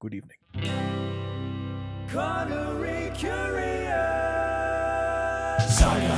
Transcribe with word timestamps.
Good 0.00 0.14
evening. 0.14 0.38
Connery 2.08 3.12
Curious. 3.14 3.90
Saga, 5.78 6.08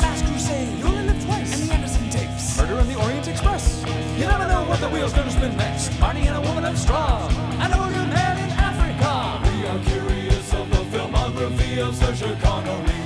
Last 0.00 0.24
Crusade, 0.24 0.78
You 0.78 0.86
Only 0.86 1.04
Live 1.12 1.22
Twice, 1.22 1.60
and 1.60 1.68
the 1.68 1.74
Anderson 1.74 2.08
Tapes, 2.08 2.56
Murder 2.56 2.76
on 2.76 2.88
the 2.88 2.98
Orient 2.98 3.28
Express. 3.28 3.84
You 4.16 4.24
never 4.24 4.48
know 4.48 4.64
what 4.64 4.80
the 4.80 4.88
wheel's 4.88 5.12
gonna 5.12 5.30
spin 5.30 5.54
next. 5.54 5.90
Marnie 6.00 6.24
and 6.26 6.34
a 6.34 6.40
woman 6.48 6.64
of 6.64 6.78
straw, 6.78 7.28
and 7.60 7.74
a 7.74 7.76
wounded 7.76 8.08
man 8.08 8.38
in 8.38 8.50
Africa. 8.56 9.42
We 9.52 9.66
are 9.66 9.80
curious 9.84 10.54
of 10.54 10.70
the 10.70 10.82
filmography 10.96 11.76
of 11.86 11.94
Sean 12.16 12.40
Connery. 12.40 13.02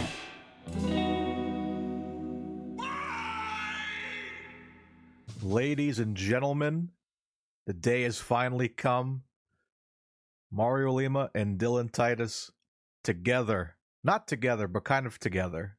Ladies 5.42 5.98
and 5.98 6.16
gentlemen, 6.16 6.90
the 7.66 7.72
day 7.72 8.02
has 8.02 8.20
finally 8.20 8.68
come. 8.68 9.24
Mario 10.50 10.92
Lima 10.92 11.30
and 11.34 11.58
Dylan 11.58 11.92
Titus 11.92 12.50
together, 13.04 13.76
not 14.02 14.26
together, 14.26 14.66
but 14.66 14.84
kind 14.84 15.06
of 15.06 15.18
together 15.18 15.76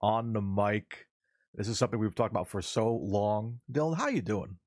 on 0.00 0.32
the 0.32 0.40
mic. 0.40 1.06
This 1.54 1.68
is 1.68 1.78
something 1.78 1.98
we've 1.98 2.14
talked 2.14 2.32
about 2.32 2.48
for 2.48 2.62
so 2.62 2.94
long. 2.94 3.60
Dylan, 3.70 3.96
how 3.96 4.08
you 4.08 4.22
doing? 4.22 4.58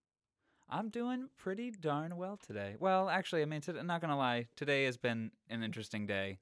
I'm 0.70 0.90
doing 0.90 1.30
pretty 1.38 1.72
darn 1.72 2.18
well 2.18 2.38
today. 2.38 2.76
Well, 2.80 3.10
actually, 3.10 3.42
I 3.42 3.46
mean, 3.46 3.62
I'm 3.68 3.88
not 3.88 4.02
gonna 4.02 4.18
lie. 4.18 4.48
Today 4.58 4.84
has 4.84 4.98
been 4.98 5.32
an 5.50 5.64
interesting 5.64 6.06
day. 6.06 6.40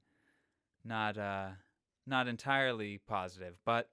Not, 0.84 1.16
uh, 1.16 1.50
not 2.06 2.26
entirely 2.26 3.00
positive, 3.06 3.56
but 3.64 3.88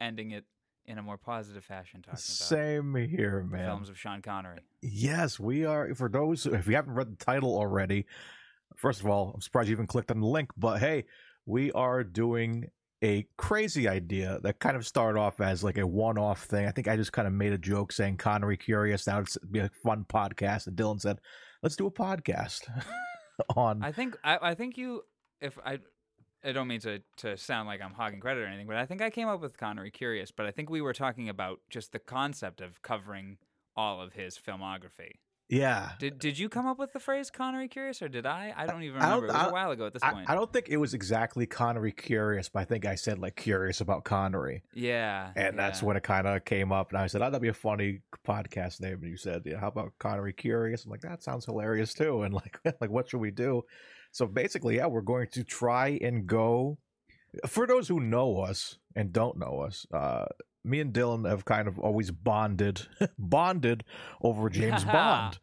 ending 0.00 0.30
it 0.30 0.44
in 0.86 0.98
a 0.98 1.02
more 1.02 1.16
positive 1.16 1.64
fashion. 1.64 2.02
Talking 2.02 2.12
about 2.12 2.20
Same 2.20 2.94
here, 2.94 3.46
man. 3.48 3.66
films 3.66 3.88
of 3.88 3.98
Sean 3.98 4.22
Connery. 4.22 4.60
Yes, 4.82 5.40
we 5.40 5.64
are. 5.64 5.94
For 5.94 6.08
those, 6.08 6.46
if 6.46 6.66
you 6.66 6.74
haven't 6.74 6.94
read 6.94 7.12
the 7.12 7.24
title 7.24 7.56
already, 7.56 8.06
first 8.76 9.00
of 9.00 9.06
all, 9.06 9.32
I'm 9.34 9.40
surprised 9.40 9.68
you 9.68 9.74
even 9.74 9.86
clicked 9.86 10.10
on 10.10 10.20
the 10.20 10.26
link. 10.26 10.50
But 10.56 10.80
hey, 10.80 11.04
we 11.46 11.72
are 11.72 12.04
doing 12.04 12.70
a 13.02 13.26
crazy 13.36 13.86
idea 13.86 14.38
that 14.42 14.58
kind 14.58 14.76
of 14.76 14.86
started 14.86 15.18
off 15.18 15.40
as 15.40 15.62
like 15.62 15.78
a 15.78 15.86
one-off 15.86 16.44
thing. 16.44 16.66
I 16.66 16.70
think 16.70 16.88
I 16.88 16.96
just 16.96 17.12
kind 17.12 17.26
of 17.28 17.34
made 17.34 17.52
a 17.52 17.58
joke 17.58 17.92
saying 17.92 18.16
Connery 18.16 18.56
curious. 18.56 19.06
Now 19.06 19.20
it's 19.20 19.36
be 19.50 19.58
a 19.60 19.70
fun 19.82 20.04
podcast, 20.08 20.66
and 20.66 20.76
Dylan 20.76 21.00
said, 21.00 21.20
"Let's 21.62 21.76
do 21.76 21.86
a 21.86 21.90
podcast 21.90 22.62
on." 23.56 23.82
I 23.82 23.92
think, 23.92 24.16
I, 24.24 24.38
I 24.40 24.54
think 24.54 24.76
you, 24.76 25.02
if 25.40 25.58
I. 25.64 25.78
I 26.44 26.52
don't 26.52 26.68
mean 26.68 26.80
to, 26.80 27.00
to 27.18 27.36
sound 27.36 27.66
like 27.68 27.80
I'm 27.80 27.92
hogging 27.94 28.20
credit 28.20 28.42
or 28.42 28.46
anything, 28.46 28.66
but 28.66 28.76
I 28.76 28.86
think 28.86 29.00
I 29.02 29.10
came 29.10 29.28
up 29.28 29.40
with 29.40 29.56
Connery 29.56 29.90
Curious. 29.90 30.30
But 30.30 30.46
I 30.46 30.50
think 30.50 30.70
we 30.70 30.80
were 30.80 30.92
talking 30.92 31.28
about 31.28 31.60
just 31.70 31.92
the 31.92 31.98
concept 31.98 32.60
of 32.60 32.82
covering 32.82 33.38
all 33.76 34.00
of 34.00 34.12
his 34.12 34.38
filmography. 34.38 35.12
yeah, 35.48 35.90
Did 35.98 36.18
Did 36.18 36.38
you 36.38 36.48
come 36.48 36.66
up 36.66 36.78
with 36.78 36.92
the 36.92 37.00
phrase 37.00 37.30
Connery 37.30 37.68
Curious, 37.68 38.00
or 38.00 38.08
did 38.08 38.24
I? 38.24 38.52
I 38.56 38.66
don't 38.66 38.82
even 38.82 39.00
I 39.02 39.10
don't- 39.10 39.22
remember. 39.22 39.26
it 39.26 39.36
was 39.38 39.46
I- 39.46 39.48
a 39.48 39.52
while 39.52 39.70
ago 39.72 39.86
at 39.86 39.92
this 39.92 40.02
I, 40.02 40.12
point. 40.12 40.30
I 40.30 40.34
don't 40.34 40.52
think 40.52 40.68
it 40.68 40.76
was 40.78 40.94
exactly 40.94 41.44
Connery 41.46 41.92
curious, 41.92 42.48
but 42.48 42.60
I 42.60 42.64
think 42.64 42.86
I 42.86 42.94
said 42.94 43.18
like 43.18 43.36
curious 43.36 43.80
about 43.80 44.04
Connery. 44.04 44.62
yeah, 44.74 45.32
And 45.36 45.58
that's 45.58 45.82
when 45.82 45.96
it 45.96 46.02
kind 46.02 46.26
of 46.26 46.44
came 46.44 46.72
up. 46.72 46.90
And 46.92 46.98
I 46.98 47.06
said, 47.08 47.20
oh, 47.20 47.26
that'd 47.26 47.42
be 47.42 47.48
a 47.48 47.52
funny 47.54 48.00
podcast 48.26 48.80
name. 48.80 49.00
And 49.02 49.10
you 49.10 49.16
said, 49.16 49.42
yeah, 49.44 49.58
how 49.58 49.68
about 49.68 49.92
Connery 49.98 50.32
Curious? 50.32 50.84
I'm 50.84 50.90
like, 50.90 51.00
that 51.02 51.22
sounds 51.22 51.44
hilarious 51.44 51.92
too. 51.94 52.22
And 52.22 52.32
like, 52.32 52.58
like, 52.80 52.90
what 52.90 53.08
should 53.10 53.20
we 53.20 53.30
do? 53.30 53.62
So 54.14 54.26
basically, 54.26 54.76
yeah, 54.76 54.86
we're 54.86 55.00
going 55.00 55.26
to 55.32 55.42
try 55.42 55.98
and 56.00 56.24
go. 56.24 56.78
For 57.48 57.66
those 57.66 57.88
who 57.88 57.98
know 57.98 58.38
us 58.38 58.78
and 58.94 59.12
don't 59.12 59.36
know 59.38 59.58
us, 59.62 59.86
uh, 59.92 60.26
me 60.64 60.78
and 60.78 60.92
Dylan 60.94 61.28
have 61.28 61.44
kind 61.44 61.66
of 61.66 61.80
always 61.80 62.12
bonded, 62.12 62.86
bonded 63.18 63.82
over 64.22 64.48
James 64.48 64.84
Bond. 64.94 65.38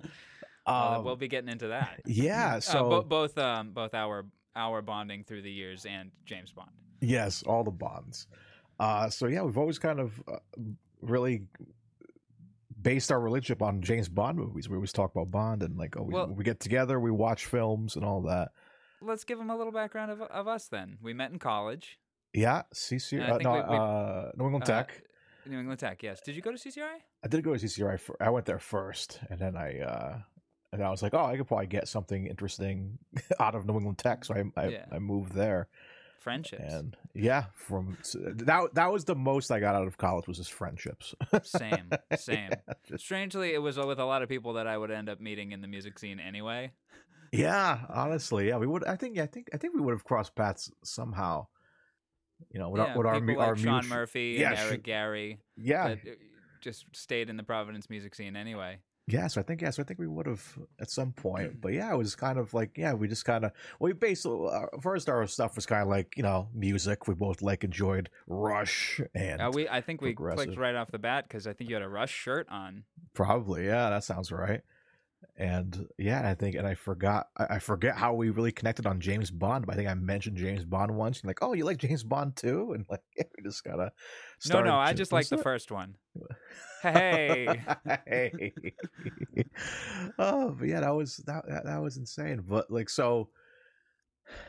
Well, 0.66 1.00
Um, 1.00 1.04
we'll 1.04 1.18
be 1.18 1.28
getting 1.28 1.50
into 1.50 1.68
that. 1.68 2.00
yeah. 2.06 2.56
Uh, 2.56 2.60
So 2.62 2.90
bo- 2.90 3.02
both 3.04 3.38
um 3.38 3.72
both 3.74 3.94
our 3.94 4.26
our 4.56 4.82
bonding 4.82 5.26
through 5.26 5.42
the 5.42 5.52
years 5.52 5.86
and 5.86 6.12
James 6.26 6.54
Bond. 6.54 6.72
Yes, 7.02 7.44
all 7.44 7.66
the 7.66 7.72
bonds. 7.72 8.28
Uh, 8.80 9.10
so 9.10 9.28
yeah, 9.28 9.42
we've 9.42 9.58
always 9.58 9.80
kind 9.80 10.00
of 10.00 10.24
uh, 10.32 10.38
really 11.02 11.44
based 12.82 13.12
our 13.12 13.20
relationship 13.20 13.62
on 13.62 13.82
James 13.82 14.08
Bond 14.10 14.38
movies. 14.38 14.70
We 14.70 14.76
always 14.76 14.94
talk 14.94 15.12
about 15.14 15.30
Bond 15.30 15.62
and 15.62 15.78
like, 15.78 15.98
oh, 15.98 16.04
we, 16.04 16.14
Well- 16.14 16.28
we 16.28 16.44
get 16.44 16.60
together, 16.62 17.00
we 17.00 17.12
watch 17.12 17.46
films 17.48 17.96
and 17.98 18.06
all 18.06 18.22
that. 18.24 18.52
Let's 19.02 19.24
give 19.24 19.40
him 19.40 19.50
a 19.50 19.58
little 19.58 19.74
background 19.74 20.12
of 20.12 20.22
of 20.22 20.48
us 20.48 20.68
then. 20.68 20.98
We 21.02 21.14
met 21.14 21.32
in 21.32 21.40
college. 21.40 21.98
Yeah, 22.34 22.64
CC, 22.74 23.20
uh, 23.22 23.38
no, 23.40 23.52
we- 23.54 23.58
we- 23.60 23.78
uh, 23.78 24.32
New 24.38 24.46
England 24.46 24.64
uh, 24.64 24.66
Tech. 24.66 25.04
New 25.46 25.60
England 25.60 25.80
Tech. 25.80 26.02
Yes. 26.04 26.22
Did 26.22 26.36
you 26.36 26.42
go 26.42 26.52
to 26.52 26.58
CCRI? 26.58 27.00
I 27.24 27.28
did 27.28 27.44
go 27.44 27.54
to 27.56 27.60
CCRI. 27.60 28.00
For, 28.00 28.16
I 28.22 28.30
went 28.30 28.46
there 28.46 28.60
first, 28.60 29.20
and 29.30 29.40
then 29.40 29.58
I, 29.58 29.80
uh, 29.80 30.18
and 30.72 30.82
I 30.84 30.90
was 30.92 31.02
like, 31.02 31.14
oh, 31.14 31.26
I 31.26 31.36
could 31.36 31.48
probably 31.48 31.66
get 31.68 31.88
something 31.88 32.28
interesting 32.28 33.00
out 33.40 33.56
of 33.56 33.66
New 33.66 33.76
England 33.76 33.98
Tech, 33.98 34.24
so 34.24 34.36
I, 34.36 34.44
I, 34.56 34.68
Yeah. 34.68 34.86
I 34.92 35.00
moved 35.00 35.34
there. 35.34 35.68
Friendships. 36.20 36.72
And 36.72 36.96
yeah, 37.16 37.46
from 37.56 37.98
that 38.14 38.76
that 38.76 38.92
was 38.94 39.06
the 39.06 39.16
most 39.16 39.50
I 39.52 39.60
got 39.60 39.74
out 39.74 39.88
of 39.88 39.98
college 39.98 40.28
was 40.28 40.38
just 40.38 40.54
friendships. 40.54 41.16
Same. 41.44 41.90
Same. 42.16 42.50
Yeah, 42.52 42.74
just- 42.88 43.04
Strangely, 43.04 43.54
it 43.56 43.58
was 43.62 43.78
with 43.78 43.98
a 44.00 44.06
lot 44.06 44.22
of 44.22 44.30
people 44.30 44.54
that 44.54 44.68
I 44.68 44.78
would 44.78 44.92
end 44.92 45.10
up 45.10 45.20
meeting 45.20 45.52
in 45.52 45.62
the 45.62 45.68
music 45.68 45.98
scene 45.98 46.20
anyway. 46.20 46.72
Yeah, 47.32 47.80
honestly, 47.90 48.50
yeah, 48.50 48.58
we 48.58 48.68
would. 48.68 48.84
I 48.86 48.96
think, 48.96 49.18
I 49.18 49.26
think, 49.26 49.50
I 49.54 49.58
think 49.58 49.74
we 49.74 49.82
would 49.82 49.94
have 49.94 50.04
crossed 50.04 50.36
paths 50.36 50.72
somehow. 50.84 51.48
You 52.50 52.60
know, 52.60 52.70
with 52.70 52.82
yeah, 52.82 52.92
our, 52.92 52.98
with 52.98 53.08
our, 53.08 53.20
like 53.20 53.38
our 53.38 53.56
Sean 53.56 53.74
mutual- 53.74 53.98
Murphy 53.98 54.38
yeah, 54.40 54.50
and 54.50 54.60
Eric 54.60 54.84
Gary 54.84 55.40
yeah, 55.56 55.86
uh, 55.86 55.96
just 56.60 56.86
stayed 56.94 57.30
in 57.30 57.38
the 57.38 57.44
Providence 57.44 57.90
music 57.90 58.16
scene 58.16 58.36
anyway. 58.36 58.80
yeah. 59.08 59.28
So 59.28 59.40
I 59.40 59.44
think, 59.44 59.62
yeah, 59.62 59.70
so 59.70 59.84
I 59.84 59.86
think 59.86 60.00
we 60.00 60.08
would 60.08 60.26
have 60.26 60.44
at 60.80 60.90
some 60.90 61.12
point. 61.14 61.62
But 61.62 61.74
yeah, 61.74 61.94
it 61.94 61.98
was 61.98 62.16
kind 62.16 62.38
of 62.38 62.54
like, 62.54 62.78
yeah, 62.78 62.94
we 62.94 63.08
just 63.08 63.26
kind 63.26 63.46
of, 63.46 63.52
we 63.80 63.94
basically 63.94 64.50
uh, 64.52 64.66
first 64.82 65.08
our 65.08 65.26
stuff 65.28 65.56
was 65.56 65.66
kind 65.66 65.84
of 65.84 65.88
like 65.88 66.16
you 66.18 66.24
know 66.24 66.50
music. 66.54 67.08
We 67.08 67.14
both 67.14 67.42
like 67.42 67.64
enjoyed 67.64 68.10
Rush 68.28 69.00
and 69.14 69.42
Uh, 69.42 69.52
we, 69.54 69.70
I 69.70 69.82
think 69.82 70.02
we 70.02 70.14
clicked 70.14 70.58
right 70.58 70.76
off 70.76 70.92
the 70.92 71.00
bat 71.00 71.26
because 71.28 71.48
I 71.48 71.54
think 71.54 71.70
you 71.70 71.76
had 71.76 71.84
a 71.84 71.90
Rush 71.90 72.12
shirt 72.12 72.48
on. 72.50 72.84
Probably, 73.14 73.66
yeah, 73.66 73.90
that 73.90 74.04
sounds 74.04 74.32
right. 74.32 74.62
And 75.38 75.88
yeah, 75.98 76.30
I 76.30 76.36
think, 76.36 76.56
and 76.56 76.68
I 76.68 76.76
forgot, 76.76 77.28
I, 77.38 77.60
forget 77.60 77.96
how 77.96 78.14
we 78.14 78.30
really 78.30 78.52
connected 78.52 78.86
on 78.86 79.00
James 79.00 79.32
Bond. 79.32 79.66
But 79.66 79.74
I 79.74 79.76
think 79.76 79.90
I 79.90 79.94
mentioned 79.94 80.38
James 80.38 80.66
Bond 80.66 80.96
once. 80.96 81.22
And 81.22 81.28
like, 81.28 81.40
oh, 81.42 81.54
you 81.54 81.66
like 81.66 81.78
James 81.78 82.04
Bond 82.04 82.36
too? 82.36 82.74
And 82.76 82.86
like, 82.90 83.02
we 83.18 83.44
just 83.44 83.64
gotta. 83.64 83.92
No, 84.50 84.62
no, 84.62 84.76
I 84.76 84.94
just 84.94 85.12
like 85.12 85.28
the 85.30 85.38
first 85.38 85.72
one. 85.72 85.96
Hey, 86.82 87.62
hey. 88.08 88.54
oh, 90.18 90.56
but 90.58 90.68
yeah, 90.68 90.80
that 90.80 90.96
was 90.96 91.18
that, 91.28 91.48
that 91.48 91.66
that 91.66 91.80
was 91.80 91.98
insane. 91.98 92.44
But 92.44 92.72
like, 92.72 92.90
so, 92.90 93.30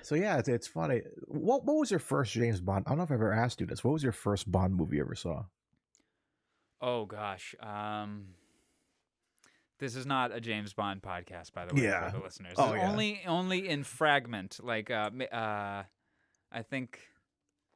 so 0.00 0.14
yeah, 0.14 0.38
it's, 0.38 0.48
it's 0.48 0.66
funny. 0.66 1.02
What 1.26 1.66
what 1.66 1.76
was 1.76 1.90
your 1.90 2.00
first 2.00 2.32
James 2.32 2.62
Bond? 2.62 2.84
I 2.86 2.92
don't 2.92 2.96
know 2.96 3.04
if 3.04 3.10
I 3.10 3.14
ever 3.16 3.34
asked 3.34 3.60
you 3.60 3.66
this. 3.66 3.84
What 3.84 3.92
was 3.92 4.02
your 4.02 4.12
first 4.12 4.50
Bond 4.50 4.74
movie 4.74 4.96
you 4.96 5.02
ever 5.02 5.14
saw? 5.14 5.44
oh 6.82 7.06
gosh, 7.06 7.54
um, 7.60 8.26
this 9.82 9.96
is 9.96 10.06
not 10.06 10.32
a 10.32 10.40
James 10.40 10.72
Bond 10.72 11.02
podcast, 11.02 11.52
by 11.52 11.66
the 11.66 11.74
way, 11.74 11.82
Yeah. 11.82 12.08
for 12.10 12.18
the 12.18 12.22
listeners. 12.24 12.54
Oh, 12.56 12.72
yeah. 12.72 12.88
Only, 12.88 13.20
only 13.26 13.68
in 13.68 13.82
fragment. 13.82 14.60
Like, 14.62 14.90
uh, 14.90 15.10
uh, 15.32 15.82
I 16.52 16.62
think. 16.62 17.00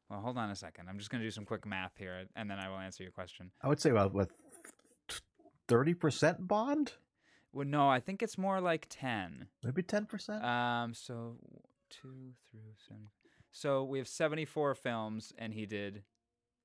Well, 0.08 0.20
hold 0.20 0.38
on 0.38 0.50
a 0.50 0.54
second. 0.54 0.88
I'm 0.88 0.98
just 0.98 1.10
gonna 1.10 1.24
do 1.24 1.32
some 1.32 1.44
quick 1.44 1.66
math 1.66 1.96
here, 1.98 2.26
and 2.36 2.48
then 2.48 2.58
I 2.60 2.68
will 2.68 2.78
answer 2.78 3.02
your 3.02 3.10
question. 3.10 3.50
I 3.60 3.66
would 3.68 3.80
say 3.80 3.90
about 3.90 4.14
what 4.14 4.30
thirty 5.66 5.94
percent 5.94 6.46
Bond, 6.46 6.92
Well, 7.52 7.66
no, 7.66 7.88
I 7.88 7.98
think 7.98 8.22
it's 8.22 8.38
more 8.38 8.60
like 8.60 8.86
ten. 8.88 9.48
maybe 9.64 9.82
ten 9.82 10.06
percent. 10.06 10.44
Um, 10.44 10.94
so 10.94 11.38
two 11.90 12.34
through 12.52 12.74
seven. 12.86 13.08
So 13.50 13.82
we 13.82 13.98
have 13.98 14.06
seventy-four 14.06 14.76
films, 14.76 15.32
and 15.38 15.52
he 15.54 15.66
did 15.66 16.04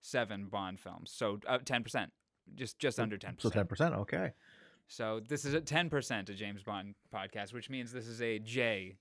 seven 0.02 0.46
Bond 0.46 0.79
films. 0.79 1.12
So 1.12 1.40
uh, 1.47 1.58
ten 1.66 1.81
percent, 1.81 2.12
just 2.53 2.78
just 2.78 3.00
under 3.00 3.18
ten 3.18 3.31
So 3.40 3.50
percent. 3.50 3.53
ten 3.53 3.66
percent, 3.68 3.96
okay. 3.96 4.34
So 4.91 5.22
this 5.25 5.46
is 5.46 5.53
a 5.53 5.62
ten 5.62 5.90
percent 5.90 6.29
a 6.29 6.34
James 6.34 6.63
Bond 6.63 6.96
podcast, 7.16 7.53
which 7.53 7.69
means 7.69 7.94
this 7.94 8.07
is 8.07 8.22
a 8.22 8.40
J 8.40 8.97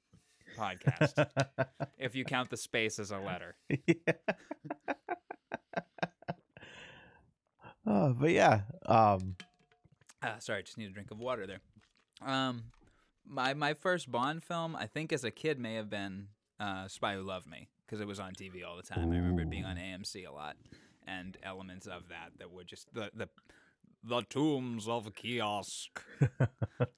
podcast 0.57 1.27
if 1.99 2.15
you 2.15 2.25
count 2.25 2.49
the 2.49 2.57
space 2.57 3.01
as 3.01 3.11
a 3.11 3.19
letter. 3.19 3.57
yeah. 3.69 3.95
oh, 7.87 8.15
but 8.15 8.31
yeah, 8.31 8.61
um, 8.87 9.35
Ah, 10.23 10.37
sorry, 10.39 10.63
just 10.63 10.79
need 10.79 10.89
a 10.89 10.93
drink 10.93 11.11
of 11.11 11.19
water 11.19 11.45
there. 11.45 11.61
Um, 12.25 12.63
my 13.27 13.55
my 13.55 13.75
first 13.75 14.13
Bond 14.13 14.45
film, 14.45 14.77
I 14.77 14.87
think 14.87 15.13
as 15.13 15.25
a 15.25 15.33
kid, 15.33 15.59
may 15.59 15.75
have 15.75 15.91
been 15.91 16.29
uh, 16.61 16.87
Spy 16.87 17.15
Who 17.15 17.23
Loved 17.23 17.49
Me 17.49 17.69
because 17.85 18.01
it 18.01 18.07
was 18.07 18.21
on 18.21 18.35
TV 18.35 18.65
all 18.65 18.77
the 18.77 18.85
time. 18.85 19.01
I 19.01 19.17
remember 19.17 19.43
it 19.43 19.51
being 19.51 19.65
on 19.65 19.75
AMC 19.75 20.25
a 20.29 20.31
lot, 20.31 20.55
and 21.09 21.37
elements 21.43 21.89
of 21.89 22.11
that 22.11 22.31
that 22.39 22.53
would 22.53 22.69
just 22.69 22.95
the 22.95 23.11
the 23.13 23.29
the 24.03 24.23
tombs 24.23 24.89
of 24.89 25.15
kiosk, 25.15 26.03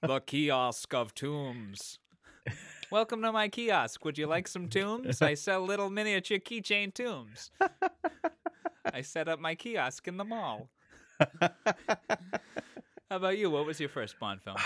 the 0.03 0.21
kiosk 0.21 0.95
of 0.95 1.15
tombs. 1.15 1.99
Welcome 2.91 3.23
to 3.23 3.33
my 3.33 3.49
kiosk. 3.49 4.05
Would 4.05 4.19
you 4.19 4.27
like 4.27 4.47
some 4.47 4.69
tombs? 4.69 5.23
I 5.23 5.35
sell 5.35 5.63
little 5.63 5.91
miniature 5.91 6.39
keychain 6.39 6.93
tombs. 6.95 7.51
I 8.93 9.03
set 9.03 9.29
up 9.29 9.41
my 9.41 9.55
kiosk 9.55 10.07
in 10.09 10.17
the 10.17 10.25
mall. 10.25 10.69
How 11.41 11.51
about 13.11 13.39
you? 13.39 13.51
What 13.51 13.67
was 13.67 13.81
your 13.81 13.89
first 13.89 14.19
Bond 14.19 14.43
film? 14.43 14.57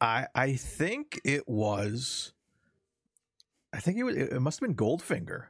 I 0.00 0.26
I 0.34 0.54
think 0.54 1.20
it 1.24 1.48
was. 1.48 2.32
I 3.72 3.78
think 3.80 3.98
it 3.98 4.02
was. 4.02 4.16
It 4.16 4.40
must 4.40 4.60
have 4.60 4.68
been 4.68 4.76
Goldfinger. 4.76 5.46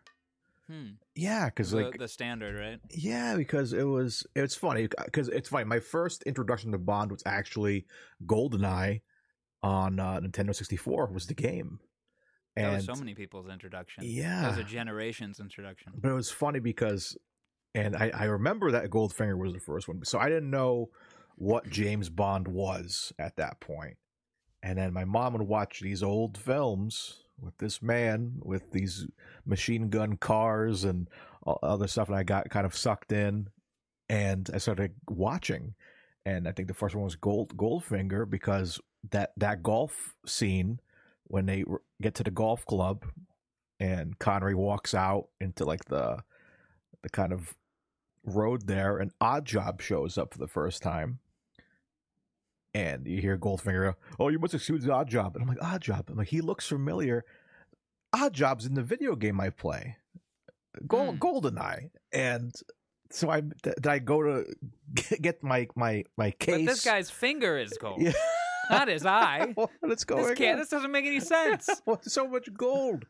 Hmm. 0.68 0.90
Yeah, 1.14 1.46
because 1.46 1.70
The, 1.72 1.82
like 1.82 1.98
the 1.98 2.08
standard, 2.08 2.58
right? 2.58 2.80
yeah, 2.90 3.36
because 3.36 3.72
it 3.72 3.82
was. 3.84 4.26
It's 4.36 4.54
funny 4.54 4.88
because 5.04 5.28
it's 5.28 5.48
funny. 5.48 5.64
My 5.64 5.80
first 5.80 6.22
introduction 6.24 6.72
to 6.72 6.78
Bond 6.78 7.10
was 7.10 7.22
actually 7.26 7.86
GoldenEye 8.24 9.00
on 9.62 9.98
uh, 10.00 10.20
Nintendo 10.20 10.54
sixty 10.54 10.76
four. 10.76 11.06
Was 11.06 11.26
the 11.26 11.34
game, 11.34 11.80
That 12.56 12.64
and 12.66 12.72
was 12.76 12.84
so 12.86 12.94
many 12.94 13.14
people's 13.14 13.48
introduction. 13.48 14.04
yeah, 14.04 14.42
That 14.42 14.48
was 14.50 14.58
a 14.58 14.64
generation's 14.64 15.40
introduction. 15.40 15.92
but 15.96 16.10
it 16.10 16.14
was 16.14 16.30
funny 16.30 16.60
because 16.60 17.16
and 17.74 17.96
I, 17.96 18.10
I 18.14 18.24
remember 18.24 18.70
that 18.72 18.90
goldfinger 18.90 19.36
was 19.38 19.52
the 19.54 19.58
first 19.58 19.88
one 19.88 20.04
so 20.04 20.18
i 20.18 20.28
didn't 20.28 20.50
know 20.50 20.90
what 21.36 21.70
james 21.70 22.10
bond 22.10 22.46
was 22.46 23.14
at 23.18 23.36
that 23.36 23.60
point 23.60 23.96
and 24.62 24.76
then 24.78 24.92
my 24.92 25.06
mom 25.06 25.32
would 25.32 25.42
watch 25.48 25.80
these 25.80 26.02
old 26.02 26.36
films 26.36 27.22
with 27.42 27.56
this 27.58 27.82
man 27.82 28.34
with 28.42 28.70
these 28.72 29.06
machine 29.44 29.88
gun 29.88 30.16
cars 30.16 30.84
and 30.84 31.08
other 31.62 31.88
stuff 31.88 32.08
and 32.08 32.16
i 32.16 32.22
got 32.22 32.48
kind 32.50 32.64
of 32.64 32.76
sucked 32.76 33.12
in 33.12 33.48
and 34.08 34.48
i 34.54 34.58
started 34.58 34.92
watching. 35.08 35.74
And 36.24 36.46
i 36.46 36.52
think 36.52 36.68
the 36.68 36.74
first 36.74 36.94
one 36.94 37.04
was 37.04 37.16
gold 37.16 37.56
goldfinger 37.56 38.30
because 38.30 38.80
that 39.10 39.32
that 39.36 39.62
golf 39.62 40.14
scene 40.24 40.80
when 41.24 41.46
they 41.46 41.64
get 42.00 42.14
to 42.14 42.22
the 42.22 42.30
golf 42.30 42.64
club 42.66 43.04
and 43.80 44.16
Connery 44.20 44.54
walks 44.54 44.94
out 44.94 45.26
into 45.40 45.64
like 45.64 45.84
the 45.86 46.22
the 47.02 47.08
kind 47.08 47.32
of 47.32 47.54
road 48.24 48.66
there, 48.66 48.98
and 48.98 49.10
Odd 49.20 49.44
Job 49.44 49.82
shows 49.82 50.16
up 50.16 50.32
for 50.32 50.38
the 50.38 50.46
first 50.46 50.82
time, 50.82 51.18
and 52.74 53.06
you 53.06 53.20
hear 53.20 53.36
Goldfinger, 53.38 53.94
"Oh, 54.18 54.28
you 54.28 54.38
must 54.38 54.54
excuse 54.54 54.88
Odd 54.88 55.08
Job," 55.08 55.36
and 55.36 55.42
I'm 55.42 55.48
like, 55.48 55.62
"Odd 55.62 55.82
Job," 55.82 56.06
I'm 56.08 56.16
like, 56.16 56.28
he 56.28 56.40
looks 56.40 56.66
familiar. 56.66 57.24
Odd 58.12 58.32
Job's 58.34 58.66
in 58.66 58.74
the 58.74 58.82
video 58.82 59.16
game 59.16 59.40
I 59.40 59.50
play, 59.50 59.96
Gold 60.86 61.16
Hmm. 61.16 61.20
Goldeneye, 61.20 61.90
and 62.12 62.52
so 63.10 63.30
I 63.30 63.40
did 63.40 63.86
I 63.86 63.98
go 63.98 64.22
to 64.22 64.44
get 65.20 65.42
my 65.42 65.68
my 65.76 66.04
my 66.16 66.30
case. 66.32 66.66
But 66.66 66.72
this 66.72 66.84
guy's 66.84 67.10
finger 67.10 67.58
is 67.58 67.72
gold, 67.78 68.00
Yeah. 68.02 68.12
not 68.70 68.88
his 68.88 69.04
eye. 69.04 69.54
is 69.84 70.04
going 70.04 70.26
This 70.26 70.38
can't. 70.38 70.58
This 70.58 70.68
doesn't 70.70 70.90
make 70.90 71.04
any 71.04 71.20
sense. 71.20 71.68
So 72.02 72.26
much 72.26 72.52
gold. 72.54 73.04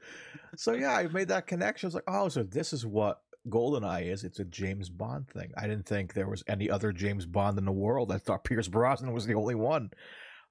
So 0.56 0.72
yeah, 0.72 0.92
I 0.94 1.06
made 1.08 1.28
that 1.28 1.46
connection. 1.46 1.86
I 1.86 1.88
was 1.88 1.94
like, 1.94 2.04
oh, 2.08 2.28
so 2.28 2.42
this 2.42 2.72
is 2.72 2.84
what 2.84 3.20
GoldenEye 3.48 4.10
is. 4.12 4.24
It's 4.24 4.38
a 4.38 4.44
James 4.44 4.88
Bond 4.88 5.28
thing. 5.28 5.50
I 5.56 5.66
didn't 5.66 5.86
think 5.86 6.14
there 6.14 6.28
was 6.28 6.44
any 6.46 6.70
other 6.70 6.92
James 6.92 7.26
Bond 7.26 7.58
in 7.58 7.64
the 7.64 7.72
world. 7.72 8.12
I 8.12 8.18
thought 8.18 8.44
Pierce 8.44 8.68
Brosnan 8.68 9.12
was 9.12 9.26
the 9.26 9.34
only 9.34 9.54
one. 9.54 9.90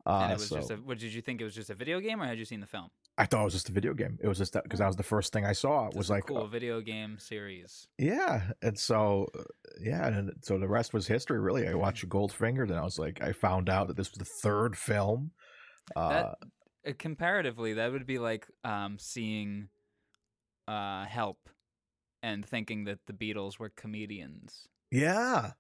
Uh, 0.05 0.21
and 0.23 0.31
it 0.31 0.39
was 0.39 0.47
so 0.47 0.55
just 0.57 0.71
a. 0.71 0.75
What 0.75 0.97
did 0.97 1.13
you 1.13 1.21
think? 1.21 1.41
It 1.41 1.43
was 1.43 1.53
just 1.53 1.69
a 1.69 1.75
video 1.75 1.99
game, 1.99 2.21
or 2.21 2.25
had 2.25 2.39
you 2.39 2.45
seen 2.45 2.59
the 2.59 2.65
film? 2.65 2.89
I 3.17 3.25
thought 3.25 3.41
it 3.41 3.45
was 3.45 3.53
just 3.53 3.69
a 3.69 3.71
video 3.71 3.93
game. 3.93 4.17
It 4.21 4.27
was 4.27 4.39
just 4.39 4.53
because 4.53 4.79
that 4.79 4.88
was 4.88 4.95
the 4.95 5.03
first 5.03 5.31
thing 5.31 5.45
I 5.45 5.53
saw. 5.53 5.88
It 5.88 5.95
was 5.95 6.09
a 6.09 6.13
like, 6.13 6.25
cool 6.25 6.38
uh, 6.38 6.47
video 6.47 6.81
game 6.81 7.19
series. 7.19 7.88
yeah, 7.99 8.49
and 8.63 8.77
so 8.79 9.27
uh, 9.38 9.43
yeah, 9.79 10.07
and 10.07 10.31
so 10.41 10.57
the 10.57 10.67
rest 10.67 10.91
was 10.93 11.05
history. 11.05 11.39
Really. 11.39 11.67
I 11.67 11.75
watched 11.75 12.07
Goldfinger, 12.09 12.67
then 12.67 12.77
I 12.77 12.83
was 12.83 12.97
like, 12.97 13.21
I 13.21 13.31
found 13.31 13.69
out 13.69 13.88
that 13.89 13.97
this 13.97 14.09
was 14.09 14.17
the 14.17 14.25
third 14.25 14.75
film. 14.75 15.31
Uh, 15.95 16.09
That- 16.09 16.35
Uh, 16.88 16.93
comparatively, 16.97 17.73
that 17.73 17.91
would 17.91 18.07
be 18.07 18.17
like 18.17 18.47
um, 18.63 18.97
seeing 18.97 19.67
uh, 20.67 21.05
Help 21.05 21.38
and 22.23 22.45
thinking 22.45 22.83
that 22.85 23.00
the 23.07 23.13
Beatles 23.13 23.59
were 23.59 23.69
comedians, 23.69 24.68
yeah, 24.91 25.51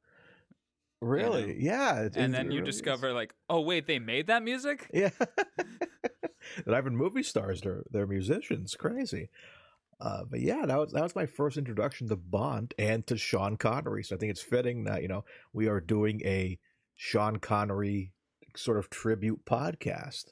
really, 1.01 1.57
yeah, 1.59 2.01
it- 2.01 2.15
and 2.15 2.33
it 2.33 2.37
then 2.37 2.45
you 2.51 2.59
really 2.59 2.69
is. 2.69 2.75
discover 2.75 3.13
like, 3.13 3.33
oh 3.49 3.61
wait, 3.61 3.87
they 3.87 3.99
made 3.99 4.27
that 4.27 4.43
music. 4.43 4.89
Yeah. 4.93 5.09
Not 6.65 6.79
even 6.79 6.95
movie 6.97 7.23
stars, 7.23 7.61
they're 7.61 7.83
they're 7.91 8.07
musicians. 8.07 8.75
Crazy. 8.75 9.29
Uh, 9.99 10.23
but 10.29 10.39
yeah, 10.41 10.65
that 10.65 10.77
was 10.77 10.91
that 10.91 11.03
was 11.03 11.15
my 11.15 11.27
first 11.27 11.57
introduction 11.57 12.07
to 12.09 12.15
Bond 12.15 12.73
and 12.79 13.05
to 13.07 13.15
Sean 13.17 13.55
Connery. 13.57 14.03
So 14.03 14.15
I 14.15 14.19
think 14.19 14.31
it's 14.31 14.41
fitting 14.41 14.83
that, 14.85 15.01
you 15.03 15.07
know, 15.07 15.23
we 15.53 15.67
are 15.67 15.79
doing 15.79 16.21
a 16.25 16.57
Sean 16.95 17.37
Connery 17.37 18.11
sort 18.55 18.79
of 18.79 18.89
tribute 18.89 19.45
podcast. 19.45 20.31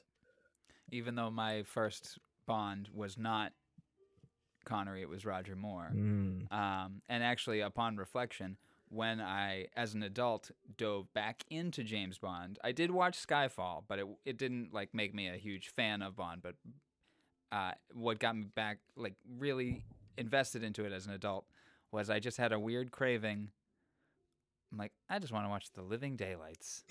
Even 0.90 1.14
though 1.14 1.30
my 1.30 1.62
first 1.62 2.18
Bond 2.46 2.88
was 2.92 3.16
not 3.16 3.52
Connery, 4.70 5.02
it 5.02 5.08
was 5.08 5.26
Roger 5.26 5.56
Moore. 5.56 5.90
Mm. 5.92 6.52
Um, 6.52 7.02
and 7.08 7.24
actually, 7.24 7.60
upon 7.60 7.96
reflection, 7.96 8.56
when 8.88 9.20
I, 9.20 9.66
as 9.76 9.94
an 9.94 10.02
adult, 10.02 10.50
dove 10.76 11.12
back 11.12 11.44
into 11.50 11.82
James 11.82 12.18
Bond, 12.18 12.58
I 12.62 12.72
did 12.72 12.90
watch 12.90 13.24
Skyfall, 13.26 13.84
but 13.88 13.98
it 13.98 14.06
it 14.24 14.36
didn't 14.38 14.72
like 14.72 14.94
make 14.94 15.14
me 15.14 15.28
a 15.28 15.36
huge 15.36 15.68
fan 15.68 16.02
of 16.02 16.16
Bond. 16.16 16.42
But 16.42 16.54
uh, 17.52 17.72
what 17.92 18.18
got 18.20 18.36
me 18.36 18.44
back, 18.54 18.78
like 18.96 19.14
really 19.38 19.82
invested 20.16 20.62
into 20.62 20.84
it 20.84 20.92
as 20.92 21.06
an 21.06 21.12
adult, 21.12 21.44
was 21.92 22.10
I 22.10 22.20
just 22.20 22.36
had 22.38 22.52
a 22.52 22.58
weird 22.58 22.90
craving. 22.92 23.48
I'm 24.72 24.78
like, 24.78 24.92
I 25.08 25.18
just 25.18 25.32
want 25.32 25.46
to 25.46 25.50
watch 25.50 25.72
The 25.72 25.82
Living 25.82 26.16
Daylights. 26.16 26.84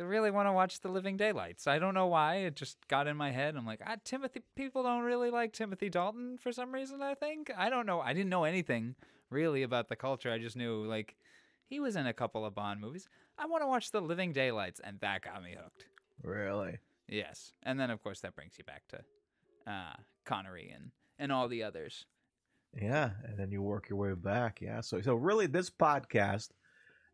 I 0.00 0.04
really 0.04 0.30
want 0.30 0.48
to 0.48 0.52
watch 0.52 0.80
The 0.80 0.88
Living 0.88 1.16
Daylights. 1.16 1.66
I 1.66 1.78
don't 1.78 1.94
know 1.94 2.06
why. 2.06 2.36
It 2.36 2.56
just 2.56 2.78
got 2.88 3.06
in 3.06 3.16
my 3.16 3.30
head. 3.30 3.54
I'm 3.54 3.66
like, 3.66 3.82
ah, 3.86 3.96
Timothy. 4.02 4.40
People 4.56 4.82
don't 4.82 5.02
really 5.02 5.30
like 5.30 5.52
Timothy 5.52 5.90
Dalton 5.90 6.38
for 6.38 6.52
some 6.52 6.72
reason. 6.72 7.02
I 7.02 7.14
think 7.14 7.50
I 7.56 7.68
don't 7.68 7.86
know. 7.86 8.00
I 8.00 8.14
didn't 8.14 8.30
know 8.30 8.44
anything 8.44 8.94
really 9.28 9.62
about 9.62 9.88
the 9.88 9.96
culture. 9.96 10.32
I 10.32 10.38
just 10.38 10.56
knew 10.56 10.84
like 10.84 11.16
he 11.66 11.80
was 11.80 11.96
in 11.96 12.06
a 12.06 12.14
couple 12.14 12.46
of 12.46 12.54
Bond 12.54 12.80
movies. 12.80 13.08
I 13.38 13.46
want 13.46 13.62
to 13.62 13.68
watch 13.68 13.90
The 13.90 14.00
Living 14.00 14.32
Daylights, 14.32 14.80
and 14.82 14.98
that 15.00 15.22
got 15.22 15.42
me 15.42 15.54
hooked. 15.60 15.84
Really? 16.22 16.78
Yes, 17.08 17.52
and 17.62 17.78
then 17.78 17.90
of 17.90 18.02
course 18.02 18.20
that 18.20 18.34
brings 18.34 18.54
you 18.56 18.64
back 18.64 18.82
to 18.88 19.70
uh, 19.70 19.96
Connery 20.24 20.72
and 20.74 20.92
and 21.18 21.30
all 21.30 21.48
the 21.48 21.62
others. 21.62 22.06
Yeah, 22.80 23.10
and 23.24 23.38
then 23.38 23.50
you 23.50 23.62
work 23.62 23.88
your 23.88 23.98
way 23.98 24.14
back. 24.14 24.60
Yeah, 24.60 24.80
so 24.80 25.00
so 25.00 25.14
really, 25.14 25.46
this 25.46 25.68
podcast 25.68 26.50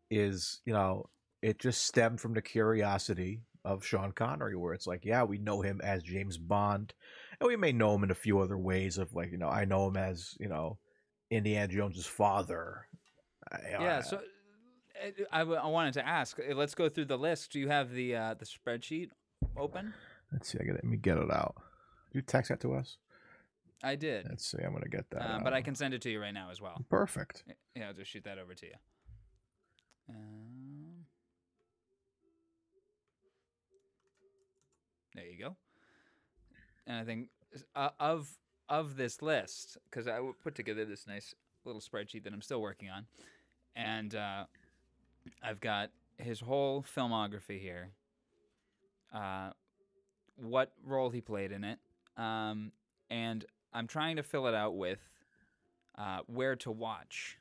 is 0.09 0.61
you 0.65 0.73
know 0.73 1.09
it 1.41 1.59
just 1.59 1.85
stemmed 1.85 2.19
from 2.21 2.33
the 2.33 2.41
curiosity 2.41 3.41
of 3.65 3.83
Sean 3.85 4.11
Connery, 4.11 4.55
where 4.55 4.73
it's 4.73 4.87
like, 4.87 5.03
yeah, 5.05 5.23
we 5.23 5.37
know 5.37 5.61
him 5.61 5.81
as 5.83 6.01
James 6.03 6.37
Bond, 6.37 6.93
and 7.39 7.47
we 7.47 7.55
may 7.57 7.71
know 7.71 7.93
him 7.95 8.03
in 8.03 8.11
a 8.11 8.15
few 8.15 8.39
other 8.39 8.57
ways. 8.57 8.97
Of 8.97 9.13
like, 9.13 9.31
you 9.31 9.37
know, 9.37 9.49
I 9.49 9.65
know 9.65 9.87
him 9.87 9.97
as 9.97 10.35
you 10.39 10.47
know 10.49 10.77
Indiana 11.29 11.67
Jones's 11.67 12.05
father. 12.05 12.87
Yeah. 13.69 13.97
I- 13.97 14.01
So 14.01 14.17
uh, 14.17 15.09
I, 15.31 15.39
w- 15.39 15.59
I 15.59 15.67
wanted 15.67 15.93
to 15.95 16.07
ask. 16.07 16.39
uh, 16.39 16.55
Let's 16.55 16.73
go 16.75 16.89
through 16.89 17.05
the 17.05 17.17
list. 17.19 17.51
Do 17.51 17.59
you 17.59 17.67
have 17.69 17.91
the 17.91 18.15
uh, 18.15 18.33
the 18.35 18.45
spreadsheet 18.45 19.09
open? 19.57 19.93
let's 20.31 20.49
see. 20.51 20.57
I 20.59 20.63
get 20.63 20.73
let 20.75 20.83
me 20.85 20.97
get 20.97 21.17
it 21.17 21.29
out. 21.31 21.55
You 22.13 22.21
text 22.21 22.49
that 22.49 22.59
to 22.61 22.73
us. 22.73 22.97
I 23.83 23.95
did, 23.95 24.25
Let's 24.27 24.49
see. 24.49 24.57
I'm 24.65 24.73
gonna 24.73 24.87
get 24.87 25.07
that. 25.11 25.21
um, 25.35 25.43
but 25.43 25.53
I 25.53 25.61
can 25.61 25.75
send 25.75 25.93
it 25.93 26.01
to 26.01 26.09
you 26.09 26.19
right 26.19 26.33
now 26.33 26.49
as 26.49 26.59
well. 26.59 26.83
Perfect. 26.89 27.43
Yeah, 27.75 27.89
I'll 27.89 27.93
just 27.93 28.09
shoot 28.09 28.23
that 28.23 28.39
over 28.39 28.55
to 28.55 28.65
you. 28.65 28.73
Um, 30.09 30.36
there 35.17 35.25
you 35.25 35.37
go. 35.37 35.55
And 36.85 36.97
I 36.97 37.03
think 37.03 37.29
uh, 37.75 37.89
of 37.99 38.29
of 38.69 38.97
this 38.97 39.21
list, 39.21 39.77
because 39.89 40.07
I 40.07 40.19
put 40.43 40.55
together 40.55 40.85
this 40.85 41.07
nice 41.07 41.33
little 41.65 41.81
spreadsheet 41.81 42.23
that 42.23 42.33
I'm 42.33 42.41
still 42.41 42.61
working 42.61 42.89
on, 42.89 43.07
and 43.75 44.13
uh, 44.15 44.45
I've 45.41 45.59
got 45.59 45.89
his 46.17 46.39
whole 46.39 46.83
filmography 46.95 47.59
here. 47.59 47.89
Uh, 49.13 49.51
what 50.35 50.71
role 50.85 51.09
he 51.09 51.19
played 51.19 51.51
in 51.51 51.63
it, 51.63 51.79
um, 52.15 52.71
and 53.09 53.43
I'm 53.73 53.87
trying 53.87 54.17
to 54.17 54.23
fill 54.23 54.47
it 54.47 54.53
out 54.53 54.75
with 54.77 54.99
uh, 55.97 56.19
where 56.27 56.55
to 56.57 56.71
watch. 56.71 57.37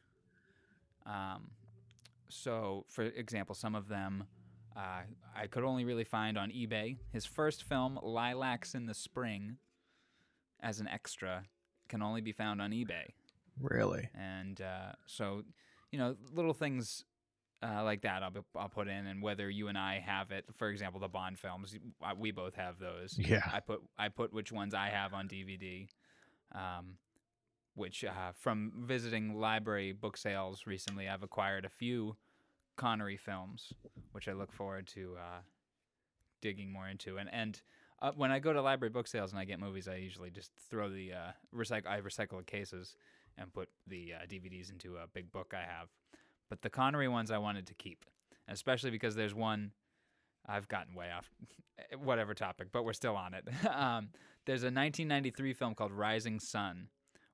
Um, 1.04 1.50
so, 2.28 2.85
for 2.88 3.02
example, 3.04 3.54
some 3.54 3.75
of 3.75 3.88
them 3.88 4.25
uh, 4.76 5.02
I 5.35 5.47
could 5.47 5.64
only 5.64 5.85
really 5.85 6.04
find 6.04 6.37
on 6.37 6.50
eBay. 6.50 6.97
His 7.12 7.25
first 7.25 7.62
film, 7.62 7.99
Lilacs 8.02 8.75
in 8.75 8.87
the 8.87 8.95
Spring, 8.95 9.56
as 10.61 10.80
an 10.80 10.88
extra, 10.88 11.45
can 11.88 12.02
only 12.02 12.21
be 12.21 12.33
found 12.33 12.61
on 12.61 12.73
eBay. 12.73 13.14
Really. 13.61 14.09
And 14.14 14.61
uh, 14.61 14.92
so, 15.06 15.42
you 15.90 15.99
know, 15.99 16.16
little 16.33 16.52
things 16.52 17.04
uh, 17.62 17.83
like 17.85 18.02
that 18.02 18.23
I'll, 18.23 18.33
I'll 18.54 18.68
put 18.68 18.88
in, 18.88 19.06
and 19.06 19.23
whether 19.23 19.49
you 19.49 19.68
and 19.68 19.78
I 19.78 20.02
have 20.04 20.30
it. 20.30 20.45
For 20.52 20.68
example, 20.68 21.00
the 21.00 21.09
Bond 21.09 21.38
films, 21.38 21.76
uh, 22.04 22.12
we 22.16 22.30
both 22.30 22.54
have 22.54 22.78
those. 22.78 23.18
Yeah. 23.18 23.42
I 23.50 23.61
put 23.61 23.80
I 23.99 24.09
put 24.09 24.33
which 24.33 24.52
ones 24.52 24.75
I 24.75 24.88
have 24.88 25.14
on 25.14 25.28
DVD. 25.28 25.88
Um, 26.54 26.99
which 27.75 28.04
uh, 28.04 28.33
from 28.38 28.73
visiting 28.78 29.38
library 29.38 29.92
book 29.92 30.16
sales 30.16 30.66
recently, 30.66 31.09
I've 31.09 31.23
acquired 31.23 31.64
a 31.64 31.68
few 31.68 32.16
Connery 32.76 33.16
films, 33.16 33.73
which 34.12 34.28
I 34.28 34.33
look 34.33 34.52
forward 34.52 34.87
to 34.88 35.16
uh, 35.18 35.40
digging 36.40 36.73
more 36.73 36.88
into. 36.88 37.18
And 37.18 37.33
and 37.33 37.61
uh, 38.02 38.12
when 38.14 38.30
I 38.30 38.38
go 38.38 38.52
to 38.52 38.61
library 38.61 38.90
book 38.90 39.06
sales 39.06 39.33
and 39.33 39.40
I 39.40 39.45
get 39.45 39.59
movies, 39.59 39.88
I 39.88 39.97
usually 39.97 40.30
just 40.30 40.50
throw 40.71 40.90
the 40.90 41.12
uh, 41.12 41.30
recycle. 41.54 41.88
I 41.88 42.00
recycle 42.00 42.38
the 42.38 42.45
cases 42.45 42.97
and 43.38 43.52
put 43.52 43.68
the 43.87 44.14
uh, 44.14 44.26
DVDs 44.26 44.71
into 44.71 44.97
a 44.97 45.06
big 45.12 45.33
book 45.33 45.54
I 45.54 45.62
have. 45.62 45.88
But 46.49 46.62
the 46.62 46.71
Connery 46.71 47.09
ones 47.09 47.30
I 47.30 47.38
wanted 47.38 47.66
to 47.66 47.75
keep, 47.75 48.04
especially 48.49 48.90
because 48.90 49.14
there's 49.14 49.35
one 49.35 49.73
I've 50.47 50.68
gotten 50.68 50.95
way 50.95 51.11
off 51.11 51.30
whatever 52.02 52.35
topic, 52.35 52.68
but 52.73 52.85
we're 52.85 52.92
still 52.92 53.16
on 53.16 53.35
it. 53.35 53.45
um, 53.66 54.11
there's 54.45 54.62
a 54.62 54.66
1993 54.66 55.52
film 55.54 55.75
called 55.75 55.92
Rising 55.92 56.38
Sun. 56.38 56.88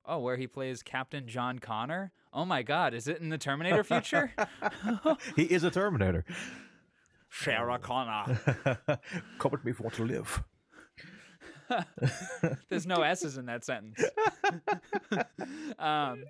Oh, 0.05 0.19
where 0.19 0.35
he 0.37 0.47
plays 0.47 0.83
Captain 0.83 1.27
John 1.27 1.59
Connor. 1.59 2.11
Oh 2.33 2.45
my 2.45 2.61
God, 2.63 2.93
is 2.93 3.07
it 3.07 3.21
in 3.21 3.29
the 3.29 3.37
Terminator 3.37 3.83
future? 3.83 4.31
he 5.35 5.43
is 5.43 5.63
a 5.63 5.71
Terminator. 5.71 6.25
Sarah 7.29 7.79
Connor. 7.79 8.37
Come 9.39 9.51
with 9.51 9.63
me 9.63 9.71
if 9.71 9.79
you 9.79 9.83
want 9.83 9.95
to 9.95 10.03
live. 10.03 10.43
There's 12.69 12.85
no 12.85 13.01
S's 13.01 13.37
in 13.37 13.45
that 13.45 13.63
sentence. 13.63 14.03
um, 15.79 16.23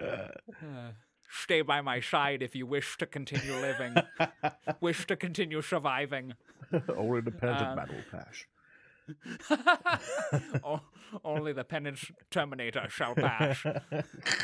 uh, 0.00 0.28
stay 1.30 1.62
by 1.62 1.80
my 1.80 2.00
side 2.00 2.42
if 2.42 2.54
you 2.54 2.66
wish 2.66 2.96
to 2.98 3.06
continue 3.06 3.54
living, 3.56 3.94
wish 4.80 5.06
to 5.06 5.16
continue 5.16 5.60
surviving. 5.60 6.34
Only 6.96 7.22
penitent 7.22 7.68
Um, 7.70 7.76
man 7.76 7.88
will 7.88 8.18
pass. 8.18 8.44
Only 11.24 11.52
the 11.52 11.64
penance 11.64 12.10
Terminator 12.30 12.86
shall 12.88 13.14
pass. 13.14 13.62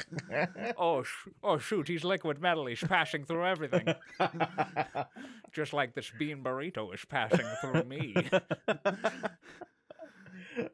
oh, 0.76 1.02
sh- 1.02 1.28
oh, 1.42 1.59
shoot, 1.59 1.88
he's 1.88 2.04
liquid 2.04 2.40
metal. 2.40 2.66
He's 2.66 2.83
passing 2.83 3.25
through 3.25 3.47
everything. 3.47 3.95
Just 5.52 5.73
like 5.73 5.95
this 5.95 6.11
bean 6.19 6.42
burrito 6.42 6.92
is 6.95 7.04
passing 7.04 7.47
through 7.61 7.85
me. 7.85 8.14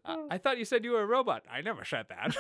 I-, 0.05 0.27
I 0.33 0.39
thought 0.39 0.59
you 0.59 0.65
said 0.65 0.85
you 0.85 0.93
were 0.93 1.03
a 1.03 1.07
robot. 1.07 1.43
I 1.51 1.61
never 1.63 1.85
said 1.85 2.07
that. 2.11 2.37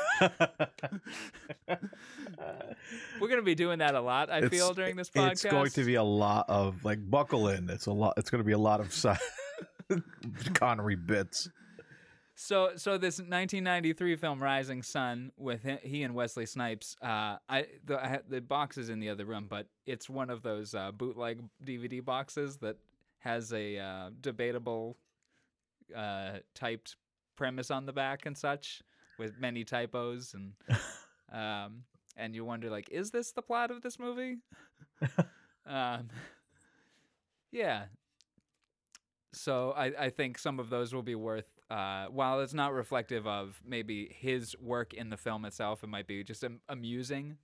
We're 3.20 3.28
going 3.28 3.40
to 3.40 3.42
be 3.42 3.54
doing 3.54 3.78
that 3.78 3.94
a 3.94 4.00
lot, 4.00 4.30
I 4.30 4.48
feel, 4.48 4.74
during 4.74 4.96
this 4.96 5.10
podcast. 5.10 5.30
It's 5.32 5.44
going 5.44 5.70
to 5.70 5.84
be 5.84 5.94
a 5.94 6.02
lot 6.02 6.46
of 6.48 6.84
like 6.84 7.08
buckle 7.10 7.48
in. 7.48 7.68
It's 7.70 7.86
a 7.86 7.92
lot. 7.92 8.14
It's 8.16 8.30
going 8.30 8.40
to 8.40 8.44
be 8.46 8.52
a 8.52 8.58
lot 8.58 8.80
of 8.80 8.92
si- 8.92 9.10
Connery 10.54 10.96
bits. 10.96 11.48
So, 12.40 12.70
so 12.76 12.92
this 12.98 13.18
1993 13.18 14.14
film 14.16 14.40
Rising 14.40 14.82
Sun 14.82 15.32
with 15.36 15.64
he, 15.64 15.76
he 15.82 16.02
and 16.04 16.14
Wesley 16.14 16.46
Snipes. 16.46 16.96
Uh, 17.02 17.38
I 17.48 17.66
the 17.84 17.98
I, 17.98 18.20
the 18.28 18.40
box 18.40 18.78
is 18.78 18.90
in 18.90 19.00
the 19.00 19.08
other 19.10 19.24
room, 19.24 19.46
but 19.48 19.66
it's 19.86 20.08
one 20.08 20.30
of 20.30 20.42
those 20.42 20.72
uh, 20.72 20.92
bootleg 20.92 21.42
DVD 21.64 22.04
boxes 22.04 22.58
that 22.58 22.76
has 23.18 23.52
a 23.52 23.78
uh, 23.78 24.10
debatable 24.20 24.96
uh, 25.96 26.38
typed 26.54 26.96
premise 27.34 27.72
on 27.72 27.86
the 27.86 27.92
back 27.92 28.26
and 28.26 28.38
such, 28.38 28.82
with 29.18 29.38
many 29.40 29.64
typos 29.64 30.34
and 30.34 30.52
um, 31.32 31.82
and 32.16 32.34
you 32.34 32.44
wonder 32.44 32.68
like, 32.68 32.88
is 32.90 33.10
this 33.10 33.32
the 33.32 33.42
plot 33.42 33.70
of 33.70 33.82
this 33.82 33.98
movie? 33.98 34.38
um, 35.66 36.08
yeah. 37.50 37.84
So 39.32 39.72
I, 39.76 39.92
I 40.06 40.10
think 40.10 40.38
some 40.38 40.58
of 40.58 40.70
those 40.70 40.94
will 40.94 41.02
be 41.02 41.14
worth. 41.14 41.46
Uh, 41.70 42.06
while 42.06 42.40
it's 42.40 42.54
not 42.54 42.72
reflective 42.72 43.26
of 43.26 43.60
maybe 43.66 44.14
his 44.18 44.56
work 44.58 44.94
in 44.94 45.10
the 45.10 45.18
film 45.18 45.44
itself, 45.44 45.84
it 45.84 45.88
might 45.88 46.06
be 46.06 46.24
just 46.24 46.42
am- 46.42 46.60
amusing 46.68 47.36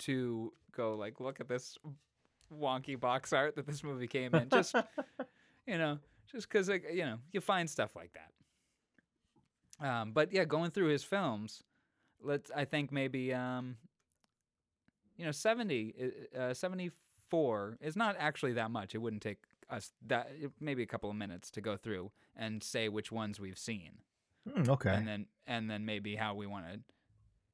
to 0.00 0.52
go 0.72 0.94
like, 0.96 1.18
look 1.18 1.40
at 1.40 1.48
this 1.48 1.78
wonky 2.52 2.98
box 2.98 3.32
art 3.32 3.56
that 3.56 3.66
this 3.66 3.82
movie 3.82 4.06
came 4.06 4.34
in. 4.34 4.48
Just 4.50 4.74
you 5.66 5.78
know, 5.78 5.98
just 6.30 6.48
because 6.48 6.68
like, 6.68 6.84
you 6.92 7.04
know 7.04 7.18
you 7.32 7.40
find 7.40 7.68
stuff 7.68 7.96
like 7.96 8.12
that. 8.12 9.86
Um, 9.86 10.12
but 10.12 10.32
yeah, 10.32 10.44
going 10.44 10.70
through 10.70 10.88
his 10.88 11.02
films, 11.02 11.62
let's 12.22 12.50
I 12.54 12.64
think 12.64 12.92
maybe 12.92 13.32
um, 13.32 13.76
you 15.16 15.24
know 15.24 15.32
70 15.32 15.94
uh, 16.38 16.54
74 16.54 17.78
is 17.80 17.96
not 17.96 18.16
actually 18.18 18.52
that 18.54 18.70
much. 18.70 18.94
It 18.94 18.98
wouldn't 18.98 19.22
take 19.22 19.38
us 19.70 19.92
that 20.06 20.30
maybe 20.60 20.82
a 20.82 20.86
couple 20.86 21.10
of 21.10 21.16
minutes 21.16 21.50
to 21.52 21.60
go 21.60 21.76
through 21.76 22.10
and 22.36 22.62
say 22.62 22.88
which 22.88 23.10
ones 23.12 23.38
we've 23.40 23.58
seen. 23.58 23.92
Hmm, 24.50 24.70
okay. 24.70 24.94
and 24.94 25.06
then 25.06 25.26
and 25.46 25.70
then 25.70 25.84
maybe 25.84 26.16
how 26.16 26.34
we 26.34 26.46
want 26.46 26.64
to 26.72 26.80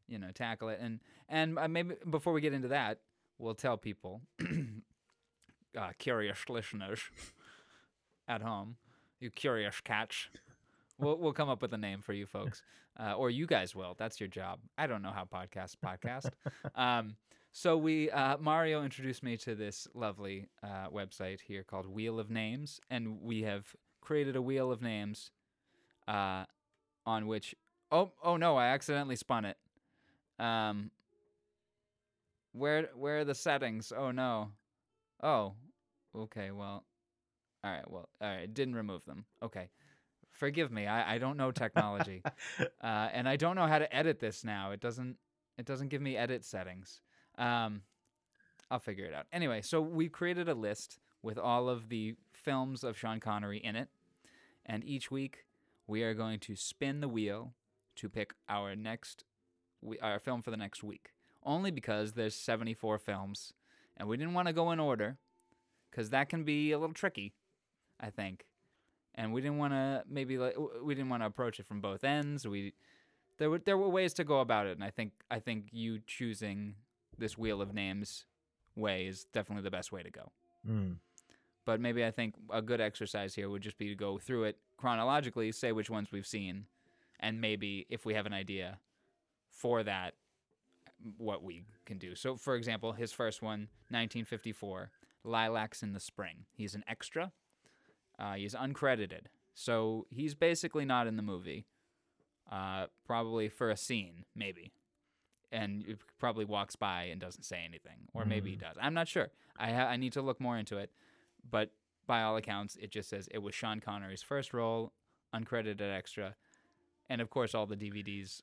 you 0.08 0.18
know 0.18 0.30
tackle 0.32 0.68
it. 0.68 0.78
And 0.80 1.00
and 1.28 1.58
uh, 1.58 1.68
maybe 1.68 1.96
before 2.08 2.32
we 2.32 2.40
get 2.40 2.52
into 2.52 2.68
that 2.68 3.00
we'll 3.38 3.54
tell 3.54 3.76
people 3.76 4.22
uh, 5.76 5.90
curious 5.98 6.38
listeners 6.48 7.00
at 8.28 8.42
home 8.42 8.76
you 9.20 9.30
curious 9.30 9.80
cats 9.80 10.28
we'll, 10.98 11.16
we'll 11.18 11.32
come 11.32 11.48
up 11.48 11.62
with 11.62 11.72
a 11.72 11.78
name 11.78 12.00
for 12.00 12.12
you 12.12 12.26
folks. 12.26 12.62
Uh, 12.98 13.12
or 13.12 13.28
you 13.28 13.46
guys 13.46 13.74
will. 13.76 13.94
That's 13.98 14.18
your 14.20 14.28
job. 14.30 14.58
I 14.78 14.86
don't 14.86 15.02
know 15.02 15.10
how 15.10 15.24
podcasts 15.24 15.74
podcast. 15.76 16.30
Um, 16.74 17.16
so 17.56 17.74
we 17.74 18.10
uh, 18.10 18.36
mario 18.38 18.84
introduced 18.84 19.22
me 19.22 19.34
to 19.34 19.54
this 19.54 19.88
lovely 19.94 20.46
uh, 20.62 20.88
website 20.92 21.40
here 21.40 21.62
called 21.62 21.86
wheel 21.86 22.20
of 22.20 22.28
names 22.30 22.82
and 22.90 23.22
we 23.22 23.44
have 23.44 23.74
created 24.02 24.36
a 24.36 24.42
wheel 24.42 24.70
of 24.70 24.82
names 24.82 25.30
uh, 26.06 26.44
on 27.06 27.26
which 27.26 27.54
oh 27.90 28.12
oh 28.22 28.36
no 28.36 28.56
i 28.56 28.66
accidentally 28.66 29.16
spun 29.16 29.46
it. 29.46 29.56
Um 30.38 30.90
where 32.52 32.90
where 32.94 33.20
are 33.20 33.24
the 33.24 33.34
settings? 33.34 33.90
Oh 33.96 34.10
no. 34.10 34.50
Oh 35.22 35.54
okay 36.14 36.50
well 36.50 36.84
all 37.64 37.70
right 37.70 37.90
well 37.90 38.10
all 38.20 38.28
right 38.28 38.52
didn't 38.52 38.74
remove 38.74 39.04
them. 39.06 39.24
Okay. 39.42 39.70
Forgive 40.30 40.70
me 40.70 40.86
i, 40.86 41.14
I 41.14 41.18
don't 41.18 41.38
know 41.38 41.52
technology. 41.52 42.22
Uh, 42.82 43.08
and 43.12 43.28
i 43.28 43.36
don't 43.36 43.56
know 43.56 43.66
how 43.66 43.78
to 43.78 43.96
edit 43.96 44.20
this 44.20 44.44
now. 44.44 44.70
It 44.72 44.80
doesn't 44.80 45.16
it 45.56 45.64
doesn't 45.64 45.88
give 45.88 46.02
me 46.02 46.16
edit 46.16 46.44
settings 46.44 47.00
um 47.38 47.82
i'll 48.70 48.78
figure 48.78 49.04
it 49.04 49.14
out 49.14 49.26
anyway 49.32 49.60
so 49.60 49.80
we 49.80 50.08
created 50.08 50.48
a 50.48 50.54
list 50.54 50.98
with 51.22 51.38
all 51.38 51.68
of 51.68 51.88
the 51.88 52.14
films 52.32 52.84
of 52.84 52.96
sean 52.96 53.20
connery 53.20 53.58
in 53.58 53.76
it 53.76 53.88
and 54.64 54.84
each 54.84 55.10
week 55.10 55.44
we 55.86 56.02
are 56.02 56.14
going 56.14 56.40
to 56.40 56.56
spin 56.56 57.00
the 57.00 57.08
wheel 57.08 57.52
to 57.96 58.08
pick 58.08 58.34
our 58.48 58.74
next 58.74 59.24
our 60.02 60.18
film 60.18 60.42
for 60.42 60.50
the 60.50 60.56
next 60.56 60.82
week. 60.82 61.12
Only 61.44 61.70
because 61.70 62.14
there's 62.14 62.34
74 62.34 62.98
films, 62.98 63.52
and 63.96 64.08
we 64.08 64.16
didn't 64.16 64.34
want 64.34 64.48
to 64.48 64.52
go 64.52 64.72
in 64.72 64.80
order, 64.80 65.16
because 65.90 66.10
that 66.10 66.28
can 66.28 66.44
be 66.44 66.72
a 66.72 66.78
little 66.78 66.94
tricky, 66.94 67.34
I 68.00 68.10
think. 68.10 68.46
And 69.14 69.32
we 69.32 69.40
didn't 69.40 69.58
want 69.58 69.72
to 69.72 70.02
maybe 70.08 70.38
like 70.38 70.56
we 70.82 70.94
didn't 70.94 71.08
want 71.08 71.22
to 71.22 71.26
approach 71.26 71.58
it 71.60 71.66
from 71.66 71.80
both 71.80 72.04
ends. 72.04 72.46
We 72.46 72.74
there 73.38 73.48
were 73.48 73.58
there 73.58 73.78
were 73.78 73.88
ways 73.88 74.12
to 74.14 74.24
go 74.24 74.40
about 74.40 74.66
it, 74.66 74.72
and 74.72 74.84
I 74.84 74.90
think 74.90 75.12
I 75.30 75.38
think 75.38 75.68
you 75.72 76.00
choosing 76.06 76.74
this 77.18 77.36
wheel 77.38 77.60
of 77.62 77.72
names 77.74 78.24
way 78.74 79.06
is 79.06 79.24
definitely 79.32 79.62
the 79.62 79.70
best 79.70 79.90
way 79.92 80.02
to 80.02 80.10
go 80.10 80.30
Hmm. 80.66 80.92
but 81.64 81.80
maybe 81.80 82.04
I 82.04 82.10
think 82.10 82.34
a 82.50 82.60
good 82.62 82.80
exercise 82.80 83.34
here 83.34 83.48
would 83.48 83.62
just 83.62 83.78
be 83.78 83.88
to 83.88 83.94
go 83.94 84.18
through 84.18 84.44
it 84.44 84.58
chronologically, 84.76 85.50
say 85.52 85.72
which 85.72 85.88
ones 85.90 86.10
we've 86.12 86.26
seen, 86.26 86.66
and 87.20 87.40
maybe 87.40 87.86
if 87.88 88.04
we 88.04 88.14
have 88.14 88.26
an 88.26 88.32
idea 88.32 88.78
for 89.48 89.82
that, 89.84 90.14
what 91.18 91.42
we 91.42 91.62
can 91.84 91.98
do. 91.98 92.14
So, 92.14 92.36
for 92.36 92.56
example, 92.56 92.92
his 92.92 93.12
first 93.12 93.42
one, 93.42 93.68
1954, 93.90 94.90
Lilacs 95.24 95.82
in 95.82 95.92
the 95.92 96.00
Spring. 96.00 96.46
He's 96.52 96.74
an 96.74 96.84
extra. 96.88 97.32
Uh, 98.18 98.34
he's 98.34 98.54
uncredited, 98.54 99.26
so 99.54 100.06
he's 100.10 100.34
basically 100.34 100.84
not 100.84 101.06
in 101.06 101.16
the 101.16 101.22
movie. 101.22 101.66
Uh, 102.50 102.86
probably 103.04 103.48
for 103.48 103.70
a 103.70 103.76
scene, 103.76 104.24
maybe, 104.34 104.72
and 105.52 105.84
he 105.86 105.96
probably 106.18 106.44
walks 106.44 106.76
by 106.76 107.04
and 107.04 107.20
doesn't 107.20 107.44
say 107.44 107.62
anything, 107.64 108.08
or 108.14 108.24
maybe 108.24 108.50
he 108.50 108.56
mm. 108.56 108.60
does. 108.60 108.76
I'm 108.80 108.94
not 108.94 109.08
sure. 109.08 109.28
I 109.56 109.72
ha- 109.72 109.88
I 109.88 109.96
need 109.96 110.12
to 110.14 110.22
look 110.22 110.40
more 110.40 110.58
into 110.58 110.78
it 110.78 110.90
but 111.50 111.70
by 112.06 112.22
all 112.22 112.36
accounts, 112.36 112.76
it 112.76 112.90
just 112.90 113.08
says 113.08 113.28
it 113.30 113.38
was 113.38 113.54
Sean 113.54 113.80
Connery's 113.80 114.22
first 114.22 114.52
role, 114.52 114.92
uncredited 115.34 115.94
extra, 115.94 116.34
and 117.08 117.20
of 117.20 117.30
course, 117.30 117.54
all 117.54 117.66
the 117.66 117.76
DVDs 117.76 118.42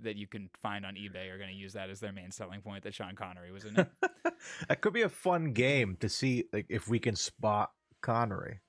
that 0.00 0.16
you 0.16 0.26
can 0.26 0.50
find 0.60 0.84
on 0.84 0.94
eBay 0.94 1.30
are 1.30 1.38
going 1.38 1.50
to 1.50 1.56
use 1.56 1.72
that 1.72 1.88
as 1.88 2.00
their 2.00 2.12
main 2.12 2.30
selling 2.30 2.60
point 2.60 2.84
that 2.84 2.94
Sean 2.94 3.14
Connery 3.14 3.50
was 3.50 3.64
in 3.64 3.78
it. 3.78 3.88
That 4.68 4.82
could 4.82 4.92
be 4.92 5.02
a 5.02 5.08
fun 5.08 5.54
game 5.54 5.96
to 6.00 6.10
see 6.10 6.44
like 6.52 6.66
if 6.68 6.88
we 6.88 6.98
can 6.98 7.16
spot 7.16 7.70
Connery 8.02 8.60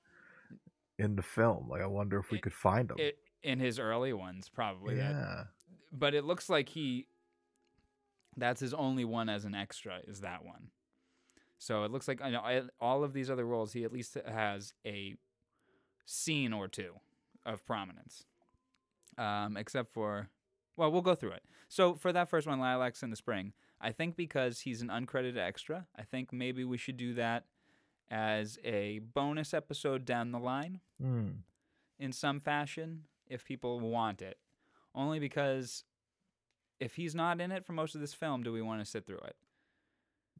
in 0.98 1.14
the 1.14 1.22
film. 1.22 1.68
Like 1.68 1.82
I 1.82 1.86
wonder 1.86 2.18
if 2.18 2.30
we 2.30 2.40
could 2.40 2.54
find 2.54 2.90
him. 2.90 2.96
it 2.98 3.18
in 3.42 3.60
his 3.60 3.78
early 3.78 4.14
ones, 4.14 4.48
probably. 4.48 4.96
That, 4.96 5.10
yeah. 5.10 5.44
but 5.92 6.14
it 6.14 6.24
looks 6.24 6.48
like 6.48 6.70
he. 6.70 7.06
That's 8.38 8.60
his 8.60 8.72
only 8.74 9.04
one 9.04 9.28
as 9.28 9.44
an 9.44 9.54
extra. 9.54 9.98
Is 10.06 10.20
that 10.20 10.44
one? 10.44 10.70
So 11.58 11.82
it 11.84 11.90
looks 11.90 12.06
like 12.06 12.22
I 12.22 12.30
know 12.30 12.68
all 12.80 13.02
of 13.04 13.12
these 13.12 13.30
other 13.30 13.44
roles, 13.44 13.72
he 13.72 13.84
at 13.84 13.92
least 13.92 14.16
has 14.26 14.72
a 14.86 15.16
scene 16.06 16.52
or 16.52 16.68
two 16.68 16.94
of 17.44 17.64
prominence. 17.66 18.24
Um, 19.16 19.56
except 19.56 19.90
for, 19.92 20.28
well, 20.76 20.92
we'll 20.92 21.02
go 21.02 21.16
through 21.16 21.32
it. 21.32 21.42
So 21.68 21.94
for 21.94 22.12
that 22.12 22.28
first 22.30 22.46
one, 22.46 22.60
Lilacs 22.60 23.02
in 23.02 23.10
the 23.10 23.16
Spring, 23.16 23.52
I 23.80 23.90
think 23.90 24.14
because 24.16 24.60
he's 24.60 24.80
an 24.82 24.88
uncredited 24.88 25.36
extra, 25.36 25.86
I 25.96 26.02
think 26.02 26.32
maybe 26.32 26.64
we 26.64 26.78
should 26.78 26.96
do 26.96 27.14
that 27.14 27.44
as 28.10 28.58
a 28.64 29.00
bonus 29.00 29.52
episode 29.52 30.04
down 30.04 30.30
the 30.30 30.38
line 30.38 30.80
Hmm. 31.00 31.28
in 31.98 32.12
some 32.12 32.38
fashion 32.40 33.04
if 33.28 33.44
people 33.44 33.80
want 33.80 34.22
it. 34.22 34.38
Only 34.94 35.18
because 35.18 35.84
if 36.80 36.94
he's 36.94 37.14
not 37.14 37.40
in 37.40 37.52
it 37.52 37.64
for 37.64 37.72
most 37.72 37.94
of 37.94 38.00
this 38.00 38.14
film, 38.14 38.42
do 38.42 38.52
we 38.52 38.62
want 38.62 38.80
to 38.80 38.86
sit 38.86 39.06
through 39.06 39.18
it? 39.18 39.36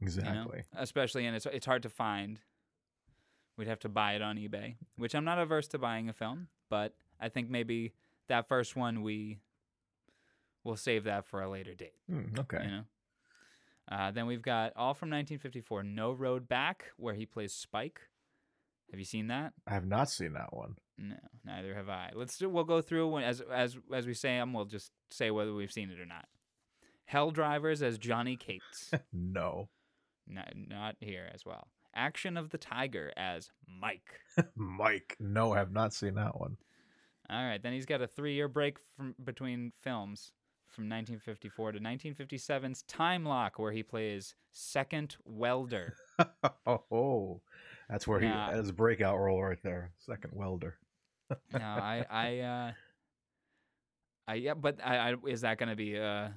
you 0.01 0.07
know? 0.07 0.29
Exactly. 0.31 0.63
Especially, 0.77 1.27
and 1.27 1.35
it's 1.35 1.47
it's 1.47 1.67
hard 1.67 1.83
to 1.83 1.89
find 1.89 2.39
We'd 3.59 3.67
have 3.67 3.81
to 3.81 3.89
buy 3.89 4.13
it 4.13 4.23
on 4.23 4.37
eBay, 4.37 4.77
which 4.97 5.17
I'm 5.17 5.25
not 5.25 5.41
averse 5.41 5.67
to 5.69 5.79
buying 5.79 6.09
a 6.09 6.13
film, 6.13 6.47
but 6.71 6.95
I 7.21 7.29
think 7.29 7.51
maybe 7.51 7.93
that 8.29 8.47
first 8.47 8.77
one 8.77 9.03
we 9.03 9.41
will 10.63 10.77
save 10.77 11.05
that 11.05 11.27
for 11.27 11.43
a 11.43 11.51
later 11.51 11.75
date. 11.75 11.95
Hmm, 12.09 12.39
okay. 12.39 12.63
You 12.63 12.71
know. 12.71 12.83
Uh, 13.91 14.11
then 14.13 14.27
we've 14.27 14.43
got 14.43 14.75
all 14.77 14.95
from 14.95 15.09
1954, 15.09 15.83
No 15.83 16.13
Road 16.13 16.49
Back, 16.49 16.93
where 16.99 17.15
he 17.15 17.27
plays 17.27 17.53
Spike. 17.53 18.01
Have 18.93 19.01
you 19.01 19.05
seen 19.05 19.27
that? 19.27 19.55
I 19.67 19.75
have 19.75 19.87
not 19.87 20.09
seen 20.09 20.35
that 20.35 20.55
one. 20.55 20.77
No, 20.99 21.17
neither 21.45 21.75
have 21.75 21.89
I. 21.89 22.11
Let's 22.15 22.37
do. 22.37 22.49
We'll 22.49 22.65
go 22.65 22.81
through 22.81 23.09
when, 23.09 23.23
as 23.25 23.41
as 23.41 23.77
as 23.95 24.07
we 24.07 24.15
say 24.15 24.37
them. 24.37 24.53
We'll 24.53 24.65
just 24.65 24.91
say 25.11 25.31
whether 25.31 25.55
we've 25.55 25.73
seen 25.73 25.91
it 25.91 26.01
or 26.01 26.07
not. 26.07 26.27
Hell 27.05 27.31
Drivers 27.31 27.83
as 27.83 27.97
Johnny 27.99 28.37
Cates. 28.37 28.91
no. 29.13 29.69
not, 30.27 30.53
not 30.55 30.97
here 31.01 31.31
as 31.33 31.47
well. 31.47 31.69
Action 31.95 32.37
of 32.37 32.51
the 32.51 32.59
Tiger 32.59 33.13
as 33.17 33.51
Mike. 33.81 34.21
Mike. 34.55 35.17
No, 35.19 35.55
I 35.55 35.59
have 35.59 35.73
not 35.73 35.95
seen 35.95 36.17
that 36.17 36.39
one. 36.39 36.59
All 37.31 37.45
right, 37.45 37.63
then 37.63 37.73
he's 37.73 37.87
got 37.87 38.03
a 38.03 38.07
three-year 38.07 38.49
break 38.49 38.79
from 38.97 39.15
between 39.23 39.73
films 39.83 40.33
from 40.67 40.85
1954 40.85 41.73
to 41.73 41.81
1957's 41.81 42.83
Time 42.83 43.25
Lock, 43.25 43.59
where 43.59 43.73
he 43.73 43.83
plays 43.83 44.35
Second 44.53 45.17
Welder. 45.25 45.95
oh, 46.67 47.41
that's 47.89 48.07
where 48.07 48.21
he 48.21 48.27
has 48.27 48.69
a 48.69 48.75
breakout 48.75 49.19
role 49.19 49.43
right 49.43 49.63
there. 49.63 49.93
Second 49.99 50.33
welder. 50.35 50.77
Now, 51.53 51.77
I, 51.77 52.05
I, 52.11 52.39
uh, 52.41 52.73
I, 54.29 54.35
yeah, 54.35 54.55
but 54.55 54.79
I, 54.85 55.11
I 55.11 55.15
is 55.27 55.43
that 55.43 55.59
going 55.59 55.69
to 55.69 55.77
be 55.77 55.97
a, 55.97 56.35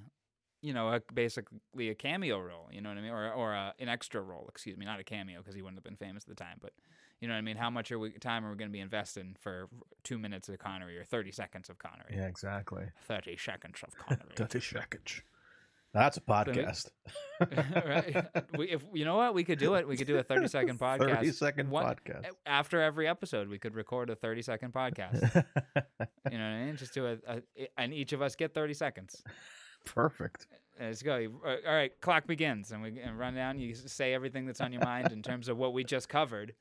you 0.62 0.74
know, 0.74 0.90
a, 0.94 1.02
basically 1.14 1.90
a 1.90 1.96
cameo 1.96 2.40
role? 2.40 2.68
You 2.72 2.82
know 2.82 2.90
what 2.90 2.98
I 2.98 3.02
mean, 3.02 3.12
or 3.12 3.32
or 3.32 3.54
a, 3.54 3.74
an 3.80 3.90
extra 3.90 4.22
role? 4.22 4.46
Excuse 4.50 4.78
me, 4.78 4.86
not 4.86 5.00
a 5.00 5.04
cameo 5.04 5.40
because 5.40 5.56
he 5.56 5.62
wouldn't 5.62 5.78
have 5.78 5.84
been 5.84 5.96
famous 5.96 6.24
at 6.24 6.30
the 6.30 6.44
time, 6.44 6.58
but. 6.62 6.74
You 7.20 7.28
know 7.28 7.36
what 7.36 7.40
I 7.40 7.42
mean? 7.42 7.58
How 7.58 7.70
much 7.70 7.92
are 7.92 8.00
we 8.00 8.10
time 8.14 8.44
are 8.44 8.50
we 8.50 8.56
going 8.56 8.72
to 8.72 8.74
be 8.74 8.80
investing 8.80 9.36
for 9.40 9.70
two 10.04 10.18
minutes 10.18 10.50
of 10.50 10.58
Connery 10.58 10.98
or 10.98 11.04
thirty 11.04 11.32
seconds 11.32 11.70
of 11.70 11.78
Connery? 11.78 12.16
Yeah, 12.16 12.26
exactly. 12.26 12.86
Thirty 13.04 13.38
seconds 13.38 13.78
of 13.84 13.96
Connery. 13.96 14.32
thirty 14.36 14.58
Shackage. 14.58 15.22
That's 15.94 16.18
a 16.18 16.22
podcast. 16.22 16.90
right? 17.86 18.26
We, 18.58 18.70
if 18.70 18.84
you 18.94 19.04
know 19.04 19.18
what, 19.18 19.34
we 19.34 19.44
could 19.44 19.60
do 19.60 19.74
it. 19.76 19.88
We 19.88 19.98
could 19.98 20.08
do 20.08 20.18
a 20.18 20.24
thirty 20.24 20.48
second 20.48 20.80
podcast. 20.80 21.16
30 21.18 21.32
second 21.32 21.70
One- 21.70 21.86
podcast. 21.86 22.26
After 22.46 22.82
every 22.82 23.08
episode, 23.08 23.50
we 23.50 23.60
could 23.60 23.76
record 23.76 24.10
a 24.10 24.16
thirty 24.16 24.42
second 24.42 24.74
podcast. 24.74 25.46
You 26.32 26.38
know 26.38 26.44
what 26.46 26.52
I 26.56 26.66
mean? 26.66 26.78
Just 26.78 26.94
do 26.94 27.08
a, 27.08 27.18
a 27.28 27.42
and 27.78 27.94
each 27.94 28.14
of 28.14 28.22
us 28.22 28.36
get 28.36 28.54
thirty 28.54 28.74
seconds. 28.76 29.22
Perfect. 29.86 30.48
Let's 30.80 31.02
go. 31.02 31.28
Uh, 31.46 31.56
All 31.68 31.74
right, 31.74 31.92
clock 32.00 32.26
begins, 32.28 32.72
and 32.72 32.82
we 32.82 33.00
and 33.00 33.18
run 33.20 33.36
down. 33.36 33.60
You 33.60 33.74
say 33.76 34.14
everything 34.14 34.46
that's 34.46 34.62
on 34.62 34.72
your 34.72 34.84
mind 34.84 35.12
in 35.12 35.24
terms 35.24 35.50
of 35.50 35.58
what 35.58 35.74
we 35.74 35.84
just 35.84 36.08
covered, 36.08 36.54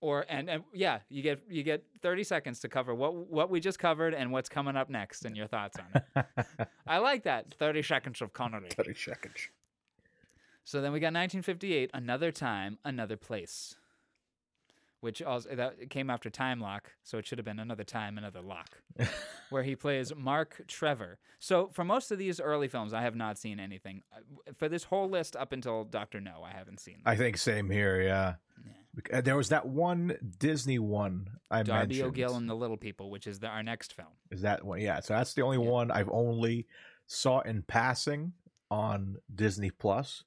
or 0.00 0.24
and, 0.28 0.48
and 0.48 0.64
yeah, 0.72 1.00
you 1.08 1.22
get 1.22 1.42
you 1.48 1.62
get 1.62 1.84
thirty 2.02 2.24
seconds 2.24 2.60
to 2.60 2.68
cover 2.68 2.94
what 2.94 3.14
what 3.14 3.50
we 3.50 3.60
just 3.60 3.78
covered 3.78 4.14
and 4.14 4.32
what's 4.32 4.48
coming 4.48 4.76
up 4.76 4.88
next, 4.90 5.24
and 5.24 5.36
your 5.36 5.46
thoughts 5.46 5.76
on 5.78 6.02
it. 6.16 6.26
I 6.86 6.98
like 6.98 7.24
that. 7.24 7.54
Thirty 7.58 7.82
seconds 7.82 8.20
of 8.22 8.32
Connery. 8.32 8.68
30 8.70 8.94
seconds. 8.94 9.48
So 10.64 10.80
then 10.80 10.92
we 10.92 11.00
got 11.00 11.06
1958, 11.06 11.90
Another 11.94 12.30
Time, 12.30 12.78
Another 12.84 13.16
Place, 13.16 13.74
which 15.00 15.20
also 15.20 15.54
that 15.54 15.90
came 15.90 16.10
after 16.10 16.30
Time 16.30 16.60
Lock, 16.60 16.92
so 17.02 17.18
it 17.18 17.26
should 17.26 17.38
have 17.38 17.44
been 17.44 17.58
Another 17.58 17.82
Time, 17.82 18.16
Another 18.16 18.40
Lock, 18.40 18.80
where 19.50 19.64
he 19.64 19.74
plays 19.74 20.14
Mark 20.14 20.62
Trevor. 20.68 21.18
So 21.40 21.70
for 21.72 21.84
most 21.84 22.12
of 22.12 22.18
these 22.18 22.38
early 22.40 22.68
films, 22.68 22.94
I 22.94 23.02
have 23.02 23.16
not 23.16 23.36
seen 23.38 23.58
anything. 23.58 24.02
Uh, 24.14 24.52
For 24.58 24.68
this 24.68 24.84
whole 24.84 25.08
list 25.08 25.34
up 25.34 25.52
until 25.52 25.84
Doctor 25.84 26.20
No, 26.20 26.42
I 26.44 26.52
haven't 26.52 26.78
seen. 26.78 26.98
I 27.04 27.16
think 27.16 27.38
same 27.38 27.68
here, 27.70 28.00
yeah. 28.02 28.34
Uh, 28.58 28.70
Uh, 29.12 29.20
there 29.20 29.36
was 29.36 29.50
that 29.50 29.66
one 29.66 30.16
Disney 30.38 30.78
one 30.78 31.30
I 31.50 31.62
Darby 31.62 31.94
mentioned. 31.94 32.08
O'Gill 32.08 32.36
and 32.36 32.48
the 32.48 32.54
Little 32.54 32.76
People, 32.76 33.10
which 33.10 33.26
is 33.26 33.38
the, 33.38 33.46
our 33.46 33.62
next 33.62 33.94
film. 33.94 34.08
Is 34.30 34.42
that 34.42 34.64
one? 34.64 34.80
Yeah. 34.80 35.00
So 35.00 35.14
that's 35.14 35.34
the 35.34 35.42
only 35.42 35.58
one 35.58 35.90
I've 35.90 36.10
only 36.10 36.66
saw 37.06 37.40
in 37.40 37.62
passing 37.62 38.32
on 38.70 39.16
Disney 39.32 39.70
Plus, 39.70 40.24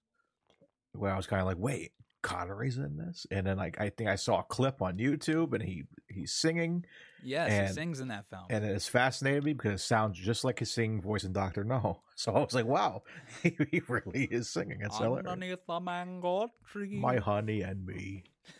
where 0.93 1.11
I 1.11 1.17
was 1.17 1.27
kind 1.27 1.41
of 1.41 1.47
like, 1.47 1.57
wait, 1.57 1.91
Connery's 2.21 2.77
in 2.77 2.95
this, 2.97 3.27
and 3.31 3.45
then 3.45 3.57
like 3.57 3.79
I 3.81 3.89
think 3.89 4.09
I 4.09 4.15
saw 4.15 4.39
a 4.39 4.43
clip 4.43 4.81
on 4.81 4.97
YouTube, 4.97 5.53
and 5.53 5.61
he 5.61 5.83
he's 6.07 6.31
singing, 6.31 6.85
Yes, 7.21 7.69
he 7.69 7.73
sings 7.73 7.99
in 7.99 8.07
that 8.09 8.29
film. 8.29 8.45
and 8.49 8.63
it's 8.63 8.87
fascinated 8.87 9.43
me 9.43 9.51
because 9.53 9.73
it 9.73 9.83
sounds 9.83 10.17
just 10.17 10.45
like 10.45 10.59
his 10.59 10.71
singing 10.71 11.01
voice 11.01 11.25
in 11.25 11.33
Doctor 11.33 11.63
No. 11.65 12.01
So 12.15 12.31
I 12.31 12.39
was 12.39 12.53
like, 12.53 12.65
wow, 12.65 13.01
he, 13.43 13.57
he 13.71 13.81
really 13.87 14.25
is 14.25 14.47
singing. 14.47 14.81
It's 14.81 14.97
hilarious. 14.99 15.25
Underneath 15.27 15.65
the 15.67 15.79
mango 15.79 16.51
tree. 16.71 16.95
My 16.95 17.17
honey 17.17 17.61
and 17.61 17.83
me. 17.85 18.23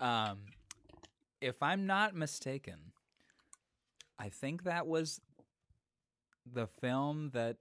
Um, 0.00 0.38
if 1.42 1.62
I'm 1.62 1.86
not 1.86 2.14
mistaken, 2.14 2.92
I 4.18 4.30
think 4.30 4.64
that 4.64 4.86
was 4.86 5.20
the 6.50 6.66
film 6.66 7.32
that 7.34 7.56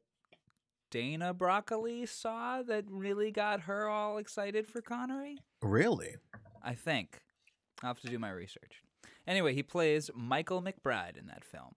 Dana 0.89 1.33
Broccoli 1.33 2.05
saw 2.05 2.61
that 2.63 2.85
really 2.89 3.31
got 3.31 3.61
her 3.61 3.87
all 3.87 4.17
excited 4.17 4.67
for 4.67 4.81
Connery. 4.81 5.37
Really? 5.61 6.15
I 6.63 6.73
think. 6.73 7.19
I'll 7.83 7.89
have 7.89 7.99
to 8.01 8.07
do 8.07 8.19
my 8.19 8.31
research. 8.31 8.83
Anyway, 9.27 9.53
he 9.53 9.63
plays 9.63 10.09
Michael 10.15 10.61
McBride 10.61 11.17
in 11.17 11.27
that 11.27 11.43
film. 11.43 11.75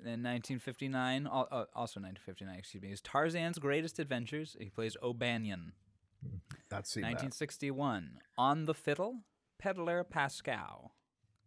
In 0.00 0.22
1959, 0.22 1.26
uh, 1.26 1.30
also 1.30 2.00
1959, 2.00 2.58
excuse 2.58 2.82
me, 2.82 2.92
is 2.92 3.00
Tarzan's 3.00 3.58
Greatest 3.58 3.98
Adventures. 3.98 4.56
He 4.58 4.68
plays 4.68 4.96
O'Banion. 5.02 5.72
That's 6.68 6.90
seen 6.90 7.02
that. 7.02 7.08
1961, 7.08 8.18
On 8.38 8.64
the 8.64 8.74
Fiddle, 8.74 9.20
Peddler 9.58 10.04
Pascal. 10.04 10.92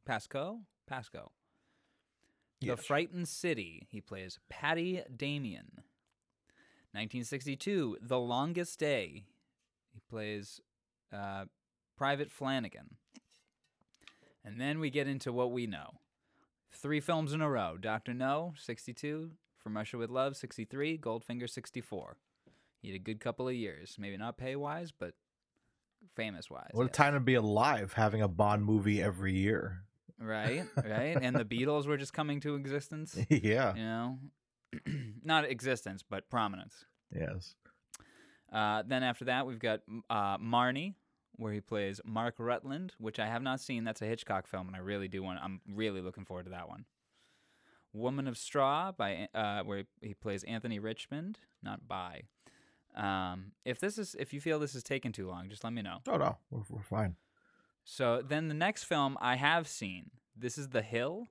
Pasco? 0.06 0.62
Pasco. 0.88 1.32
The 2.62 2.78
Frightened 2.78 3.28
City, 3.28 3.88
he 3.90 4.02
plays 4.02 4.40
Patty 4.50 5.04
Damien. 5.16 5.84
1962, 6.94 7.98
The 8.02 8.18
Longest 8.18 8.80
Day, 8.80 9.26
he 9.94 10.00
plays 10.10 10.60
uh, 11.14 11.46
Private 11.98 12.32
Flanagan. 12.32 12.96
And 14.44 14.60
then 14.60 14.80
we 14.80 14.90
get 14.90 15.08
into 15.08 15.32
what 15.34 15.52
we 15.52 15.68
know. 15.68 16.00
Three 16.72 17.00
films 17.00 17.34
in 17.34 17.42
a 17.42 17.50
row 17.50 17.78
Dr. 17.78 18.14
No, 18.14 18.54
62, 18.58 19.32
From 19.58 19.76
Russia 19.76 19.98
with 19.98 20.10
Love, 20.10 20.38
63, 20.38 20.98
Goldfinger, 20.98 21.50
64. 21.50 22.18
He 22.82 22.90
had 22.90 22.96
a 22.96 23.00
good 23.00 23.20
couple 23.20 23.48
of 23.48 23.56
years. 23.56 23.96
Maybe 24.00 24.18
not 24.18 24.38
pay 24.38 24.56
wise, 24.56 24.92
but 24.92 25.14
famous 26.16 26.50
wise. 26.50 26.70
What 26.72 26.84
a 26.84 26.86
yes. 26.88 26.96
time 26.96 27.14
to 27.14 27.20
be 27.20 27.36
alive, 27.36 27.94
having 27.94 28.22
a 28.22 28.28
Bond 28.28 28.64
movie 28.64 29.02
every 29.02 29.36
year. 29.36 29.84
Right, 30.20 30.64
right. 30.76 31.18
and 31.22 31.36
the 31.36 31.46
Beatles 31.46 31.86
were 31.86 31.98
just 31.98 32.14
coming 32.14 32.40
to 32.42 32.56
existence. 32.56 33.18
yeah. 33.30 33.76
You 33.76 33.84
know, 33.84 34.20
not 35.24 35.46
existence, 35.46 36.04
but 36.08 36.30
prominence. 36.30 36.86
Yes. 37.14 37.56
Uh, 38.52 38.84
then 38.86 39.04
after 39.04 39.26
that, 39.26 39.46
we've 39.46 39.60
got 39.60 39.82
uh, 40.10 40.38
Marnie, 40.38 40.96
where 41.36 41.54
he 41.54 41.62
plays 41.62 42.02
Mark 42.04 42.36
Rutland, 42.40 42.94
which 42.98 43.20
I 43.20 43.28
have 43.28 43.44
not 43.44 43.60
seen. 43.60 43.84
That's 43.84 44.02
a 44.02 44.06
Hitchcock 44.06 44.48
film, 44.48 44.68
and 44.68 44.76
I 44.76 44.80
really 44.80 45.08
do 45.08 45.22
want. 45.22 45.40
I'm 45.42 45.62
really 45.68 46.02
looking 46.02 46.26
forward 46.26 46.46
to 46.46 46.52
that 46.52 46.68
one. 46.68 46.86
Woman 47.94 48.28
of 48.28 48.38
Straw, 48.38 48.92
by 48.92 49.28
uh, 49.34 49.64
where 49.64 49.84
he 50.02 50.14
plays 50.14 50.44
Anthony 50.44 50.80
Richmond, 50.80 51.40
not 51.62 51.88
by. 51.88 52.24
Um, 52.98 53.52
if 53.64 53.80
this 53.80 53.98
is, 53.98 54.16
if 54.20 54.34
you 54.34 54.42
feel 54.42 54.60
this 54.60 54.76
is 54.76 54.84
taking 54.84 55.12
too 55.12 55.28
long, 55.28 55.50
just 55.50 55.64
let 55.64 55.72
me 55.72 55.82
know. 55.84 56.00
Oh 56.08 56.18
no, 56.18 56.38
we're, 56.50 56.64
we're 56.70 56.82
fine. 56.82 57.16
So 57.86 58.22
then 58.28 58.48
the 58.48 58.54
next 58.54 58.84
film 58.84 59.18
I 59.22 59.36
have 59.36 59.68
seen. 59.68 60.10
This 60.36 60.58
is 60.58 60.70
The 60.70 60.82
Hill, 60.82 61.28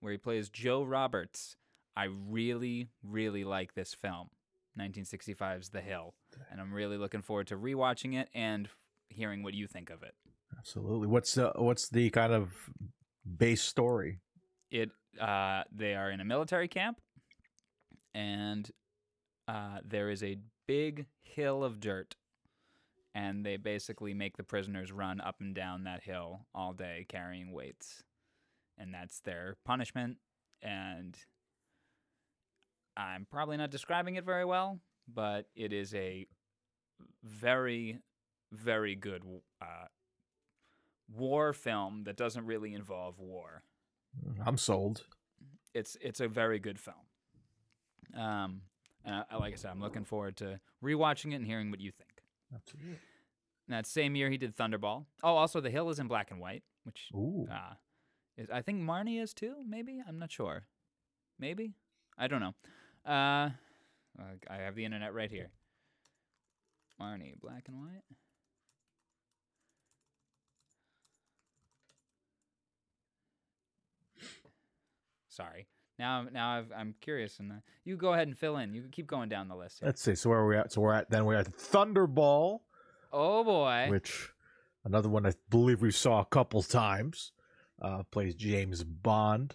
where 0.00 0.12
he 0.12 0.18
plays 0.18 0.48
Joe 0.48 0.82
Roberts. 0.82 1.56
I 1.96 2.04
really, 2.04 2.88
really 3.02 3.44
like 3.44 3.74
this 3.74 3.92
film, 3.92 4.30
1965's 4.78 5.68
The 5.70 5.80
Hill, 5.80 6.14
and 6.50 6.60
I'm 6.60 6.72
really 6.72 6.96
looking 6.96 7.20
forward 7.20 7.48
to 7.48 7.56
rewatching 7.56 8.18
it 8.18 8.28
and 8.32 8.68
hearing 9.10 9.42
what 9.42 9.54
you 9.54 9.66
think 9.66 9.90
of 9.90 10.02
it. 10.02 10.14
Absolutely. 10.56 11.08
What's 11.08 11.36
uh, 11.36 11.52
what's 11.56 11.88
the 11.88 12.10
kind 12.10 12.32
of 12.32 12.52
base 13.36 13.62
story? 13.62 14.20
It 14.70 14.90
uh, 15.20 15.64
they 15.70 15.94
are 15.94 16.10
in 16.10 16.20
a 16.20 16.24
military 16.24 16.68
camp, 16.68 17.00
and 18.14 18.70
uh, 19.48 19.78
there 19.84 20.08
is 20.10 20.22
a 20.22 20.38
big 20.66 21.06
hill 21.22 21.64
of 21.64 21.80
dirt, 21.80 22.16
and 23.14 23.44
they 23.44 23.56
basically 23.56 24.14
make 24.14 24.36
the 24.36 24.42
prisoners 24.42 24.92
run 24.92 25.20
up 25.20 25.36
and 25.40 25.54
down 25.54 25.84
that 25.84 26.02
hill 26.02 26.46
all 26.54 26.72
day 26.72 27.06
carrying 27.08 27.52
weights, 27.52 28.02
and 28.78 28.92
that's 28.92 29.20
their 29.20 29.56
punishment. 29.64 30.18
And 30.62 31.16
I'm 32.96 33.26
probably 33.30 33.56
not 33.56 33.70
describing 33.70 34.16
it 34.16 34.24
very 34.24 34.44
well, 34.44 34.78
but 35.12 35.46
it 35.56 35.72
is 35.72 35.94
a 35.94 36.26
very, 37.24 37.98
very 38.52 38.94
good 38.94 39.22
uh, 39.60 39.86
war 41.12 41.52
film 41.52 42.04
that 42.04 42.16
doesn't 42.16 42.46
really 42.46 42.74
involve 42.74 43.18
war 43.18 43.64
I'm 44.44 44.58
sold. 44.58 45.04
it's 45.74 45.96
it's 46.00 46.20
a 46.20 46.28
very 46.28 46.58
good 46.58 46.78
film. 46.78 46.96
Um, 48.16 48.62
and 49.04 49.24
I, 49.30 49.36
like 49.36 49.52
I 49.52 49.56
said, 49.56 49.70
I'm 49.70 49.80
looking 49.80 50.04
forward 50.04 50.36
to 50.38 50.60
rewatching 50.84 51.32
it 51.32 51.36
and 51.36 51.46
hearing 51.46 51.70
what 51.70 51.80
you 51.80 51.90
think. 51.90 52.22
Absolutely. 52.54 52.98
that 53.68 53.86
same 53.86 54.14
year, 54.14 54.30
he 54.30 54.36
did 54.36 54.56
Thunderball. 54.56 55.06
Oh, 55.22 55.36
also, 55.36 55.60
The 55.60 55.70
Hill 55.70 55.88
is 55.90 55.98
in 55.98 56.08
black 56.08 56.30
and 56.30 56.40
white, 56.40 56.62
which 56.84 57.08
uh, 57.50 57.74
is 58.36 58.48
I 58.52 58.62
think 58.62 58.80
Marnie 58.82 59.20
is 59.22 59.32
too. 59.34 59.54
Maybe 59.66 60.02
I'm 60.06 60.18
not 60.18 60.30
sure. 60.30 60.64
Maybe 61.38 61.72
I 62.18 62.28
don't 62.28 62.40
know. 62.40 62.54
Uh, 63.06 63.50
uh, 64.18 64.34
I 64.48 64.56
have 64.56 64.74
the 64.74 64.84
internet 64.84 65.14
right 65.14 65.30
here. 65.30 65.50
Marnie, 67.00 67.38
black 67.40 67.64
and 67.68 67.78
white. 67.80 68.02
Sorry. 75.28 75.66
Now, 76.02 76.26
now 76.32 76.58
I've, 76.58 76.72
I'm 76.76 76.96
curious, 77.00 77.38
and 77.38 77.52
you 77.84 77.96
go 77.96 78.12
ahead 78.12 78.26
and 78.26 78.36
fill 78.36 78.56
in. 78.56 78.74
You 78.74 78.82
keep 78.90 79.06
going 79.06 79.28
down 79.28 79.46
the 79.46 79.54
list. 79.54 79.78
Here. 79.78 79.86
Let's 79.86 80.02
see. 80.02 80.16
So 80.16 80.30
where 80.30 80.40
are 80.40 80.48
we 80.48 80.56
at? 80.56 80.72
So 80.72 80.80
we're 80.80 80.94
at 80.94 81.08
then 81.08 81.24
we're 81.26 81.36
at 81.36 81.56
Thunderball, 81.56 82.58
Oh 83.12 83.44
boy. 83.44 83.86
which 83.88 84.32
another 84.84 85.08
one 85.08 85.24
I 85.24 85.32
believe 85.48 85.80
we 85.80 85.92
saw 85.92 86.20
a 86.20 86.24
couple 86.24 86.60
times. 86.64 87.30
Uh, 87.80 88.02
plays 88.10 88.34
James 88.34 88.82
Bond. 88.82 89.54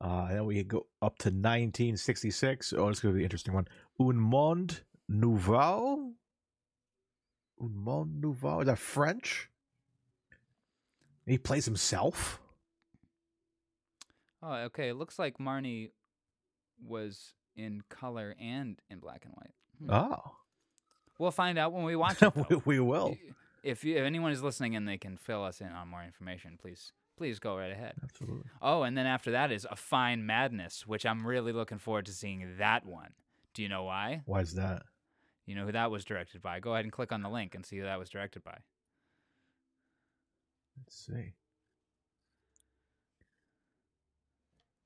Uh, 0.00 0.26
and 0.28 0.36
then 0.36 0.44
we 0.44 0.62
go 0.62 0.86
up 1.02 1.18
to 1.18 1.28
1966. 1.28 2.72
Oh, 2.76 2.86
it's 2.88 3.00
going 3.00 3.12
to 3.12 3.16
be 3.16 3.22
an 3.22 3.24
interesting 3.24 3.52
one. 3.52 3.66
Un 3.98 4.16
Monde 4.16 4.82
Nouveau. 5.08 6.12
Un 7.60 7.74
Monde 7.74 8.20
Nouveau. 8.20 8.60
Is 8.60 8.66
that 8.66 8.78
French? 8.78 9.50
He 11.26 11.36
plays 11.36 11.64
himself. 11.64 12.40
Oh, 14.42 14.52
okay. 14.54 14.88
It 14.88 14.94
looks 14.94 15.18
like 15.18 15.38
Marnie 15.38 15.90
was 16.82 17.34
in 17.56 17.82
color 17.90 18.34
and 18.40 18.80
in 18.88 18.98
black 19.00 19.24
and 19.24 19.34
white. 19.34 19.54
Hmm. 19.80 19.90
Oh, 20.14 20.32
We'll 21.18 21.30
find 21.30 21.58
out 21.58 21.72
when 21.74 21.84
we 21.84 21.96
watch 22.04 22.22
it. 22.22 22.32
we, 22.48 22.56
we 22.64 22.80
will. 22.80 23.14
If, 23.62 23.84
you, 23.84 23.96
if 23.96 24.04
anyone 24.04 24.32
is 24.32 24.42
listening 24.42 24.74
and 24.74 24.88
they 24.88 24.96
can 24.96 25.18
fill 25.18 25.44
us 25.44 25.60
in 25.60 25.66
on 25.68 25.88
more 25.88 26.02
information, 26.02 26.56
please 26.60 26.92
please 27.18 27.38
go 27.38 27.58
right 27.58 27.70
ahead. 27.70 27.92
Absolutely. 28.02 28.44
Oh, 28.62 28.82
and 28.84 28.96
then 28.96 29.04
after 29.06 29.32
that 29.32 29.52
is 29.52 29.66
A 29.70 29.76
Fine 29.76 30.24
Madness, 30.24 30.86
which 30.86 31.04
I'm 31.04 31.26
really 31.26 31.52
looking 31.52 31.76
forward 31.76 32.06
to 32.06 32.12
seeing 32.12 32.54
that 32.56 32.86
one. 32.86 33.10
Do 33.52 33.62
you 33.62 33.68
know 33.68 33.84
why? 33.84 34.22
Why 34.24 34.40
is 34.40 34.54
that? 34.54 34.84
You 35.44 35.54
know 35.54 35.66
who 35.66 35.72
that 35.72 35.90
was 35.90 36.06
directed 36.06 36.40
by? 36.40 36.60
Go 36.60 36.72
ahead 36.72 36.86
and 36.86 36.92
click 36.92 37.12
on 37.12 37.20
the 37.20 37.28
link 37.28 37.54
and 37.54 37.66
see 37.66 37.76
who 37.76 37.84
that 37.84 37.98
was 37.98 38.08
directed 38.08 38.42
by. 38.42 38.56
Let's 40.78 40.96
see. 40.96 41.34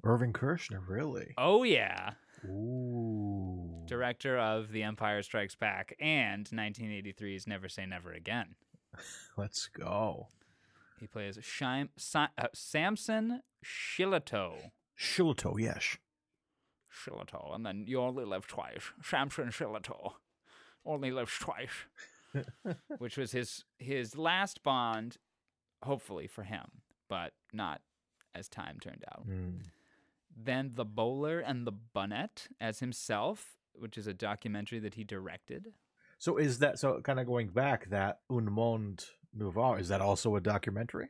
Irving 0.05 0.33
Kershner, 0.33 0.81
really? 0.87 1.35
Oh 1.39 1.63
yeah, 1.65 2.13
Ooh. 2.45 3.85
director 3.87 4.39
of 4.39 4.71
The 4.71 4.83
Empire 4.83 5.23
Strikes 5.23 5.55
Back 5.55 5.97
and 5.99 6.47
1983's 6.47 7.47
Never 7.47 7.69
Say 7.69 7.87
Never 7.87 8.13
Again. 8.13 8.55
Let's 9.37 9.67
go. 9.69 10.29
He 11.01 11.07
plays 11.07 11.39
Shim, 11.39 11.89
Sa- 11.97 12.29
uh, 12.39 12.49
Samson 12.55 13.41
Shillito. 13.65 14.71
Shillito, 14.99 15.59
yes. 15.59 15.97
Shillito, 16.93 17.55
and 17.55 17.67
then 17.67 17.85
you 17.87 18.01
only 18.01 18.25
live 18.25 18.47
twice. 18.47 18.93
Samson 19.03 19.49
Shillito 19.49 20.13
only 20.87 21.11
lives 21.11 21.37
twice, 21.39 21.71
which 22.99 23.17
was 23.17 23.33
his 23.33 23.65
his 23.79 24.17
last 24.17 24.63
Bond, 24.63 25.17
hopefully 25.83 26.27
for 26.27 26.43
him, 26.45 26.67
but 27.09 27.33
not 27.53 27.81
as 28.35 28.49
time 28.49 28.79
turned 28.81 29.05
out. 29.11 29.25
Hmm. 29.25 29.59
Then 30.37 30.73
The 30.75 30.85
Bowler 30.85 31.41
and 31.41 31.67
the 31.67 31.73
Bunnet 31.73 32.49
as 32.61 32.81
himself, 32.81 33.57
which 33.75 33.97
is 33.97 34.07
a 34.07 34.15
documentary 34.15 34.79
that 34.81 34.95
he 34.95 35.05
directed. 35.05 35.75
So 36.19 36.37
is 36.39 36.59
that 36.59 36.79
so? 36.79 37.01
Kind 37.01 37.21
of 37.21 37.27
going 37.27 37.49
back, 37.49 37.91
that 37.91 38.21
Un 38.31 38.51
Monde 38.51 39.05
Nouveau 39.33 39.75
is 39.75 39.89
that 39.89 40.01
also 40.01 40.37
a 40.37 40.41
documentary? 40.41 41.09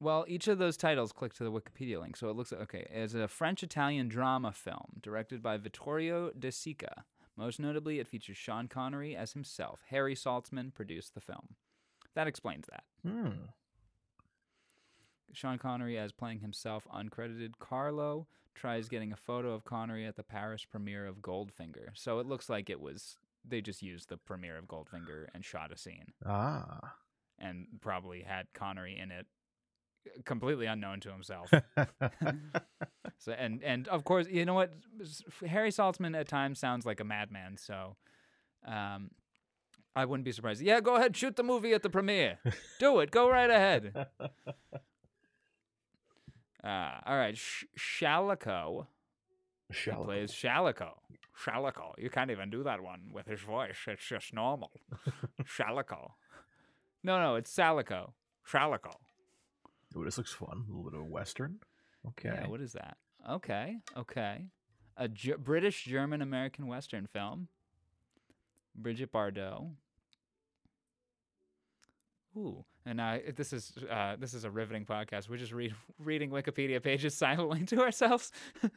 Well, 0.00 0.24
each 0.28 0.46
of 0.46 0.58
those 0.58 0.76
titles 0.76 1.12
click 1.12 1.34
to 1.34 1.44
the 1.44 1.50
Wikipedia 1.50 2.00
link, 2.00 2.16
so 2.16 2.30
it 2.30 2.36
looks 2.36 2.52
okay. 2.52 2.86
It's 2.90 3.14
a 3.14 3.26
French-Italian 3.26 4.08
drama 4.08 4.52
film 4.52 5.00
directed 5.02 5.42
by 5.42 5.56
Vittorio 5.56 6.30
De 6.30 6.48
Sica. 6.48 7.02
Most 7.36 7.58
notably, 7.58 7.98
it 7.98 8.06
features 8.08 8.36
Sean 8.36 8.68
Connery 8.68 9.16
as 9.16 9.32
himself. 9.32 9.80
Harry 9.90 10.14
Saltzman 10.14 10.72
produced 10.72 11.14
the 11.14 11.20
film. 11.20 11.56
That 12.14 12.26
explains 12.26 12.66
that. 12.70 12.84
Hmm. 13.08 13.30
Sean 15.32 15.58
Connery 15.58 15.98
as 15.98 16.12
playing 16.12 16.40
himself, 16.40 16.86
uncredited. 16.94 17.52
Carlo 17.60 18.26
tries 18.54 18.88
getting 18.88 19.12
a 19.12 19.16
photo 19.16 19.52
of 19.52 19.64
Connery 19.64 20.06
at 20.06 20.16
the 20.16 20.22
Paris 20.24 20.64
premiere 20.64 21.06
of 21.06 21.18
Goldfinger. 21.18 21.90
So 21.94 22.18
it 22.18 22.26
looks 22.26 22.48
like 22.48 22.68
it 22.70 22.80
was 22.80 23.16
they 23.44 23.60
just 23.60 23.82
used 23.82 24.08
the 24.08 24.16
premiere 24.16 24.58
of 24.58 24.66
Goldfinger 24.66 25.26
and 25.34 25.44
shot 25.44 25.72
a 25.72 25.76
scene 25.78 26.12
Ah. 26.26 26.94
and 27.38 27.66
probably 27.80 28.22
had 28.22 28.46
Connery 28.52 28.98
in 28.98 29.10
it 29.12 29.26
completely 30.24 30.66
unknown 30.66 31.00
to 31.00 31.10
himself. 31.12 31.50
so 33.18 33.32
and 33.32 33.62
and 33.62 33.86
of 33.88 34.04
course, 34.04 34.26
you 34.28 34.44
know 34.44 34.54
what 34.54 34.72
Harry 35.46 35.70
Saltzman 35.70 36.18
at 36.18 36.28
times 36.28 36.58
sounds 36.58 36.84
like 36.86 37.00
a 37.00 37.04
madman, 37.04 37.56
so 37.56 37.96
um 38.66 39.10
I 39.94 40.04
wouldn't 40.04 40.24
be 40.24 40.32
surprised. 40.32 40.60
Yeah, 40.62 40.80
go 40.80 40.96
ahead, 40.96 41.16
shoot 41.16 41.36
the 41.36 41.42
movie 41.42 41.72
at 41.74 41.82
the 41.82 41.90
premiere. 41.90 42.38
Do 42.78 43.00
it. 43.00 43.10
Go 43.10 43.28
right 43.30 43.50
ahead. 43.50 44.06
Uh, 46.62 47.00
all 47.06 47.16
right, 47.16 47.36
Sh- 47.36 47.64
Shalako 47.78 48.86
he 49.72 49.90
plays 49.90 50.32
Shalako. 50.32 50.92
Shalako. 51.44 51.92
You 51.98 52.10
can't 52.10 52.30
even 52.30 52.50
do 52.50 52.62
that 52.64 52.82
one 52.82 53.10
with 53.12 53.26
his 53.26 53.40
voice. 53.40 53.76
It's 53.86 54.04
just 54.04 54.32
normal. 54.32 54.72
Shalako. 55.44 56.12
No, 57.04 57.20
no, 57.20 57.36
it's 57.36 57.50
Salico. 57.50 58.14
Shalako. 58.50 58.94
Ooh, 59.96 60.04
this 60.04 60.18
looks 60.18 60.32
fun. 60.32 60.64
A 60.66 60.74
little 60.74 60.90
bit 60.90 60.98
of 60.98 61.06
western. 61.06 61.58
Okay. 62.08 62.30
Yeah, 62.32 62.48
what 62.48 62.60
is 62.60 62.72
that? 62.72 62.96
Okay, 63.28 63.76
okay. 63.96 64.46
A 64.96 65.08
British 65.08 65.84
German 65.84 66.22
American 66.22 66.66
Western 66.66 67.06
film. 67.06 67.48
Brigitte 68.74 69.12
Bardot. 69.12 69.70
Ooh, 72.36 72.64
and 72.88 73.00
uh, 73.00 73.18
this 73.36 73.52
is 73.52 73.72
uh, 73.90 74.16
this 74.18 74.32
is 74.32 74.44
a 74.44 74.50
riveting 74.50 74.86
podcast. 74.86 75.28
We're 75.28 75.36
just 75.36 75.52
read, 75.52 75.74
reading 75.98 76.30
Wikipedia 76.30 76.82
pages 76.82 77.14
silently 77.18 77.64
to 77.66 77.82
ourselves. 77.82 78.32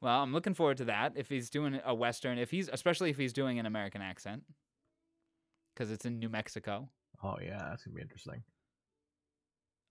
well, 0.00 0.22
I'm 0.22 0.32
looking 0.32 0.54
forward 0.54 0.78
to 0.78 0.86
that. 0.86 1.12
If 1.14 1.28
he's 1.28 1.50
doing 1.50 1.80
a 1.84 1.94
western, 1.94 2.38
if 2.38 2.50
he's 2.50 2.68
especially 2.72 3.10
if 3.10 3.16
he's 3.16 3.32
doing 3.32 3.60
an 3.60 3.66
American 3.66 4.02
accent, 4.02 4.42
because 5.74 5.90
it's 5.92 6.04
in 6.04 6.18
New 6.18 6.28
Mexico. 6.28 6.88
oh 7.22 7.36
yeah, 7.40 7.66
that's 7.70 7.84
gonna 7.84 7.94
be 7.94 8.02
interesting. 8.02 8.42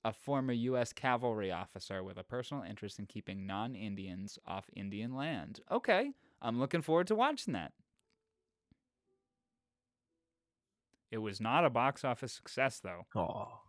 a 0.04 0.12
former 0.12 0.54
U.S. 0.54 0.92
cavalry 0.92 1.52
officer 1.52 2.04
with 2.04 2.18
a 2.18 2.24
personal 2.24 2.64
interest 2.64 3.00
in 3.00 3.06
keeping 3.06 3.48
non 3.48 3.76
Indians 3.76 4.38
off 4.46 4.70
Indian 4.76 5.16
land. 5.16 5.62
Okay, 5.72 6.12
I'm 6.42 6.60
looking 6.60 6.82
forward 6.82 7.08
to 7.08 7.16
watching 7.16 7.54
that. 7.54 7.72
It 11.12 11.20
was 11.20 11.40
not 11.40 11.66
a 11.66 11.70
box 11.70 12.04
office 12.04 12.34
success, 12.34 12.80
though. 12.80 13.06
Oh. 13.16 13.60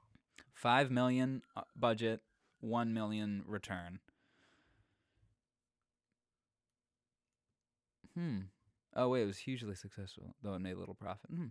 Five 0.53 0.90
million 0.90 1.42
uh, 1.57 1.62
budget, 1.77 2.20
one 2.61 2.94
million 2.94 3.42
return. 3.46 4.01
Hmm. 8.16 8.38
Oh 8.94 9.11
wait, 9.11 9.22
it 9.22 9.27
was 9.27 9.38
hugely 9.38 9.75
successful, 9.75 10.35
though 10.42 10.55
it 10.55 10.61
made 10.61 10.77
little 10.77 10.94
profit. 10.94 11.31
Hmm. 11.31 11.46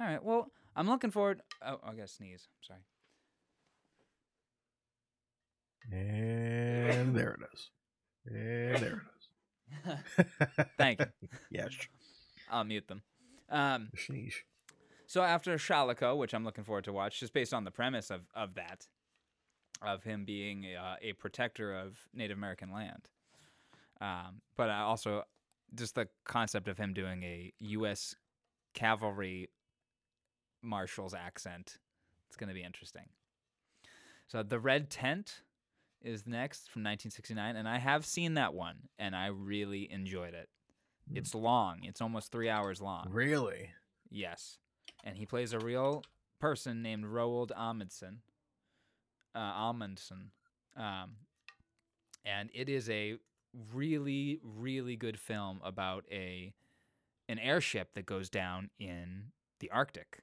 All 0.00 0.06
right. 0.06 0.24
Well, 0.24 0.50
I'm 0.74 0.88
looking 0.88 1.10
forward. 1.10 1.42
Oh, 1.64 1.78
I 1.84 1.90
gotta 1.90 2.08
sneeze. 2.08 2.48
Sorry. 2.62 2.80
And 5.92 7.14
there 7.14 7.34
it 7.34 7.40
is. 7.52 7.70
And 8.26 8.82
there 8.82 9.02
it 9.84 9.96
is. 10.24 10.66
Thank 10.78 11.00
you. 11.00 11.28
yes. 11.50 11.72
I'll 12.50 12.64
mute 12.64 12.88
them. 12.88 13.02
Um, 13.50 13.90
Sneeze. 13.96 14.34
So 15.10 15.22
after 15.22 15.56
Shalako, 15.56 16.16
which 16.16 16.32
I'm 16.32 16.44
looking 16.44 16.62
forward 16.62 16.84
to 16.84 16.92
watch, 16.92 17.18
just 17.18 17.32
based 17.32 17.52
on 17.52 17.64
the 17.64 17.72
premise 17.72 18.12
of, 18.12 18.20
of 18.32 18.54
that, 18.54 18.86
of 19.82 20.04
him 20.04 20.24
being 20.24 20.66
uh, 20.66 20.94
a 21.02 21.14
protector 21.14 21.74
of 21.74 21.98
Native 22.14 22.38
American 22.38 22.70
land, 22.72 23.08
um, 24.00 24.40
but 24.56 24.70
I 24.70 24.82
also 24.82 25.24
just 25.74 25.96
the 25.96 26.06
concept 26.24 26.68
of 26.68 26.78
him 26.78 26.92
doing 26.92 27.24
a 27.24 27.52
U.S. 27.58 28.14
cavalry 28.72 29.50
marshal's 30.62 31.12
accent. 31.12 31.78
It's 32.28 32.36
going 32.36 32.46
to 32.46 32.54
be 32.54 32.62
interesting. 32.62 33.08
So 34.28 34.44
the 34.44 34.60
Red 34.60 34.90
Tent 34.90 35.42
is 36.00 36.24
next 36.24 36.70
from 36.70 36.82
1969, 36.82 37.56
and 37.56 37.68
I 37.68 37.78
have 37.78 38.06
seen 38.06 38.34
that 38.34 38.54
one, 38.54 38.76
and 38.96 39.16
I 39.16 39.26
really 39.26 39.90
enjoyed 39.90 40.34
it. 40.34 40.48
It's 41.12 41.34
long. 41.34 41.80
It's 41.82 42.00
almost 42.00 42.30
three 42.30 42.48
hours 42.48 42.80
long. 42.80 43.08
Really? 43.10 43.70
Yes. 44.08 44.58
And 45.04 45.16
he 45.16 45.26
plays 45.26 45.52
a 45.52 45.58
real 45.58 46.02
person 46.38 46.82
named 46.82 47.04
Roald 47.04 47.50
Amundsen. 47.56 48.20
Uh, 49.34 49.38
Amundsen. 49.38 50.30
Um, 50.76 51.16
and 52.24 52.50
it 52.52 52.68
is 52.68 52.90
a 52.90 53.16
really, 53.72 54.40
really 54.42 54.96
good 54.96 55.18
film 55.18 55.60
about 55.64 56.04
a 56.10 56.52
an 57.28 57.38
airship 57.38 57.94
that 57.94 58.06
goes 58.06 58.28
down 58.28 58.70
in 58.80 59.26
the 59.60 59.70
Arctic. 59.70 60.22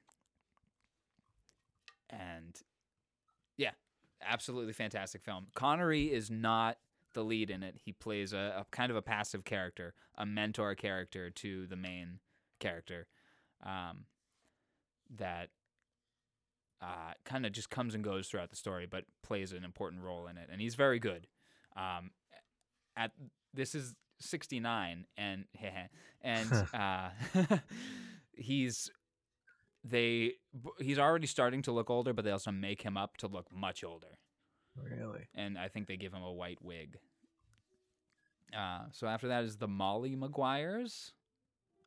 And 2.10 2.60
yeah, 3.56 3.70
absolutely 4.22 4.74
fantastic 4.74 5.22
film. 5.22 5.46
Connery 5.54 6.12
is 6.12 6.30
not 6.30 6.76
the 7.14 7.24
lead 7.24 7.50
in 7.50 7.62
it. 7.62 7.76
He 7.82 7.92
plays 7.92 8.34
a, 8.34 8.60
a 8.60 8.66
kind 8.70 8.90
of 8.90 8.96
a 8.96 9.02
passive 9.02 9.44
character, 9.44 9.94
a 10.16 10.26
mentor 10.26 10.74
character 10.74 11.30
to 11.30 11.66
the 11.66 11.76
main 11.76 12.18
character. 12.60 13.06
Um, 13.64 14.04
that 15.16 15.48
uh, 16.80 17.12
kind 17.24 17.44
of 17.46 17.52
just 17.52 17.70
comes 17.70 17.94
and 17.94 18.04
goes 18.04 18.28
throughout 18.28 18.50
the 18.50 18.56
story, 18.56 18.86
but 18.90 19.04
plays 19.22 19.52
an 19.52 19.64
important 19.64 20.02
role 20.02 20.26
in 20.28 20.36
it, 20.36 20.48
and 20.50 20.60
he's 20.60 20.74
very 20.74 20.98
good. 20.98 21.26
Um, 21.76 22.10
at 22.96 23.12
this 23.54 23.74
is 23.74 23.94
sixty 24.20 24.60
nine, 24.60 25.06
and 25.16 25.44
and 26.22 26.52
uh, 26.74 27.08
he's 28.32 28.90
they 29.84 30.34
he's 30.78 30.98
already 30.98 31.26
starting 31.26 31.62
to 31.62 31.72
look 31.72 31.90
older, 31.90 32.12
but 32.12 32.24
they 32.24 32.30
also 32.30 32.50
make 32.52 32.82
him 32.82 32.96
up 32.96 33.16
to 33.18 33.26
look 33.26 33.46
much 33.52 33.82
older, 33.84 34.18
Really? 34.76 35.28
and 35.34 35.58
I 35.58 35.68
think 35.68 35.86
they 35.86 35.96
give 35.96 36.12
him 36.12 36.22
a 36.22 36.32
white 36.32 36.58
wig. 36.62 36.98
Uh, 38.56 38.84
so 38.92 39.06
after 39.06 39.28
that 39.28 39.44
is 39.44 39.56
the 39.56 39.68
Molly 39.68 40.16
Maguires. 40.16 41.12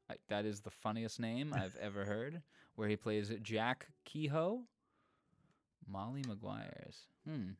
I, 0.09 0.15
that 0.29 0.45
is 0.45 0.61
the 0.61 0.69
funniest 0.69 1.19
name 1.19 1.53
I've 1.55 1.75
ever 1.81 2.05
heard. 2.05 2.41
Where 2.81 2.89
he 2.89 2.95
plays 2.95 3.31
Jack 3.43 3.89
Kehoe. 4.05 4.61
Molly 5.87 6.23
Maguires. 6.27 7.05
Hmm. 7.29 7.51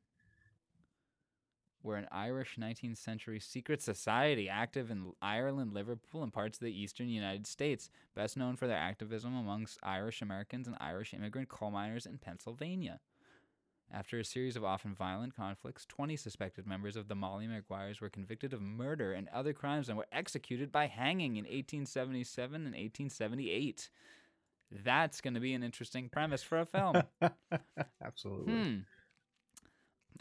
We're 1.83 1.97
an 1.97 2.07
Irish 2.11 2.55
19th 2.59 2.97
century 2.97 3.39
secret 3.39 3.83
society 3.83 4.49
active 4.49 4.89
in 4.89 5.11
Ireland, 5.21 5.75
Liverpool, 5.75 6.23
and 6.23 6.33
parts 6.33 6.57
of 6.57 6.63
the 6.63 6.75
eastern 6.75 7.07
United 7.07 7.45
States, 7.45 7.91
best 8.15 8.35
known 8.35 8.55
for 8.55 8.65
their 8.65 8.79
activism 8.79 9.37
amongst 9.37 9.77
Irish 9.83 10.23
Americans 10.23 10.65
and 10.65 10.75
Irish 10.79 11.13
immigrant 11.13 11.49
coal 11.49 11.69
miners 11.69 12.07
in 12.07 12.17
Pennsylvania. 12.17 12.99
After 13.93 14.17
a 14.17 14.25
series 14.25 14.55
of 14.55 14.63
often 14.63 14.95
violent 14.95 15.35
conflicts, 15.35 15.85
20 15.85 16.15
suspected 16.15 16.65
members 16.65 16.95
of 16.95 17.09
the 17.09 17.15
Molly 17.15 17.45
Maguires 17.45 18.01
were 18.01 18.09
convicted 18.09 18.53
of 18.53 18.61
murder 18.63 19.13
and 19.13 19.29
other 19.29 19.53
crimes 19.53 19.87
and 19.87 19.99
were 19.99 20.07
executed 20.11 20.71
by 20.71 20.87
hanging 20.87 21.35
in 21.35 21.43
1877 21.43 22.55
and 22.55 22.73
1878. 22.73 23.91
That's 24.71 25.19
going 25.21 25.33
to 25.33 25.39
be 25.39 25.53
an 25.53 25.63
interesting 25.63 26.09
premise 26.09 26.43
for 26.43 26.59
a 26.59 26.65
film. 26.65 27.03
Absolutely. 28.03 28.53
Hmm. 28.53 28.75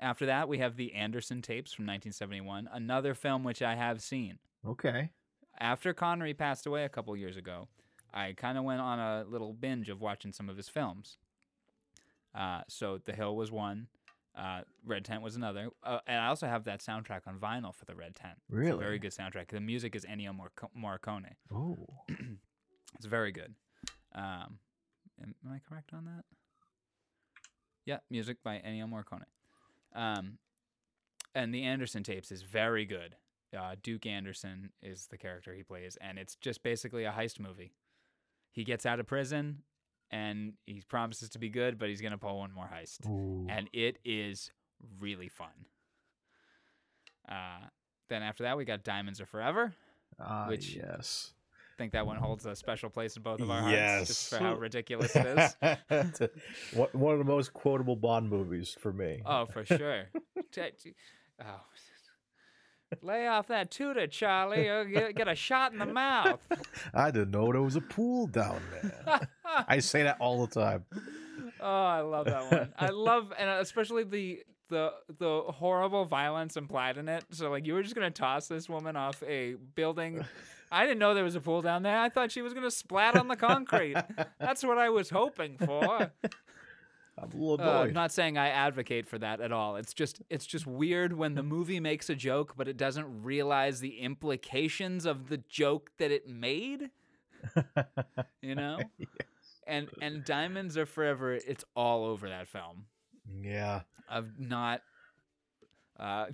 After 0.00 0.26
that, 0.26 0.48
we 0.48 0.58
have 0.58 0.76
the 0.76 0.94
Anderson 0.94 1.42
tapes 1.42 1.72
from 1.72 1.84
1971, 1.84 2.68
another 2.72 3.14
film 3.14 3.44
which 3.44 3.60
I 3.62 3.74
have 3.76 4.02
seen. 4.02 4.38
Okay. 4.66 5.10
After 5.58 5.92
Connery 5.92 6.32
passed 6.34 6.66
away 6.66 6.84
a 6.84 6.88
couple 6.88 7.14
years 7.16 7.36
ago, 7.36 7.68
I 8.12 8.32
kind 8.32 8.56
of 8.56 8.64
went 8.64 8.80
on 8.80 8.98
a 8.98 9.24
little 9.28 9.52
binge 9.52 9.88
of 9.90 10.00
watching 10.00 10.32
some 10.32 10.48
of 10.48 10.56
his 10.56 10.68
films. 10.68 11.18
Uh, 12.34 12.62
so 12.68 12.98
The 13.04 13.12
Hill 13.12 13.36
was 13.36 13.52
one, 13.52 13.88
uh, 14.38 14.62
Red 14.86 15.04
Tent 15.04 15.22
was 15.22 15.36
another, 15.36 15.68
uh, 15.82 15.98
and 16.06 16.18
I 16.20 16.28
also 16.28 16.46
have 16.46 16.64
that 16.64 16.80
soundtrack 16.80 17.22
on 17.26 17.38
vinyl 17.38 17.74
for 17.74 17.84
the 17.84 17.94
Red 17.94 18.14
Tent. 18.14 18.34
It's 18.48 18.54
a 18.56 18.56
Really? 18.56 18.78
very 18.78 18.98
good 18.98 19.12
soundtrack. 19.12 19.48
The 19.48 19.60
music 19.60 19.94
is 19.94 20.04
Ennio 20.06 20.34
Morricone. 20.76 21.32
Oh. 21.54 21.86
It's 22.96 23.06
very 23.06 23.30
good. 23.30 23.54
Um, 24.14 24.58
am, 25.22 25.34
am 25.44 25.52
I 25.52 25.60
correct 25.68 25.92
on 25.92 26.04
that? 26.06 26.24
Yeah, 27.86 27.98
music 28.10 28.42
by 28.42 28.56
Ennio 28.66 28.88
Morricone. 28.88 29.24
Um, 29.94 30.38
and 31.34 31.54
the 31.54 31.62
Anderson 31.64 32.02
tapes 32.02 32.30
is 32.30 32.42
very 32.42 32.84
good. 32.84 33.16
Uh, 33.56 33.74
Duke 33.82 34.06
Anderson 34.06 34.70
is 34.82 35.06
the 35.08 35.18
character 35.18 35.54
he 35.54 35.62
plays, 35.62 35.96
and 36.00 36.18
it's 36.18 36.36
just 36.36 36.62
basically 36.62 37.04
a 37.04 37.10
heist 37.10 37.40
movie. 37.40 37.72
He 38.52 38.64
gets 38.64 38.86
out 38.86 39.00
of 39.00 39.06
prison, 39.06 39.62
and 40.10 40.52
he 40.66 40.82
promises 40.88 41.28
to 41.30 41.38
be 41.38 41.48
good, 41.48 41.78
but 41.78 41.88
he's 41.88 42.00
gonna 42.00 42.18
pull 42.18 42.38
one 42.38 42.52
more 42.52 42.70
heist, 42.72 43.08
Ooh. 43.08 43.46
and 43.48 43.68
it 43.72 43.98
is 44.04 44.52
really 45.00 45.28
fun. 45.28 45.66
Uh, 47.28 47.66
then 48.08 48.22
after 48.22 48.44
that, 48.44 48.56
we 48.56 48.64
got 48.64 48.84
Diamonds 48.84 49.20
Are 49.20 49.26
Forever. 49.26 49.74
Ah, 50.18 50.46
which- 50.48 50.74
yes. 50.76 51.32
I 51.80 51.82
think 51.82 51.92
that 51.94 52.06
one 52.06 52.18
holds 52.18 52.44
a 52.44 52.54
special 52.54 52.90
place 52.90 53.16
in 53.16 53.22
both 53.22 53.40
of 53.40 53.50
our 53.50 53.62
hearts, 53.62 54.08
just 54.08 54.30
Yes. 54.32 54.38
for 54.38 54.44
how 54.44 54.54
ridiculous 54.56 55.16
it 55.16 55.24
is. 55.26 56.28
One 56.74 56.88
one 56.92 57.12
of 57.14 57.18
the 57.20 57.24
most 57.24 57.54
quotable 57.54 57.96
Bond 57.96 58.28
movies 58.28 58.76
for 58.78 58.92
me. 58.92 59.22
Oh, 59.24 59.46
for 59.46 59.64
sure. 59.64 60.10
T- 60.52 60.60
t- 60.78 60.92
oh. 61.42 61.60
Lay 63.00 63.26
off 63.26 63.46
that 63.46 63.70
tutor, 63.70 64.06
Charlie. 64.08 64.68
Or 64.68 64.84
get, 64.84 65.14
get 65.14 65.26
a 65.26 65.34
shot 65.34 65.72
in 65.72 65.78
the 65.78 65.86
mouth. 65.86 66.40
I 66.94 67.10
didn't 67.10 67.30
know 67.30 67.50
there 67.50 67.62
was 67.62 67.76
a 67.76 67.80
pool 67.80 68.26
down 68.26 68.60
there. 68.82 69.20
I 69.66 69.78
say 69.78 70.02
that 70.02 70.18
all 70.20 70.44
the 70.44 70.52
time. 70.60 70.84
Oh, 71.62 71.66
I 71.86 72.00
love 72.02 72.26
that 72.26 72.52
one. 72.52 72.74
I 72.78 72.90
love, 72.90 73.32
and 73.38 73.48
especially 73.48 74.04
the 74.04 74.42
the 74.68 74.92
the 75.18 75.44
horrible 75.48 76.04
violence 76.04 76.58
implied 76.58 76.98
in 76.98 77.08
it. 77.08 77.24
So, 77.30 77.48
like, 77.50 77.66
you 77.66 77.72
were 77.72 77.82
just 77.82 77.94
gonna 77.94 78.10
toss 78.10 78.48
this 78.48 78.68
woman 78.68 78.96
off 78.96 79.22
a 79.22 79.54
building. 79.74 80.22
I 80.70 80.84
didn't 80.84 80.98
know 80.98 81.14
there 81.14 81.24
was 81.24 81.34
a 81.34 81.40
pool 81.40 81.62
down 81.62 81.82
there. 81.82 81.98
I 81.98 82.08
thought 82.08 82.30
she 82.30 82.42
was 82.42 82.54
gonna 82.54 82.70
splat 82.70 83.16
on 83.16 83.28
the 83.28 83.36
concrete. 83.36 83.96
That's 84.38 84.62
what 84.62 84.78
I 84.78 84.88
was 84.90 85.10
hoping 85.10 85.58
for. 85.58 86.10
I'm 87.18 87.30
a 87.32 87.36
little 87.36 87.60
Uh. 87.60 87.82
I'm 87.82 87.92
not 87.92 88.12
saying 88.12 88.38
I 88.38 88.48
advocate 88.48 89.06
for 89.06 89.18
that 89.18 89.40
at 89.40 89.52
all. 89.52 89.76
It's 89.76 89.92
just 89.92 90.22
it's 90.30 90.46
just 90.46 90.66
weird 90.66 91.12
when 91.12 91.34
the 91.34 91.42
movie 91.42 91.80
makes 91.80 92.08
a 92.08 92.14
joke, 92.14 92.54
but 92.56 92.68
it 92.68 92.76
doesn't 92.76 93.22
realize 93.22 93.80
the 93.80 93.98
implications 93.98 95.04
of 95.06 95.28
the 95.28 95.38
joke 95.48 95.90
that 95.98 96.10
it 96.10 96.28
made. 96.28 96.90
You 98.42 98.54
know? 98.54 98.78
And 99.66 99.88
and 100.00 100.24
Diamonds 100.24 100.76
Are 100.76 100.86
Forever, 100.86 101.34
it's 101.34 101.64
all 101.76 102.04
over 102.04 102.28
that 102.28 102.48
film. 102.48 102.86
yeah. 103.42 103.82
Of 104.08 104.38
not 104.38 104.82
uh 105.98 106.26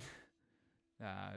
uh 1.03 1.33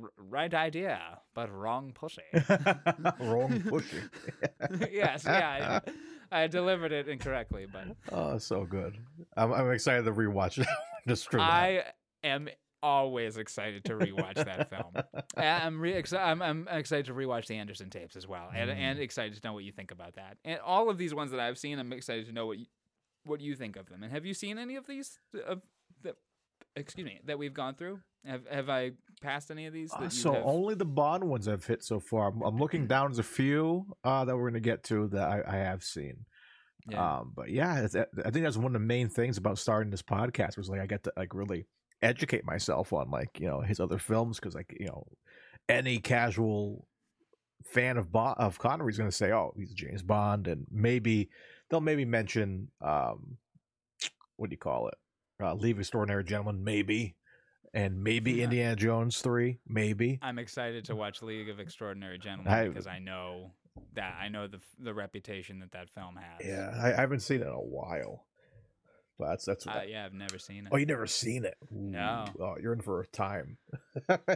r- 0.00 0.10
right 0.16 0.52
idea, 0.52 1.00
but 1.34 1.52
wrong 1.52 1.92
pussy. 1.92 2.22
Wrong 3.20 3.62
pushing. 3.68 4.08
yes, 4.92 5.24
yeah. 5.26 5.80
I, 6.30 6.42
I 6.44 6.46
delivered 6.46 6.92
it 6.92 7.08
incorrectly, 7.08 7.66
but 7.70 7.96
oh, 8.10 8.38
so 8.38 8.64
good. 8.64 8.98
I'm, 9.36 9.52
I'm 9.52 9.70
excited 9.70 10.04
to 10.04 10.12
rewatch 10.12 10.58
it. 10.58 10.66
Just 11.06 11.30
for 11.30 11.38
that. 11.38 11.50
I 11.50 11.84
am 12.24 12.48
always 12.82 13.36
excited 13.36 13.84
to 13.84 13.92
rewatch 13.92 14.34
that 14.34 14.70
film. 14.70 14.92
I- 15.36 15.44
I'm, 15.44 15.80
re- 15.80 15.94
exci- 15.94 16.18
I'm 16.18 16.42
I'm 16.42 16.68
excited 16.70 17.06
to 17.06 17.14
rewatch 17.14 17.46
the 17.46 17.56
Anderson 17.56 17.90
tapes 17.90 18.16
as 18.16 18.26
well, 18.26 18.50
and 18.54 18.70
and 18.70 18.98
mm. 18.98 19.02
excited 19.02 19.40
to 19.40 19.46
know 19.46 19.52
what 19.52 19.64
you 19.64 19.72
think 19.72 19.90
about 19.90 20.14
that. 20.14 20.38
And 20.44 20.58
all 20.60 20.90
of 20.90 20.98
these 20.98 21.14
ones 21.14 21.30
that 21.32 21.40
I've 21.40 21.58
seen, 21.58 21.78
I'm 21.78 21.92
excited 21.92 22.26
to 22.26 22.32
know 22.32 22.46
what 22.46 22.58
you, 22.58 22.66
what 23.24 23.40
you 23.40 23.54
think 23.54 23.76
of 23.76 23.88
them. 23.88 24.02
And 24.02 24.12
have 24.12 24.24
you 24.24 24.34
seen 24.34 24.58
any 24.58 24.76
of 24.76 24.86
these 24.86 25.18
of 25.46 25.62
that? 25.62 25.66
Excuse 26.76 27.04
me, 27.04 27.20
that 27.26 27.38
we've 27.38 27.54
gone 27.54 27.74
through. 27.74 28.00
Have 28.24 28.46
have 28.50 28.68
I 28.68 28.92
passed 29.20 29.50
any 29.50 29.66
of 29.66 29.72
these? 29.72 29.92
Uh, 29.92 30.08
so 30.08 30.32
have? 30.32 30.42
only 30.44 30.74
the 30.74 30.84
Bond 30.84 31.24
ones 31.24 31.48
I've 31.48 31.64
hit 31.64 31.82
so 31.82 31.98
far. 31.98 32.28
I'm, 32.28 32.42
I'm 32.42 32.58
looking 32.58 32.86
down. 32.86 33.08
There's 33.08 33.18
a 33.18 33.24
few 33.24 33.86
uh, 34.04 34.24
that 34.24 34.36
we're 34.36 34.50
going 34.50 34.54
to 34.54 34.60
get 34.60 34.84
to 34.84 35.08
that 35.08 35.28
I, 35.28 35.42
I 35.46 35.56
have 35.56 35.82
seen. 35.82 36.24
yeah. 36.88 37.18
Um, 37.18 37.32
but 37.34 37.50
yeah, 37.50 37.80
it's, 37.80 37.96
I 37.96 38.30
think 38.30 38.44
that's 38.44 38.56
one 38.56 38.66
of 38.66 38.72
the 38.74 38.86
main 38.86 39.08
things 39.08 39.38
about 39.38 39.58
starting 39.58 39.90
this 39.90 40.02
podcast 40.02 40.56
was 40.56 40.68
like 40.68 40.80
I 40.80 40.86
get 40.86 41.02
to 41.04 41.12
like 41.16 41.34
really 41.34 41.66
educate 42.02 42.44
myself 42.44 42.92
on 42.92 43.10
like 43.10 43.38
you 43.38 43.46
know 43.46 43.60
his 43.60 43.80
other 43.80 43.98
films 43.98 44.38
because 44.38 44.54
like 44.54 44.76
you 44.78 44.86
know 44.86 45.06
any 45.68 45.98
casual 45.98 46.86
fan 47.64 47.96
of 47.96 48.10
Bond, 48.10 48.36
of 48.38 48.58
Connery's 48.58 48.98
going 48.98 49.10
to 49.10 49.16
say 49.16 49.32
oh 49.32 49.52
he's 49.56 49.72
James 49.72 50.02
Bond 50.02 50.48
and 50.48 50.66
maybe 50.70 51.30
they'll 51.70 51.80
maybe 51.80 52.04
mention 52.04 52.68
um 52.80 53.36
what 54.36 54.50
do 54.50 54.54
you 54.54 54.58
call 54.58 54.88
it 54.88 54.94
uh, 55.42 55.54
League 55.54 55.78
Extraordinary 55.78 56.24
Gentleman 56.24 56.62
maybe 56.64 57.16
and 57.74 58.02
maybe 58.02 58.32
Yeah. 58.32 58.44
Indiana 58.44 58.76
Jones 58.76 59.20
three 59.20 59.58
maybe 59.66 60.18
I'm 60.22 60.38
excited 60.38 60.84
to 60.86 60.94
watch 60.96 61.22
League 61.22 61.48
of 61.48 61.58
Extraordinary 61.60 62.18
Gentlemen 62.18 62.52
I- 62.52 62.68
because 62.68 62.86
I 62.86 62.98
know 62.98 63.52
that 63.94 64.14
I 64.20 64.28
know 64.28 64.46
the 64.46 64.60
the 64.78 64.92
reputation 64.94 65.58
that 65.60 65.72
that 65.72 65.88
film 65.90 66.16
has. 66.16 66.46
yeah 66.46 66.74
I, 66.80 66.92
I 66.92 67.00
haven't 67.00 67.20
seen 67.20 67.40
it 67.40 67.46
in 67.46 67.52
a 67.52 67.56
while 67.60 68.26
but 69.22 69.28
that's 69.28 69.44
that's 69.44 69.66
Uh, 69.66 69.82
yeah, 69.86 70.04
I've 70.04 70.12
never 70.12 70.38
seen 70.38 70.66
it. 70.66 70.70
Oh, 70.72 70.76
you 70.76 70.86
never 70.86 71.06
seen 71.06 71.44
it? 71.44 71.54
No. 71.70 72.24
Oh, 72.40 72.56
you're 72.60 72.72
in 72.72 72.80
for 72.80 73.00
a 73.00 73.06
time. 73.06 73.56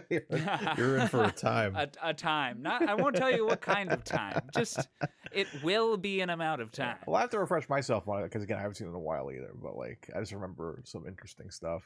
you're, 0.08 0.22
you're 0.78 0.98
in 0.98 1.08
for 1.08 1.24
a 1.24 1.32
time. 1.32 1.74
a, 1.74 1.88
a 2.02 2.14
time. 2.14 2.62
Not. 2.62 2.88
I 2.88 2.94
won't 2.94 3.16
tell 3.16 3.34
you 3.34 3.44
what 3.44 3.60
kind 3.60 3.92
of 3.92 4.04
time. 4.04 4.42
Just 4.54 4.86
it 5.32 5.48
will 5.64 5.96
be 5.96 6.20
an 6.20 6.30
amount 6.30 6.62
of 6.62 6.70
time. 6.70 6.98
Well, 7.06 7.16
I 7.16 7.22
have 7.22 7.30
to 7.30 7.38
refresh 7.40 7.68
myself 7.68 8.08
on 8.08 8.20
it 8.20 8.24
because 8.24 8.44
again, 8.44 8.58
I 8.58 8.60
haven't 8.60 8.76
seen 8.76 8.86
it 8.86 8.90
in 8.90 8.96
a 8.96 9.00
while 9.00 9.30
either. 9.32 9.50
But 9.60 9.76
like, 9.76 10.08
I 10.14 10.20
just 10.20 10.32
remember 10.32 10.82
some 10.84 11.06
interesting 11.08 11.50
stuff. 11.50 11.82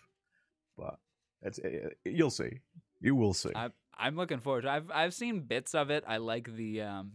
But 0.77 0.97
it's 1.43 1.59
it, 1.59 1.97
you'll 2.05 2.31
see. 2.31 2.61
You 3.01 3.15
will 3.15 3.33
see. 3.33 3.51
I, 3.55 3.71
I'm 3.97 4.17
looking 4.17 4.41
forward. 4.41 4.63
to 4.63 4.71
I've 4.71 4.91
I've 4.91 5.15
seen 5.15 5.41
bits 5.41 5.75
of 5.75 5.89
it. 5.91 6.05
I 6.07 6.19
like 6.19 6.55
the 6.55 6.83
um 6.83 7.13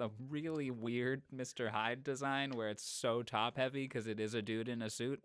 the 0.00 0.08
really 0.30 0.70
weird 0.70 1.22
Mr. 1.34 1.70
Hyde 1.70 2.02
design 2.02 2.52
where 2.52 2.70
it's 2.70 2.82
so 2.82 3.22
top 3.22 3.58
heavy 3.58 3.84
because 3.84 4.06
it 4.06 4.18
is 4.18 4.32
a 4.32 4.40
dude 4.40 4.68
in 4.68 4.80
a 4.80 4.88
suit. 4.88 5.22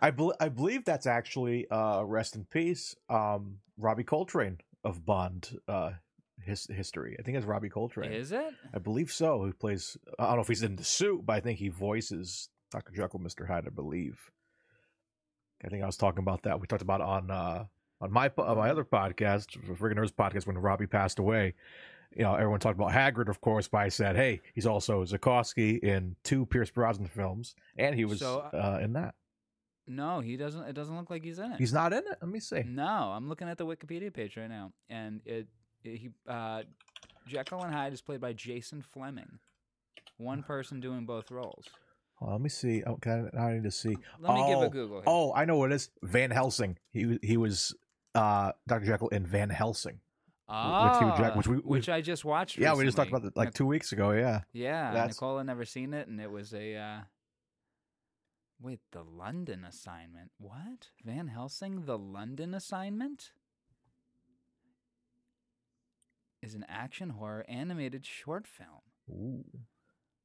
I 0.00 0.10
bel 0.10 0.32
I 0.40 0.48
believe 0.48 0.84
that's 0.84 1.06
actually 1.06 1.68
uh, 1.68 2.02
rest 2.02 2.34
in 2.34 2.46
peace. 2.46 2.96
Um, 3.10 3.58
Robbie 3.78 4.02
Coltrane 4.02 4.58
of 4.82 5.04
Bond. 5.04 5.58
Uh, 5.68 5.92
his 6.40 6.66
history. 6.66 7.14
I 7.20 7.22
think 7.22 7.36
it's 7.36 7.46
Robbie 7.46 7.68
Coltrane. 7.68 8.10
Is 8.10 8.32
it? 8.32 8.52
I 8.74 8.78
believe 8.78 9.12
so. 9.12 9.44
He 9.44 9.52
plays. 9.52 9.96
I 10.18 10.24
don't 10.26 10.36
know 10.36 10.42
if 10.42 10.48
he's 10.48 10.64
in 10.64 10.74
the 10.74 10.82
suit, 10.82 11.24
but 11.24 11.34
I 11.34 11.40
think 11.40 11.60
he 11.60 11.68
voices 11.68 12.48
Doctor 12.72 12.92
Jekyll, 12.92 13.20
Mister 13.20 13.46
Hyde. 13.46 13.66
I 13.66 13.70
believe. 13.70 14.18
I 15.64 15.68
think 15.68 15.84
I 15.84 15.86
was 15.86 15.96
talking 15.96 16.18
about 16.18 16.42
that. 16.42 16.58
We 16.58 16.66
talked 16.66 16.82
about 16.82 17.00
on 17.00 17.30
uh, 17.30 17.66
on 18.00 18.10
my 18.10 18.28
po- 18.28 18.52
my 18.56 18.70
other 18.70 18.84
podcast, 18.84 19.56
Friggin' 19.78 19.98
Nerds 19.98 20.12
podcast, 20.12 20.46
when 20.46 20.58
Robbie 20.58 20.88
passed 20.88 21.20
away. 21.20 21.54
You 22.16 22.24
know, 22.24 22.34
everyone 22.34 22.60
talked 22.60 22.78
about 22.78 22.92
Hagrid, 22.92 23.28
of 23.28 23.40
course, 23.40 23.68
but 23.68 23.78
I 23.78 23.88
said, 23.88 24.16
hey, 24.16 24.40
he's 24.54 24.66
also 24.66 25.04
Zukovsky 25.04 25.78
in 25.80 26.16
two 26.24 26.46
Pierce 26.46 26.70
Brosnan 26.70 27.08
films, 27.08 27.54
and 27.76 27.94
he 27.94 28.04
was 28.04 28.18
So, 28.20 28.40
uh, 28.40 28.78
in 28.82 28.92
that. 28.94 29.14
No, 29.86 30.20
he 30.20 30.36
doesn't. 30.36 30.62
It 30.64 30.74
doesn't 30.74 30.96
look 30.96 31.10
like 31.10 31.24
he's 31.24 31.38
in 31.38 31.52
it. 31.52 31.58
He's 31.58 31.72
not 31.72 31.92
in 31.92 31.98
it. 32.00 32.18
Let 32.20 32.30
me 32.30 32.38
see. 32.40 32.62
No, 32.64 32.84
I'm 32.86 33.28
looking 33.28 33.48
at 33.48 33.58
the 33.58 33.66
Wikipedia 33.66 34.12
page 34.14 34.36
right 34.36 34.48
now, 34.48 34.72
and 34.88 35.20
it, 35.26 35.48
it 35.82 35.96
he 35.96 36.10
uh, 36.28 36.62
Jekyll 37.26 37.62
and 37.62 37.74
Hyde 37.74 37.92
is 37.92 38.00
played 38.00 38.20
by 38.20 38.32
Jason 38.32 38.84
Flemyng, 38.94 39.38
one 40.18 40.42
person 40.42 40.80
doing 40.80 41.04
both 41.04 41.30
roles. 41.30 41.66
On, 42.20 42.30
let 42.30 42.40
me 42.40 42.48
see. 42.48 42.84
Oh, 42.86 42.98
I, 43.04 43.36
I 43.36 43.52
need 43.54 43.64
to 43.64 43.70
see. 43.72 43.96
Let 44.20 44.34
me 44.34 44.46
give 44.46 44.58
Oh, 44.58 44.62
a 44.62 44.68
Google. 44.68 44.96
Here. 44.98 45.04
Oh, 45.06 45.32
I 45.34 45.44
know 45.44 45.56
what 45.56 45.72
it 45.72 45.74
is. 45.74 45.90
Van 46.02 46.30
Helsing. 46.30 46.78
He 46.92 47.18
he 47.22 47.36
was 47.36 47.74
uh, 48.14 48.52
Doctor 48.68 48.86
Jekyll 48.86 49.08
in 49.08 49.26
Van 49.26 49.50
Helsing. 49.50 49.98
With 50.48 50.98
Hugh 50.98 51.12
Jack- 51.16 51.32
Ah, 51.32 51.36
which 51.36 51.46
we- 51.46 51.56
which 51.58 51.88
I 51.88 52.00
just 52.02 52.24
watched. 52.24 52.58
Yeah, 52.58 52.74
we 52.74 52.84
just 52.84 52.96
talked 52.96 53.08
about 53.10 53.24
it 53.24 53.36
like 53.36 53.48
Nic- 53.48 53.54
two 53.54 53.66
weeks 53.66 53.92
ago. 53.92 54.10
Yeah. 54.12 54.42
Yeah, 54.52 54.92
That's- 54.92 55.16
Nicole 55.16 55.38
had 55.38 55.46
never 55.46 55.64
seen 55.64 55.94
it, 55.94 56.08
and 56.08 56.20
it 56.20 56.30
was 56.30 56.52
a. 56.52 56.76
Uh, 56.76 57.00
wait, 58.60 58.80
the 58.90 59.02
London 59.04 59.64
assignment. 59.64 60.32
What? 60.38 60.90
Van 61.04 61.28
Helsing, 61.28 61.84
the 61.86 61.96
London 61.98 62.54
assignment? 62.54 63.32
Is 66.42 66.54
an 66.54 66.64
action 66.68 67.10
horror 67.10 67.44
animated 67.48 68.04
short 68.04 68.48
film 68.48 68.80
Ooh. 69.08 69.44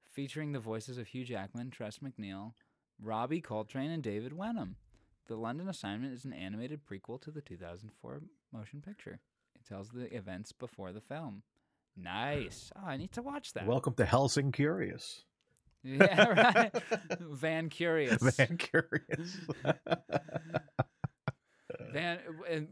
featuring 0.09 0.51
the 0.51 0.59
voices 0.59 0.97
of 0.97 1.07
Hugh 1.07 1.23
Jackman, 1.23 1.69
Tress 1.69 1.99
MacNeille, 1.99 2.53
Robbie 2.99 3.39
Coltrane, 3.41 3.91
and 3.91 4.01
David 4.01 4.33
Wenham. 4.33 4.77
The 5.27 5.35
London 5.35 5.69
assignment 5.69 6.13
is 6.13 6.25
an 6.25 6.33
animated 6.33 6.85
prequel 6.85 7.21
to 7.21 7.29
the 7.29 7.41
2004 7.41 8.23
motion 8.51 8.81
picture. 8.81 9.19
Tells 9.67 9.89
the 9.89 10.13
events 10.15 10.51
before 10.53 10.91
the 10.93 11.01
film. 11.01 11.43
Nice. 11.95 12.71
Oh, 12.75 12.87
I 12.87 12.95
need 12.95 13.11
to 13.13 13.21
watch 13.21 13.53
that. 13.53 13.65
Welcome 13.67 13.95
to 13.95 14.05
Helsing 14.05 14.51
Curious. 14.51 15.23
Yeah, 15.83 16.29
right. 16.71 16.83
Van 17.21 17.69
Curious. 17.69 18.21
Van 18.35 18.57
Curious. 18.57 19.37
Van, 21.93 22.19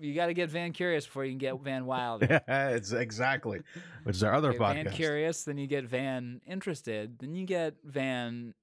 you 0.02 0.14
got 0.16 0.26
to 0.26 0.34
get 0.34 0.50
Van 0.50 0.74
Curious 0.74 1.06
before 1.06 1.24
you 1.24 1.32
can 1.32 1.38
get 1.38 1.58
Van 1.62 1.86
Wild. 1.86 2.24
yeah, 2.30 2.70
it's 2.70 2.92
exactly. 2.92 3.62
Which 4.04 4.18
is 4.18 4.24
our 4.24 4.34
other 4.34 4.50
Okay, 4.50 4.58
podcast. 4.58 4.84
Van 4.84 4.94
Curious, 4.94 5.44
then 5.44 5.58
you 5.58 5.68
get 5.68 5.86
Van 5.86 6.42
Interested, 6.46 7.20
then 7.20 7.36
you 7.36 7.46
get 7.46 7.76
Van 7.86 8.54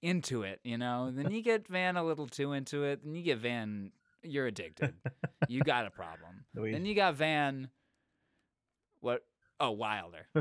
into 0.00 0.42
it, 0.42 0.58
you 0.64 0.78
know, 0.78 1.12
then 1.12 1.30
you 1.30 1.42
get 1.42 1.68
Van 1.68 1.96
a 1.96 2.02
little 2.02 2.26
too 2.26 2.52
into 2.52 2.82
it, 2.82 3.04
then 3.04 3.14
you 3.14 3.22
get 3.22 3.38
Van 3.38 3.92
you're 4.22 4.46
addicted. 4.46 4.94
you 5.48 5.62
got 5.62 5.86
a 5.86 5.90
problem. 5.90 6.44
We- 6.54 6.72
Then 6.72 6.84
you 6.86 6.94
got 6.94 7.14
Van 7.16 7.68
what 9.00 9.22
oh 9.60 9.70
Wilder. 9.72 10.26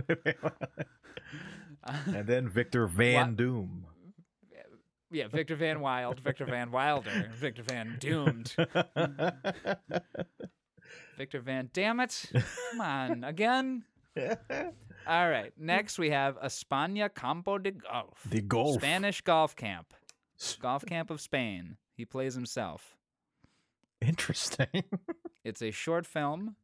and 1.84 2.28
then 2.28 2.48
Victor 2.50 2.86
Van? 2.88 3.36
Doom. 3.36 3.86
yeah, 5.12 5.28
Victor 5.28 5.56
Van 5.56 5.80
Wild, 5.80 6.20
Victor 6.20 6.46
Van 6.46 6.72
Wilder, 6.72 7.30
Victor 7.36 7.64
Van 7.64 7.98
Doomed. 8.00 8.56
Victor 11.18 11.40
Van 11.42 11.70
Damn 11.74 12.00
it. 12.00 12.32
Come 12.72 12.82
on, 12.82 13.24
again? 13.24 13.84
All 15.08 15.30
right. 15.30 15.52
Next 15.58 15.98
we 16.00 16.10
have 16.12 16.38
España 16.42 17.14
Campo 17.14 17.58
de 17.58 17.72
Golf. 17.72 18.22
the 18.30 18.42
golf. 18.42 18.76
Spanish 18.76 19.22
golf 19.22 19.56
camp. 19.56 19.94
Golf 20.60 20.86
camp 20.86 21.10
of 21.10 21.22
Spain. 21.22 21.78
He 21.96 22.06
plays 22.06 22.34
himself. 22.36 22.98
Interesting. 24.02 24.68
It's 25.44 25.64
a 25.64 25.72
short 25.72 26.06
film. 26.06 26.56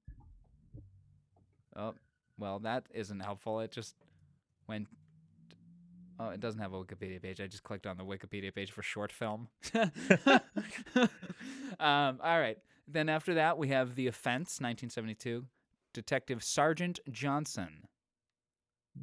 Oh, 1.76 1.96
well, 2.38 2.60
that 2.60 2.86
isn't 2.94 3.22
helpful. 3.22 3.60
It 3.62 3.72
just 3.72 3.96
went. 4.68 4.88
Oh, 6.20 6.30
it 6.30 6.40
doesn't 6.40 6.62
have 6.62 6.74
a 6.74 6.78
Wikipedia 6.78 7.20
page. 7.20 7.42
I 7.42 7.48
just 7.48 7.64
clicked 7.64 7.88
on 7.88 7.98
the 7.98 8.06
Wikipedia 8.06 8.54
page 8.54 8.72
for 8.72 8.84
short 8.84 9.12
film. 9.12 9.48
um, 9.76 11.10
all 11.80 12.40
right. 12.40 12.60
Then 12.88 13.10
after 13.10 13.34
that, 13.34 13.58
we 13.58 13.70
have 13.70 13.96
The 13.96 14.06
Offense, 14.06 14.60
1972. 14.62 15.46
Detective 15.94 16.44
Sergeant 16.44 17.00
Johnson. 17.10 17.88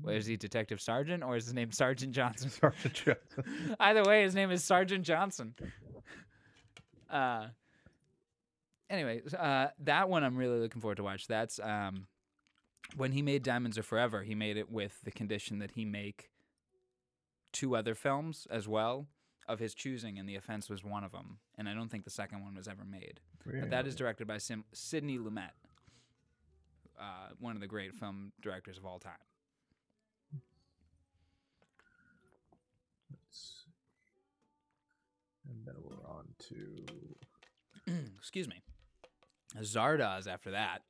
Wait, 0.02 0.18
is 0.18 0.26
he 0.26 0.36
Detective 0.36 0.80
Sergeant 0.80 1.22
or 1.22 1.36
is 1.36 1.46
his 1.46 1.54
name 1.54 1.72
Sergeant 1.72 2.12
Johnson? 2.12 2.50
Sergeant 2.50 2.94
Johnson. 2.94 3.76
Either 3.80 4.04
way, 4.04 4.22
his 4.22 4.36
name 4.36 4.50
is 4.50 4.62
Sergeant 4.62 5.04
Johnson. 5.04 5.54
Uh, 7.10 7.48
anyway, 8.90 9.22
uh, 9.38 9.68
that 9.80 10.08
one 10.08 10.24
I'm 10.24 10.36
really 10.36 10.58
looking 10.60 10.80
forward 10.80 10.96
to 10.96 11.02
watch. 11.02 11.26
That's 11.26 11.58
um, 11.60 12.06
when 12.96 13.12
he 13.12 13.22
made 13.22 13.42
Diamonds 13.42 13.78
Are 13.78 13.82
Forever. 13.82 14.22
He 14.22 14.34
made 14.34 14.56
it 14.56 14.70
with 14.70 15.00
the 15.04 15.10
condition 15.10 15.58
that 15.58 15.72
he 15.72 15.84
make 15.84 16.30
two 17.52 17.76
other 17.76 17.94
films 17.94 18.46
as 18.50 18.66
well 18.66 19.06
of 19.46 19.58
his 19.58 19.74
choosing, 19.74 20.18
and 20.18 20.28
The 20.28 20.36
Offense 20.36 20.70
was 20.70 20.82
one 20.82 21.04
of 21.04 21.12
them. 21.12 21.38
And 21.58 21.68
I 21.68 21.74
don't 21.74 21.90
think 21.90 22.04
the 22.04 22.10
second 22.10 22.42
one 22.42 22.54
was 22.54 22.66
ever 22.66 22.84
made. 22.84 23.20
But 23.60 23.70
that 23.70 23.86
is 23.86 23.94
directed 23.94 24.26
by 24.26 24.38
Sim- 24.38 24.64
Sidney 24.72 25.18
Lumet, 25.18 25.50
uh, 26.98 27.28
one 27.38 27.54
of 27.54 27.60
the 27.60 27.66
great 27.66 27.94
film 27.94 28.32
directors 28.40 28.78
of 28.78 28.86
all 28.86 28.98
time. 28.98 29.12
And 35.48 35.66
then 35.66 35.74
we're 35.82 36.08
on 36.08 36.24
to. 36.48 37.92
Excuse 38.18 38.48
me. 38.48 38.62
Zardoz 39.60 40.26
after 40.26 40.52
that. 40.52 40.82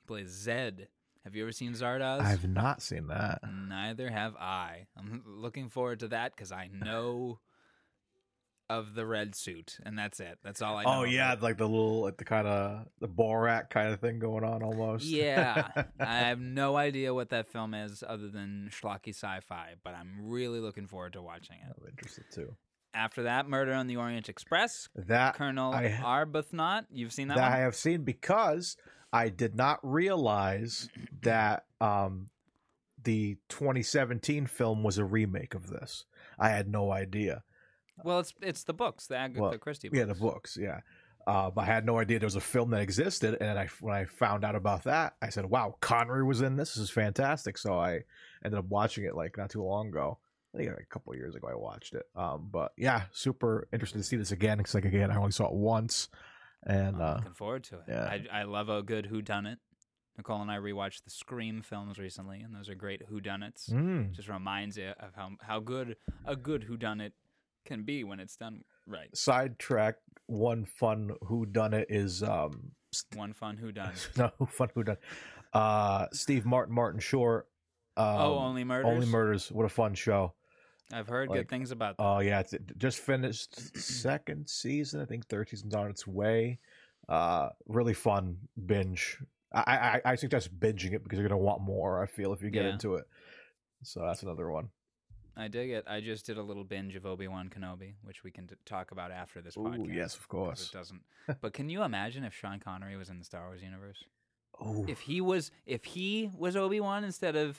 He 0.00 0.06
plays 0.06 0.28
Zed. 0.28 0.88
Have 1.24 1.34
you 1.34 1.42
ever 1.42 1.52
seen 1.52 1.72
Zardoz? 1.72 2.20
I've 2.20 2.48
not 2.48 2.82
seen 2.82 3.06
that. 3.06 3.40
Neither 3.68 4.10
have 4.10 4.36
I. 4.36 4.86
I'm 4.96 5.22
looking 5.26 5.68
forward 5.70 6.00
to 6.00 6.08
that 6.08 6.36
because 6.36 6.52
I 6.52 6.68
know 6.70 7.38
of 8.68 8.94
the 8.94 9.06
red 9.06 9.34
suit, 9.34 9.78
and 9.84 9.98
that's 9.98 10.20
it. 10.20 10.38
That's 10.42 10.62
all 10.62 10.76
I 10.76 10.84
oh, 10.84 10.92
know. 10.92 11.00
Oh 11.00 11.04
yeah, 11.04 11.34
like 11.40 11.58
the 11.58 11.68
little, 11.68 12.02
like 12.02 12.16
the 12.16 12.24
kind 12.24 12.46
of 12.46 12.86
the 13.00 13.08
Borat 13.08 13.70
kind 13.70 13.92
of 13.92 14.00
thing 14.00 14.18
going 14.18 14.44
on 14.44 14.62
almost. 14.62 15.06
Yeah. 15.06 15.68
I 16.00 16.18
have 16.18 16.40
no 16.40 16.76
idea 16.76 17.14
what 17.14 17.30
that 17.30 17.48
film 17.48 17.74
is 17.74 18.02
other 18.06 18.28
than 18.28 18.70
schlocky 18.70 19.10
sci-fi, 19.10 19.74
but 19.82 19.94
I'm 19.94 20.14
really 20.22 20.60
looking 20.60 20.86
forward 20.86 21.14
to 21.14 21.22
watching 21.22 21.56
it. 21.56 21.74
I'm 21.78 21.88
interested 21.88 22.24
too. 22.32 22.54
After 22.94 23.24
that, 23.24 23.48
Murder 23.48 23.72
on 23.72 23.86
the 23.86 23.96
Orient 23.96 24.28
Express. 24.28 24.88
That 24.94 25.34
Colonel 25.34 25.72
I- 25.72 25.98
Arbuthnot. 26.02 26.86
You've 26.90 27.12
seen 27.12 27.28
that, 27.28 27.36
that, 27.36 27.50
one? 27.50 27.58
I 27.58 27.62
have 27.62 27.74
seen 27.74 28.02
because 28.02 28.76
I 29.12 29.28
did 29.28 29.54
not 29.54 29.80
realize 29.82 30.88
that 31.22 31.64
um, 31.80 32.28
the 33.02 33.36
2017 33.48 34.46
film 34.46 34.82
was 34.82 34.98
a 34.98 35.04
remake 35.04 35.54
of 35.54 35.68
this. 35.68 36.04
I 36.38 36.50
had 36.50 36.68
no 36.68 36.92
idea. 36.92 37.42
Well, 38.02 38.20
it's 38.20 38.34
it's 38.42 38.64
the 38.64 38.74
books, 38.74 39.06
the 39.06 39.16
Agatha 39.16 39.40
Well, 39.40 39.58
Christie 39.58 39.88
books. 39.88 39.98
Yeah, 39.98 40.04
the 40.06 40.14
books. 40.14 40.58
Yeah, 40.60 40.80
uh, 41.26 41.50
but 41.50 41.62
I 41.62 41.64
had 41.66 41.86
no 41.86 41.98
idea 41.98 42.18
there 42.18 42.26
was 42.26 42.34
a 42.36 42.40
film 42.40 42.70
that 42.70 42.80
existed. 42.80 43.36
And 43.40 43.58
I, 43.58 43.68
when 43.80 43.94
I 43.94 44.04
found 44.04 44.44
out 44.44 44.56
about 44.56 44.84
that, 44.84 45.14
I 45.22 45.28
said, 45.28 45.46
"Wow, 45.46 45.76
Connery 45.80 46.24
was 46.24 46.40
in 46.40 46.56
this. 46.56 46.74
This 46.74 46.84
is 46.84 46.90
fantastic." 46.90 47.56
So 47.56 47.78
I 47.78 48.00
ended 48.44 48.58
up 48.58 48.66
watching 48.66 49.04
it 49.04 49.14
like 49.14 49.38
not 49.38 49.50
too 49.50 49.62
long 49.62 49.88
ago. 49.88 50.18
I 50.54 50.58
think 50.58 50.70
like 50.70 50.80
a 50.80 50.86
couple 50.86 51.12
of 51.12 51.18
years 51.18 51.34
ago 51.34 51.48
I 51.50 51.56
watched 51.56 51.94
it. 51.94 52.04
Um, 52.14 52.48
but 52.50 52.72
yeah, 52.76 53.02
super 53.12 53.66
interested 53.72 53.98
to 53.98 54.04
see 54.04 54.16
this 54.16 54.30
again 54.30 54.58
because 54.58 54.74
like 54.74 54.84
again 54.84 55.10
I 55.10 55.16
only 55.16 55.32
saw 55.32 55.46
it 55.46 55.54
once, 55.54 56.08
and 56.64 57.00
uh, 57.00 57.16
looking 57.16 57.32
forward 57.34 57.64
to 57.64 57.76
it. 57.76 57.82
yeah. 57.88 58.04
I, 58.04 58.40
I 58.40 58.42
love 58.44 58.68
a 58.68 58.82
good 58.82 59.08
whodunit. 59.10 59.56
Nicole 60.16 60.40
and 60.42 60.50
I 60.50 60.58
rewatched 60.58 61.02
the 61.02 61.10
Scream 61.10 61.60
films 61.60 61.98
recently, 61.98 62.40
and 62.40 62.54
those 62.54 62.68
are 62.68 62.76
great 62.76 63.02
who 63.08 63.20
whodunits. 63.20 63.68
mm, 63.68 64.12
Just 64.12 64.28
reminds 64.28 64.76
you 64.76 64.92
of 65.00 65.14
how 65.16 65.30
how 65.40 65.58
good 65.58 65.96
a 66.24 66.36
good 66.36 66.68
whodunit 66.68 67.12
can 67.64 67.82
be 67.82 68.04
when 68.04 68.20
it's 68.20 68.36
done 68.36 68.62
right. 68.86 69.08
sidetrack. 69.16 69.96
One 70.26 70.64
fun 70.64 71.10
who 71.26 71.46
done 71.46 71.74
it 71.74 71.88
is 71.90 72.22
um 72.22 72.70
One 73.16 73.32
fun 73.32 73.56
whodunit. 73.56 74.16
no 74.16 74.46
fun 74.46 74.68
who 74.74 74.84
done 74.84 74.98
uh 75.52 76.06
Steve 76.12 76.46
Martin 76.46 76.74
Martin 76.74 77.00
Short. 77.00 77.48
Um, 77.96 78.06
oh, 78.06 78.38
only 78.38 78.64
murders. 78.64 78.90
Only 78.92 79.06
murders. 79.06 79.52
What 79.52 79.66
a 79.66 79.68
fun 79.68 79.94
show. 79.94 80.32
I've 80.94 81.08
heard 81.08 81.28
like- 81.28 81.40
good 81.40 81.48
things 81.48 81.70
about 81.70 81.96
that. 81.96 82.02
Oh 82.02 82.20
yeah, 82.20 82.40
it's 82.40 82.52
it 82.52 82.62
just 82.78 82.98
finished 82.98 83.76
second 83.76 84.48
season. 84.48 85.00
I 85.00 85.04
think 85.04 85.26
third 85.26 85.48
season's 85.48 85.74
on 85.74 85.90
its 85.90 86.06
way. 86.06 86.58
Uh, 87.08 87.50
really 87.66 87.94
fun 87.94 88.36
binge. 88.66 89.18
I 89.52 90.00
I, 90.04 90.12
I 90.12 90.14
suggest 90.14 90.58
binging 90.58 90.92
it 90.92 91.02
because 91.02 91.18
you're 91.18 91.28
gonna 91.28 91.40
want 91.40 91.62
more. 91.62 92.02
I 92.02 92.06
feel 92.06 92.32
if 92.32 92.42
you 92.42 92.50
get 92.50 92.64
Yeah. 92.64 92.72
into 92.72 92.94
it. 92.94 93.04
So 93.82 94.00
that's 94.00 94.22
another 94.22 94.50
one. 94.50 94.68
I 95.36 95.48
dig 95.48 95.70
it. 95.70 95.84
I 95.88 96.00
just 96.00 96.26
did 96.26 96.38
a 96.38 96.42
little 96.42 96.62
binge 96.64 96.94
of 96.94 97.04
Obi 97.06 97.26
Wan 97.26 97.50
Kenobi, 97.50 97.94
which 98.02 98.22
we 98.22 98.30
can 98.30 98.46
t- 98.46 98.54
talk 98.64 98.92
about 98.92 99.10
after 99.10 99.40
this 99.42 99.56
Ooh, 99.56 99.62
podcast. 99.62 99.92
yes, 99.94 100.16
of 100.16 100.28
course. 100.28 100.68
It 100.68 100.72
doesn't. 100.72 101.02
but 101.40 101.52
can 101.52 101.68
you 101.68 101.82
imagine 101.82 102.22
if 102.22 102.32
Sean 102.34 102.60
Connery 102.60 102.96
was 102.96 103.10
in 103.10 103.18
the 103.18 103.24
Star 103.24 103.46
Wars 103.48 103.60
universe? 103.62 104.04
Oh, 104.60 104.84
If 104.86 105.00
he 105.00 105.20
was 105.20 105.50
if 105.66 105.84
he 105.84 106.30
was 106.38 106.54
Obi 106.56 106.78
Wan 106.80 107.02
instead 107.02 107.34
of 107.34 107.58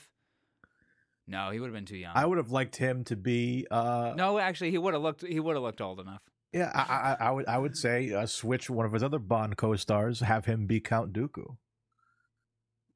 no, 1.26 1.50
he 1.50 1.60
would 1.60 1.66
have 1.66 1.74
been 1.74 1.86
too 1.86 1.96
young. 1.96 2.12
I 2.14 2.24
would 2.26 2.38
have 2.38 2.50
liked 2.50 2.76
him 2.76 3.04
to 3.04 3.16
be. 3.16 3.66
Uh, 3.70 4.14
no, 4.16 4.38
actually, 4.38 4.70
he 4.70 4.78
would 4.78 4.94
have 4.94 5.02
looked 5.02 5.26
he 5.26 5.40
would 5.40 5.54
have 5.56 5.62
looked 5.62 5.80
old 5.80 6.00
enough. 6.00 6.22
Yeah, 6.52 6.70
I, 6.74 7.16
I, 7.20 7.28
I 7.28 7.30
would. 7.32 7.46
I 7.46 7.58
would 7.58 7.76
say 7.76 8.12
uh, 8.12 8.26
switch 8.26 8.70
one 8.70 8.86
of 8.86 8.92
his 8.92 9.02
other 9.02 9.18
Bond 9.18 9.56
co-stars, 9.56 10.20
have 10.20 10.46
him 10.46 10.66
be 10.66 10.80
Count 10.80 11.12
Dooku. 11.12 11.56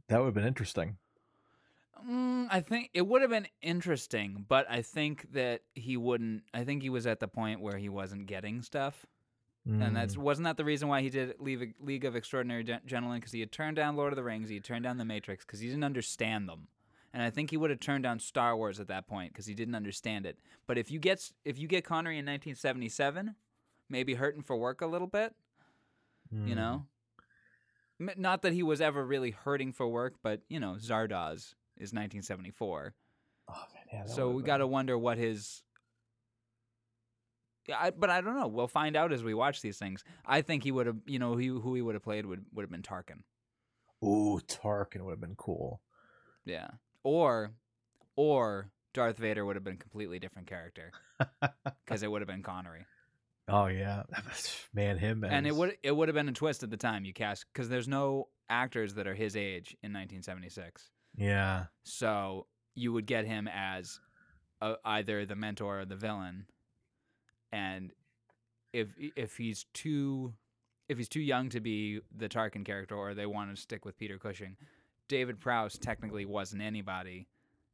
That 0.08 0.18
would 0.18 0.26
have 0.26 0.34
been 0.34 0.46
interesting. 0.46 0.96
Mm, 2.08 2.46
I 2.50 2.60
think 2.60 2.90
it 2.94 3.06
would 3.06 3.20
have 3.20 3.30
been 3.30 3.48
interesting, 3.60 4.46
but 4.48 4.66
I 4.70 4.80
think 4.82 5.32
that 5.32 5.60
he 5.74 5.96
wouldn't. 5.96 6.44
I 6.54 6.64
think 6.64 6.82
he 6.82 6.88
was 6.90 7.06
at 7.06 7.20
the 7.20 7.28
point 7.28 7.60
where 7.60 7.76
he 7.76 7.88
wasn't 7.90 8.26
getting 8.26 8.62
stuff, 8.62 9.04
and 9.66 9.94
that's 9.94 10.14
Mm. 10.14 10.18
wasn't 10.18 10.44
that 10.46 10.56
the 10.56 10.64
reason 10.64 10.88
why 10.88 11.02
he 11.02 11.10
did 11.10 11.34
League 11.38 11.74
League 11.78 12.04
of 12.06 12.16
Extraordinary 12.16 12.64
Gentlemen 12.64 13.18
because 13.18 13.32
he 13.32 13.40
had 13.40 13.52
turned 13.52 13.76
down 13.76 13.96
Lord 13.96 14.12
of 14.12 14.16
the 14.16 14.22
Rings, 14.24 14.48
he 14.48 14.54
had 14.54 14.64
turned 14.64 14.84
down 14.84 14.96
The 14.96 15.04
Matrix 15.04 15.44
because 15.44 15.60
he 15.60 15.66
didn't 15.68 15.84
understand 15.84 16.48
them, 16.48 16.68
and 17.12 17.22
I 17.22 17.30
think 17.30 17.50
he 17.50 17.56
would 17.56 17.70
have 17.70 17.80
turned 17.80 18.04
down 18.04 18.18
Star 18.20 18.56
Wars 18.56 18.78
at 18.80 18.88
that 18.88 19.06
point 19.06 19.32
because 19.32 19.46
he 19.46 19.54
didn't 19.54 19.74
understand 19.74 20.26
it. 20.26 20.38
But 20.66 20.78
if 20.78 20.90
you 20.90 20.98
get 20.98 21.30
if 21.44 21.58
you 21.58 21.66
get 21.68 21.84
Connery 21.84 22.18
in 22.18 22.24
1977, 22.26 23.34
maybe 23.88 24.14
hurting 24.14 24.42
for 24.42 24.56
work 24.56 24.80
a 24.80 24.86
little 24.86 25.08
bit, 25.08 25.34
you 26.30 26.54
Mm. 26.54 26.56
know. 26.56 26.86
M- 28.00 28.10
Not 28.16 28.42
that 28.42 28.52
he 28.52 28.62
was 28.62 28.80
ever 28.80 29.04
really 29.04 29.30
hurting 29.32 29.72
for 29.72 29.86
work, 29.88 30.14
but 30.22 30.42
you 30.48 30.58
know, 30.60 30.74
Zardoz 30.78 31.54
is 31.76 31.92
1974. 31.92 32.94
Oh, 33.48 33.64
man, 33.74 33.84
yeah, 33.92 34.06
So 34.06 34.30
we 34.30 34.42
got 34.42 34.58
to 34.58 34.66
wonder 34.66 34.96
what 34.96 35.18
his. 35.18 35.62
Yeah, 37.66 37.76
I, 37.78 37.90
but 37.90 38.10
I 38.10 38.20
don't 38.20 38.36
know. 38.38 38.46
We'll 38.48 38.68
find 38.68 38.96
out 38.96 39.12
as 39.12 39.22
we 39.22 39.34
watch 39.34 39.60
these 39.60 39.78
things. 39.78 40.02
I 40.24 40.40
think 40.42 40.64
he 40.64 40.72
would 40.72 40.86
have, 40.86 40.96
you 41.06 41.18
know, 41.18 41.36
he, 41.36 41.48
who 41.48 41.74
he 41.74 41.82
would 41.82 41.94
have 41.94 42.02
played 42.02 42.26
would 42.26 42.44
would 42.52 42.62
have 42.62 42.70
been 42.70 42.82
Tarkin. 42.82 43.22
Ooh, 44.02 44.40
Tarkin 44.46 45.02
would 45.02 45.10
have 45.12 45.20
been 45.20 45.36
cool. 45.36 45.80
Yeah, 46.44 46.68
or, 47.02 47.52
or 48.16 48.70
Darth 48.94 49.18
Vader 49.18 49.44
would 49.44 49.56
have 49.56 49.64
been 49.64 49.74
a 49.74 49.78
completely 49.78 50.18
different 50.18 50.48
character 50.48 50.92
because 51.84 52.02
it 52.02 52.10
would 52.10 52.20
have 52.20 52.28
been 52.28 52.42
Connery, 52.42 52.86
Oh 53.50 53.66
yeah, 53.66 54.04
man, 54.72 54.96
him 54.98 55.24
and 55.24 55.46
it 55.46 55.54
would 55.54 55.76
it 55.82 55.90
would 55.90 56.08
have 56.08 56.14
been 56.14 56.28
a 56.28 56.32
twist 56.32 56.62
at 56.62 56.70
the 56.70 56.76
time 56.76 57.04
you 57.04 57.12
cast 57.12 57.46
because 57.52 57.68
there's 57.68 57.88
no 57.88 58.28
actors 58.48 58.94
that 58.94 59.06
are 59.06 59.14
his 59.14 59.36
age 59.36 59.76
in 59.82 59.92
1976. 59.92 60.90
Yeah, 61.16 61.64
So 61.82 62.46
you 62.74 62.92
would 62.92 63.06
get 63.06 63.26
him 63.26 63.48
as 63.52 63.98
uh 64.62 64.74
either 64.84 65.26
the 65.26 65.34
mentor 65.34 65.80
or 65.80 65.84
the 65.84 65.96
villain, 65.96 66.46
and 67.50 67.92
if 68.72 68.94
if 69.16 69.36
he's 69.36 69.66
too 69.74 70.34
if 70.88 70.98
he's 70.98 71.08
too 71.08 71.20
young 71.20 71.48
to 71.48 71.60
be 71.60 72.00
the 72.16 72.28
Tarkin 72.28 72.64
character, 72.64 72.94
or 72.94 73.14
they 73.14 73.26
want 73.26 73.54
to 73.54 73.60
stick 73.60 73.84
with 73.84 73.96
Peter 73.96 74.18
Cushing, 74.18 74.56
David 75.10 75.40
Prowse 75.40 75.76
technically 75.76 76.24
wasn't 76.24 76.62
anybody 76.62 77.26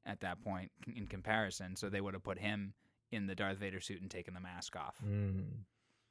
at 0.06 0.20
that 0.20 0.42
point 0.42 0.70
in 0.96 1.06
comparison. 1.06 1.76
So 1.76 1.88
they 1.90 2.00
would 2.00 2.14
have 2.14 2.22
put 2.24 2.38
him 2.38 2.72
in 3.12 3.26
the 3.26 3.34
Darth 3.34 3.58
Vader 3.58 3.78
suit 3.80 4.00
and 4.00 4.10
taken 4.10 4.32
the 4.34 4.40
mask 4.40 4.74
off 4.74 4.96
Mm. 5.06 5.44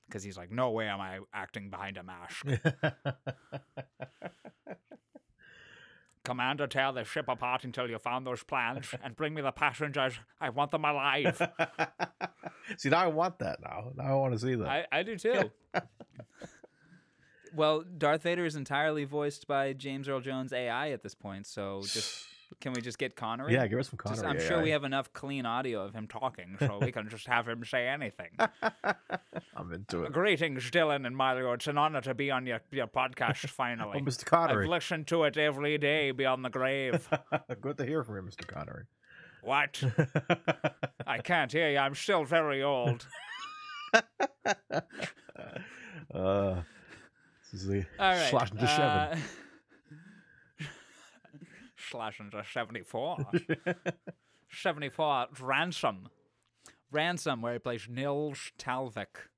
because 0.08 0.24
he's 0.24 0.38
like, 0.38 0.52
no 0.52 0.70
way 0.72 0.88
am 0.88 1.02
I 1.02 1.20
acting 1.34 1.70
behind 1.70 1.98
a 1.98 2.04
mask. 2.04 2.46
Commander, 6.24 6.66
tear 6.68 6.92
the 6.92 7.04
ship 7.04 7.28
apart 7.28 7.64
until 7.66 7.88
you 7.88 8.00
found 8.00 8.26
those 8.26 8.42
plans 8.44 8.88
and 9.04 9.16
bring 9.16 9.34
me 9.36 9.42
the 9.44 9.52
passengers. 9.52 10.14
I 10.42 10.50
want 10.50 10.72
them 10.72 10.84
alive. 10.86 11.40
see, 12.78 12.90
now 12.90 13.00
I 13.04 13.08
want 13.08 13.38
that. 13.40 13.60
Now, 13.62 13.92
now 13.96 14.04
I 14.06 14.14
want 14.16 14.34
to 14.34 14.40
see 14.40 14.56
that. 14.56 14.68
I, 14.68 14.86
I 14.92 15.04
do 15.04 15.18
too. 15.18 15.52
well, 17.56 17.84
Darth 17.98 18.24
Vader 18.24 18.46
is 18.46 18.56
entirely 18.56 19.04
voiced 19.06 19.48
by 19.48 19.74
James 19.74 20.08
Earl 20.10 20.22
Jones 20.22 20.54
AI 20.54 20.92
at 20.92 21.04
this 21.04 21.16
point, 21.16 21.48
so 21.48 21.82
just 21.84 22.26
can 22.62 22.74
we 22.74 22.82
just 22.82 22.98
get 22.98 23.16
Connery? 23.16 23.54
yeah, 23.54 23.66
give 23.68 23.80
us 23.80 23.90
some 23.90 24.00
Just- 24.08 24.22
Connery. 24.24 24.40
I'm 24.42 24.48
sure 24.48 24.62
we 24.62 24.70
have 24.70 24.84
enough 24.84 25.12
clean 25.14 25.46
audio 25.46 25.84
of 25.84 25.94
him 25.94 26.08
talking, 26.08 26.58
so 26.60 26.78
we 26.82 26.92
can 26.92 27.10
just 27.10 27.28
have 27.28 27.48
him 27.48 27.64
say 27.66 27.88
anything. 27.88 28.30
I'm 29.56 29.72
into 29.74 30.04
it. 30.04 30.12
Greetings, 30.14 30.70
Dylan 30.72 31.06
and 31.08 31.16
Mario. 31.18 31.54
It's 31.54 31.68
an 31.68 31.78
honor 31.78 32.02
to 32.02 32.14
be 32.14 32.30
on 32.32 32.46
your, 32.46 32.62
your 32.72 32.88
podcast 32.88 33.44
Oh, 33.46 33.48
finally. 33.48 34.02
Mr. 34.02 34.34
I've 34.62 34.68
listened 34.70 35.08
to 35.08 35.24
it 35.24 35.38
every 35.38 35.78
day 35.78 36.12
beyond 36.12 36.46
the 36.46 36.50
grave. 36.50 37.08
Good 37.62 37.78
to 37.80 37.86
hear 37.86 38.04
from 38.04 38.16
you, 38.18 38.22
Mr. 38.24 38.46
Connery. 38.48 38.84
what? 39.42 39.82
I 41.08 41.18
can't 41.20 41.52
hear 41.52 41.70
you. 41.70 41.78
I'm 41.78 41.96
still 41.96 42.24
very 42.26 42.62
old. 42.64 43.06
uh, 46.14 46.62
this 47.56 47.64
is 47.64 47.68
the 47.70 47.86
All 48.00 48.12
right. 48.12 48.30
slash 48.30 48.52
into 48.52 48.64
uh, 48.66 49.16
slash 51.90 52.20
into 52.20 52.44
74. 52.52 53.18
74, 54.52 55.28
Ransom. 55.42 56.10
Ransom, 56.92 57.42
where 57.42 57.54
he 57.54 57.60
plays 57.60 57.88
Nils 57.90 58.52
Tahlvik. 58.58 59.30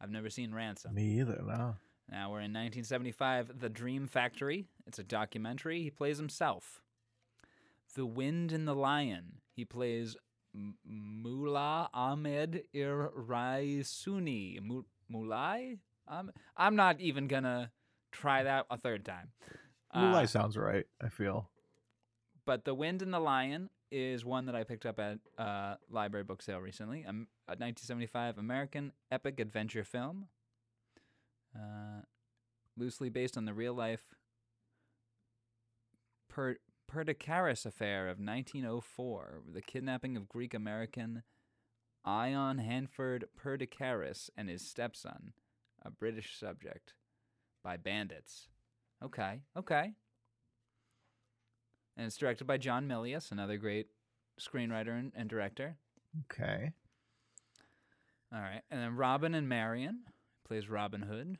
I've 0.00 0.10
never 0.10 0.30
seen 0.30 0.54
Ransom. 0.54 0.94
Me 0.94 1.20
either. 1.20 1.42
No. 1.46 1.76
Now 2.10 2.30
we're 2.30 2.40
in 2.40 2.52
1975, 2.52 3.58
The 3.60 3.68
Dream 3.68 4.06
Factory. 4.06 4.66
It's 4.86 4.98
a 4.98 5.04
documentary. 5.04 5.82
He 5.82 5.90
plays 5.90 6.18
himself. 6.18 6.82
The 7.94 8.06
Wind 8.06 8.52
and 8.52 8.68
the 8.68 8.74
Lion. 8.74 9.40
He 9.54 9.64
plays 9.64 10.16
M- 10.54 10.76
Mullah 10.84 11.88
Ahmed 11.94 12.64
Iraisuni. 12.74 14.60
Mu- 14.62 14.82
Mulai? 15.12 15.78
Um, 16.08 16.30
I'm 16.56 16.76
not 16.76 17.00
even 17.00 17.26
gonna 17.28 17.70
try 18.12 18.42
that 18.42 18.66
a 18.70 18.76
third 18.78 19.04
time. 19.04 19.30
Uh, 19.92 20.00
Moonlight 20.00 20.28
sounds 20.30 20.56
right. 20.56 20.86
I 21.02 21.08
feel. 21.08 21.48
but 22.44 22.64
The 22.64 22.74
Wind 22.74 23.02
and 23.02 23.12
the 23.12 23.20
Lion 23.20 23.70
is 23.90 24.24
one 24.24 24.46
that 24.46 24.54
I 24.54 24.64
picked 24.64 24.84
up 24.86 24.98
at 24.98 25.18
uh, 25.38 25.76
library 25.90 26.24
book 26.24 26.42
sale 26.42 26.58
recently. 26.60 27.04
Um, 27.06 27.28
a 27.48 27.52
1975 27.52 28.36
American 28.38 28.92
epic 29.10 29.38
adventure 29.40 29.84
film, 29.84 30.26
uh, 31.54 32.02
loosely 32.76 33.08
based 33.08 33.36
on 33.36 33.44
the 33.44 33.54
real 33.54 33.74
life 33.74 34.02
per- 36.28 36.58
Perdicaris 36.90 37.64
affair 37.66 38.08
of 38.08 38.18
1904, 38.18 39.42
the 39.52 39.62
kidnapping 39.62 40.16
of 40.16 40.28
Greek 40.28 40.54
American 40.54 41.22
Ion 42.04 42.58
Hanford 42.58 43.26
Perdicaris 43.40 44.30
and 44.36 44.48
his 44.48 44.62
stepson, 44.62 45.32
a 45.86 45.90
British 45.90 46.38
subject, 46.38 46.94
by 47.62 47.76
bandits. 47.76 48.48
Okay, 49.04 49.40
okay. 49.56 49.92
And 51.96 52.06
it's 52.06 52.16
directed 52.16 52.46
by 52.46 52.58
John 52.58 52.86
Milius, 52.88 53.32
another 53.32 53.56
great 53.56 53.86
screenwriter 54.40 54.98
and, 54.98 55.12
and 55.14 55.28
director. 55.28 55.76
Okay. 56.30 56.72
All 58.32 58.40
right. 58.40 58.62
And 58.70 58.80
then 58.80 58.96
Robin 58.96 59.34
and 59.34 59.48
Marion 59.48 60.00
plays 60.46 60.68
Robin 60.68 61.02
Hood, 61.02 61.38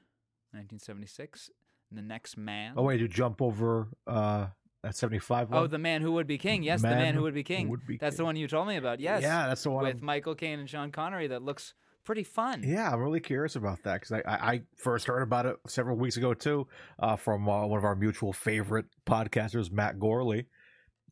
1976. 0.52 1.50
The 1.92 2.02
Next 2.02 2.36
Man. 2.36 2.74
Oh 2.76 2.82
wait, 2.82 3.00
you 3.00 3.06
jump 3.06 3.40
over 3.40 3.88
uh 4.08 4.46
that 4.82 4.96
seventy 4.96 5.20
five 5.20 5.50
one. 5.50 5.62
Oh, 5.62 5.66
The 5.68 5.78
Man 5.78 6.02
Who 6.02 6.12
Would 6.12 6.26
Be 6.26 6.36
King. 6.36 6.64
Yes, 6.64 6.82
The 6.82 6.88
Man 6.88 7.14
Who 7.14 7.22
Would 7.22 7.34
Be 7.34 7.44
King. 7.44 7.68
Would 7.68 7.86
Be 7.86 7.96
That's 7.96 8.16
the 8.16 8.24
one 8.24 8.34
you 8.34 8.48
told 8.48 8.66
me 8.66 8.76
about. 8.76 8.98
Yes. 8.98 9.22
Yeah, 9.22 9.46
that's 9.46 9.62
the 9.62 9.70
one. 9.70 9.84
With 9.84 9.96
I'm- 9.96 10.04
Michael 10.04 10.34
Caine 10.34 10.58
and 10.58 10.68
Sean 10.68 10.90
Connery 10.90 11.28
that 11.28 11.42
looks 11.42 11.74
pretty 12.06 12.22
fun. 12.22 12.62
Yeah, 12.64 12.90
I'm 12.90 13.00
really 13.00 13.20
curious 13.20 13.56
about 13.56 13.82
that 13.82 14.00
because 14.00 14.12
I, 14.12 14.22
I, 14.30 14.52
I 14.52 14.62
first 14.76 15.06
heard 15.06 15.22
about 15.22 15.44
it 15.44 15.56
several 15.66 15.96
weeks 15.98 16.16
ago 16.16 16.32
too, 16.32 16.66
uh, 16.98 17.16
from 17.16 17.46
uh, 17.48 17.66
one 17.66 17.76
of 17.76 17.84
our 17.84 17.94
mutual 17.94 18.32
favorite 18.32 18.86
podcasters, 19.06 19.70
Matt 19.70 19.98
Gourley. 19.98 20.46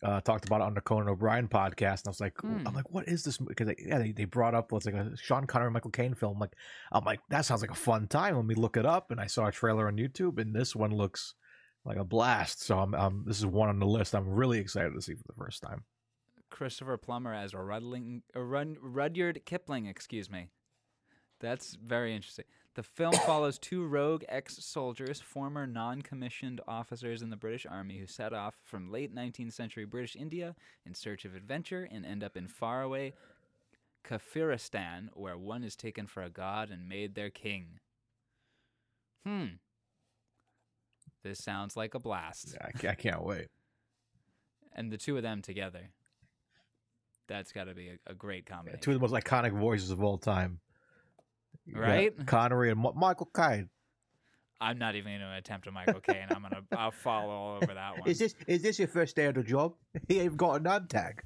Uh, 0.03 0.21
talked 0.21 0.45
about 0.45 0.61
it 0.61 0.65
on 0.65 0.75
the 0.75 0.83
Conan 0.83 1.09
O'Brien 1.09 1.49
podcast, 1.49 2.01
and 2.01 2.09
I 2.09 2.11
was 2.11 2.21
like, 2.21 2.39
Hmm. 2.41 2.67
I'm 2.67 2.75
like, 2.75 2.91
what 2.91 3.09
is 3.09 3.23
this? 3.23 3.39
Because 3.39 3.69
they, 3.69 3.77
yeah, 3.79 3.99
they, 3.99 4.13
they 4.13 4.27
brought 4.27 4.55
up 4.55 4.71
what's 4.71 4.85
like 4.85 4.95
a 4.95 5.17
Sean 5.17 5.47
Connery, 5.47 5.71
Michael 5.71 5.93
Caine 5.93 6.15
film. 6.15 6.39
Like, 6.39 6.53
I'm 6.93 7.05
like, 7.05 7.21
that 7.31 7.47
sounds 7.47 7.63
like 7.63 7.71
a 7.71 7.75
fun 7.75 8.07
time. 8.07 8.37
Let 8.37 8.45
me 8.45 8.55
look 8.55 8.77
it 8.77 8.85
up, 8.85 9.11
and 9.11 9.19
I 9.21 9.27
saw 9.27 9.47
a 9.47 9.53
trailer 9.53 9.89
on 9.89 9.97
YouTube, 9.97 10.39
and 10.39 10.55
this 10.55 10.77
one 10.77 10.91
looks 10.91 11.35
like 11.87 11.97
a 11.97 12.05
blast. 12.05 12.63
So 12.63 12.79
I'm, 12.79 12.95
um, 12.95 13.25
this 13.27 13.39
is 13.39 13.47
one 13.47 13.71
on 13.71 13.79
the 13.79 13.87
list. 13.87 14.15
I'm 14.15 14.29
really 14.29 14.59
excited 14.59 14.93
to 14.95 15.01
see 15.01 15.15
for 15.15 15.25
the 15.27 15.39
first 15.39 15.63
time. 15.63 15.85
Christopher 16.51 16.99
Plummer 16.99 17.33
as 17.33 17.55
a 17.55 17.59
Rudling, 17.59 18.23
a 18.35 18.43
Rud, 18.43 18.77
Rudyard 18.83 19.41
Kipling, 19.47 19.87
excuse 19.87 20.31
me. 20.31 20.51
That's 21.45 21.75
very 21.75 22.15
interesting. 22.17 22.47
The 22.75 22.83
film 22.83 23.13
follows 23.27 23.59
two 23.59 23.85
rogue 23.85 24.25
ex-soldiers, 24.31 25.21
former 25.21 25.67
non-commissioned 25.67 26.63
officers 26.67 27.21
in 27.21 27.29
the 27.29 27.37
British 27.37 27.67
Army, 27.71 27.99
who 27.99 28.07
set 28.07 28.33
off 28.33 28.55
from 28.65 28.91
late 28.91 29.15
19th 29.15 29.53
century 29.53 29.85
British 29.85 30.17
India 30.17 30.57
in 30.87 30.95
search 30.95 31.27
of 31.27 31.35
adventure 31.37 31.87
and 31.93 32.07
end 32.07 32.25
up 32.25 32.35
in 32.37 32.49
faraway 32.49 33.13
Kafiristan, 34.09 35.09
where 35.13 35.37
one 35.37 35.63
is 35.63 35.77
taken 35.77 36.07
for 36.07 36.23
a 36.23 36.31
god 36.31 36.71
and 36.71 36.89
made 36.89 37.15
their 37.15 37.31
king. 37.31 37.79
Hmm. 39.27 39.47
This 41.23 41.39
sounds 41.39 41.77
like 41.77 41.95
a 41.95 41.99
blast. 41.99 42.55
Yeah, 42.83 42.91
I, 42.91 42.95
can't 42.95 43.23
wait. 43.23 43.49
And 44.75 44.91
the 44.91 44.99
two 44.99 45.17
of 45.17 45.23
them 45.23 45.43
together. 45.43 45.91
That's 47.29 47.53
got 47.53 47.65
to 47.65 47.75
be 47.75 47.89
a, 47.89 48.11
a 48.11 48.15
great 48.15 48.45
Yeah, 48.49 48.57
combination. 48.57 48.83
two 48.83 48.91
of 48.93 49.01
the 49.01 49.09
most 49.09 49.25
iconic 49.25 49.53
voices 49.53 49.91
of 49.91 50.03
all 50.03 50.19
time. 50.19 50.61
You 51.67 51.79
Right? 51.81 52.27
Connery 52.27 52.71
and 52.71 52.85
Michael 52.97 53.29
Caine. 53.35 53.69
I'm 54.61 54.79
not 54.79 54.95
even 54.95 55.13
going 55.13 55.21
to 55.21 55.37
attempt 55.37 55.67
a 55.67 55.73
Michael 55.73 56.01
Caine. 56.01 56.27
I'm 56.31 56.43
gonna 56.43 56.63
I'll 56.77 56.91
fall 56.91 57.29
all 57.31 57.57
over 57.57 57.75
that 57.75 57.99
one. 57.99 58.09
Is 58.09 58.19
this 58.19 58.35
is 58.47 58.63
this 58.63 58.79
your 58.79 58.89
first 58.89 59.17
day 59.17 59.27
on 59.27 59.35
the 59.35 59.43
job? 59.43 59.75
He 60.09 60.21
ain't 60.21 60.37
got 60.37 60.61
a 60.61 60.63
name 60.63 60.87
tag. 60.89 61.23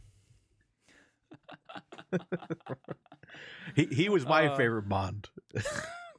he 3.77 3.85
he 3.87 4.09
was 4.09 4.27
my 4.27 4.47
Uh, 4.49 4.57
favorite 4.57 4.89
Bond. 4.89 5.29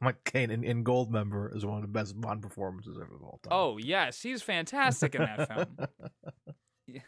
Mike 0.02 0.24
Caine 0.24 0.50
in, 0.52 0.64
in 0.64 0.84
Goldmember 0.84 1.54
is 1.56 1.66
one 1.66 1.76
of 1.78 1.82
the 1.82 1.88
best 1.90 2.20
Bond 2.20 2.42
performances 2.42 2.98
ever 2.98 3.16
of 3.16 3.22
all 3.24 3.40
time. 3.44 3.52
Oh 3.52 3.78
yes, 3.78 4.22
he's 4.22 4.42
fantastic 4.42 5.16
in 5.16 5.22
that 5.22 5.48
film. 5.54 5.88
Yeah. 6.88 7.02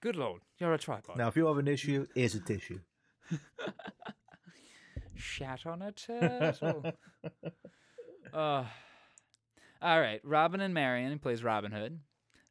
Good 0.00 0.16
lord, 0.16 0.40
you're 0.58 0.72
a 0.72 0.78
tripod. 0.78 1.18
Now, 1.18 1.28
if 1.28 1.36
you 1.36 1.46
have 1.46 1.58
an 1.58 1.68
issue, 1.68 2.06
here's 2.14 2.34
a 2.34 2.40
tissue. 2.40 2.80
Shat 5.20 5.66
on 5.66 5.82
a 5.82 5.92
turtle. 5.92 6.84
uh, 8.32 8.64
all 9.82 10.00
right, 10.00 10.20
Robin 10.24 10.60
and 10.60 10.74
Marion. 10.74 11.12
He 11.12 11.18
plays 11.18 11.42
Robin 11.44 11.72
Hood. 11.72 12.00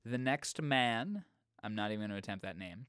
The 0.05 0.17
Next 0.17 0.61
Man. 0.61 1.24
I'm 1.63 1.76
not 1.76 1.91
even 1.91 1.99
going 2.01 2.11
to 2.11 2.15
attempt 2.17 2.43
that 2.43 2.57
name. 2.57 2.86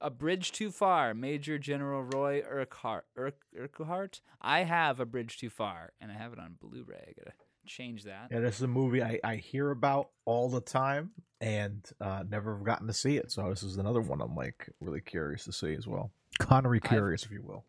A 0.00 0.08
Bridge 0.10 0.52
Too 0.52 0.70
Far. 0.70 1.12
Major 1.12 1.58
General 1.58 2.02
Roy 2.02 2.42
Urquhart. 2.48 3.04
Urquhart. 3.16 4.20
I 4.40 4.60
have 4.64 4.98
A 5.00 5.04
Bridge 5.04 5.38
Too 5.38 5.50
Far, 5.50 5.92
and 6.00 6.10
I 6.10 6.14
have 6.14 6.32
it 6.32 6.38
on 6.38 6.56
Blu-ray. 6.60 7.04
I 7.08 7.12
gotta 7.18 7.36
change 7.66 8.04
that. 8.04 8.28
Yeah, 8.30 8.40
this 8.40 8.56
is 8.56 8.62
a 8.62 8.66
movie 8.68 9.02
I, 9.02 9.20
I 9.22 9.36
hear 9.36 9.70
about 9.70 10.08
all 10.24 10.48
the 10.48 10.62
time 10.62 11.10
and 11.42 11.86
uh, 12.00 12.24
never 12.28 12.54
have 12.56 12.64
gotten 12.64 12.86
to 12.86 12.94
see 12.94 13.16
it. 13.18 13.30
So 13.30 13.50
this 13.50 13.62
is 13.62 13.76
another 13.76 14.00
one 14.00 14.20
I'm 14.22 14.34
like 14.34 14.68
really 14.80 15.00
curious 15.02 15.44
to 15.44 15.52
see 15.52 15.74
as 15.74 15.86
well. 15.86 16.10
Connery 16.38 16.80
I've- 16.82 16.88
curious, 16.88 17.24
if 17.24 17.30
you 17.30 17.42
will. 17.42 17.64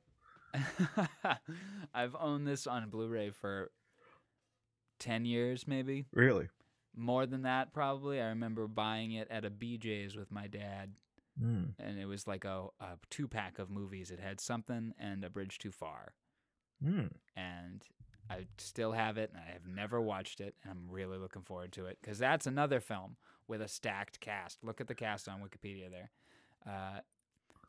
I've 1.93 2.15
owned 2.19 2.47
this 2.47 2.67
on 2.67 2.89
Blu-ray 2.89 3.31
for 3.31 3.71
ten 4.99 5.25
years, 5.25 5.67
maybe 5.67 6.05
Really? 6.13 6.49
more 6.95 7.25
than 7.25 7.43
that. 7.43 7.73
Probably. 7.73 8.21
I 8.21 8.27
remember 8.27 8.67
buying 8.67 9.11
it 9.13 9.27
at 9.31 9.45
a 9.45 9.49
BJ's 9.49 10.15
with 10.15 10.31
my 10.31 10.47
dad, 10.47 10.93
Mm. 11.41 11.73
and 11.79 11.97
it 11.97 12.05
was 12.07 12.27
like 12.27 12.43
a, 12.43 12.67
a 12.81 12.97
two-pack 13.09 13.57
of 13.57 13.69
movies. 13.69 14.11
It 14.11 14.19
had 14.19 14.41
something 14.41 14.93
and 14.99 15.23
A 15.23 15.29
Bridge 15.29 15.57
Too 15.59 15.71
Far, 15.71 16.13
Mm. 16.83 17.11
and 17.37 17.81
I 18.29 18.47
still 18.57 18.91
have 18.91 19.17
it, 19.17 19.31
and 19.33 19.39
I 19.41 19.51
have 19.53 19.65
never 19.65 20.01
watched 20.01 20.41
it, 20.41 20.55
and 20.63 20.71
I'm 20.71 20.89
really 20.91 21.17
looking 21.17 21.43
forward 21.43 21.71
to 21.73 21.85
it 21.85 21.97
because 22.01 22.19
that's 22.19 22.47
another 22.47 22.79
film 22.81 23.15
with 23.47 23.61
a 23.61 23.67
stacked 23.69 24.19
cast. 24.19 24.63
Look 24.63 24.81
at 24.81 24.87
the 24.87 24.95
cast 24.95 25.27
on 25.29 25.41
Wikipedia 25.41 25.89
there. 25.89 26.11
Uh, 26.65 26.99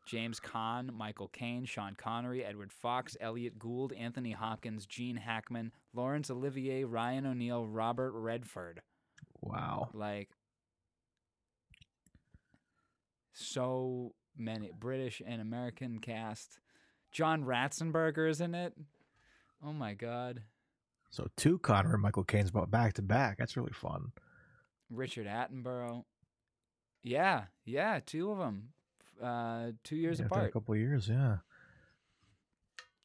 James 0.04 0.40
Caan, 0.40 0.92
Michael 0.92 1.28
Caine, 1.28 1.64
Sean 1.64 1.94
Connery, 1.96 2.44
Edward 2.44 2.72
Fox, 2.72 3.16
Elliott 3.20 3.58
Gould, 3.58 3.92
Anthony 3.92 4.32
Hopkins, 4.32 4.86
Gene 4.86 5.16
Hackman, 5.16 5.72
Laurence 5.94 6.30
Olivier, 6.30 6.84
Ryan 6.84 7.26
O'Neal, 7.26 7.66
Robert 7.66 8.12
Redford. 8.12 8.82
Wow. 9.40 9.90
Like 9.94 10.30
so 13.32 14.14
many 14.36 14.70
British 14.78 15.22
and 15.24 15.40
American 15.40 15.98
cast. 15.98 16.58
John 17.10 17.44
Ratzenberger 17.44 18.28
is 18.28 18.40
in 18.40 18.54
it. 18.54 18.74
Oh 19.64 19.72
my 19.72 19.94
god. 19.94 20.42
So 21.10 21.28
two 21.36 21.58
Connery 21.58 21.92
and 21.92 22.02
Michael 22.02 22.24
Caine's 22.24 22.50
brought 22.50 22.70
back 22.70 22.94
to 22.94 23.02
back. 23.02 23.36
That's 23.38 23.56
really 23.56 23.72
fun. 23.72 24.12
Richard 24.90 25.26
Attenborough. 25.26 26.04
Yeah, 27.02 27.44
yeah, 27.64 28.00
two 28.04 28.30
of 28.30 28.38
them. 28.38 28.70
Uh, 29.22 29.72
two 29.84 29.96
years 29.96 30.18
Yeah, 30.18 30.26
apart. 30.26 30.48
A 30.48 30.52
couple 30.52 30.74
of 30.74 30.80
years, 30.80 31.08
yeah. 31.08 31.38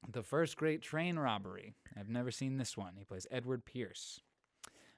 The 0.09 0.23
first 0.23 0.55
great 0.57 0.81
train 0.81 1.19
robbery. 1.19 1.73
I've 1.97 2.09
never 2.09 2.31
seen 2.31 2.57
this 2.57 2.77
one. 2.77 2.93
He 2.97 3.03
plays 3.03 3.27
Edward 3.29 3.65
Pierce. 3.65 4.21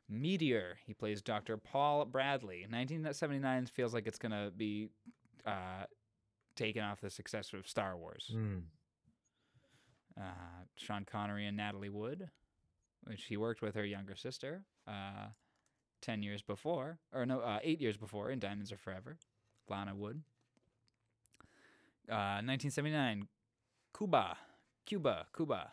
Meteor. 0.07 0.77
He 0.85 0.93
plays 0.93 1.21
Dr. 1.21 1.57
Paul 1.57 2.05
Bradley. 2.05 2.61
1979 2.61 3.65
feels 3.67 3.93
like 3.93 4.07
it's 4.07 4.17
going 4.19 4.31
to 4.31 4.51
be 4.55 4.89
uh, 5.45 5.85
taken 6.55 6.83
off 6.83 7.01
the 7.01 7.09
success 7.09 7.53
of 7.53 7.67
Star 7.67 7.97
Wars. 7.97 8.31
Mm. 8.33 8.61
Uh, 10.19 10.65
Sean 10.75 11.05
Connery 11.09 11.47
and 11.47 11.57
Natalie 11.57 11.89
Wood, 11.89 12.29
which 13.03 13.25
he 13.25 13.37
worked 13.37 13.61
with 13.61 13.75
her 13.75 13.85
younger 13.85 14.15
sister 14.15 14.63
uh, 14.87 15.27
10 16.01 16.23
years 16.23 16.41
before, 16.41 16.99
or 17.13 17.25
no, 17.25 17.39
uh, 17.39 17.59
eight 17.63 17.79
years 17.81 17.97
before 17.97 18.29
in 18.31 18.39
Diamonds 18.39 18.71
Are 18.71 18.77
Forever. 18.77 19.17
Lana 19.69 19.95
Wood. 19.95 20.21
Uh, 22.09 22.41
1979, 22.41 23.27
Cuba. 23.95 24.37
Cuba. 24.85 25.27
Cuba. 25.35 25.71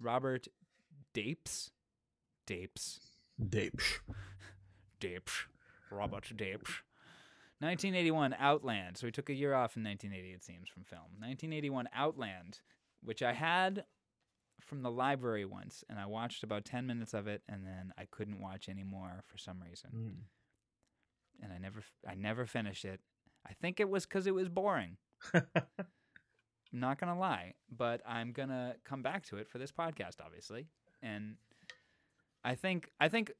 Robert 0.00 0.48
Dapes. 1.14 1.70
Dapes. 2.46 3.00
Dapes. 3.38 4.00
Dapes. 5.00 5.46
Robert 5.90 6.32
Dapes. 6.36 6.82
1981, 7.60 8.36
Outland. 8.38 8.96
So 8.96 9.06
we 9.06 9.10
took 9.10 9.30
a 9.30 9.34
year 9.34 9.54
off 9.54 9.76
in 9.76 9.84
1980, 9.84 10.32
it 10.32 10.44
seems, 10.44 10.68
from 10.68 10.84
film. 10.84 11.02
1981, 11.18 11.88
Outland, 11.94 12.60
which 13.02 13.22
I 13.22 13.32
had 13.32 13.84
from 14.60 14.82
the 14.82 14.90
library 14.90 15.44
once, 15.44 15.84
and 15.88 15.98
I 15.98 16.06
watched 16.06 16.42
about 16.42 16.64
10 16.64 16.86
minutes 16.86 17.14
of 17.14 17.26
it, 17.26 17.42
and 17.48 17.66
then 17.66 17.92
I 17.98 18.04
couldn't 18.10 18.40
watch 18.40 18.68
anymore 18.68 19.24
for 19.26 19.38
some 19.38 19.60
reason. 19.60 19.90
Mm. 19.94 21.44
And 21.44 21.52
I 21.52 21.58
never, 21.58 21.82
I 22.08 22.14
never 22.14 22.46
finished 22.46 22.84
it. 22.84 23.00
I 23.46 23.52
think 23.54 23.80
it 23.80 23.88
was 23.88 24.06
because 24.06 24.26
it 24.26 24.34
was 24.34 24.48
boring. 24.48 24.96
I'm 25.34 25.42
not 26.72 27.00
gonna 27.00 27.18
lie, 27.18 27.54
but 27.70 28.00
I'm 28.06 28.32
gonna 28.32 28.76
come 28.84 29.02
back 29.02 29.24
to 29.26 29.36
it 29.36 29.48
for 29.48 29.58
this 29.58 29.72
podcast, 29.72 30.16
obviously. 30.24 30.66
And 31.02 31.36
I 32.44 32.54
think 32.54 32.90
I 33.00 33.08
think 33.08 33.32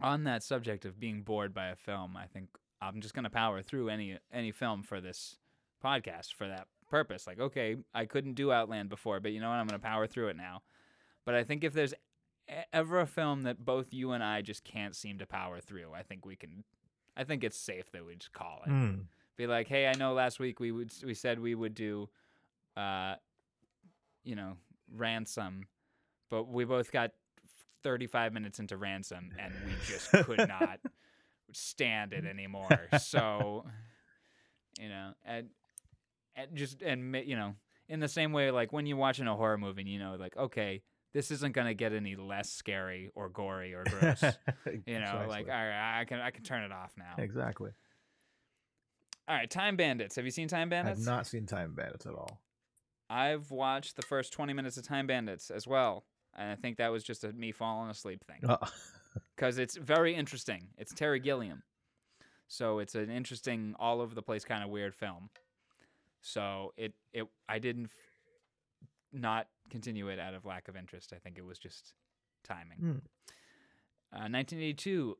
on 0.00 0.24
that 0.24 0.42
subject 0.42 0.84
of 0.84 1.00
being 1.00 1.22
bored 1.22 1.52
by 1.54 1.68
a 1.68 1.76
film, 1.76 2.16
I 2.16 2.26
think 2.26 2.48
I'm 2.80 3.00
just 3.00 3.14
gonna 3.14 3.30
power 3.30 3.62
through 3.62 3.88
any 3.88 4.18
any 4.32 4.52
film 4.52 4.82
for 4.82 5.00
this 5.00 5.38
podcast 5.84 6.34
for 6.34 6.46
that 6.48 6.66
purpose. 6.90 7.26
Like, 7.26 7.40
okay, 7.40 7.76
I 7.94 8.06
couldn't 8.06 8.34
do 8.34 8.52
Outland 8.52 8.88
before, 8.88 9.20
but 9.20 9.32
you 9.32 9.40
know 9.40 9.48
what? 9.48 9.56
I'm 9.56 9.66
gonna 9.66 9.78
power 9.78 10.06
through 10.06 10.28
it 10.28 10.36
now. 10.36 10.62
But 11.24 11.34
I 11.34 11.44
think 11.44 11.64
if 11.64 11.72
there's 11.72 11.94
ever 12.72 13.00
a 13.00 13.06
film 13.06 13.42
that 13.42 13.64
both 13.64 13.92
you 13.92 14.12
and 14.12 14.24
I 14.24 14.40
just 14.42 14.64
can't 14.64 14.96
seem 14.96 15.18
to 15.18 15.26
power 15.26 15.60
through, 15.60 15.92
I 15.94 16.02
think 16.02 16.24
we 16.24 16.36
can. 16.36 16.64
I 17.16 17.24
think 17.24 17.42
it's 17.42 17.58
safe 17.58 17.90
that 17.92 18.06
we 18.06 18.14
just 18.14 18.32
call 18.32 18.62
it 18.64 18.70
Mm. 18.70 19.06
Be 19.38 19.46
like, 19.46 19.68
"Hey, 19.68 19.86
I 19.86 19.94
know 19.94 20.12
last 20.12 20.38
week 20.38 20.60
we 20.60 20.70
would 20.70 20.92
we 21.02 21.14
said 21.14 21.40
we 21.40 21.54
would 21.54 21.74
do, 21.74 22.10
uh, 22.76 23.14
you 24.24 24.36
know, 24.36 24.58
ransom, 24.94 25.62
but 26.28 26.44
we 26.48 26.64
both 26.66 26.92
got 26.92 27.12
35 27.82 28.34
minutes 28.34 28.58
into 28.58 28.76
ransom 28.76 29.32
and 29.38 29.54
we 29.64 29.72
just 29.86 30.10
could 30.10 30.46
not 30.48 30.80
stand 31.52 32.12
it 32.12 32.26
anymore. 32.26 32.88
So, 32.98 33.64
you 34.78 34.88
know, 34.88 35.12
and 35.24 35.48
and 36.36 36.54
just 36.54 36.82
and 36.82 37.14
you 37.24 37.36
know, 37.36 37.54
in 37.88 38.00
the 38.00 38.08
same 38.08 38.32
way, 38.32 38.50
like 38.50 38.72
when 38.72 38.84
you're 38.86 38.98
watching 38.98 39.26
a 39.28 39.36
horror 39.36 39.56
movie, 39.56 39.82
and 39.82 39.90
you 39.90 40.00
know, 40.00 40.16
like 40.18 40.36
okay, 40.36 40.82
this 41.14 41.30
isn't 41.30 41.54
gonna 41.54 41.74
get 41.74 41.92
any 41.92 42.16
less 42.16 42.50
scary 42.50 43.10
or 43.14 43.28
gory 43.28 43.72
or 43.74 43.84
gross. 43.84 44.22
You 44.86 45.00
know, 45.00 45.24
like 45.28 45.46
Exactly. 45.46 45.50
all 45.50 45.66
right, 45.66 46.00
I 46.00 46.04
can 46.04 46.20
I 46.20 46.30
can 46.30 46.42
turn 46.44 46.62
it 46.62 46.72
off 46.72 46.92
now. 46.98 47.22
exactly. 47.22 47.70
All 49.28 49.36
right, 49.36 49.50
Time 49.50 49.76
Bandits. 49.76 50.16
Have 50.16 50.24
you 50.24 50.30
seen 50.30 50.48
Time 50.48 50.70
Bandits? 50.70 51.00
I've 51.00 51.06
not 51.06 51.26
seen 51.26 51.44
Time 51.46 51.74
Bandits 51.74 52.06
at 52.06 52.14
all. 52.14 52.40
I've 53.10 53.50
watched 53.50 53.96
the 53.96 54.02
first 54.02 54.32
20 54.32 54.52
minutes 54.54 54.76
of 54.76 54.86
Time 54.86 55.06
Bandits 55.06 55.50
as 55.50 55.66
well. 55.66 56.04
And 56.36 56.50
I 56.50 56.54
think 56.54 56.78
that 56.78 56.90
was 56.92 57.02
just 57.04 57.24
a 57.24 57.32
me 57.32 57.52
falling 57.52 57.90
asleep 57.90 58.24
thing. 58.24 58.48
Because 59.34 59.58
it's 59.58 59.76
very 59.76 60.14
interesting. 60.14 60.68
It's 60.76 60.92
Terry 60.92 61.18
Gilliam. 61.18 61.62
So 62.46 62.78
it's 62.78 62.94
an 62.94 63.10
interesting, 63.10 63.74
all 63.78 64.00
over 64.00 64.14
the 64.14 64.22
place 64.22 64.44
kind 64.44 64.62
of 64.62 64.70
weird 64.70 64.94
film. 64.94 65.30
So 66.20 66.72
it, 66.76 66.92
it 67.12 67.24
I 67.48 67.58
didn't 67.58 67.86
f- 67.86 67.90
not 69.12 69.48
continue 69.70 70.08
it 70.08 70.18
out 70.18 70.34
of 70.34 70.44
lack 70.44 70.68
of 70.68 70.76
interest. 70.76 71.12
I 71.14 71.18
think 71.18 71.38
it 71.38 71.44
was 71.44 71.58
just 71.58 71.94
timing. 72.44 72.78
Hmm. 72.78 72.90
Uh, 74.12 74.28
1982, 74.30 75.16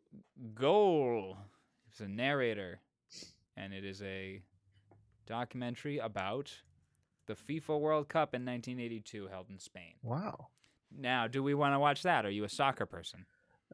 Goal. 0.54 1.38
It's 1.90 2.00
a 2.00 2.08
narrator, 2.08 2.80
and 3.58 3.72
it 3.74 3.84
is 3.84 4.00
a 4.02 4.42
documentary 5.26 5.98
about 5.98 6.52
the 7.26 7.34
FIFA 7.34 7.80
World 7.80 8.08
Cup 8.08 8.34
in 8.34 8.42
1982 8.44 9.28
held 9.28 9.50
in 9.50 9.58
Spain. 9.58 9.94
wow. 10.02 10.48
Now, 10.90 11.26
do 11.26 11.42
we 11.42 11.52
want 11.52 11.74
to 11.74 11.78
watch 11.78 12.02
that? 12.04 12.24
Are 12.24 12.30
you 12.30 12.44
a 12.44 12.48
soccer 12.48 12.86
person? 12.86 13.26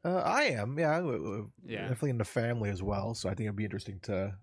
Uh, 0.04 0.16
I 0.16 0.42
am, 0.44 0.76
yeah, 0.76 0.96
w- 0.96 1.16
w- 1.22 1.50
Yeah. 1.64 1.82
definitely 1.82 2.10
in 2.10 2.18
the 2.18 2.24
family 2.24 2.70
as 2.70 2.82
well. 2.82 3.14
So 3.14 3.28
I 3.28 3.34
think 3.34 3.46
it'd 3.46 3.54
be 3.54 3.62
interesting 3.64 4.00
to, 4.02 4.34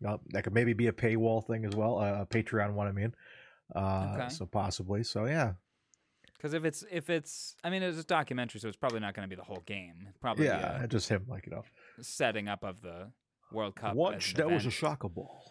you 0.00 0.06
know, 0.06 0.20
that 0.28 0.44
could 0.44 0.52
maybe 0.52 0.74
be 0.74 0.88
a 0.88 0.92
paywall 0.92 1.46
thing 1.46 1.64
as 1.64 1.74
well, 1.74 1.98
uh, 1.98 2.20
a 2.20 2.26
Patreon 2.26 2.74
one. 2.74 2.86
I 2.86 2.92
mean, 2.92 3.14
uh, 3.74 4.16
Okay. 4.18 4.28
so 4.28 4.44
possibly. 4.44 5.02
So 5.04 5.24
yeah, 5.24 5.54
Because 6.36 6.52
if 6.52 6.66
it's 6.66 6.84
if 6.90 7.08
it's, 7.08 7.56
I 7.64 7.70
mean, 7.70 7.82
it's 7.82 7.98
a 7.98 8.04
documentary, 8.04 8.60
so 8.60 8.68
it's 8.68 8.76
probably 8.76 9.00
not 9.00 9.14
going 9.14 9.24
to 9.26 9.34
be 9.34 9.40
the 9.40 9.44
whole 9.44 9.62
game. 9.64 10.08
Probably 10.20 10.44
yeah, 10.44 10.86
just 10.86 11.08
him, 11.08 11.24
like 11.28 11.46
you 11.46 11.52
know, 11.52 11.64
setting 12.02 12.46
up 12.46 12.62
of 12.62 12.82
the 12.82 13.10
World 13.52 13.76
Cup. 13.76 13.94
once 13.94 14.32
there 14.32 14.48
was 14.48 14.66
a 14.66 14.70
shocker 14.70 15.08
ball. 15.08 15.42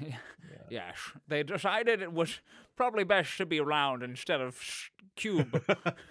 yes, 0.70 0.96
they 1.28 1.42
decided 1.42 2.02
it 2.02 2.12
was 2.12 2.40
probably 2.76 3.04
best 3.04 3.36
to 3.38 3.46
be 3.46 3.60
round 3.60 4.02
instead 4.02 4.40
of 4.40 4.60
cube, 5.16 5.62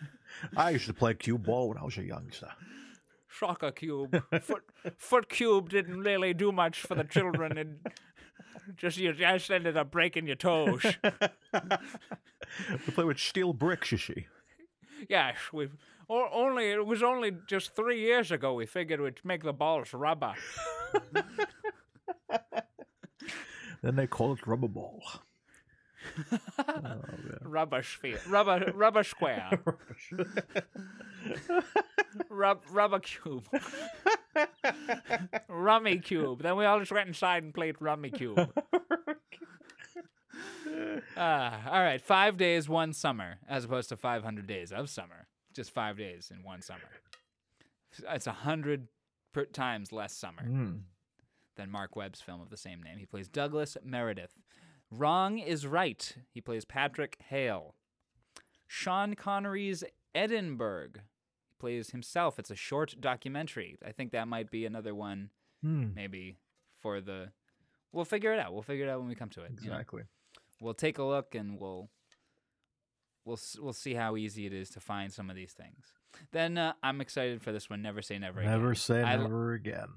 I 0.57 0.71
used 0.71 0.85
to 0.87 0.93
play 0.93 1.13
cube 1.15 1.45
ball 1.45 1.69
when 1.69 1.77
I 1.77 1.83
was 1.83 1.97
a 1.97 2.03
youngster. 2.03 2.49
soccer 3.29 3.71
cube. 3.71 4.21
Foot, 4.41 4.63
foot 4.97 5.29
cube 5.29 5.69
didn't 5.69 5.99
really 5.99 6.33
do 6.33 6.51
much 6.51 6.81
for 6.81 6.95
the 6.95 7.03
children, 7.03 7.57
and 7.57 7.79
just 8.75 8.97
you 8.97 9.13
just 9.13 9.49
ended 9.51 9.77
up 9.77 9.91
breaking 9.91 10.27
your 10.27 10.35
toes. 10.35 10.83
We 11.53 12.93
play 12.93 13.03
with 13.03 13.19
steel 13.19 13.53
bricks, 13.53 13.91
you 13.91 13.97
see. 13.97 14.27
yes, 15.09 15.35
we 15.53 15.69
o- 16.09 16.29
only 16.31 16.71
it 16.71 16.85
was 16.85 17.03
only 17.03 17.31
just 17.47 17.75
three 17.75 17.99
years 17.99 18.31
ago 18.31 18.53
we 18.53 18.65
figured 18.65 19.01
we'd 19.01 19.19
make 19.23 19.43
the 19.43 19.53
balls 19.53 19.93
rubber. 19.93 20.33
Then 23.83 23.95
they 23.95 24.07
call 24.07 24.33
it 24.33 24.45
rubber 24.47 24.67
ball. 24.67 25.03
Rubber 27.41 27.83
sphere, 27.83 28.19
rubber 28.27 28.71
rubber 28.73 29.03
square, 29.03 29.49
Rub, 32.29 32.61
rubber 32.71 32.99
cube, 32.99 33.43
Rummikub. 35.49 36.41
Then 36.41 36.55
we 36.57 36.65
all 36.65 36.79
just 36.79 36.91
went 36.91 37.07
inside 37.07 37.43
and 37.43 37.53
played 37.53 37.75
Rummikub. 37.75 38.49
Ah, 41.15 41.61
all 41.69 41.81
right, 41.83 42.01
five 42.01 42.37
days, 42.37 42.67
one 42.69 42.93
summer, 42.93 43.37
as 43.47 43.65
opposed 43.65 43.89
to 43.89 43.97
five 43.97 44.23
hundred 44.23 44.47
days 44.47 44.71
of 44.71 44.89
summer. 44.89 45.27
Just 45.57 45.71
five 45.71 45.97
days 45.97 46.31
in 46.33 46.43
one 46.43 46.61
summer. 46.61 46.79
It's 48.13 48.27
a 48.27 48.31
hundred 48.31 48.87
times 49.53 49.91
less 49.91 50.13
summer 50.13 50.43
Mm. 50.43 50.81
than 51.55 51.71
Marc 51.71 51.95
Webb's 51.95 52.21
film 52.21 52.41
of 52.41 52.49
the 52.51 52.57
same 52.57 52.81
name. 52.83 52.99
He 52.99 53.05
plays 53.07 53.27
Douglas 53.27 53.75
Meredith. 53.83 54.39
Wrong 54.91 55.39
is 55.39 55.65
right. 55.65 56.15
He 56.31 56.39
plays 56.41 56.63
Patrick 56.63 57.17
Hale. 57.29 57.73
Sean 58.67 59.15
Connery's 59.15 59.83
Edinburgh. 60.13 60.89
He 60.95 61.55
plays 61.59 61.89
himself. 61.89 62.37
It's 62.37 62.51
a 62.51 62.55
short 62.55 62.95
documentary. 62.99 63.77
I 63.83 63.91
think 63.91 64.11
that 64.11 64.27
might 64.27 64.51
be 64.51 64.63
another 64.65 64.93
one, 64.93 65.31
Hmm. 65.61 65.93
maybe 65.95 66.37
for 66.81 67.01
the. 67.01 67.31
We'll 67.91 68.05
figure 68.05 68.31
it 68.33 68.39
out. 68.39 68.53
We'll 68.53 68.61
figure 68.61 68.85
it 68.85 68.89
out 68.89 68.99
when 68.99 69.07
we 69.09 69.15
come 69.15 69.29
to 69.29 69.41
it. 69.41 69.53
you 69.61 69.69
know? 69.69 69.73
Exactly. 69.77 70.03
We'll 70.61 70.75
take 70.75 70.99
a 70.99 71.03
look 71.03 71.33
and 71.33 71.59
we'll. 71.59 71.89
We'll 73.27 73.39
we'll 73.59 73.73
see 73.73 73.93
how 73.93 74.15
easy 74.15 74.45
it 74.45 74.53
is 74.53 74.69
to 74.71 74.79
find 74.79 75.11
some 75.11 75.29
of 75.29 75.35
these 75.35 75.51
things. 75.51 75.91
Then 76.31 76.57
uh, 76.57 76.73
I'm 76.81 77.01
excited 77.01 77.41
for 77.43 77.51
this 77.51 77.69
one. 77.69 77.81
Never 77.81 78.01
say 78.01 78.17
never. 78.17 78.39
Again. 78.39 78.51
Never 78.51 78.73
say 78.73 79.03
I 79.03 79.17
never 79.17 79.53
again. 79.53 79.89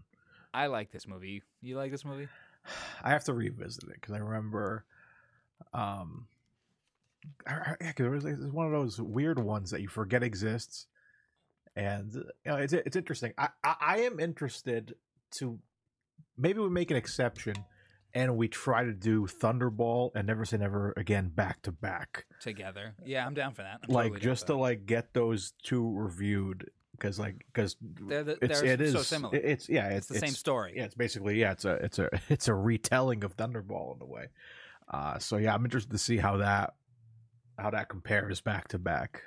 I 0.52 0.66
like 0.66 0.90
this 0.90 1.06
movie. 1.06 1.42
You 1.62 1.76
like 1.76 1.92
this 1.92 2.04
movie? 2.04 2.28
I 3.04 3.10
have 3.10 3.24
to 3.24 3.32
revisit 3.32 3.84
it 3.84 3.94
because 3.94 4.14
I 4.14 4.18
remember, 4.18 4.84
um, 5.72 6.26
yeah, 7.46 7.92
'cause 7.92 8.06
it 8.06 8.08
was, 8.10 8.24
it's 8.24 8.42
one 8.52 8.66
of 8.66 8.72
those 8.72 9.00
weird 9.00 9.38
ones 9.38 9.70
that 9.70 9.80
you 9.80 9.88
forget 9.88 10.22
exists, 10.24 10.86
and 11.76 12.12
you 12.12 12.22
know, 12.46 12.56
it's 12.56 12.72
it's 12.72 12.96
interesting. 12.96 13.32
I, 13.38 13.48
I 13.62 13.74
I 13.80 13.98
am 14.00 14.18
interested 14.18 14.94
to 15.32 15.58
maybe 16.36 16.58
we 16.58 16.68
make 16.68 16.90
an 16.90 16.96
exception, 16.96 17.54
and 18.14 18.36
we 18.36 18.48
try 18.48 18.84
to 18.84 18.92
do 18.92 19.26
Thunderball 19.26 20.10
and 20.14 20.26
Never 20.26 20.44
Say 20.44 20.56
Never 20.56 20.92
Again 20.96 21.28
back 21.28 21.62
to 21.62 21.72
back, 21.72 22.26
Together. 22.40 22.94
Yeah, 23.04 23.26
I'm 23.26 23.34
down 23.34 23.54
for 23.54 23.62
that. 23.62 23.80
I'm 23.82 23.94
like 23.94 24.12
totally 24.12 24.20
just 24.20 24.46
to 24.48 24.54
that. 24.54 24.58
like 24.58 24.86
get 24.86 25.14
those 25.14 25.52
two 25.62 25.92
reviewed 25.96 26.70
because 26.92 27.18
like 27.18 27.44
because 27.52 27.76
They're, 27.80 28.24
the, 28.24 28.38
it's 28.42 28.60
they're 28.60 28.72
it 28.72 28.80
is 28.80 28.92
so 28.92 29.02
similar. 29.02 29.34
it's 29.34 29.68
yeah 29.68 29.88
it's 29.88 30.06
the 30.06 30.18
same 30.18 30.30
story. 30.30 30.74
yeah, 30.76 30.84
it's 30.84 30.94
basically 30.94 31.40
yeah, 31.40 31.52
it's 31.52 31.64
a 31.64 31.72
it's 31.74 31.98
a 31.98 32.08
it's 32.28 32.48
a 32.48 32.54
retelling 32.54 33.24
of 33.24 33.36
Thunderball 33.36 33.96
in 33.96 34.02
a 34.02 34.06
way. 34.06 34.28
Uh, 34.88 35.18
so 35.18 35.36
yeah, 35.36 35.54
I'm 35.54 35.64
interested 35.64 35.92
to 35.92 35.98
see 35.98 36.16
how 36.16 36.38
that 36.38 36.74
how 37.58 37.70
that 37.70 37.88
compares 37.88 38.40
back 38.40 38.68
to 38.68 38.78
back. 38.78 39.22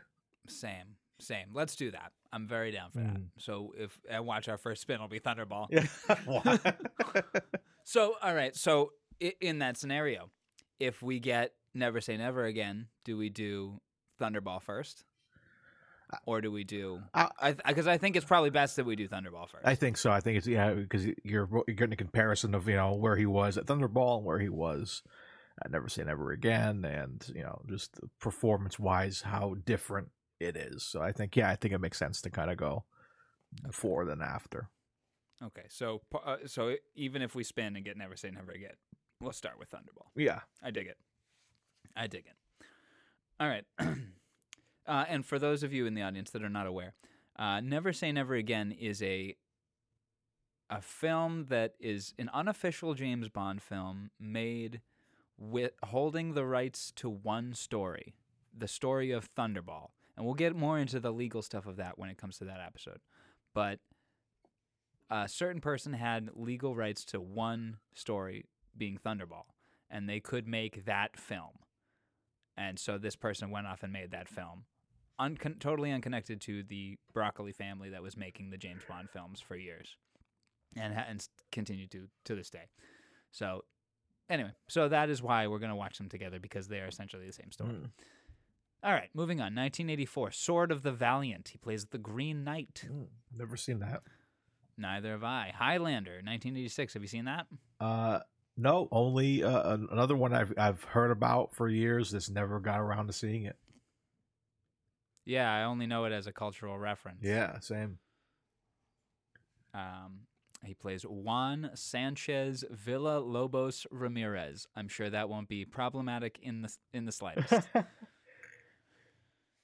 Same, 0.47 0.97
same. 1.19 1.47
Let's 1.53 1.75
do 1.75 1.91
that. 1.91 2.11
I'm 2.33 2.47
very 2.47 2.71
down 2.71 2.91
for 2.91 2.99
that. 2.99 3.13
Mm. 3.13 3.27
So 3.37 3.73
if 3.77 3.97
I 4.11 4.19
watch 4.19 4.49
our 4.49 4.57
first 4.57 4.81
spin, 4.81 4.95
it'll 4.95 5.07
be 5.07 5.19
Thunderball. 5.19 5.67
Yeah. 5.71 6.57
So 7.83 8.15
all 8.21 8.33
right. 8.33 8.55
So 8.55 8.91
in 9.19 9.59
that 9.59 9.77
scenario, 9.77 10.29
if 10.79 11.01
we 11.01 11.19
get 11.19 11.53
Never 11.73 12.01
Say 12.01 12.17
Never 12.17 12.45
Again, 12.45 12.87
do 13.05 13.17
we 13.17 13.29
do 13.29 13.81
Thunderball 14.21 14.61
first, 14.61 15.03
or 16.25 16.41
do 16.41 16.51
we 16.51 16.63
do? 16.63 17.01
I- 17.13 17.29
I 17.39 17.51
because 17.53 17.87
I, 17.87 17.97
think 17.97 18.15
it's 18.15 18.25
probably 18.25 18.49
best 18.49 18.75
that 18.75 18.85
we 18.85 18.95
do 18.95 19.07
Thunderball 19.07 19.49
first. 19.49 19.65
I 19.65 19.75
think 19.75 19.97
so. 19.97 20.11
I 20.11 20.19
think 20.19 20.37
it's 20.37 20.47
yeah 20.47 20.73
because 20.73 21.05
you're 21.23 21.49
you're 21.67 21.75
getting 21.75 21.93
a 21.93 21.97
comparison 21.97 22.55
of 22.55 22.67
you 22.67 22.75
know 22.75 22.93
where 22.95 23.15
he 23.15 23.25
was 23.25 23.57
at 23.57 23.65
Thunderball 23.65 24.17
and 24.17 24.25
where 24.25 24.39
he 24.39 24.49
was 24.49 25.03
at 25.63 25.71
Never 25.71 25.89
Say 25.89 26.03
Never 26.03 26.31
Again, 26.31 26.85
and 26.85 27.25
you 27.35 27.43
know 27.43 27.61
just 27.69 27.99
performance 28.19 28.79
wise 28.79 29.21
how 29.21 29.55
different 29.65 30.09
it 30.39 30.55
is. 30.55 30.83
So 30.83 31.01
I 31.01 31.11
think 31.11 31.35
yeah, 31.35 31.49
I 31.49 31.55
think 31.55 31.73
it 31.73 31.79
makes 31.81 31.97
sense 31.97 32.21
to 32.21 32.29
kind 32.29 32.51
of 32.51 32.57
go 32.57 32.85
before 33.65 34.05
than 34.05 34.21
after. 34.21 34.69
Okay. 35.45 35.65
So 35.69 36.01
uh, 36.25 36.37
so 36.45 36.75
even 36.95 37.21
if 37.21 37.35
we 37.35 37.43
spin 37.43 37.75
and 37.75 37.85
get 37.85 37.97
Never 37.97 38.15
Say 38.15 38.31
Never 38.31 38.51
Again, 38.51 38.75
we'll 39.19 39.33
start 39.33 39.59
with 39.59 39.71
Thunderball. 39.71 40.07
Yeah. 40.15 40.41
I 40.61 40.71
dig 40.71 40.87
it. 40.87 40.97
I 41.95 42.07
dig 42.07 42.25
it. 42.25 42.65
All 43.39 43.47
right. 43.47 43.65
uh, 43.79 45.05
and 45.07 45.25
for 45.25 45.39
those 45.39 45.63
of 45.63 45.73
you 45.73 45.85
in 45.85 45.93
the 45.93 46.01
audience 46.01 46.29
that 46.31 46.43
are 46.43 46.49
not 46.49 46.67
aware, 46.67 46.93
uh, 47.37 47.59
Never 47.59 47.93
Say 47.93 48.11
Never 48.11 48.35
Again 48.35 48.71
is 48.71 49.01
a 49.01 49.35
a 50.69 50.81
film 50.81 51.45
that 51.49 51.73
is 51.79 52.13
an 52.17 52.29
unofficial 52.33 52.93
James 52.95 53.29
Bond 53.29 53.61
film 53.61 54.09
made 54.19 54.81
with 55.37 55.73
holding 55.83 56.33
the 56.33 56.45
rights 56.45 56.91
to 56.95 57.09
one 57.09 57.53
story, 57.53 58.15
the 58.55 58.67
story 58.67 59.11
of 59.11 59.33
Thunderball. 59.35 59.89
And 60.15 60.25
we'll 60.25 60.35
get 60.35 60.55
more 60.55 60.79
into 60.79 60.99
the 60.99 61.11
legal 61.11 61.41
stuff 61.41 61.65
of 61.65 61.75
that 61.77 61.99
when 61.99 62.09
it 62.09 62.17
comes 62.17 62.37
to 62.37 62.45
that 62.45 62.59
episode. 62.65 62.99
But 63.53 63.79
a 65.13 65.27
certain 65.27 65.61
person 65.61 65.93
had 65.93 66.31
legal 66.35 66.75
rights 66.75 67.05
to 67.05 67.21
one 67.21 67.77
story 67.93 68.45
being 68.75 68.97
Thunderball, 68.97 69.45
and 69.89 70.09
they 70.09 70.19
could 70.19 70.47
make 70.47 70.85
that 70.85 71.19
film. 71.19 71.59
And 72.57 72.79
so 72.79 72.97
this 72.97 73.15
person 73.15 73.51
went 73.51 73.67
off 73.67 73.83
and 73.83 73.93
made 73.93 74.11
that 74.11 74.27
film, 74.27 74.65
uncon- 75.19 75.59
totally 75.59 75.91
unconnected 75.91 76.41
to 76.41 76.63
the 76.63 76.97
Broccoli 77.13 77.51
family 77.51 77.89
that 77.91 78.01
was 78.01 78.17
making 78.17 78.49
the 78.49 78.57
James 78.57 78.81
Bond 78.89 79.09
films 79.09 79.39
for 79.39 79.55
years, 79.55 79.97
and 80.75 80.95
ha- 80.95 81.05
and 81.07 81.27
continued 81.51 81.91
to 81.91 82.07
to 82.25 82.35
this 82.35 82.49
day. 82.49 82.69
So, 83.31 83.65
anyway, 84.29 84.51
so 84.67 84.89
that 84.89 85.09
is 85.09 85.21
why 85.21 85.45
we're 85.45 85.59
gonna 85.59 85.75
watch 85.75 85.99
them 85.99 86.09
together 86.09 86.39
because 86.39 86.67
they 86.67 86.79
are 86.79 86.87
essentially 86.87 87.27
the 87.27 87.33
same 87.33 87.51
story. 87.51 87.71
Mm. 87.71 87.89
All 88.83 88.93
right, 88.93 89.09
moving 89.13 89.39
on. 89.39 89.55
1984, 89.55 90.31
Sword 90.31 90.71
of 90.71 90.81
the 90.81 90.91
Valiant. 90.91 91.49
He 91.49 91.57
plays 91.57 91.85
the 91.85 91.97
Green 91.99 92.43
Knight. 92.43 92.85
Mm. 92.87 93.07
Never 93.35 93.55
seen 93.55 93.79
that. 93.79 94.01
Neither 94.77 95.11
have 95.11 95.23
I. 95.23 95.53
Highlander, 95.55 96.13
1986. 96.13 96.93
Have 96.93 97.01
you 97.01 97.07
seen 97.07 97.25
that? 97.25 97.45
Uh, 97.79 98.19
no, 98.57 98.87
only 98.91 99.43
uh, 99.43 99.77
another 99.91 100.15
one 100.15 100.33
I've 100.33 100.53
I've 100.57 100.83
heard 100.83 101.11
about 101.11 101.55
for 101.55 101.69
years. 101.69 102.11
That's 102.11 102.29
never 102.29 102.59
got 102.59 102.79
around 102.79 103.07
to 103.07 103.13
seeing 103.13 103.45
it. 103.45 103.55
Yeah, 105.25 105.51
I 105.51 105.63
only 105.63 105.87
know 105.87 106.05
it 106.05 106.11
as 106.11 106.27
a 106.27 106.33
cultural 106.33 106.77
reference. 106.77 107.19
Yeah, 107.21 107.59
same. 107.59 107.97
Um, 109.73 110.27
he 110.63 110.73
plays 110.73 111.03
Juan 111.03 111.71
Sanchez 111.73 112.63
Villa 112.69 113.19
Lobos 113.19 113.87
Ramirez. 113.91 114.67
I'm 114.75 114.87
sure 114.87 115.09
that 115.09 115.29
won't 115.29 115.49
be 115.49 115.65
problematic 115.65 116.39
in 116.41 116.61
the 116.61 116.75
in 116.93 117.05
the 117.05 117.11
slightest. 117.11 117.51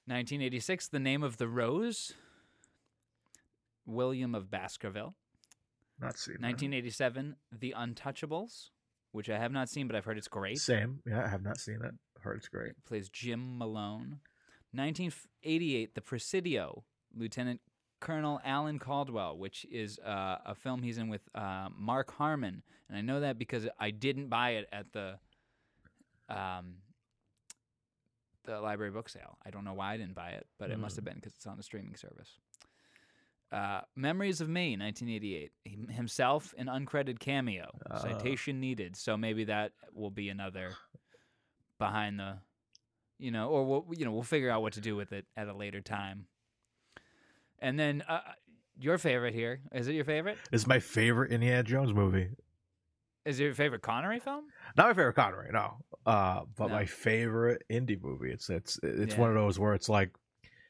1986, 0.09 0.87
The 0.87 0.99
Name 0.99 1.21
of 1.21 1.37
the 1.37 1.47
Rose. 1.47 2.13
William 3.89 4.35
of 4.35 4.49
Baskerville. 4.49 5.15
Not 5.99 6.17
seen. 6.17 6.35
that. 6.35 6.47
1987, 6.47 7.35
The 7.51 7.73
Untouchables, 7.77 8.69
which 9.11 9.29
I 9.29 9.37
have 9.37 9.51
not 9.51 9.69
seen, 9.69 9.87
but 9.87 9.95
I've 9.95 10.05
heard 10.05 10.17
it's 10.17 10.27
great. 10.27 10.59
Same. 10.59 11.01
Yeah, 11.05 11.23
I 11.25 11.27
have 11.27 11.43
not 11.43 11.59
seen 11.59 11.79
it. 11.83 11.93
Heard 12.21 12.37
it's 12.37 12.47
great. 12.47 12.73
plays 12.85 13.09
Jim 13.09 13.57
Malone. 13.57 14.19
1988, 14.71 15.95
The 15.95 16.01
Presidio, 16.01 16.83
Lieutenant 17.15 17.59
Colonel 17.99 18.39
Alan 18.45 18.79
Caldwell, 18.79 19.37
which 19.37 19.65
is 19.69 19.99
uh, 19.99 20.37
a 20.45 20.55
film 20.55 20.83
he's 20.83 20.97
in 20.97 21.09
with 21.09 21.21
uh, 21.35 21.67
Mark 21.75 22.11
Harmon, 22.13 22.63
and 22.87 22.97
I 22.97 23.01
know 23.01 23.19
that 23.19 23.37
because 23.37 23.67
I 23.79 23.91
didn't 23.91 24.29
buy 24.29 24.51
it 24.51 24.69
at 24.71 24.93
the 24.93 25.19
um, 26.29 26.75
the 28.45 28.61
library 28.61 28.91
book 28.91 29.09
sale. 29.09 29.37
I 29.45 29.49
don't 29.49 29.65
know 29.65 29.73
why 29.73 29.93
I 29.93 29.97
didn't 29.97 30.15
buy 30.15 30.29
it, 30.29 30.47
but 30.57 30.71
it 30.71 30.79
must 30.79 30.95
have 30.95 31.03
been 31.05 31.15
because 31.15 31.33
it's 31.33 31.45
on 31.47 31.59
a 31.59 31.63
streaming 31.63 31.95
service. 31.95 32.37
Uh, 33.51 33.81
Memories 33.95 34.41
of 34.41 34.49
Me, 34.49 34.77
1988. 34.77 35.51
He, 35.63 35.77
himself, 35.93 36.53
an 36.57 36.67
uncredited 36.67 37.19
cameo. 37.19 37.67
Ah. 37.89 37.97
Citation 37.97 38.59
needed. 38.59 38.95
So 38.95 39.17
maybe 39.17 39.45
that 39.45 39.71
will 39.93 40.11
be 40.11 40.29
another 40.29 40.71
behind 41.79 42.19
the, 42.19 42.37
you 43.17 43.31
know, 43.31 43.49
or 43.49 43.65
we'll, 43.65 43.85
you 43.97 44.05
know, 44.05 44.11
we'll 44.11 44.21
figure 44.23 44.51
out 44.51 44.61
what 44.61 44.73
to 44.73 44.81
do 44.81 44.95
with 44.95 45.11
it 45.13 45.25
at 45.35 45.47
a 45.47 45.53
later 45.53 45.81
time. 45.81 46.25
And 47.59 47.77
then 47.79 48.03
uh, 48.07 48.19
your 48.79 48.97
favorite 48.97 49.33
here 49.33 49.61
is 49.73 49.87
it 49.87 49.93
your 49.93 50.05
favorite? 50.05 50.37
It's 50.51 50.67
my 50.67 50.79
favorite 50.79 51.31
Indiana 51.31 51.63
Jones 51.63 51.93
movie. 51.93 52.29
Is 53.25 53.39
it 53.39 53.43
your 53.43 53.53
favorite 53.53 53.81
Connery 53.81 54.19
film? 54.19 54.45
Not 54.77 54.87
my 54.87 54.93
favorite 54.93 55.15
Connery, 55.15 55.49
no. 55.51 55.77
Uh, 56.05 56.41
but 56.55 56.67
No. 56.67 56.75
my 56.75 56.85
favorite 56.85 57.63
indie 57.69 58.01
movie. 58.01 58.31
It's 58.31 58.49
it's 58.49 58.79
it's 58.83 59.15
Yeah. 59.15 59.19
one 59.19 59.29
of 59.29 59.35
those 59.35 59.59
where 59.59 59.73
it's 59.73 59.89
like, 59.89 60.11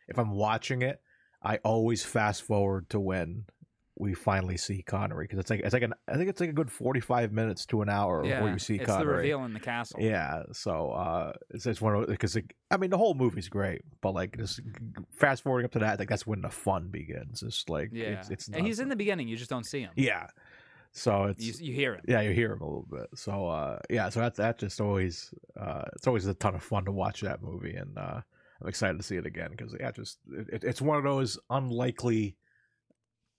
if 0.07 0.17
I'm 0.17 0.31
watching 0.31 0.81
it, 0.81 0.99
I 1.41 1.57
always 1.57 2.03
fast 2.03 2.43
forward 2.43 2.89
to 2.89 2.99
when 2.99 3.45
we 3.99 4.13
finally 4.13 4.55
see 4.55 4.81
Connery 4.81 5.25
because 5.25 5.39
it's 5.39 5.49
like 5.49 5.59
it's 5.59 5.73
like 5.73 5.83
an 5.83 5.93
I 6.07 6.15
think 6.15 6.29
it's 6.29 6.39
like 6.39 6.49
a 6.49 6.53
good 6.53 6.71
45 6.71 7.33
minutes 7.33 7.65
to 7.67 7.81
an 7.81 7.89
hour 7.89 8.25
yeah, 8.25 8.35
before 8.35 8.53
you 8.53 8.59
see 8.59 8.75
it's 8.75 8.85
Connery. 8.85 9.05
the 9.05 9.17
reveal 9.17 9.43
in 9.43 9.53
the 9.53 9.59
castle. 9.59 9.99
Yeah, 10.01 10.43
so 10.53 10.91
uh, 10.91 11.33
it's, 11.49 11.65
it's 11.65 11.81
one 11.81 11.95
of 11.95 12.07
because 12.07 12.37
I 12.71 12.77
mean 12.77 12.89
the 12.89 12.97
whole 12.97 13.13
movie's 13.13 13.49
great, 13.49 13.81
but 14.01 14.13
like 14.13 14.37
just 14.37 14.61
fast 15.11 15.43
forwarding 15.43 15.65
up 15.65 15.71
to 15.73 15.79
that, 15.79 15.99
like 15.99 16.07
that's 16.09 16.25
when 16.25 16.41
the 16.41 16.49
fun 16.49 16.87
begins. 16.87 17.43
It's 17.43 17.67
like 17.67 17.89
yeah. 17.91 18.05
it's, 18.05 18.29
it's 18.29 18.47
and 18.47 18.65
he's 18.65 18.79
in 18.79 18.87
the 18.87 18.95
beginning. 18.95 19.27
You 19.27 19.35
just 19.35 19.49
don't 19.49 19.65
see 19.65 19.81
him. 19.81 19.91
yeah, 19.97 20.27
so 20.93 21.25
it's 21.25 21.43
You, 21.59 21.67
you 21.67 21.73
hear 21.73 21.95
him. 21.95 22.01
yeah 22.07 22.21
you 22.21 22.31
hear 22.31 22.53
him 22.53 22.61
a 22.61 22.65
little 22.65 22.87
bit. 22.89 23.07
So 23.15 23.47
uh, 23.47 23.79
yeah, 23.89 24.07
so 24.07 24.21
that 24.21 24.35
that 24.35 24.59
just 24.59 24.79
always 24.79 25.33
uh, 25.59 25.83
it's 25.95 26.07
always 26.07 26.25
a 26.25 26.33
ton 26.33 26.55
of 26.55 26.63
fun 26.63 26.85
to 26.85 26.91
watch 26.93 27.19
that 27.21 27.43
movie, 27.43 27.75
and 27.75 27.97
uh, 27.97 28.21
I'm 28.61 28.67
excited 28.67 28.97
to 28.97 29.03
see 29.03 29.15
it 29.15 29.25
again 29.25 29.49
because 29.51 29.75
yeah, 29.79 29.91
just 29.91 30.19
it, 30.31 30.63
it's 30.63 30.81
one 30.81 30.97
of 30.97 31.03
those 31.03 31.39
unlikely 31.49 32.35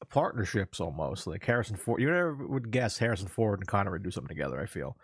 partnerships 0.09 0.81
almost 0.81 1.27
like 1.27 1.45
Harrison 1.45 1.77
Ford. 1.77 2.01
You 2.01 2.11
never 2.11 2.35
would 2.47 2.71
guess 2.71 2.99
Harrison 2.99 3.29
Ford 3.29 3.61
and 3.61 3.69
Connery 3.69 3.95
would 3.95 4.03
do 4.03 4.11
something 4.11 4.35
together. 4.35 4.59
I 4.61 4.67
feel 4.67 4.97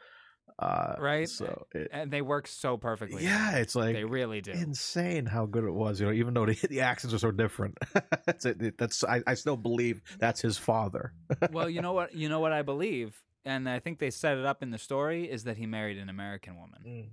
uh, 0.59 0.95
Right. 0.99 1.29
So 1.29 1.67
it, 1.73 1.89
And 1.93 2.11
they 2.11 2.23
work 2.23 2.47
so 2.47 2.77
perfectly. 2.77 3.25
yeah, 3.25 3.57
it's 3.57 3.77
like 3.77 3.95
they 3.95 4.05
really 4.05 4.41
do. 4.41 4.53
insane 4.53 5.27
how 5.27 5.45
good 5.47 5.65
it 5.65 5.73
was. 5.73 6.01
You 6.01 6.07
know, 6.07 6.13
even 6.13 6.35
though 6.35 6.47
the, 6.47 6.55
the 6.71 6.81
accents 6.81 7.15
are 7.15 7.19
so 7.19 7.31
different, 7.31 7.77
that's 8.27 8.47
it. 8.47 8.79
That's 8.79 9.05
I, 9.05 9.23
I 9.27 9.35
still 9.35 9.57
believe 9.57 10.01
that's 10.19 10.41
his 10.41 10.57
father. 10.57 11.13
well, 11.53 11.69
you 11.69 11.83
know 11.83 11.93
what? 11.93 12.15
You 12.15 12.29
know 12.29 12.41
what 12.41 12.53
I 12.53 12.63
believe, 12.63 13.15
and 13.45 13.69
I 13.69 13.81
think 13.81 13.99
they 13.99 14.11
set 14.11 14.39
it 14.39 14.47
up 14.47 14.63
in 14.63 14.71
the 14.71 14.79
story 14.79 15.31
is 15.31 15.45
that 15.45 15.59
he 15.59 15.67
married 15.67 15.99
an 15.99 16.09
American 16.09 16.57
woman, 16.57 17.11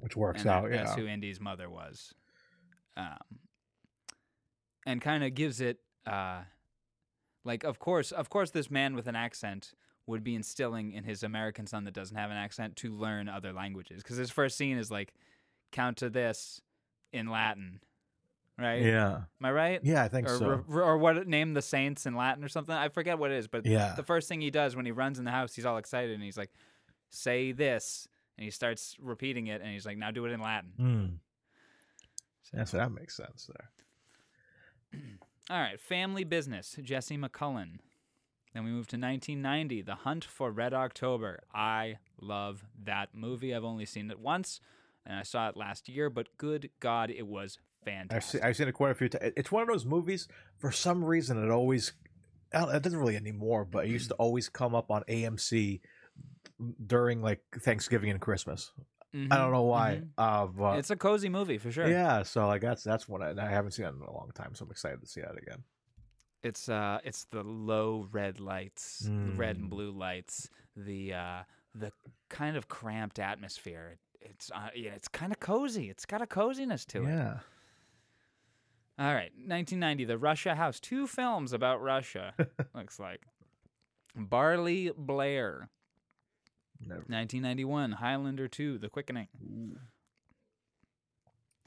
Which 0.00 0.16
works 0.16 0.40
and 0.42 0.50
that- 0.50 0.54
out. 0.64 0.70
Yeah. 0.70 0.76
that's 0.84 0.94
who 0.94 1.06
Indy's 1.06 1.40
mother 1.40 1.68
was, 1.68 2.12
um, 2.96 3.18
and 4.86 5.00
kind 5.00 5.24
of 5.24 5.34
gives 5.34 5.60
it, 5.60 5.78
uh, 6.06 6.42
like, 7.44 7.64
of 7.64 7.78
course, 7.78 8.12
of 8.12 8.28
course, 8.30 8.50
this 8.50 8.70
man 8.70 8.94
with 8.94 9.06
an 9.06 9.16
accent 9.16 9.72
would 10.06 10.24
be 10.24 10.34
instilling 10.34 10.92
in 10.92 11.04
his 11.04 11.22
American 11.22 11.66
son 11.66 11.84
that 11.84 11.92
doesn't 11.94 12.16
have 12.16 12.30
an 12.30 12.36
accent 12.36 12.76
to 12.76 12.94
learn 12.94 13.28
other 13.28 13.52
languages, 13.52 14.02
because 14.02 14.16
his 14.16 14.30
first 14.30 14.56
scene 14.56 14.78
is 14.78 14.90
like, 14.90 15.12
count 15.72 15.98
to 15.98 16.08
this 16.08 16.62
in 17.12 17.26
Latin, 17.28 17.80
right? 18.58 18.80
yeah. 18.82 19.16
Am 19.16 19.26
I 19.42 19.52
right? 19.52 19.80
Yeah, 19.82 20.02
I 20.02 20.08
think 20.08 20.28
or, 20.28 20.38
so. 20.38 20.64
re- 20.66 20.82
or 20.82 20.96
what 20.96 21.26
name 21.26 21.52
the 21.54 21.60
saints 21.62 22.06
in 22.06 22.14
Latin 22.16 22.42
or 22.42 22.48
something. 22.48 22.74
I 22.74 22.88
forget 22.88 23.18
what 23.18 23.30
it 23.30 23.36
is, 23.36 23.48
but 23.48 23.66
Yeah. 23.66 23.94
the 23.96 24.02
first 24.02 24.28
thing 24.28 24.40
he 24.40 24.50
does 24.50 24.74
when 24.76 24.86
he 24.86 24.92
runs 24.92 25.18
in 25.18 25.24
the 25.26 25.30
house, 25.30 25.54
he's 25.54 25.66
all 25.66 25.76
excited 25.76 26.12
and 26.14 26.22
he's 26.22 26.38
like, 26.38 26.50
"Say 27.10 27.52
this," 27.52 28.08
and 28.38 28.44
he 28.44 28.50
starts 28.52 28.96
repeating 29.00 29.48
it, 29.48 29.60
and 29.60 29.72
he's 29.72 29.84
like, 29.84 29.98
"Now 29.98 30.12
do 30.12 30.24
it 30.24 30.30
in 30.30 30.40
Latin." 30.40 30.70
Hmm. 30.76 32.56
Yeah, 32.56 32.64
so 32.64 32.78
that 32.78 32.92
makes 32.92 33.16
sense 33.16 33.50
there. 34.92 35.00
All 35.50 35.60
right, 35.60 35.80
family 35.80 36.24
business. 36.24 36.76
Jesse 36.82 37.18
McMullen. 37.18 37.80
Then 38.54 38.64
we 38.64 38.70
move 38.70 38.86
to 38.88 38.96
1990, 38.96 39.82
The 39.82 39.96
Hunt 39.96 40.24
for 40.24 40.50
Red 40.50 40.72
October. 40.72 41.40
I 41.54 41.98
love 42.20 42.64
that 42.82 43.10
movie. 43.14 43.54
I've 43.54 43.64
only 43.64 43.84
seen 43.84 44.10
it 44.10 44.18
once, 44.18 44.60
and 45.04 45.18
I 45.18 45.22
saw 45.22 45.48
it 45.48 45.56
last 45.56 45.88
year, 45.88 46.08
but 46.08 46.28
good 46.38 46.70
God, 46.80 47.10
it 47.10 47.26
was 47.26 47.58
I've 47.82 47.84
fantastic. 47.84 48.40
seen, 48.40 48.48
I've 48.48 48.56
seen 48.56 48.68
it 48.68 48.72
quite 48.72 48.92
a 48.92 48.94
few 48.94 49.08
times. 49.08 49.32
It's 49.36 49.52
one 49.52 49.62
of 49.62 49.68
those 49.68 49.84
movies. 49.84 50.28
For 50.56 50.72
some 50.72 51.04
reason, 51.04 51.42
it 51.42 51.50
always 51.50 51.92
it 52.52 52.82
doesn't 52.82 52.98
really 52.98 53.16
anymore, 53.16 53.64
but 53.64 53.84
it 53.84 53.90
used 53.90 54.08
to 54.08 54.14
always 54.14 54.48
come 54.48 54.74
up 54.74 54.90
on 54.90 55.02
AMC 55.08 55.80
during 56.86 57.22
like 57.22 57.40
Thanksgiving 57.60 58.10
and 58.10 58.20
Christmas. 58.20 58.72
I 59.14 59.18
don't 59.18 59.28
Mhm, 59.30 59.52
know 59.52 59.62
why. 59.62 60.02
mhm. 60.02 60.08
Uh, 60.18 60.46
but 60.46 60.78
It's 60.78 60.90
a 60.90 60.96
cozy 60.96 61.28
movie 61.28 61.56
for 61.58 61.70
sure. 61.72 61.88
yeah, 61.88 62.22
so 62.22 62.46
like 62.46 62.60
that's 62.62 62.82
that's 62.84 63.08
one 63.08 63.22
I, 63.22 63.30
I 63.30 63.48
haven't 63.50 63.72
seen 63.72 63.86
it 63.86 63.94
in 63.94 64.02
a 64.02 64.12
long 64.12 64.30
time, 64.34 64.54
so 64.54 64.64
I'm 64.64 64.70
excited 64.70 65.00
to 65.00 65.06
see 65.06 65.20
that 65.22 65.36
again. 65.38 65.64
It's 66.42 66.68
uh 66.68 66.98
it's 67.04 67.24
the 67.24 67.42
low 67.42 68.06
red 68.12 68.38
lights, 68.38 69.00
the 69.00 69.32
red 69.32 69.56
and 69.56 69.66
Mm. 69.66 69.70
blue 69.70 69.90
lights, 69.90 70.50
the 70.76 71.14
uh 71.14 71.42
the 71.74 71.92
kind 72.28 72.56
of 72.56 72.68
cramped 72.68 73.18
atmosphere. 73.18 73.98
It's 74.20 74.50
uh, 74.50 74.68
yeah, 74.74 74.90
it's 74.90 75.08
kind 75.08 75.32
of 75.32 75.40
cozy. 75.40 75.88
It's 75.90 76.04
got 76.06 76.20
a 76.22 76.26
coziness 76.26 76.84
to 76.86 77.04
it. 77.04 77.08
Yeah. 77.08 77.38
All 78.98 79.14
right, 79.14 79.30
1990, 79.36 80.04
The 80.06 80.18
Russia 80.18 80.54
House. 80.56 80.80
Two 80.80 81.06
films 81.06 81.52
about 81.52 81.80
Russia. 81.80 82.34
looks 82.74 82.98
like. 82.98 83.22
Barley 84.16 84.90
Blair. 84.96 85.70
Never. 86.80 87.00
1991, 87.00 87.92
Highlander 87.92 88.48
2, 88.48 88.78
The 88.78 88.88
Quickening. 88.88 89.28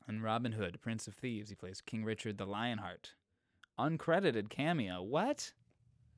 And 0.08 0.24
Robin 0.24 0.54
Hood, 0.54 0.80
Prince 0.82 1.08
of 1.08 1.14
Thieves. 1.16 1.50
He 1.50 1.56
plays 1.56 1.82
King 1.82 2.04
Richard 2.04 2.38
the 2.38 2.46
Lionheart. 2.46 3.12
Uncredited 3.80 4.50
cameo. 4.50 5.02
What? 5.02 5.54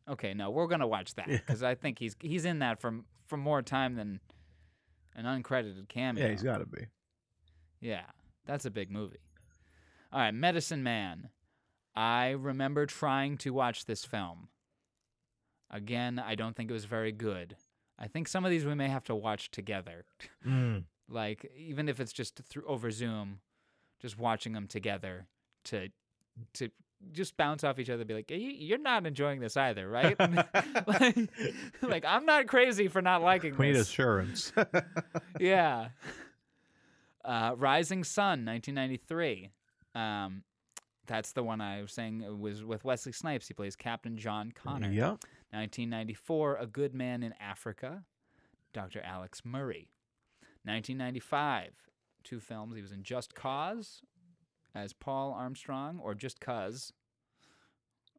Okay, 0.09 0.33
no, 0.33 0.49
we're 0.49 0.67
gonna 0.67 0.87
watch 0.87 1.15
that 1.15 1.27
Yeah. 1.27 1.37
because 1.37 1.63
I 1.63 1.75
think 1.75 1.99
he's 1.99 2.15
he's 2.19 2.45
in 2.45 2.59
that 2.59 2.79
from 2.81 3.05
for 3.27 3.37
more 3.37 3.61
time 3.61 3.95
than 3.95 4.19
an 5.15 5.25
uncredited 5.25 5.87
cameo. 5.89 6.23
Yeah, 6.25 6.31
he's 6.31 6.43
got 6.43 6.57
to 6.57 6.65
be. 6.65 6.87
Yeah, 7.79 8.05
that's 8.45 8.65
a 8.65 8.71
big 8.71 8.89
movie. 8.91 9.21
All 10.11 10.19
right, 10.19 10.33
Medicine 10.33 10.83
Man. 10.83 11.29
I 11.95 12.29
remember 12.31 12.85
trying 12.87 13.37
to 13.39 13.51
watch 13.51 13.85
this 13.85 14.03
film. 14.03 14.47
Again, 15.69 16.17
I 16.19 16.35
don't 16.35 16.55
think 16.55 16.69
it 16.69 16.73
was 16.73 16.85
very 16.85 17.11
good. 17.11 17.55
I 18.03 18.07
think 18.07 18.27
some 18.27 18.43
of 18.43 18.51
these 18.51 18.65
we 18.65 18.75
may 18.75 18.89
have 18.89 19.05
to 19.05 19.15
watch 19.15 19.49
together. 19.51 20.03
Mm. 20.45 20.83
like 21.09 21.49
even 21.57 21.87
if 21.87 21.99
it's 22.01 22.11
just 22.11 22.35
through 22.49 22.65
over 22.67 22.91
Zoom, 22.91 23.39
just 24.01 24.17
watching 24.19 24.51
them 24.53 24.67
together 24.67 25.27
to 25.65 25.87
to 26.55 26.69
just 27.13 27.35
bounce 27.37 27.63
off 27.63 27.79
each 27.79 27.89
other. 27.89 28.03
Be 28.05 28.13
like, 28.13 28.29
"You- 28.31 28.37
you're 28.37 28.77
not 28.77 29.05
enjoying 29.05 29.39
this 29.39 29.55
either, 29.55 29.87
right? 29.89 30.17
like, 30.87 31.17
like 31.81 32.05
I'm 32.05 32.25
not 32.25 32.47
crazy 32.47 32.87
for 32.89 33.01
not 33.01 33.21
liking 33.21 33.55
We 33.57 33.67
need 33.67 33.77
assurance. 33.77 34.51
yeah. 35.39 35.89
Uh, 37.23 37.55
Rising 37.57 38.03
Sun, 38.03 38.45
1993. 38.45 39.49
Um, 39.95 40.43
that's 41.07 41.31
the 41.33 41.43
one 41.43 41.61
I 41.61 41.81
was 41.81 41.93
saying 41.93 42.21
it 42.21 42.37
was 42.37 42.63
with 42.65 42.83
Wesley 42.83 43.11
Snipes. 43.13 43.47
He 43.47 43.53
plays 43.53 43.75
Captain 43.77 44.17
John 44.17 44.51
Connor. 44.53 44.91
Yep. 44.91 45.19
1994, 45.53 46.57
A 46.57 46.65
Good 46.65 46.93
Man 46.93 47.23
in 47.23 47.33
Africa, 47.39 48.03
Dr. 48.73 49.01
Alex 49.01 49.41
Murray. 49.45 49.89
1995, 50.65 51.71
two 52.23 52.39
films. 52.39 52.75
He 52.75 52.81
was 52.81 52.91
in 52.91 53.03
Just 53.03 53.35
Cause 53.35 54.01
as 54.73 54.93
Paul 54.93 55.33
Armstrong, 55.33 55.99
or 56.01 56.15
Just 56.15 56.39
Cuz. 56.39 56.93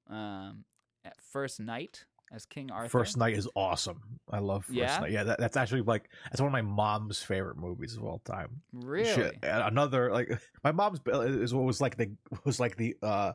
Um, 0.09 0.65
at 1.05 1.21
First 1.21 1.61
Knight 1.61 2.05
as 2.33 2.47
King 2.47 2.71
Arthur. 2.71 2.89
First 2.89 3.17
Knight 3.17 3.37
is 3.37 3.49
awesome. 3.55 4.03
I 4.31 4.39
love 4.39 4.67
First 4.67 4.77
Yeah? 4.77 4.99
Knight. 4.99 5.11
Yeah, 5.11 5.25
that, 5.25 5.39
that's 5.39 5.57
actually 5.57 5.83
like 5.83 6.11
that's 6.25 6.41
one 6.41 6.49
of 6.49 6.53
my 6.53 6.63
mom's 6.63 7.23
favorite 7.23 7.57
movies 7.57 7.97
of 7.97 8.05
all 8.05 8.21
time. 8.21 8.63
Really? 8.73 9.13
Shit. 9.13 9.39
Another 9.43 10.13
like 10.13 10.31
my 10.65 10.73
mom's 10.73 11.01
is 11.07 11.55
what 11.55 11.65
was 11.65 11.81
like 11.81 11.97
the 11.97 12.11
was 12.45 12.61
like 12.61 12.77
the 12.77 12.97
uh 13.03 13.33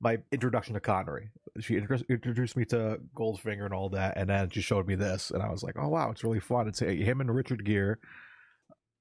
my 0.00 0.18
introduction 0.32 0.74
to 0.74 0.80
Connery. 0.80 1.30
She 1.60 1.76
introduced 1.76 2.56
me 2.56 2.64
to 2.66 3.00
Goldfinger 3.14 3.64
and 3.66 3.74
all 3.74 3.90
that, 3.90 4.16
and 4.16 4.28
then 4.30 4.48
she 4.50 4.60
showed 4.62 4.86
me 4.86 4.94
this, 4.94 5.30
and 5.30 5.42
I 5.42 5.50
was 5.50 5.62
like, 5.62 5.76
"Oh 5.78 5.88
wow, 5.88 6.10
it's 6.10 6.24
really 6.24 6.40
fun." 6.40 6.68
It's 6.68 6.80
uh, 6.80 6.86
him 6.86 7.20
and 7.20 7.34
Richard 7.34 7.64
Gere. 7.64 7.96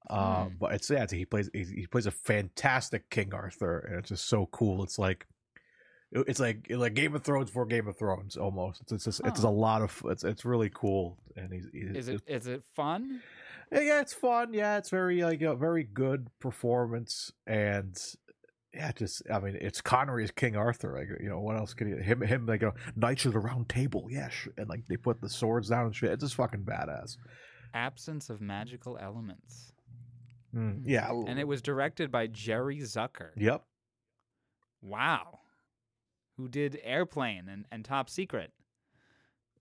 Uh, 0.10 0.46
Hmm. 0.46 0.56
but 0.60 0.74
it's 0.74 0.90
yeah, 0.90 1.04
it's, 1.04 1.14
he 1.14 1.26
plays 1.26 1.50
he, 1.54 1.64
he 1.64 1.88
plays 1.88 2.06
a 2.06 2.12
fantastic 2.12 3.10
King 3.10 3.34
Arthur, 3.34 3.80
and 3.80 4.00
it's 4.00 4.10
just 4.10 4.28
so 4.28 4.48
cool. 4.48 4.84
It's 4.84 4.98
like 4.98 5.26
it's 6.12 6.40
like 6.40 6.66
like 6.70 6.96
Game 6.96 7.14
of 7.16 7.24
Thrones 7.24 7.50
for 7.52 7.66
Game 7.66 7.88
of 7.88 7.98
Thrones 7.98 8.36
almost. 8.36 8.82
It's 8.82 8.92
it's 8.92 9.06
just, 9.06 9.22
it's 9.26 9.42
Huh. 9.44 9.50
a 9.50 9.52
lot 9.52 9.82
of 9.82 10.02
it's 10.06 10.24
it's 10.24 10.44
really 10.46 10.72
cool, 10.74 11.18
and 11.36 11.54
he's, 11.54 11.68
he's 11.72 11.96
Is 11.96 12.08
it 12.10 12.22
is 12.28 12.48
it 12.48 12.64
fun? 12.76 13.22
yeah, 13.72 13.82
yeah, 13.82 14.02
it's 14.02 14.14
fun. 14.14 14.54
Yeah, 14.54 14.78
it's 14.78 14.90
very 14.90 15.22
like 15.24 15.42
a 15.44 15.56
very 15.56 15.84
good 15.84 16.28
performance, 16.40 17.32
and 17.46 17.96
yeah, 18.74 18.92
just 18.92 19.24
I 19.32 19.40
mean, 19.40 19.58
it's 19.60 19.82
Connery 19.82 20.24
as 20.24 20.32
King 20.32 20.56
Arthur. 20.56 20.98
Like 20.98 21.22
you 21.22 21.30
know, 21.30 21.40
what 21.40 21.58
else 21.58 21.74
could 21.74 21.88
he? 21.88 21.94
Him, 21.94 22.22
him, 22.22 22.46
like 22.46 22.62
a 22.62 22.74
knights 22.96 23.26
of 23.26 23.34
the 23.34 23.40
Round 23.40 23.68
Table. 23.68 24.08
Yeah, 24.10 24.30
sh- 24.30 24.50
and 24.58 24.70
like 24.70 24.86
they 24.88 24.98
put 24.98 25.22
the 25.22 25.30
swords 25.30 25.70
down 25.70 25.88
and 25.88 25.96
shit. 25.96 26.12
It's 26.12 26.24
just 26.24 26.36
fucking 26.36 26.64
badass. 26.64 27.18
Absence 27.74 28.30
of 28.30 28.42
magical 28.42 28.98
elements. 29.00 29.74
Mm, 30.56 30.82
yeah, 30.84 31.12
And 31.12 31.38
it 31.40 31.48
was 31.48 31.62
directed 31.62 32.12
by 32.12 32.28
Jerry 32.28 32.80
Zucker. 32.80 33.30
Yep. 33.38 33.64
Wow. 34.82 35.40
Who 36.38 36.48
did 36.48 36.80
Airplane 36.84 37.48
and, 37.50 37.66
and 37.72 37.86
Top 37.86 38.10
Secret. 38.10 38.52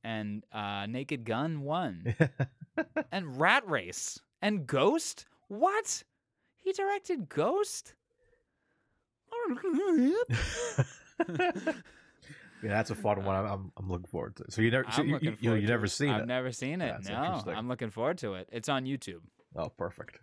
And 0.02 0.44
uh, 0.52 0.86
Naked 0.86 1.24
Gun 1.24 1.60
1. 1.60 2.14
and 3.12 3.38
Rat 3.38 3.68
Race. 3.68 4.20
And 4.40 4.66
Ghost? 4.66 5.26
What? 5.48 6.02
He 6.56 6.72
directed 6.72 7.28
Ghost? 7.28 7.94
Yeah, 12.60 12.70
that's 12.70 12.90
a 12.90 12.96
fun 12.96 13.24
one. 13.24 13.36
I'm, 13.36 13.46
I'm, 13.46 13.72
I'm 13.76 13.88
looking 13.88 14.08
forward 14.08 14.34
to. 14.36 14.44
So 14.50 14.62
you 14.62 14.72
never, 14.72 14.84
so 14.90 15.02
I'm 15.02 15.08
you, 15.08 15.18
you, 15.22 15.36
you, 15.38 15.54
you 15.54 15.66
never 15.68 15.84
it. 15.84 15.90
seen 15.90 16.10
I've 16.10 16.22
it? 16.22 16.26
never 16.26 16.50
seen 16.50 16.80
it. 16.80 16.88
That's 17.04 17.08
no. 17.08 17.52
I'm 17.54 17.68
looking 17.68 17.88
forward 17.90 18.18
to 18.18 18.34
it. 18.34 18.48
It's 18.50 18.68
on 18.68 18.84
YouTube. 18.84 19.20
Oh, 19.54 19.68
perfect. 19.68 20.18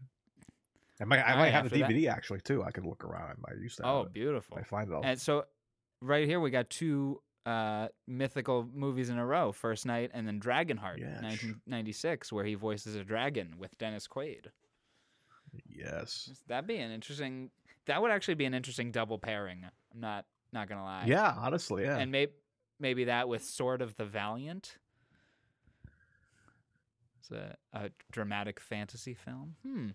I 1.00 1.06
might, 1.06 1.22
I 1.22 1.36
might 1.38 1.46
yeah, 1.46 1.52
have 1.52 1.64
the 1.64 1.70
for 1.70 1.78
that- 1.78 1.90
DVD 1.90 2.10
actually 2.10 2.42
too. 2.42 2.62
I 2.62 2.72
could 2.72 2.86
look 2.86 3.06
around. 3.06 3.30
I 3.30 3.34
might 3.50 3.62
used 3.62 3.78
to. 3.78 3.88
Oh, 3.88 4.08
beautiful. 4.12 4.58
I 4.60 4.64
find 4.64 4.90
it. 4.90 4.94
All. 4.94 5.02
And 5.06 5.18
so, 5.20 5.46
right 6.02 6.28
here 6.28 6.42
we 6.42 6.50
got 6.52 6.70
two 6.70 7.22
uh, 7.46 7.88
mythical 8.06 8.68
movies 8.74 9.08
in 9.10 9.18
a 9.18 9.26
row: 9.26 9.54
First 9.54 9.86
Knight 9.86 10.12
and 10.14 10.28
then 10.28 10.42
Dragonheart, 10.42 10.98
Yes. 10.98 11.22
1996, 11.22 12.34
where 12.34 12.44
he 12.44 12.56
voices 12.56 12.96
a 12.96 13.04
dragon 13.06 13.56
with 13.58 13.78
Dennis 13.78 14.10
Quaid. 14.10 14.48
yes. 15.70 16.30
That'd 16.50 16.68
be 16.68 16.78
an 16.80 16.92
interesting. 16.92 17.50
That 17.88 18.02
would 18.02 18.12
actually 18.12 18.36
be 18.36 18.46
an 18.46 18.54
interesting 18.54 18.92
double 18.92 19.18
pairing. 19.20 19.62
I'm 19.64 20.00
not 20.00 20.26
not 20.52 20.68
gonna 20.70 20.84
lie. 20.84 21.06
Yeah, 21.08 21.34
honestly, 21.38 21.84
yeah. 21.84 21.98
And 21.98 22.12
maybe 22.12 22.32
maybe 22.80 23.06
that 23.06 23.28
with 23.30 23.44
Sword 23.44 23.82
of 23.82 23.96
the 23.96 24.06
Valiant. 24.06 24.78
It's 27.20 27.32
a, 27.32 27.56
a 27.74 27.90
dramatic 28.12 28.60
fantasy 28.60 29.14
film. 29.16 29.56
Hmm. 29.66 29.88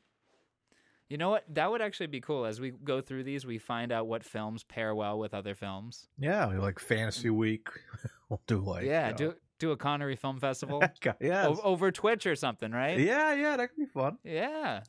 You 1.09 1.17
know 1.17 1.31
what? 1.31 1.45
That 1.53 1.71
would 1.71 1.83
actually 1.83 2.07
be 2.07 2.21
cool. 2.21 2.45
As 2.45 2.61
we 2.61 2.71
go 2.71 3.01
through 3.01 3.25
these, 3.25 3.45
we 3.45 3.59
find 3.59 3.91
out 3.91 4.07
what 4.07 4.25
films 4.25 4.63
pair 4.63 4.95
well 4.95 5.19
with 5.19 5.35
other 5.35 5.55
films. 5.55 6.09
yeah, 6.19 6.47
like 6.47 6.79
Fantasy 6.79 7.31
Week. 7.31 7.69
we'll 8.29 8.41
do 8.47 8.59
like 8.61 8.85
yeah, 8.87 9.07
you 9.07 9.11
know- 9.13 9.17
do 9.17 9.35
do 9.59 9.71
a 9.73 9.77
Connery 9.77 10.17
Film 10.17 10.41
Festival 10.41 10.83
yeah, 11.21 11.47
o- 11.49 11.61
over 11.63 11.91
Twitch 11.91 12.27
or 12.27 12.35
something, 12.35 12.71
right? 12.73 12.99
yeah, 12.99 13.35
yeah. 13.35 13.57
That 13.57 13.69
could 13.69 13.79
be 13.79 13.87
fun. 13.87 14.19
Yeah. 14.25 14.83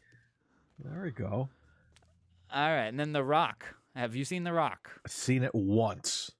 There 0.79 1.01
we 1.03 1.11
go. 1.11 1.49
All 2.53 2.69
right, 2.69 2.87
and 2.87 2.99
then 2.99 3.13
The 3.13 3.23
Rock. 3.23 3.65
Have 3.95 4.15
you 4.15 4.25
seen 4.25 4.43
The 4.43 4.53
Rock? 4.53 4.89
I've 5.05 5.11
seen 5.11 5.43
it 5.43 5.53
once, 5.53 6.31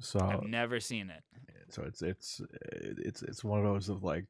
so 0.00 0.18
I've 0.20 0.42
never 0.44 0.80
seen 0.80 1.10
it. 1.10 1.22
so 1.68 1.82
it's 1.82 2.02
it's 2.02 2.40
it's 2.70 3.22
it's 3.22 3.44
one 3.44 3.58
of 3.58 3.64
those 3.64 3.88
of 3.88 4.02
like 4.04 4.24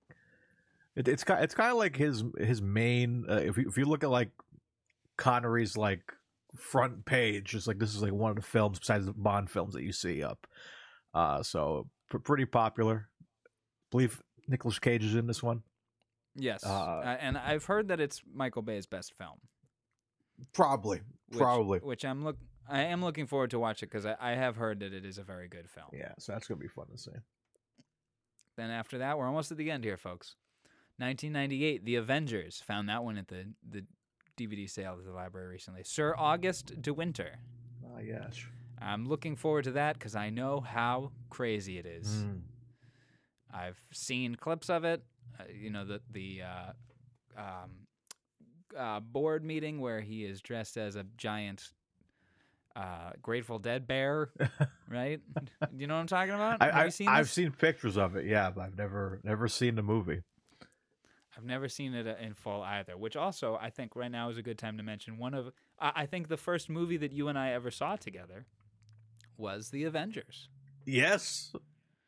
it, 0.95 1.07
it's 1.09 1.25
kind 1.25 1.43
it's 1.45 1.55
kind 1.55 1.71
of 1.71 1.77
like 1.79 1.97
his 1.97 2.25
his 2.39 2.63
main 2.63 3.25
uh, 3.29 3.35
if 3.37 3.57
you 3.59 3.69
if 3.69 3.77
you 3.77 3.85
look 3.85 4.03
at 4.05 4.11
like 4.11 4.31
Connery's 5.19 5.77
like 5.77 6.13
front 6.57 7.05
page 7.05 7.55
it's 7.55 7.67
like 7.67 7.79
this 7.79 7.95
is 7.95 8.03
like 8.03 8.13
one 8.13 8.31
of 8.31 8.37
the 8.37 8.43
films 8.43 8.79
besides 8.79 9.05
the 9.05 9.13
Bond 9.13 9.51
films 9.51 9.75
that 9.75 9.83
you 9.83 9.93
see 9.93 10.23
up 10.23 10.47
uh 11.13 11.43
so 11.43 11.87
pr- 12.09 12.17
pretty 12.19 12.47
popular 12.47 13.09
believe 13.91 14.23
Nicolas 14.49 14.79
Cage 14.79 15.05
is 15.05 15.15
in 15.15 15.27
this 15.27 15.43
one 15.43 15.63
Yes, 16.39 16.65
Uh, 16.65 16.69
uh, 16.71 17.17
and 17.21 17.39
I've 17.39 17.65
heard 17.65 17.89
that 17.89 17.99
it's 18.01 18.21
Michael 18.31 18.61
Bay's 18.61 18.85
best 18.87 19.15
film. 19.17 19.39
Probably 20.53 21.01
which, 21.29 21.39
probably 21.39 21.79
Which 21.81 22.05
I'm 22.05 22.25
look. 22.25 22.37
I 22.69 22.83
am 22.85 23.03
looking 23.03 23.27
forward 23.27 23.51
to 23.51 23.59
watch 23.59 23.83
it 23.83 23.87
because 23.91 24.05
I, 24.07 24.17
I 24.21 24.31
have 24.33 24.57
heard 24.57 24.81
that 24.81 24.93
it 24.93 25.05
is 25.05 25.19
a 25.19 25.23
very 25.23 25.49
good 25.49 25.69
film. 25.71 25.87
yeah 25.93 26.13
so 26.19 26.33
that's 26.33 26.47
gonna 26.49 26.61
be 26.61 26.69
fun 26.69 26.87
to 26.93 26.99
see 26.99 27.13
Then 28.57 28.71
after 28.71 28.99
that, 28.99 29.19
we're 29.19 29.27
almost 29.27 29.51
at 29.53 29.59
the 29.59 29.71
end 29.71 29.85
here, 29.85 29.97
folks. 29.97 30.35
1998, 30.99 31.85
The 31.85 31.97
Avengers. 31.97 32.63
Found 32.67 32.89
that 32.89 33.05
one 33.05 33.19
at 33.19 33.29
the 33.29 33.53
the 33.69 33.85
DVD 34.37 34.69
sale 34.69 34.97
at 34.99 35.05
the 35.05 35.13
library 35.13 35.49
recently. 35.49 35.83
Sir 35.85 36.15
August 36.17 36.81
De 36.83 36.93
Wynter. 36.93 37.39
oh 37.87 38.01
yes 38.01 38.45
I'm 38.81 39.07
looking 39.09 39.37
forward 39.37 39.65
to 39.65 39.71
that 39.73 39.95
because 39.99 40.15
I 40.15 40.29
know 40.31 40.61
how 40.61 41.13
crazy 41.31 41.79
it 41.79 41.87
is. 41.87 42.09
Mm. 42.25 42.41
I've 43.55 43.79
seen 43.93 44.35
clips 44.35 44.69
of 44.69 44.85
it. 44.85 45.03
Uh, 45.41 45.45
you 45.53 45.71
know 45.71 45.85
the 45.87 46.01
the 46.11 46.43
uh, 46.43 46.73
um, 47.41 47.86
uh, 48.77 49.01
board 49.01 49.45
meeting 49.45 49.81
where 49.81 50.01
he 50.01 50.25
is 50.25 50.41
dressed 50.41 50.77
as 50.77 50.97
a 50.97 51.05
giant 51.17 51.71
uh, 52.75 53.11
Grateful 53.23 53.59
Dead 53.59 53.87
bear, 53.87 54.31
right? 54.89 55.21
Do 55.35 55.47
you 55.79 55.87
know 55.87 55.95
what 55.95 56.01
I'm 56.01 56.07
talking 56.07 56.35
about? 56.35 56.61
I, 56.61 56.83
Have 56.83 56.95
seen 56.95 57.09
I've 57.09 57.31
seen 57.31 57.51
pictures 57.53 57.97
of 57.97 58.17
it 58.17 58.27
yeah 58.27 58.51
but 58.51 58.63
I've 58.63 58.77
never 58.77 59.21
never 59.25 59.49
seen 59.49 59.75
the 59.77 59.83
movie 59.83 60.23
I've 61.39 61.45
never 61.45 61.69
seen 61.69 61.93
it 61.95 62.07
uh, 62.07 62.15
in 62.19 62.33
full 62.35 62.63
either. 62.63 62.97
Which 62.97 63.15
also 63.17 63.59
I 63.61 63.69
think 63.71 63.95
right 63.95 64.11
now 64.11 64.31
is 64.31 64.39
a 64.39 64.43
good 64.43 64.59
time 64.59 64.77
to 64.79 64.83
mention 64.83 65.19
one 65.19 65.33
of 65.35 65.53
I 65.79 65.93
I 66.03 66.07
think 66.07 66.29
the 66.29 66.37
first 66.37 66.69
movie 66.69 66.97
that 66.99 67.13
you 67.13 67.29
and 67.29 67.39
I 67.39 67.53
ever 67.53 67.71
saw 67.71 67.97
together 67.97 68.47
was 69.39 69.71
The 69.71 69.85
Avengers. 69.85 70.49
yes 70.85 71.53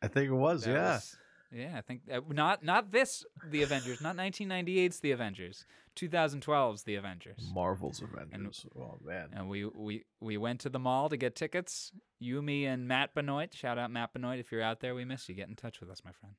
I 0.03 0.09
think 0.09 0.29
it 0.31 0.35
was 0.35 0.65
That 0.65 0.73
yeah 0.73 0.95
was- 0.97 1.17
yeah, 1.53 1.75
I 1.77 1.81
think 1.81 2.03
uh, 2.13 2.21
not 2.29 2.63
not 2.65 2.91
this 2.93 3.25
The 3.51 3.63
Avengers, 3.63 4.01
not 4.01 4.17
1998's 4.17 5.01
The 5.01 5.13
Avengers, 5.13 5.65
2012's 5.97 6.83
The 6.85 6.95
Avengers. 6.97 7.51
Marvel's 7.53 8.03
Avengers. 8.03 8.67
oh 8.79 8.99
man. 9.05 9.29
And 9.33 9.49
we, 9.49 9.65
we 9.65 10.05
we 10.21 10.37
went 10.37 10.61
to 10.61 10.69
the 10.69 10.79
mall 10.79 11.09
to 11.09 11.17
get 11.17 11.35
tickets. 11.35 11.93
You, 12.21 12.43
me, 12.43 12.67
and 12.67 12.87
Matt 12.89 13.15
Benoit. 13.15 13.55
Shout 13.55 13.79
out 13.79 13.91
Matt 13.91 14.13
Benoit 14.13 14.39
if 14.39 14.51
you're 14.53 14.63
out 14.63 14.81
there. 14.81 14.95
We 14.95 15.05
miss 15.05 15.29
you. 15.29 15.35
Get 15.35 15.49
in 15.49 15.55
touch 15.57 15.81
with 15.81 15.89
us, 15.91 16.03
my 16.05 16.13
friend. 16.13 16.35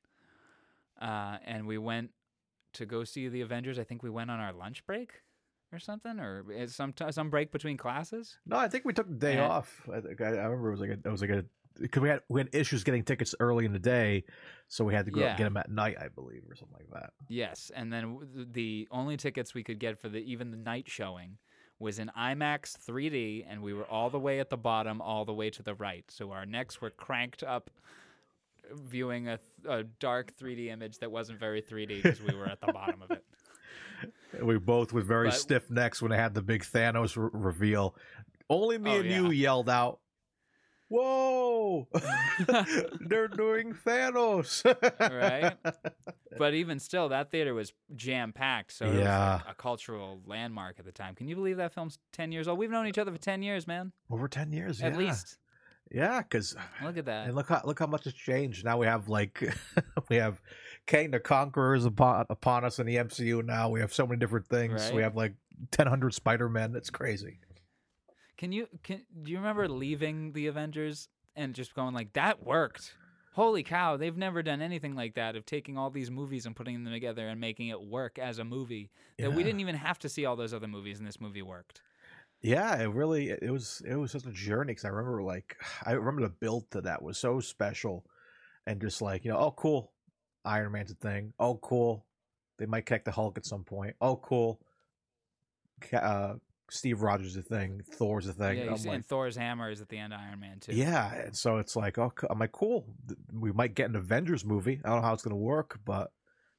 Uh, 1.00 1.38
and 1.46 1.66
we 1.66 1.78
went 1.78 2.10
to 2.74 2.86
go 2.86 3.04
see 3.04 3.28
the 3.28 3.40
Avengers. 3.40 3.78
I 3.78 3.84
think 3.84 4.02
we 4.02 4.10
went 4.10 4.30
on 4.30 4.38
our 4.38 4.52
lunch 4.52 4.84
break 4.86 5.22
or 5.72 5.78
something, 5.78 6.18
or 6.20 6.44
is 6.52 6.74
some 6.74 6.92
some 7.10 7.30
break 7.30 7.50
between 7.52 7.76
classes. 7.76 8.38
No, 8.46 8.56
I 8.56 8.68
think 8.68 8.84
we 8.84 8.92
took 8.92 9.08
the 9.08 9.14
day 9.14 9.32
And- 9.32 9.40
off. 9.42 9.88
I, 9.92 10.00
think, 10.00 10.20
I, 10.20 10.26
I 10.26 10.44
remember 10.44 10.68
it 10.68 10.72
was 10.72 10.80
like 10.80 10.90
a, 10.90 10.98
it 11.04 11.06
was 11.10 11.20
like 11.22 11.30
a 11.30 11.44
because 11.80 12.00
we 12.02 12.08
had 12.08 12.20
we 12.28 12.40
had 12.40 12.48
issues 12.54 12.84
getting 12.84 13.02
tickets 13.02 13.34
early 13.40 13.64
in 13.64 13.72
the 13.72 13.78
day, 13.78 14.24
so 14.68 14.84
we 14.84 14.94
had 14.94 15.04
to 15.06 15.10
go 15.10 15.20
Yeah. 15.20 15.36
get 15.36 15.44
them 15.44 15.56
at 15.56 15.70
night, 15.70 15.96
I 16.00 16.08
believe, 16.08 16.42
or 16.48 16.54
something 16.54 16.76
like 16.78 16.90
that. 17.02 17.12
Yes, 17.28 17.70
and 17.74 17.92
then 17.92 18.18
the 18.52 18.86
only 18.90 19.16
tickets 19.16 19.54
we 19.54 19.62
could 19.64 19.78
get 19.78 19.98
for 19.98 20.08
the 20.08 20.18
even 20.18 20.50
the 20.50 20.56
night 20.56 20.88
showing 20.88 21.38
was 21.78 21.98
in 21.98 22.10
IMAX 22.16 22.76
3D, 22.86 23.46
and 23.48 23.62
we 23.62 23.72
were 23.72 23.84
all 23.84 24.10
the 24.10 24.18
way 24.18 24.38
at 24.38 24.50
the 24.50 24.56
bottom, 24.58 25.00
all 25.00 25.24
the 25.24 25.32
way 25.32 25.48
to 25.50 25.62
the 25.62 25.74
right. 25.74 26.04
So 26.08 26.30
our 26.32 26.44
necks 26.44 26.80
were 26.80 26.90
cranked 26.90 27.42
up, 27.42 27.70
viewing 28.72 29.28
a, 29.28 29.38
a 29.68 29.84
dark 29.84 30.32
3D 30.36 30.68
image 30.68 30.98
that 30.98 31.10
wasn't 31.10 31.40
very 31.40 31.62
3D 31.62 32.02
because 32.02 32.20
we 32.22 32.34
were 32.34 32.46
at 32.46 32.60
the 32.60 32.72
bottom 32.72 33.02
of 33.02 33.10
it. 33.10 33.24
We 34.42 34.58
both 34.58 34.92
with 34.92 35.06
very 35.06 35.28
But- 35.28 35.34
stiff 35.38 35.70
necks 35.70 36.00
when 36.00 36.10
they 36.10 36.16
had 36.16 36.32
the 36.34 36.40
big 36.42 36.62
Thanos 36.62 37.16
re- 37.16 37.28
reveal. 37.32 37.94
Only 38.48 38.78
me 38.78 38.90
Oh, 38.92 39.00
and 39.00 39.10
you 39.10 39.30
yelled 39.30 39.68
out, 39.68 39.99
"Whoa! 40.90 41.88
They're 43.00 43.28
doing 43.28 43.74
Thanos!" 43.86 44.64
Right? 45.00 45.56
But 46.38 46.54
even 46.54 46.78
still, 46.78 47.08
that 47.10 47.30
theater 47.30 47.52
was 47.54 47.72
jam 47.96 48.32
packed. 48.32 48.72
So 48.72 48.86
it 48.86 48.90
was 48.92 48.98
Yeah. 49.00 49.32
like 49.44 49.48
a 49.48 49.54
cultural 49.54 50.22
landmark 50.24 50.78
at 50.78 50.86
the 50.86 50.92
time. 50.92 51.14
Can 51.14 51.28
you 51.28 51.34
believe 51.34 51.58
that 51.58 51.72
film's 51.74 51.98
10 52.12 52.32
years 52.32 52.48
old? 52.48 52.58
We've 52.58 52.70
known 52.70 52.86
each 52.86 52.96
other 52.98 53.10
for 53.12 53.18
10 53.18 53.42
years, 53.42 53.66
man. 53.66 53.92
Over 54.10 54.26
ten 54.28 54.50
years, 54.52 54.80
At 54.80 54.92
yeah. 54.92 54.98
least. 54.98 55.36
yeah. 55.90 56.22
Because 56.22 56.56
Look 56.82 56.96
at 56.96 57.04
that. 57.06 57.26
And 57.26 57.34
look 57.34 57.48
how 57.48 57.60
look 57.64 57.78
how 57.78 57.86
much 57.88 58.04
has 58.04 58.14
changed. 58.14 58.64
Now 58.64 58.78
we 58.78 58.86
have 58.86 59.08
like 59.08 59.42
we 60.08 60.16
have 60.16 60.40
Kang 60.86 61.10
the 61.10 61.20
Conquerors 61.20 61.84
upon 61.84 62.24
upon 62.30 62.64
us 62.64 62.78
in 62.78 62.86
the 62.86 62.96
MCU. 62.96 63.44
Now 63.44 63.68
we 63.68 63.80
have 63.80 63.92
so 63.92 64.06
many 64.06 64.18
different 64.18 64.46
things. 64.46 64.90
We 64.92 65.02
have 65.02 65.16
like 65.16 65.34
ten 65.72 65.88
hundred 65.88 66.14
Spider 66.14 66.48
Men. 66.48 66.74
It's 66.74 66.90
crazy. 66.90 67.40
Can 68.40 68.52
you 68.52 68.68
can 68.82 69.02
do 69.22 69.30
you 69.30 69.36
remember 69.36 69.68
leaving 69.68 70.32
the 70.32 70.46
Avengers 70.46 71.10
and 71.36 71.54
just 71.54 71.74
going 71.74 71.92
like 71.92 72.14
that 72.14 72.42
worked? 72.42 72.94
Holy 73.34 73.62
cow, 73.62 73.98
they've 73.98 74.16
never 74.16 74.42
done 74.42 74.62
anything 74.62 74.94
like 74.94 75.16
that 75.16 75.36
of 75.36 75.44
taking 75.44 75.76
all 75.76 75.90
these 75.90 76.10
movies 76.10 76.46
and 76.46 76.56
putting 76.56 76.82
them 76.82 76.90
together 76.90 77.28
and 77.28 77.38
making 77.38 77.68
it 77.68 77.78
work 77.78 78.18
as 78.18 78.38
a 78.38 78.44
movie. 78.44 78.88
That 79.18 79.34
we 79.34 79.42
didn't 79.42 79.60
even 79.60 79.74
have 79.74 79.98
to 79.98 80.08
see 80.08 80.24
all 80.24 80.36
those 80.36 80.54
other 80.54 80.68
movies 80.68 80.98
and 80.98 81.06
this 81.06 81.20
movie 81.20 81.42
worked. 81.42 81.82
Yeah, 82.40 82.80
it 82.80 82.86
really 82.86 83.28
it 83.28 83.50
was 83.50 83.82
it 83.86 83.96
was 83.96 84.12
such 84.12 84.24
a 84.24 84.32
journey. 84.32 84.70
Because 84.70 84.86
I 84.86 84.88
remember 84.88 85.22
like 85.22 85.58
I 85.84 85.92
remember 85.92 86.22
the 86.22 86.30
build 86.30 86.70
to 86.70 86.80
that 86.80 87.02
was 87.02 87.18
so 87.18 87.40
special, 87.40 88.06
and 88.66 88.80
just 88.80 89.02
like 89.02 89.22
you 89.22 89.32
know, 89.32 89.38
oh 89.38 89.50
cool, 89.50 89.92
Iron 90.46 90.72
Man's 90.72 90.92
a 90.92 90.94
thing. 90.94 91.34
Oh 91.38 91.56
cool, 91.56 92.06
they 92.58 92.64
might 92.64 92.86
kick 92.86 93.04
the 93.04 93.12
Hulk 93.12 93.36
at 93.36 93.44
some 93.44 93.64
point. 93.64 93.96
Oh 94.00 94.16
cool, 94.16 94.62
uh, 95.92 96.36
Steve 96.70 97.02
Rogers 97.02 97.36
a 97.36 97.42
thing. 97.42 97.82
Thor's 97.92 98.26
a 98.26 98.32
thing. 98.32 98.58
yeah, 98.58 98.70
like, 98.70 98.86
and 98.86 99.06
Thor's 99.06 99.36
hammer 99.36 99.70
is 99.70 99.80
at 99.80 99.88
the 99.88 99.98
end 99.98 100.12
of 100.12 100.20
Iron 100.20 100.40
Man 100.40 100.60
too. 100.60 100.74
Yeah, 100.74 101.12
and 101.12 101.36
so 101.36 101.58
it's 101.58 101.76
like, 101.76 101.98
oh, 101.98 102.12
I'm 102.28 102.38
like, 102.38 102.52
cool. 102.52 102.86
We 103.32 103.52
might 103.52 103.74
get 103.74 103.90
an 103.90 103.96
Avengers 103.96 104.44
movie. 104.44 104.80
I 104.84 104.88
don't 104.88 105.00
know 105.00 105.06
how 105.06 105.14
it's 105.14 105.22
gonna 105.22 105.36
work, 105.36 105.80
but 105.84 106.12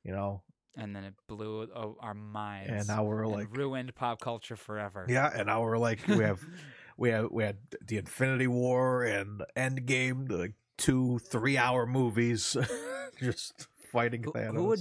you 0.04 0.12
know, 0.12 0.42
And 0.76 0.96
then 0.96 1.04
it 1.04 1.14
blew 1.28 1.68
our 2.00 2.14
minds. 2.14 2.72
and 2.72 2.88
now 2.88 3.04
we're 3.04 3.28
like, 3.28 3.56
ruined 3.56 3.94
pop 3.96 4.20
culture 4.20 4.56
forever. 4.56 5.06
yeah, 5.10 5.30
and 5.34 5.48
now 5.48 5.62
we're 5.62 5.78
like, 5.78 6.00
we 6.08 6.24
have, 6.24 6.40
we 6.98 7.10
have, 7.10 7.30
we 7.32 7.44
had 7.44 7.58
the 7.86 7.98
Infinity 7.98 8.48
War 8.48 9.04
and 9.04 9.44
Endgame, 9.56 10.28
the 10.28 10.38
like 10.38 10.54
two, 10.78 11.20
three 11.20 11.58
hour 11.58 11.86
movies, 11.86 12.58
just 13.20 13.68
fighting 13.92 14.24
Who, 14.24 14.32
Thanos. 14.32 14.56
who 14.56 14.64
would 14.66 14.80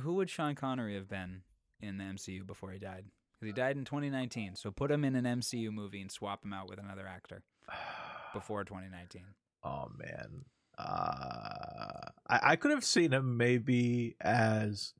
who 0.00 0.14
would 0.14 0.30
Sean 0.30 0.54
Connery 0.54 0.94
have 0.94 1.08
been 1.08 1.42
in 1.82 1.98
the 1.98 2.04
MCU 2.04 2.46
before 2.46 2.70
he 2.72 2.78
died? 2.78 3.04
Because 3.40 3.54
he 3.54 3.60
died 3.60 3.76
in 3.76 3.84
2019. 3.84 4.56
So 4.56 4.70
put 4.70 4.90
him 4.90 5.04
in 5.04 5.14
an 5.14 5.24
MCU 5.24 5.70
movie 5.70 6.00
and 6.00 6.10
swap 6.10 6.44
him 6.44 6.52
out 6.52 6.68
with 6.68 6.78
another 6.78 7.06
actor 7.06 7.42
before 8.34 8.64
2019. 8.64 9.22
Oh 9.64 9.88
man, 9.96 10.44
uh, 10.78 12.08
I 12.28 12.40
I 12.52 12.56
could 12.56 12.70
have 12.70 12.84
seen 12.84 13.12
him 13.12 13.36
maybe 13.36 14.16
as, 14.20 14.94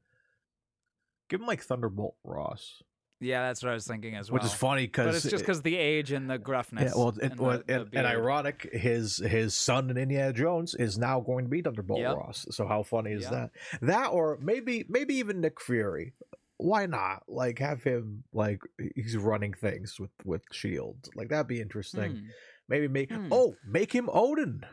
give 1.29 1.41
him 1.41 1.47
like 1.47 1.63
Thunderbolt 1.63 2.17
Ross. 2.25 2.83
Yeah, 3.21 3.49
that's 3.49 3.65
what 3.65 3.71
I 3.71 3.75
was 3.75 3.85
thinking 3.87 4.15
as 4.15 4.31
well. 4.31 4.37
which 4.37 4.45
is 4.45 4.55
funny 4.55 4.87
because 4.87 5.07
but 5.07 5.15
it's 5.17 5.25
just 5.29 5.43
because 5.43 5.63
the 5.63 5.77
age 5.77 6.13
and 6.13 6.31
the 6.31 6.39
gruffness. 6.39 6.85
Yeah, 6.85 6.93
well, 6.97 7.09
it, 7.09 7.19
and, 7.33 7.41
well, 7.41 7.59
the- 7.59 7.65
the 7.65 7.75
and, 7.81 7.95
and 7.95 8.07
ironic, 8.07 8.69
his 8.73 9.17
his 9.17 9.55
son 9.55 9.91
in 9.91 9.97
Indiana 9.97 10.33
Jones 10.33 10.75
is 10.77 10.99
now 10.99 11.19
going 11.21 11.45
to 11.45 11.51
be 11.51 11.61
Thunderbolt 11.61 12.01
Yep. 12.01 12.17
Ross. 12.17 12.47
So 12.51 12.67
how 12.69 12.85
funny 12.85 13.13
is 13.13 13.23
Yep. 13.23 13.31
that? 13.33 13.51
That 13.83 14.07
or 14.13 14.39
maybe 14.41 14.85
maybe 14.89 15.15
even 15.17 15.41
Nick 15.41 15.61
Fury. 15.61 16.13
Why 16.59 16.87
not? 16.87 17.23
Like 17.29 17.59
have 17.61 17.83
him 17.83 18.25
like 18.33 18.61
he's 18.95 19.17
running 19.17 19.55
things 19.55 19.99
with 19.99 20.11
with 20.25 20.43
Shield. 20.53 21.09
Like 21.15 21.29
that'd 21.31 21.47
be 21.47 21.61
interesting. 21.61 22.11
Hmm. 22.13 22.27
Maybe 22.69 22.89
make 22.89 23.11
Hmm. 23.13 23.29
oh 23.33 23.55
make 23.67 23.93
him 23.93 24.11
Odin. 24.13 24.65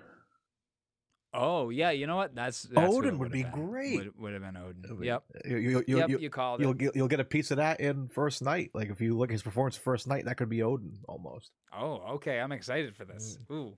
Oh 1.37 1.69
yeah, 1.69 1.91
you 1.91 2.07
know 2.07 2.15
what? 2.15 2.33
That's, 2.33 2.63
that's 2.63 2.93
Odin 2.95 3.19
would 3.19 3.31
be 3.31 3.43
been. 3.43 3.51
great. 3.51 3.97
Would, 3.97 4.19
would 4.19 4.33
have 4.33 4.41
been 4.41 4.55
Odin. 4.55 5.03
Yep. 5.03 5.23
You, 5.45 5.57
you, 5.57 5.83
you, 5.85 5.97
yep. 5.97 6.09
you, 6.09 6.17
You 6.19 6.29
called 6.29 6.61
you'll 6.61 6.71
it. 6.71 6.77
get 6.77 6.95
you'll 6.95 7.09
get 7.09 7.19
a 7.19 7.25
piece 7.25 7.51
of 7.51 7.57
that 7.57 7.81
in 7.81 8.07
first 8.07 8.41
knight. 8.41 8.71
Like 8.73 8.89
if 8.89 9.01
you 9.01 9.17
look 9.17 9.29
at 9.29 9.33
his 9.33 9.43
performance 9.43 9.75
first 9.75 10.07
knight, 10.07 10.25
that 10.25 10.37
could 10.37 10.49
be 10.49 10.63
Odin 10.63 10.97
almost. 11.09 11.51
Oh, 11.77 12.01
okay. 12.15 12.39
I'm 12.39 12.53
excited 12.53 12.95
for 12.95 13.03
this. 13.03 13.37
Mm. 13.49 13.55
Ooh, 13.55 13.77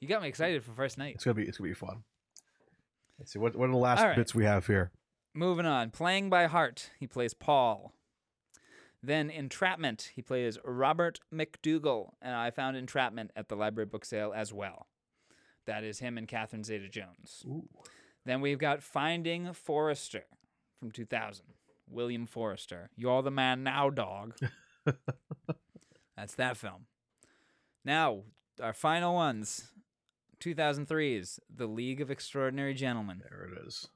you 0.00 0.08
got 0.08 0.22
me 0.22 0.28
excited 0.28 0.64
for 0.64 0.72
first 0.72 0.96
knight. 0.96 1.14
It's 1.16 1.24
gonna 1.24 1.34
be 1.34 1.42
it's 1.44 1.58
gonna 1.58 1.70
be 1.70 1.74
fun. 1.74 2.04
Let's 3.18 3.32
see 3.34 3.38
what 3.38 3.54
what 3.54 3.68
are 3.68 3.72
the 3.72 3.78
last 3.78 4.02
right. 4.02 4.16
bits 4.16 4.34
we 4.34 4.44
have 4.46 4.66
here. 4.66 4.90
Moving 5.34 5.66
on. 5.66 5.90
Playing 5.90 6.28
by 6.28 6.46
heart, 6.46 6.90
he 6.98 7.06
plays 7.06 7.34
Paul. 7.34 7.92
Then 9.02 9.30
Entrapment, 9.30 10.10
he 10.14 10.22
plays 10.22 10.58
Robert 10.64 11.18
MacDougal, 11.34 12.12
and 12.20 12.36
I 12.36 12.50
found 12.50 12.76
Entrapment 12.76 13.32
at 13.34 13.48
the 13.48 13.56
library 13.56 13.86
book 13.86 14.04
sale 14.04 14.32
as 14.34 14.52
well. 14.52 14.86
That 15.66 15.82
is 15.82 15.98
him 15.98 16.18
and 16.18 16.28
Catherine 16.28 16.64
Zeta-Jones. 16.64 17.44
Ooh. 17.48 17.68
Then 18.24 18.40
we've 18.40 18.58
got 18.58 18.82
Finding 18.82 19.52
Forrester 19.52 20.24
from 20.78 20.90
2000. 20.90 21.46
William 21.88 22.26
Forrester. 22.26 22.90
You're 22.96 23.22
the 23.22 23.30
man 23.30 23.62
now, 23.62 23.90
dog. 23.90 24.36
That's 26.16 26.34
that 26.36 26.56
film. 26.56 26.86
Now, 27.84 28.22
our 28.60 28.72
final 28.72 29.14
ones. 29.14 29.68
2003's 30.40 31.38
The 31.54 31.66
League 31.66 32.00
of 32.00 32.10
Extraordinary 32.10 32.74
Gentlemen 32.74 33.22
There 33.22 33.48
it 33.48 33.66
is. 33.66 33.88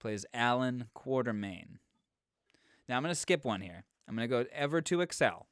Plays 0.00 0.24
Allan 0.32 0.86
Quatermain. 0.96 1.76
Now 2.88 2.96
I'm 2.96 3.02
going 3.02 3.14
to 3.14 3.20
skip 3.20 3.44
one 3.44 3.60
here. 3.60 3.84
I'm 4.08 4.16
going 4.16 4.28
to 4.28 4.44
go 4.44 4.48
ever 4.52 4.80
to 4.80 5.00
Excel. 5.02 5.46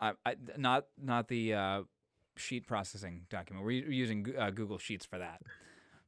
I, 0.00 0.12
I 0.26 0.34
not 0.56 0.86
not 1.00 1.28
the 1.28 1.54
uh, 1.54 1.82
sheet 2.36 2.66
processing 2.66 3.26
document. 3.30 3.64
We're 3.64 3.88
using 3.88 4.26
uh, 4.36 4.50
Google 4.50 4.78
Sheets 4.78 5.06
for 5.06 5.18
that. 5.18 5.42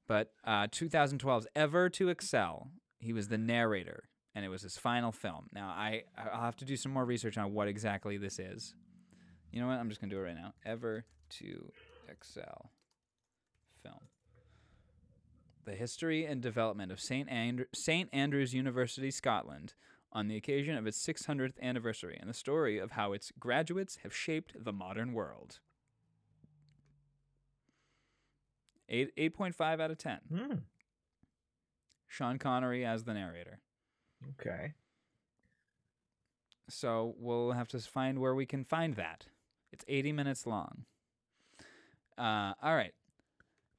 But 0.09 0.33
uh, 0.45 0.67
2012's 0.67 1.47
Ever 1.55 1.89
to 1.91 2.09
Excel. 2.09 2.71
He 2.99 3.13
was 3.13 3.29
the 3.29 3.39
narrator, 3.39 4.05
and 4.35 4.45
it 4.45 4.49
was 4.49 4.63
his 4.63 4.77
final 4.79 5.13
film. 5.13 5.47
Now 5.53 5.69
I 5.69 6.05
I'll 6.17 6.41
have 6.41 6.57
to 6.57 6.65
do 6.65 6.77
some 6.77 6.93
more 6.93 7.05
research 7.05 7.39
on 7.39 7.53
what 7.53 7.69
exactly 7.69 8.17
this 8.17 8.39
is. 8.39 8.75
You 9.53 9.61
know 9.61 9.69
what? 9.69 9.79
I'm 9.79 9.89
just 9.89 10.01
going 10.01 10.11
to 10.11 10.17
do 10.17 10.21
it 10.21 10.25
right 10.25 10.35
now. 10.35 10.55
Ever 10.65 11.05
to 11.39 11.71
Excel 12.09 12.73
film 13.83 14.01
the 15.65 15.75
history 15.75 16.25
and 16.25 16.41
development 16.41 16.93
of 16.93 17.01
St. 17.01 17.29
And- 17.29 17.67
St. 17.75 18.09
Andrews 18.13 18.55
University, 18.55 19.11
Scotland, 19.11 19.75
on 20.13 20.29
the 20.29 20.37
occasion 20.37 20.77
of 20.77 20.87
its 20.87 20.99
600th 21.05 21.61
anniversary, 21.61 22.17
and 22.21 22.31
the 22.31 22.35
story 22.35 22.79
of 22.79 22.93
how 22.93 23.13
its 23.13 23.33
graduates 23.39 23.99
have 24.03 24.15
shaped 24.15 24.53
the 24.65 24.73
modern 24.73 25.13
world. 25.13 25.59
Eight, 28.89 29.15
8.5 29.17 29.81
out 29.81 29.91
of 29.91 29.99
10. 29.99 30.19
Hmm. 30.31 30.55
Sean 32.07 32.39
Connery 32.39 32.85
as 32.85 33.05
the 33.05 33.15
narrator. 33.15 33.61
Okay. 34.41 34.75
So 36.69 37.15
we'll 37.19 37.53
have 37.53 37.69
to 37.69 37.79
find 37.81 38.19
where 38.19 38.35
we 38.35 38.47
can 38.47 38.65
find 38.65 38.95
that. 38.95 39.27
It's 39.73 39.85
80 39.89 40.13
minutes 40.13 40.47
long. 40.47 40.85
Uh, 42.17 42.53
all 42.63 42.75
right. 42.75 42.95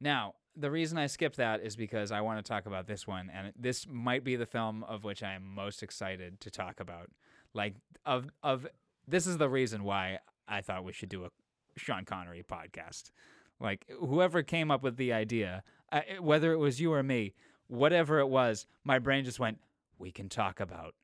Now, 0.02 0.34
the 0.56 0.72
reason 0.72 0.98
I 0.98 1.08
skipped 1.08 1.38
that 1.38 1.62
is 1.62 1.76
because 1.76 2.12
I 2.12 2.22
want 2.22 2.44
to 2.44 2.50
talk 2.50 2.66
about 2.66 2.88
this 2.88 3.06
one, 3.06 3.30
and 3.34 3.52
this 3.58 3.86
might 3.88 4.24
be 4.24 4.36
the 4.36 4.46
film 4.46 4.84
of 4.84 5.04
which 5.04 5.24
I 5.24 5.34
am 5.34 5.44
most 5.46 5.84
excited 5.84 6.40
to 6.42 6.52
talk 6.52 6.80
about. 6.80 7.10
Like, 7.54 7.76
of 8.06 8.30
of 8.44 8.68
this 9.08 9.28
is 9.28 9.38
the 9.38 9.50
reason 9.50 9.84
why 9.84 10.20
I 10.48 10.62
thought 10.62 10.84
we 10.84 10.94
should 10.94 11.10
do 11.10 11.26
a 11.26 11.30
Sean 11.78 12.06
Connery 12.06 12.44
podcast. 12.44 13.12
Like, 13.60 13.86
whoever 14.00 14.44
came 14.44 14.72
up 14.72 14.84
with 14.84 14.98
the 14.98 15.14
idea, 15.14 15.64
uh, 15.92 16.02
I, 16.10 16.20
whether 16.20 16.52
it 16.52 16.58
was 16.58 16.80
you 16.82 16.94
or 16.94 17.04
me, 17.04 17.34
whatever 17.68 18.20
it 18.20 18.28
was, 18.28 18.66
my 18.84 19.00
brain 19.00 19.26
just 19.26 19.40
went, 19.40 19.60
"We 19.98 20.12
can 20.12 20.30
talk 20.30 20.60
about 20.60 20.96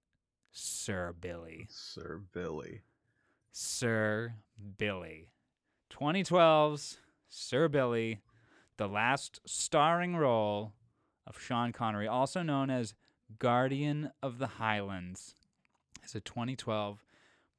Sir 0.52 1.14
Billi." 1.20 1.68
Sir 1.70 2.22
Billi. 2.34 2.82
Sir 3.52 4.36
Billi. 4.78 5.28
2012's 5.90 6.98
Sir 7.28 7.68
Billi, 7.68 8.20
the 8.82 8.88
last 8.88 9.40
starring 9.46 10.16
role 10.16 10.74
of 11.28 11.40
Sean 11.40 11.72
Connery, 11.72 12.08
also 12.08 12.42
known 12.42 12.72
as 12.72 12.96
Guardian 13.38 14.10
of 14.24 14.40
the 14.40 14.48
Highlands. 14.48 15.36
is 16.04 16.16
a 16.16 16.20
2012 16.20 17.06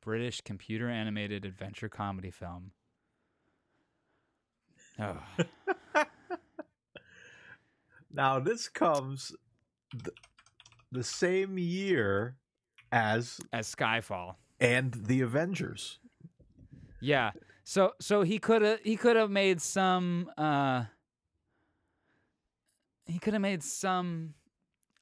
British 0.01 0.41
computer 0.41 0.89
animated 0.89 1.45
adventure 1.45 1.89
comedy 1.89 2.33
film. 2.33 2.73
Oh, 4.99 5.23
Now 8.13 8.41
this 8.41 8.69
comes 8.69 9.33
th- 9.93 10.17
the 10.91 11.05
same 11.05 11.57
year 11.57 12.35
as 12.91 13.39
as 13.53 13.73
Skyfall. 13.73 14.35
and 14.59 14.93
the 14.93 15.21
Avengers. 15.21 16.01
Yeah. 17.01 17.31
So 17.63 17.93
so 18.01 18.23
he 18.23 18.41
could 18.41 18.63
have 18.63 18.81
he 18.81 18.97
could 18.97 19.15
have 19.15 19.31
made 19.31 19.63
some 19.63 20.29
uh 20.37 20.87
he 23.07 23.19
could 23.19 23.33
have 23.33 23.43
made 23.43 23.63
some 23.63 24.35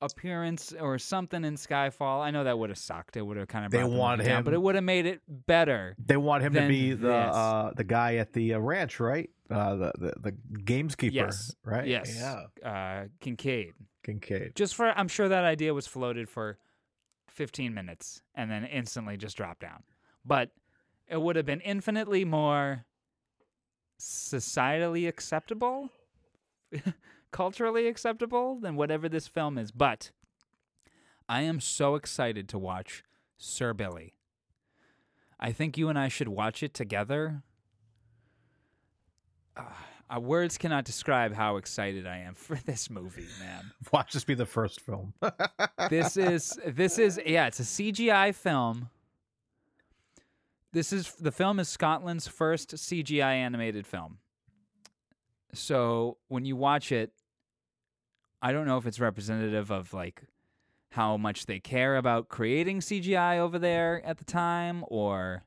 appearance 0.02 0.72
or 0.80 0.98
something 0.98 1.44
in 1.44 1.56
Skyfall. 1.56 2.20
I 2.22 2.30
know 2.30 2.44
that 2.44 2.58
would 2.58 2.70
have 2.70 2.78
sucked. 2.78 3.16
It 3.16 3.22
would 3.22 3.36
have 3.36 3.48
kind 3.48 3.66
of 3.66 3.70
They 3.70 3.84
want 3.84 4.18
movie 4.18 4.30
down, 4.30 4.44
but 4.44 4.54
it 4.54 4.62
would 4.62 4.74
have 4.74 4.84
made 4.84 5.04
it 5.06 5.20
better. 5.28 5.94
They 6.04 6.16
want 6.16 6.42
him 6.42 6.54
to 6.54 6.66
be 6.66 6.94
the 6.94 7.12
uh, 7.14 7.72
the 7.76 7.84
guy 7.84 8.16
at 8.16 8.32
the 8.32 8.54
uh, 8.54 8.58
ranch, 8.58 8.98
right? 8.98 9.28
Uh, 9.50 9.76
the, 9.76 9.92
the 9.98 10.12
the 10.30 10.32
gameskeeper, 10.62 11.12
Yes. 11.12 11.54
right? 11.64 11.86
Yes. 11.86 12.16
Yeah. 12.16 12.44
Uh 12.66 13.06
Kincade. 13.20 13.72
Kincade. 14.06 14.54
Just 14.54 14.74
for 14.74 14.88
I'm 14.90 15.08
sure 15.08 15.28
that 15.28 15.44
idea 15.44 15.74
was 15.74 15.86
floated 15.86 16.28
for 16.30 16.58
15 17.28 17.74
minutes 17.74 18.22
and 18.34 18.50
then 18.50 18.64
instantly 18.64 19.16
just 19.18 19.36
dropped 19.36 19.60
down. 19.60 19.82
But 20.24 20.50
it 21.08 21.20
would 21.20 21.36
have 21.36 21.44
been 21.46 21.60
infinitely 21.60 22.24
more 22.24 22.86
societally 24.00 25.06
acceptable, 25.08 25.90
culturally 27.30 27.86
acceptable 27.86 28.58
than 28.60 28.76
whatever 28.76 29.08
this 29.08 29.26
film 29.26 29.58
is. 29.58 29.70
But 29.70 30.10
I 31.28 31.42
am 31.42 31.60
so 31.60 31.94
excited 31.94 32.48
to 32.50 32.58
watch 32.58 33.04
Sir 33.36 33.72
Billi. 33.72 34.14
I 35.38 35.52
think 35.52 35.78
you 35.78 35.88
and 35.88 35.98
I 35.98 36.08
should 36.08 36.28
watch 36.28 36.62
it 36.62 36.74
together. 36.74 37.42
Uh, 39.56 39.62
uh, 40.14 40.20
words 40.20 40.58
cannot 40.58 40.84
describe 40.84 41.32
how 41.32 41.56
excited 41.56 42.06
I 42.06 42.18
am 42.18 42.34
for 42.34 42.56
this 42.56 42.90
movie, 42.90 43.26
man 43.38 43.70
Watch 43.92 44.12
this 44.12 44.24
be 44.24 44.34
the 44.34 44.46
first 44.46 44.80
film. 44.80 45.14
this 45.90 46.16
is 46.16 46.58
this 46.66 46.98
is 46.98 47.20
yeah, 47.24 47.46
it's 47.46 47.60
a 47.60 47.64
CGI 47.64 48.34
film. 48.34 48.90
This 50.72 50.92
is 50.92 51.12
the 51.14 51.32
film 51.32 51.58
is 51.58 51.68
Scotland's 51.68 52.28
first 52.28 52.74
CGI 52.74 53.34
animated 53.34 53.86
film. 53.86 54.18
So 55.52 56.18
when 56.28 56.44
you 56.44 56.56
watch 56.56 56.92
it, 56.92 57.12
I 58.42 58.52
don't 58.52 58.66
know 58.66 58.78
if 58.78 58.86
it's 58.86 59.00
representative 59.00 59.70
of 59.70 59.92
like 59.92 60.22
how 60.92 61.16
much 61.16 61.46
they 61.46 61.60
care 61.60 61.96
about 61.96 62.28
creating 62.28 62.80
CGI 62.80 63.38
over 63.38 63.58
there 63.58 64.02
at 64.04 64.18
the 64.18 64.24
time 64.24 64.84
or 64.88 65.44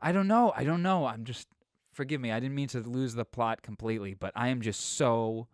I 0.00 0.12
don't 0.12 0.28
know. 0.28 0.52
I 0.54 0.64
don't 0.64 0.82
know. 0.82 1.06
I'm 1.06 1.24
just 1.24 1.48
forgive 1.92 2.20
me. 2.20 2.30
I 2.30 2.38
didn't 2.38 2.54
mean 2.54 2.68
to 2.68 2.80
lose 2.80 3.14
the 3.14 3.24
plot 3.24 3.62
completely, 3.62 4.14
but 4.14 4.32
I 4.36 4.48
am 4.48 4.60
just 4.60 4.80
so 4.80 5.48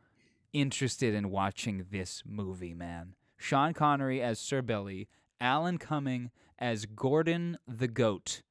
interested 0.52 1.14
in 1.14 1.30
watching 1.30 1.86
this 1.90 2.22
movie, 2.26 2.74
man. 2.74 3.14
Sean 3.38 3.72
Connery 3.72 4.20
as 4.20 4.38
Sir 4.38 4.62
Billi, 4.62 5.08
Alan 5.40 5.78
Cumming 5.78 6.30
as 6.58 6.86
Gordon 6.86 7.58
the 7.66 7.88
Goat. 7.88 8.42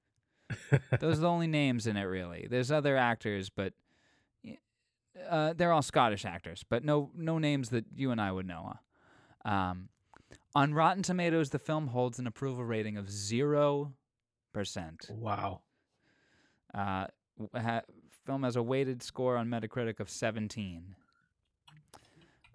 Those 0.99 1.17
are 1.17 1.21
the 1.21 1.29
only 1.29 1.47
names 1.47 1.87
in 1.87 1.95
it, 1.97 2.03
really. 2.03 2.47
There's 2.49 2.71
other 2.71 2.97
actors, 2.97 3.49
but 3.49 3.73
uh, 5.29 5.53
they're 5.53 5.71
all 5.71 5.81
Scottish 5.81 6.25
actors, 6.25 6.63
but 6.67 6.83
no 6.83 7.11
no 7.15 7.37
names 7.37 7.69
that 7.69 7.85
you 7.95 8.11
and 8.11 8.21
I 8.21 8.31
would 8.31 8.45
know. 8.47 8.73
Um, 9.45 9.89
on 10.55 10.73
Rotten 10.73 11.03
Tomatoes, 11.03 11.49
the 11.49 11.59
film 11.59 11.87
holds 11.87 12.19
an 12.19 12.27
approval 12.27 12.63
rating 12.63 12.97
of 12.97 13.09
zero 13.09 13.93
percent. 14.53 15.09
wow. 15.09 15.61
Uh, 16.73 17.07
ha- 17.53 17.81
film 18.25 18.43
has 18.43 18.55
a 18.55 18.63
weighted 18.63 19.03
score 19.03 19.35
on 19.35 19.47
Metacritic 19.49 19.99
of 19.99 20.09
17. 20.09 20.95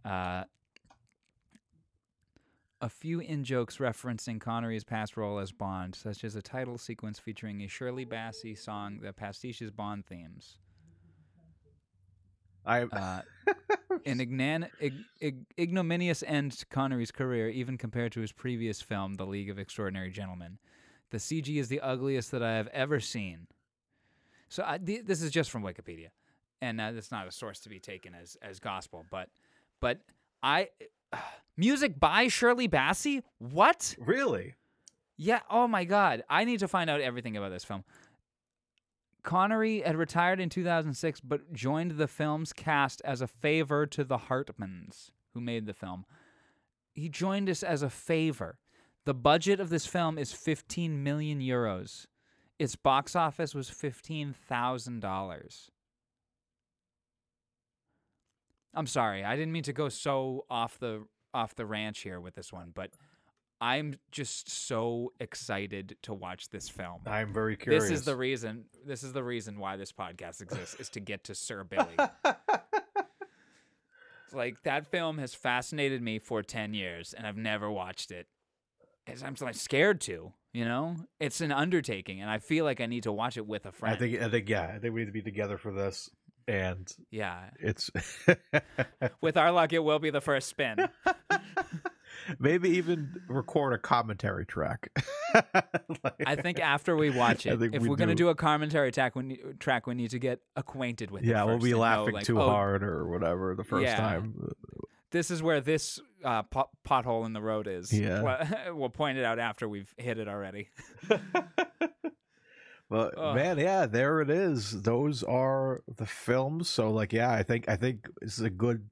Uh, 0.04 0.44
a 2.80 2.88
few 2.88 3.20
in 3.20 3.44
jokes 3.44 3.78
referencing 3.78 4.40
Connery's 4.40 4.84
past 4.84 5.16
role 5.16 5.38
as 5.38 5.50
Bond, 5.52 5.94
such 5.94 6.24
as 6.24 6.36
a 6.36 6.42
title 6.42 6.78
sequence 6.78 7.18
featuring 7.18 7.62
a 7.62 7.68
Shirley 7.68 8.06
Bassey 8.06 8.56
song 8.56 9.00
that 9.02 9.16
pastiches 9.16 9.70
Bond 9.70 10.06
themes. 10.06 10.58
I 12.66 12.82
Uh, 12.82 13.22
an 14.06 14.18
ignan- 14.18 14.70
ig- 14.80 15.04
ig- 15.20 15.46
ignominious 15.58 16.22
end 16.26 16.52
to 16.52 16.66
Connery's 16.66 17.12
career, 17.12 17.48
even 17.48 17.78
compared 17.78 18.12
to 18.12 18.20
his 18.20 18.32
previous 18.32 18.82
film, 18.82 19.14
The 19.14 19.26
League 19.26 19.50
of 19.50 19.58
Extraordinary 19.58 20.10
Gentlemen. 20.10 20.58
The 21.10 21.18
CG 21.18 21.56
is 21.56 21.68
the 21.68 21.80
ugliest 21.80 22.30
that 22.32 22.42
I 22.42 22.54
have 22.56 22.66
ever 22.68 22.98
seen. 22.98 23.46
So 24.48 24.64
I, 24.66 24.78
th- 24.78 25.04
this 25.06 25.22
is 25.22 25.30
just 25.30 25.50
from 25.50 25.62
Wikipedia, 25.62 26.08
and 26.60 26.80
uh, 26.80 26.92
it's 26.94 27.10
not 27.12 27.26
a 27.28 27.32
source 27.32 27.60
to 27.60 27.68
be 27.68 27.78
taken 27.78 28.14
as 28.14 28.36
as 28.42 28.58
gospel. 28.58 29.04
But 29.10 29.28
but 29.80 30.00
I 30.42 30.68
music 31.56 31.98
by 31.98 32.28
Shirley 32.28 32.68
Bassey. 32.68 33.22
What? 33.38 33.94
really. 33.98 34.54
Yeah. 35.16 35.40
Oh 35.48 35.66
my 35.66 35.84
God. 35.84 36.24
I 36.28 36.44
need 36.44 36.60
to 36.60 36.68
find 36.68 36.90
out 36.90 37.00
everything 37.00 37.36
about 37.36 37.50
this 37.50 37.64
film. 37.64 37.84
Connery 39.26 39.80
had 39.80 39.96
retired 39.96 40.40
in 40.40 40.48
2006, 40.48 41.20
but 41.20 41.52
joined 41.52 41.98
the 41.98 42.06
film's 42.06 42.52
cast 42.52 43.02
as 43.04 43.20
a 43.20 43.26
favor 43.26 43.84
to 43.84 44.04
the 44.04 44.18
Hartmanns, 44.18 45.10
who 45.34 45.40
made 45.40 45.66
the 45.66 45.74
film. 45.74 46.06
He 46.94 47.08
joined 47.08 47.50
us 47.50 47.64
as 47.64 47.82
a 47.82 47.90
favor. 47.90 48.60
The 49.04 49.14
budget 49.14 49.58
of 49.58 49.68
this 49.68 49.84
film 49.84 50.16
is 50.16 50.32
15 50.32 51.02
million 51.02 51.40
euros. 51.40 52.06
Its 52.60 52.76
box 52.76 53.16
office 53.16 53.52
was 53.52 53.68
$15,000. 53.68 55.70
I'm 58.74 58.86
sorry. 58.86 59.24
I 59.24 59.34
didn't 59.34 59.52
mean 59.52 59.64
to 59.64 59.72
go 59.72 59.88
so 59.88 60.44
off 60.48 60.78
the 60.78 61.04
off 61.34 61.56
the 61.56 61.66
ranch 61.66 62.00
here 62.00 62.20
with 62.20 62.36
this 62.36 62.52
one, 62.52 62.70
but 62.72 62.92
I'm 63.60 63.94
just 64.12 64.50
so 64.50 65.12
excited 65.18 65.96
to 66.02 66.12
watch 66.12 66.50
this 66.50 66.68
film. 66.68 67.00
I'm 67.06 67.32
very 67.32 67.56
curious. 67.56 67.84
This 67.84 68.00
is 68.00 68.04
the 68.04 68.16
reason. 68.16 68.64
This 68.84 69.02
is 69.02 69.12
the 69.12 69.24
reason 69.24 69.58
why 69.58 69.76
this 69.76 69.92
podcast 69.92 70.42
exists 70.42 70.74
is 70.78 70.88
to 70.90 71.00
get 71.00 71.24
to 71.24 71.34
Sir 71.34 71.64
Billi. 71.70 71.96
like 74.32 74.62
that 74.64 74.86
film 74.86 75.18
has 75.18 75.34
fascinated 75.34 76.02
me 76.02 76.18
for 76.18 76.42
ten 76.42 76.74
years, 76.74 77.14
and 77.14 77.26
I've 77.26 77.36
never 77.36 77.70
watched 77.70 78.10
it. 78.10 78.26
As 79.06 79.22
I'm 79.22 79.36
like 79.40 79.54
scared 79.54 80.00
to. 80.02 80.32
You 80.52 80.64
know, 80.64 80.96
it's 81.20 81.42
an 81.42 81.52
undertaking, 81.52 82.22
and 82.22 82.30
I 82.30 82.38
feel 82.38 82.64
like 82.64 82.80
I 82.80 82.86
need 82.86 83.02
to 83.02 83.12
watch 83.12 83.36
it 83.36 83.46
with 83.46 83.66
a 83.66 83.72
friend. 83.72 83.94
I 83.94 83.98
think. 83.98 84.20
I 84.22 84.30
think. 84.30 84.48
Yeah. 84.48 84.72
I 84.74 84.78
think 84.78 84.94
we 84.94 85.00
need 85.00 85.06
to 85.06 85.12
be 85.12 85.20
together 85.20 85.58
for 85.58 85.70
this, 85.70 86.08
and 86.48 86.90
yeah. 87.10 87.50
it's 87.58 87.90
With 89.20 89.36
our 89.36 89.52
luck, 89.52 89.72
it 89.72 89.80
will 89.80 89.98
be 89.98 90.10
the 90.10 90.20
first 90.20 90.48
spin. 90.48 90.88
maybe 92.38 92.70
even 92.70 93.14
record 93.28 93.72
a 93.72 93.78
commentary 93.78 94.46
track. 94.46 94.90
Like- 96.02 96.24
I 96.26 96.36
think 96.36 96.60
after 96.60 96.96
we 96.96 97.10
watch 97.10 97.46
it, 97.46 97.60
if 97.62 97.82
we 97.82 97.88
we're 97.88 97.96
gonna 97.96 98.14
do. 98.14 98.24
do 98.24 98.28
a 98.30 98.34
commentary 98.34 98.90
track, 98.90 99.14
we 99.16 99.22
need, 99.22 99.40
track, 99.60 99.86
we 99.86 99.94
need 99.94 100.10
to 100.10 100.18
get 100.18 100.40
acquainted 100.56 101.10
with 101.10 101.22
it. 101.22 101.28
Yeah, 101.28 101.44
we'll 101.44 101.58
be 101.58 101.70
and 101.70 101.72
know, 101.72 101.78
laughing 101.80 102.14
like, 102.14 102.24
too 102.24 102.40
oh, 102.40 102.48
hard 102.48 102.82
or 102.82 103.06
whatever 103.08 103.54
the 103.54 103.64
first 103.64 103.84
Yeah. 103.84 103.96
time. 103.96 104.50
this 105.10 105.30
is 105.30 105.42
where 105.42 105.60
this 105.60 106.00
uh, 106.24 106.42
pot- 106.44 106.70
pothole 106.86 107.26
in 107.26 107.32
the 107.32 107.42
road 107.42 107.66
is. 107.66 107.92
Yeah. 107.92 108.70
we'll 108.72 108.88
point 108.88 109.18
it 109.18 109.24
out 109.24 109.38
after 109.38 109.68
we've 109.68 109.92
hit 109.98 110.18
it 110.18 110.28
already. 110.28 110.70
But 112.88 113.18
Ugh. 113.18 113.34
man, 113.34 113.58
yeah, 113.58 113.86
there 113.86 114.20
it 114.20 114.30
is. 114.30 114.82
Those 114.82 115.22
are 115.24 115.82
the 115.96 116.06
films. 116.06 116.68
So 116.68 116.92
like, 116.92 117.12
yeah, 117.12 117.32
I 117.32 117.42
think 117.42 117.68
I 117.68 117.76
think 117.76 118.08
is 118.22 118.40
a 118.40 118.50
good. 118.50 118.88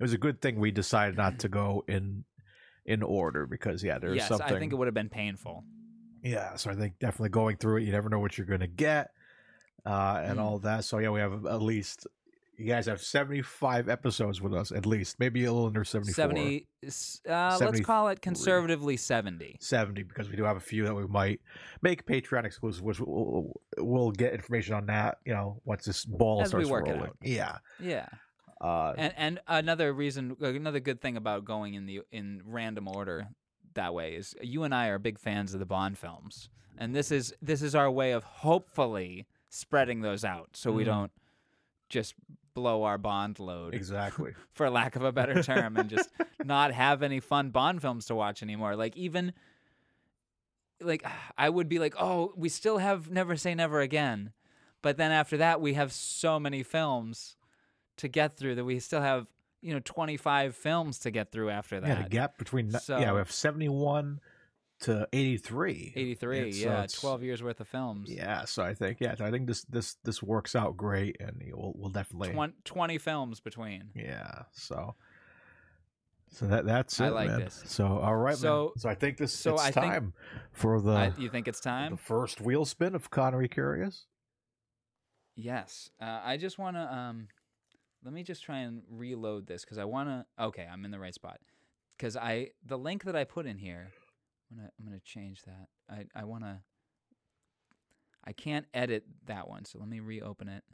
It 0.00 0.02
was 0.02 0.12
a 0.12 0.18
good 0.18 0.40
thing 0.40 0.58
we 0.58 0.70
decided 0.70 1.16
not 1.16 1.38
to 1.40 1.48
go 1.48 1.84
in 1.88 2.24
in 2.86 3.02
order 3.02 3.46
because 3.46 3.82
yeah, 3.84 3.98
there's 3.98 4.16
yes, 4.16 4.28
something. 4.28 4.56
I 4.56 4.58
think 4.58 4.72
it 4.72 4.76
would 4.76 4.86
have 4.86 4.94
been 4.94 5.08
painful. 5.10 5.64
Yeah, 6.22 6.56
so 6.56 6.70
I 6.70 6.74
think 6.74 6.98
definitely 6.98 7.28
going 7.28 7.56
through 7.56 7.78
it, 7.78 7.82
you 7.82 7.92
never 7.92 8.08
know 8.08 8.18
what 8.18 8.36
you're 8.38 8.46
going 8.46 8.60
to 8.60 8.66
get, 8.66 9.10
uh, 9.84 10.22
and 10.24 10.38
Mm. 10.38 10.42
all 10.42 10.58
that. 10.60 10.84
So 10.84 10.98
yeah, 10.98 11.10
we 11.10 11.20
have 11.20 11.46
at 11.46 11.62
least 11.62 12.06
you 12.58 12.64
guys 12.66 12.86
have 12.86 13.02
75 13.02 13.88
episodes 13.90 14.40
with 14.40 14.54
us 14.54 14.72
at 14.72 14.86
least, 14.86 15.16
maybe 15.20 15.44
a 15.44 15.52
little 15.52 15.66
under 15.66 15.84
74. 15.84 16.14
70, 16.14 16.66
s- 16.84 17.20
uh, 17.28 17.58
let's 17.60 17.80
call 17.80 18.08
it 18.08 18.22
conservatively 18.22 18.96
70. 18.96 19.58
70 19.60 20.02
because 20.04 20.30
we 20.30 20.36
do 20.36 20.44
have 20.44 20.56
a 20.56 20.60
few 20.60 20.84
that 20.84 20.94
we 20.94 21.06
might 21.06 21.40
make 21.82 22.06
Patreon 22.06 22.44
exclusive, 22.46 22.82
which 22.82 22.98
we'll, 22.98 23.52
we'll 23.76 24.10
get 24.10 24.32
information 24.32 24.74
on 24.74 24.86
that. 24.86 25.18
You 25.26 25.34
know, 25.34 25.60
once 25.66 25.84
this 25.84 26.04
ball 26.06 26.40
As 26.42 26.48
starts 26.48 26.68
rolling. 26.70 26.92
out. 27.02 27.16
Yeah. 27.22 27.58
Yeah. 27.78 28.06
Uh, 28.60 28.94
And 28.96 29.12
and 29.16 29.40
another 29.46 29.92
reason 29.92 30.36
another 30.40 30.80
good 30.80 31.00
thing 31.00 31.16
about 31.16 31.44
going 31.44 31.74
in 31.74 31.86
the 31.86 32.00
in 32.10 32.42
random 32.44 32.88
order 32.88 33.28
that 33.74 33.92
way 33.92 34.14
is 34.14 34.34
you 34.40 34.62
and 34.64 34.74
I 34.74 34.88
are 34.88 34.98
big 34.98 35.18
fans 35.18 35.52
of 35.52 35.60
the 35.60 35.66
Bond 35.66 35.98
films. 35.98 36.48
And 36.78 36.94
this 36.94 37.10
is 37.12 37.34
this 37.42 37.60
is 37.62 37.74
our 37.74 37.90
way 37.90 38.12
of 38.12 38.24
hopefully 38.24 39.26
spreading 39.50 40.00
those 40.00 40.24
out 40.24 40.50
so 40.54 40.72
we 40.72 40.82
Mhm. 40.82 40.86
don't 40.86 41.12
just 41.88 42.14
blow 42.54 42.84
our 42.84 42.96
bond 42.98 43.38
load. 43.38 43.74
exactly. 43.74 44.32
for 44.52 44.70
lack 44.70 44.96
of 44.96 45.02
a 45.04 45.12
better 45.12 45.42
term, 45.42 45.76
and 45.76 45.90
just 45.90 46.08
not 46.44 46.72
have 46.72 47.02
any 47.02 47.20
fun 47.20 47.50
Bond 47.50 47.82
films 47.82 48.06
to 48.06 48.14
watch 48.14 48.42
anymore. 48.42 48.74
Like 48.76 48.96
even 48.96 49.34
like 50.80 51.04
I 51.38 51.48
would 51.50 51.68
be 51.68 51.78
like, 51.78 51.94
oh, 51.98 52.32
we 52.36 52.48
still 52.48 52.78
have 52.78 53.10
Never 53.10 53.36
Say 53.36 53.54
Never 53.54 53.80
Again, 53.80 54.32
but 54.82 54.96
then 54.96 55.12
after 55.12 55.36
that 55.36 55.60
we 55.60 55.74
have 55.74 55.92
so 55.92 56.40
many 56.40 56.62
films 56.62 57.36
to 57.98 58.08
get 58.08 58.36
through 58.36 58.54
that 58.56 58.64
we 58.64 58.78
still 58.78 59.00
have 59.02 59.26
you 59.62 59.72
know 59.74 59.80
25 59.84 60.54
films 60.54 60.98
to 61.00 61.10
get 61.10 61.32
through 61.32 61.50
after 61.50 61.80
that. 61.80 61.88
Yeah, 61.88 62.02
the 62.02 62.08
gap 62.08 62.38
between 62.38 62.70
yeah, 62.88 63.12
we 63.12 63.18
have 63.18 63.32
71 63.32 64.20
to 64.80 65.08
83. 65.12 65.94
83, 65.96 66.38
And 66.38 66.54
so 66.54 66.60
yeah, 66.60 66.72
it's- 66.84 66.92
12 66.92 67.22
years 67.22 67.42
worth 67.42 67.60
of 67.60 67.66
films. 67.68 68.10
Yeah, 68.10 68.44
so 68.44 68.62
I 68.62 68.74
think 68.74 68.98
yeah, 69.00 69.14
I 69.18 69.30
think 69.30 69.46
this 69.48 69.62
this 69.64 69.96
this 70.04 70.22
works 70.22 70.54
out 70.54 70.76
great, 70.76 71.16
and 71.20 71.42
we'll 71.54 71.72
we'll 71.76 71.88
definitely 71.90 72.32
20, 72.32 72.52
20 72.64 72.98
films 72.98 73.40
between. 73.40 73.84
yeah. 73.94 74.42
So 74.52 74.94
so 76.28 76.46
that 76.48 76.66
that's 76.66 77.00
I 77.00 77.06
it, 77.06 77.12
like 77.14 77.28
man. 77.28 77.40
this. 77.40 77.62
So 77.66 77.86
all 77.86 78.16
right, 78.16 78.36
So- 78.36 78.64
man. 78.76 78.78
So 78.82 78.88
I 78.90 78.94
think 78.94 79.16
this 79.16 79.32
so 79.32 79.54
it's 79.54 79.62
I 79.62 79.70
think- 79.70 79.86
time 79.86 80.12
for 80.52 80.80
the 80.82 80.92
I, 80.92 81.12
you 81.16 81.30
think 81.30 81.48
it's 81.48 81.60
time 81.60 81.92
the 81.92 81.96
first 81.96 82.42
wheel 82.42 82.66
spin 82.66 82.94
of 82.94 83.10
Connery 83.10 83.48
Curious. 83.48 84.04
Yes. 85.34 85.90
Uh, 86.00 86.20
I 86.24 86.36
just 86.36 86.58
want 86.58 86.76
to 86.76 86.94
um 86.94 87.28
let 88.06 88.14
me 88.14 88.22
just 88.22 88.44
try 88.44 88.58
and 88.58 88.82
reload 88.88 89.48
this 89.48 89.64
cuz 89.64 89.78
I 89.78 89.84
want 89.84 90.08
to 90.08 90.44
Okay, 90.44 90.66
I'm 90.70 90.84
in 90.84 90.92
the 90.92 91.00
right 91.00 91.12
spot. 91.12 91.40
Cuz 91.98 92.16
I 92.16 92.52
the 92.64 92.78
link 92.78 93.02
that 93.02 93.16
I 93.16 93.24
put 93.24 93.46
in 93.46 93.58
here, 93.58 93.92
I'm 94.50 94.56
going 94.56 94.68
to 94.68 94.74
I'm 94.78 94.92
to 94.92 95.04
change 95.04 95.42
that. 95.42 95.68
I 95.90 96.06
I 96.14 96.24
want 96.24 96.44
to 96.44 96.62
I 98.24 98.32
can't 98.32 98.66
edit 98.72 99.04
that 99.24 99.48
one, 99.48 99.64
so 99.64 99.78
let 99.80 99.88
me 99.88 100.00
reopen 100.00 100.48
it 100.48 100.64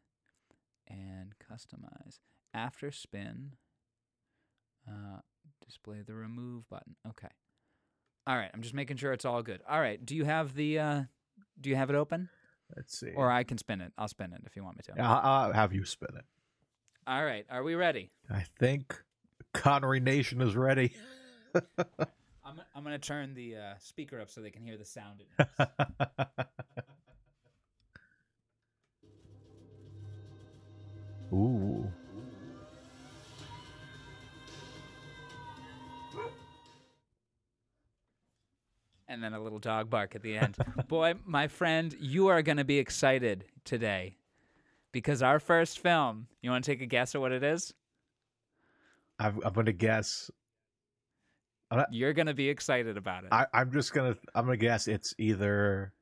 and 0.87 1.35
customize. 1.39 2.21
After 2.53 2.91
spin 2.91 3.57
uh 4.87 5.21
display 5.65 6.03
the 6.03 6.15
remove 6.15 6.69
button. 6.69 6.97
Okay. 7.09 7.33
All 8.27 8.37
right, 8.37 8.51
I'm 8.53 8.63
just 8.63 8.75
making 8.75 8.99
sure 8.99 9.15
it's 9.15 9.25
all 9.25 9.43
good. 9.43 9.63
All 9.67 9.81
right, 9.81 10.05
do 10.05 10.15
you 10.15 10.27
have 10.27 10.55
the 10.55 10.79
uh 10.79 11.03
do 11.59 11.71
you 11.71 11.77
have 11.77 11.89
it 11.89 11.97
open? 11.97 12.29
Let's 12.77 12.99
see. 12.99 13.13
Or 13.17 13.31
I 13.31 13.43
can 13.43 13.57
spin 13.57 13.81
it. 13.81 13.93
I'll 13.97 14.09
spin 14.09 14.35
it 14.35 14.43
if 14.45 14.55
you 14.55 14.65
want 14.65 14.77
me 14.77 14.83
to. 14.85 15.03
I'll, 15.03 15.21
I'll 15.23 15.53
have 15.53 15.73
you 15.73 15.85
spin 15.85 16.15
it. 16.17 16.25
All 17.05 17.25
right, 17.25 17.45
are 17.51 17.65
we 17.65 17.75
ready? 17.75 18.11
I 18.31 18.45
think 18.61 18.95
Connery 19.53 19.99
Nation 19.99 20.41
is 20.41 20.55
ready. 20.55 20.93
I'm 22.45 22.61
I'm 22.77 22.85
gonna 22.85 23.01
turn 23.01 23.35
the 23.35 23.57
uh, 23.57 23.75
speaker 23.81 24.21
up 24.21 24.31
so 24.31 24.41
they 24.41 24.51
can 24.51 24.63
hear 24.63 24.77
the 24.77 24.85
sound. 24.85 25.25
Ooh. 31.33 31.91
and 39.09 39.23
then 39.23 39.35
a 39.35 39.43
little 39.43 39.59
dog 39.59 39.91
bark 39.91 40.15
at 40.15 40.23
the 40.23 40.39
end. 40.39 40.57
Boy, 40.89 41.13
my 41.27 41.47
friend, 41.47 41.95
you 42.01 42.29
are 42.29 42.41
gonna 42.41 42.65
be 42.65 42.79
excited 42.79 43.45
today 43.63 44.17
because 44.93 45.23
our 45.23 45.39
first 45.39 45.81
film. 45.81 46.27
You 46.43 46.51
want 46.51 46.65
to 46.65 46.71
take 46.71 46.83
a 46.83 46.87
guess 46.87 47.15
at 47.15 47.21
what 47.21 47.33
it 47.33 47.43
is? 47.43 47.73
I'm, 49.19 49.41
I'm 49.45 49.53
gonna 49.53 49.73
guess. 49.73 50.31
You're 51.91 52.13
gonna 52.13 52.35
be 52.35 52.51
excited 52.51 52.99
about 52.99 53.25
it. 53.25 53.31
I, 53.33 53.47
I'm 53.55 53.73
just 53.73 53.95
gonna. 53.95 54.17
I'm 54.35 54.45
gonna 54.45 54.57
guess 54.57 54.89
it's 54.89 55.15
either 55.19 55.93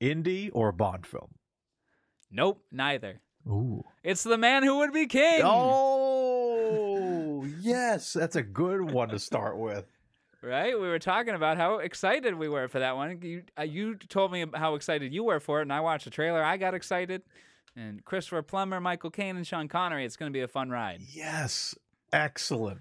Indy 0.00 0.50
or 0.50 0.68
a 0.68 0.72
Bond 0.72 1.06
film. 1.06 1.34
nope, 2.30 2.62
neither. 2.70 3.20
Ooh. 3.48 3.84
It's 4.02 4.24
the 4.24 4.38
man 4.38 4.62
who 4.62 4.78
would 4.78 4.92
be 4.92 5.06
king. 5.06 5.42
Oh 5.44 7.46
yes, 7.60 8.12
that's 8.12 8.36
a 8.36 8.42
good 8.42 8.90
one 8.90 9.08
to 9.10 9.18
start 9.18 9.58
with. 9.58 9.84
Right? 10.42 10.78
We 10.78 10.86
were 10.86 10.98
talking 10.98 11.34
about 11.34 11.56
how 11.56 11.78
excited 11.78 12.34
we 12.34 12.48
were 12.48 12.68
for 12.68 12.78
that 12.78 12.96
one. 12.96 13.20
You 13.22 13.42
uh, 13.58 13.62
you 13.62 13.96
told 13.96 14.32
me 14.32 14.44
how 14.54 14.74
excited 14.74 15.12
you 15.12 15.24
were 15.24 15.40
for 15.40 15.60
it, 15.60 15.62
and 15.62 15.72
I 15.72 15.80
watched 15.80 16.04
the 16.04 16.10
trailer. 16.10 16.42
I 16.42 16.56
got 16.56 16.74
excited. 16.74 17.22
And 17.76 18.04
Christopher 18.04 18.42
Plummer, 18.42 18.80
Michael 18.80 19.10
Caine, 19.10 19.36
and 19.36 19.46
Sean 19.46 19.68
Connery. 19.68 20.06
It's 20.06 20.16
going 20.16 20.32
to 20.32 20.36
be 20.36 20.40
a 20.40 20.48
fun 20.48 20.70
ride. 20.70 21.02
Yes, 21.12 21.74
excellent. 22.12 22.80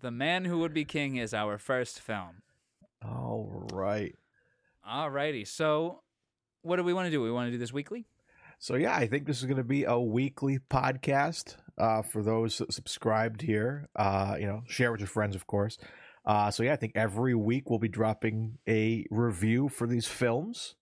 The 0.00 0.10
Man 0.10 0.46
Who 0.46 0.58
Would 0.60 0.72
Be 0.72 0.84
King 0.84 1.16
is 1.16 1.34
our 1.34 1.58
first 1.58 2.00
film. 2.00 2.42
All 3.04 3.68
right. 3.72 4.14
Alrighty. 4.88 5.46
So, 5.46 6.00
what 6.62 6.76
do 6.76 6.84
we 6.84 6.94
want 6.94 7.06
to 7.06 7.10
do? 7.10 7.20
We 7.20 7.30
want 7.30 7.48
to 7.48 7.52
do 7.52 7.58
this 7.58 7.72
weekly. 7.72 8.06
So 8.58 8.76
yeah, 8.76 8.94
I 8.94 9.06
think 9.06 9.26
this 9.26 9.40
is 9.40 9.44
going 9.44 9.58
to 9.58 9.64
be 9.64 9.84
a 9.84 9.98
weekly 9.98 10.58
podcast 10.70 11.56
uh, 11.76 12.00
for 12.00 12.22
those 12.22 12.62
subscribed 12.70 13.42
here. 13.42 13.88
Uh, 13.94 14.36
you 14.40 14.46
know, 14.46 14.62
share 14.66 14.90
with 14.90 15.00
your 15.00 15.08
friends, 15.08 15.36
of 15.36 15.46
course. 15.46 15.76
Uh, 16.24 16.50
so 16.50 16.62
yeah, 16.62 16.72
I 16.72 16.76
think 16.76 16.92
every 16.94 17.34
week 17.34 17.68
we'll 17.68 17.78
be 17.78 17.88
dropping 17.88 18.56
a 18.66 19.04
review 19.10 19.68
for 19.68 19.86
these 19.86 20.06
films. 20.06 20.76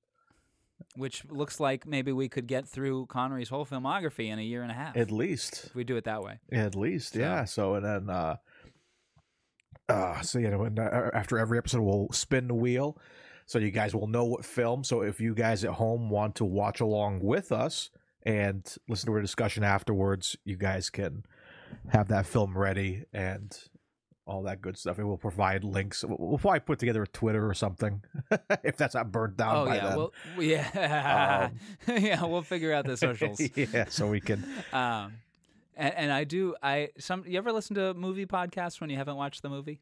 Which 0.96 1.24
looks 1.30 1.59
like 1.60 1.86
maybe 1.86 2.12
we 2.12 2.28
could 2.28 2.46
get 2.46 2.68
through 2.68 3.06
Connery's 3.06 3.48
whole 3.48 3.64
filmography 3.66 4.28
in 4.28 4.38
a 4.38 4.42
year 4.42 4.62
and 4.62 4.70
a 4.70 4.74
half. 4.74 4.96
At 4.96 5.10
least, 5.10 5.66
if 5.66 5.74
we 5.74 5.84
do 5.84 5.96
it 5.96 6.04
that 6.04 6.22
way. 6.22 6.38
At 6.52 6.74
least, 6.74 7.14
So- 7.14 7.18
yeah. 7.20 7.44
So 7.44 7.74
and 7.74 7.84
then, 7.84 8.10
uh, 8.10 8.36
uh, 9.88 10.20
so 10.22 10.38
you 10.38 10.50
know, 10.50 10.62
and, 10.64 10.78
uh, 10.78 11.10
after 11.12 11.38
every 11.38 11.59
episode, 11.59 11.82
we'll 11.82 12.09
spin 12.12 12.48
the 12.48 12.54
wheel, 12.54 12.98
so 13.46 13.59
you 13.59 13.70
guys 13.70 13.94
will 13.94 14.06
know 14.06 14.24
what 14.24 14.44
film. 14.44 14.84
So 14.84 15.02
if 15.02 15.20
you 15.20 15.34
guys 15.34 15.64
at 15.64 15.72
home 15.72 16.09
want 16.10 16.36
to 16.36 16.44
watch 16.44 16.80
along 16.80 17.20
with 17.20 17.52
us 17.52 17.90
and 18.24 18.64
listen 18.88 19.06
to 19.06 19.12
our 19.14 19.20
discussion 19.20 19.64
afterwards, 19.64 20.36
you 20.44 20.56
guys 20.56 20.88
can 20.90 21.24
have 21.88 22.09
that 22.09 22.26
film 22.26 22.56
ready 22.56 23.04
and 23.12 23.56
all 24.26 24.42
that 24.44 24.60
good 24.62 24.78
stuff. 24.78 24.98
And 24.98 25.08
we'll 25.08 25.16
provide 25.16 25.64
links. 25.64 26.04
We'll 26.04 26.16
we'll 26.18 26.38
probably 26.38 26.60
put 26.60 26.78
together 26.78 27.02
a 27.02 27.06
Twitter 27.06 27.48
or 27.48 27.54
something 27.54 28.02
if 28.64 28.76
that's 28.76 28.94
not 28.94 29.10
burnt 29.10 29.36
down 29.36 29.56
oh 29.56 29.66
by 29.66 29.76
yeah, 29.76 29.88
then. 29.88 29.96
well, 29.96 30.12
yeah, 30.38 31.50
yeah. 31.88 32.24
We'll 32.24 32.42
figure 32.42 32.72
out 32.72 32.86
the 32.86 32.96
socials. 32.96 33.40
yeah, 33.56 33.86
so 33.88 34.08
we 34.08 34.20
can. 34.20 34.44
um, 34.72 35.14
and, 35.76 35.94
and 35.94 36.12
I 36.12 36.24
do. 36.24 36.54
I 36.62 36.90
some. 36.98 37.24
You 37.26 37.38
ever 37.38 37.52
listen 37.52 37.74
to 37.76 37.86
a 37.86 37.94
movie 37.94 38.26
podcasts 38.26 38.80
when 38.80 38.90
you 38.90 38.96
haven't 38.96 39.16
watched 39.16 39.42
the 39.42 39.48
movie? 39.48 39.80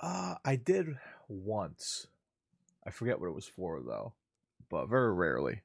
Uh, 0.00 0.36
I 0.44 0.56
did 0.56 0.96
once. 1.28 2.06
I 2.86 2.90
forget 2.90 3.20
what 3.20 3.28
it 3.28 3.34
was 3.34 3.46
for 3.46 3.80
though, 3.80 4.14
but 4.70 4.86
very 4.86 5.12
rarely. 5.12 5.62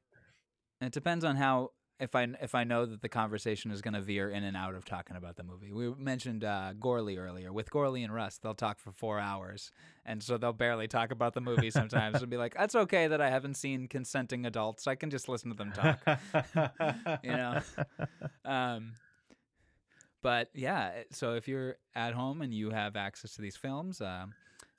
It 0.81 0.91
depends 0.91 1.23
on 1.23 1.37
how 1.37 1.71
if 1.99 2.15
I 2.15 2.27
if 2.41 2.55
I 2.55 2.63
know 2.63 2.85
that 2.85 3.01
the 3.01 3.09
conversation 3.09 3.71
is 3.71 3.81
going 3.81 3.93
to 3.93 4.01
veer 4.01 4.29
in 4.29 4.43
and 4.43 4.57
out 4.57 4.75
of 4.75 4.85
talking 4.85 5.15
about 5.15 5.37
the 5.37 5.43
movie. 5.43 5.71
We 5.71 5.93
mentioned 5.95 6.43
uh, 6.43 6.73
Gourley 6.79 7.17
earlier. 7.17 7.53
With 7.53 7.69
Gourley 7.69 8.03
and 8.03 8.13
Rust, 8.13 8.41
they'll 8.41 8.53
talk 8.53 8.79
for 8.79 8.91
four 8.91 9.19
hours, 9.19 9.71
and 10.05 10.21
so 10.21 10.37
they'll 10.37 10.53
barely 10.53 10.87
talk 10.87 11.11
about 11.11 11.33
the 11.33 11.41
movie. 11.41 11.71
Sometimes 11.71 12.21
and 12.21 12.29
be 12.29 12.37
like, 12.37 12.55
"That's 12.55 12.75
okay 12.75 13.07
that 13.07 13.21
I 13.21 13.29
haven't 13.29 13.55
seen 13.55 13.87
consenting 13.87 14.45
adults. 14.45 14.87
I 14.87 14.95
can 14.95 15.09
just 15.09 15.29
listen 15.29 15.51
to 15.51 15.55
them 15.55 15.71
talk." 15.71 17.19
you 17.23 17.31
know. 17.31 17.61
Um, 18.45 18.93
but 20.21 20.49
yeah, 20.53 20.91
so 21.11 21.33
if 21.33 21.47
you're 21.47 21.77
at 21.95 22.13
home 22.13 22.41
and 22.41 22.53
you 22.53 22.69
have 22.69 22.95
access 22.95 23.33
to 23.35 23.41
these 23.41 23.55
films, 23.55 24.01
um, 24.01 24.33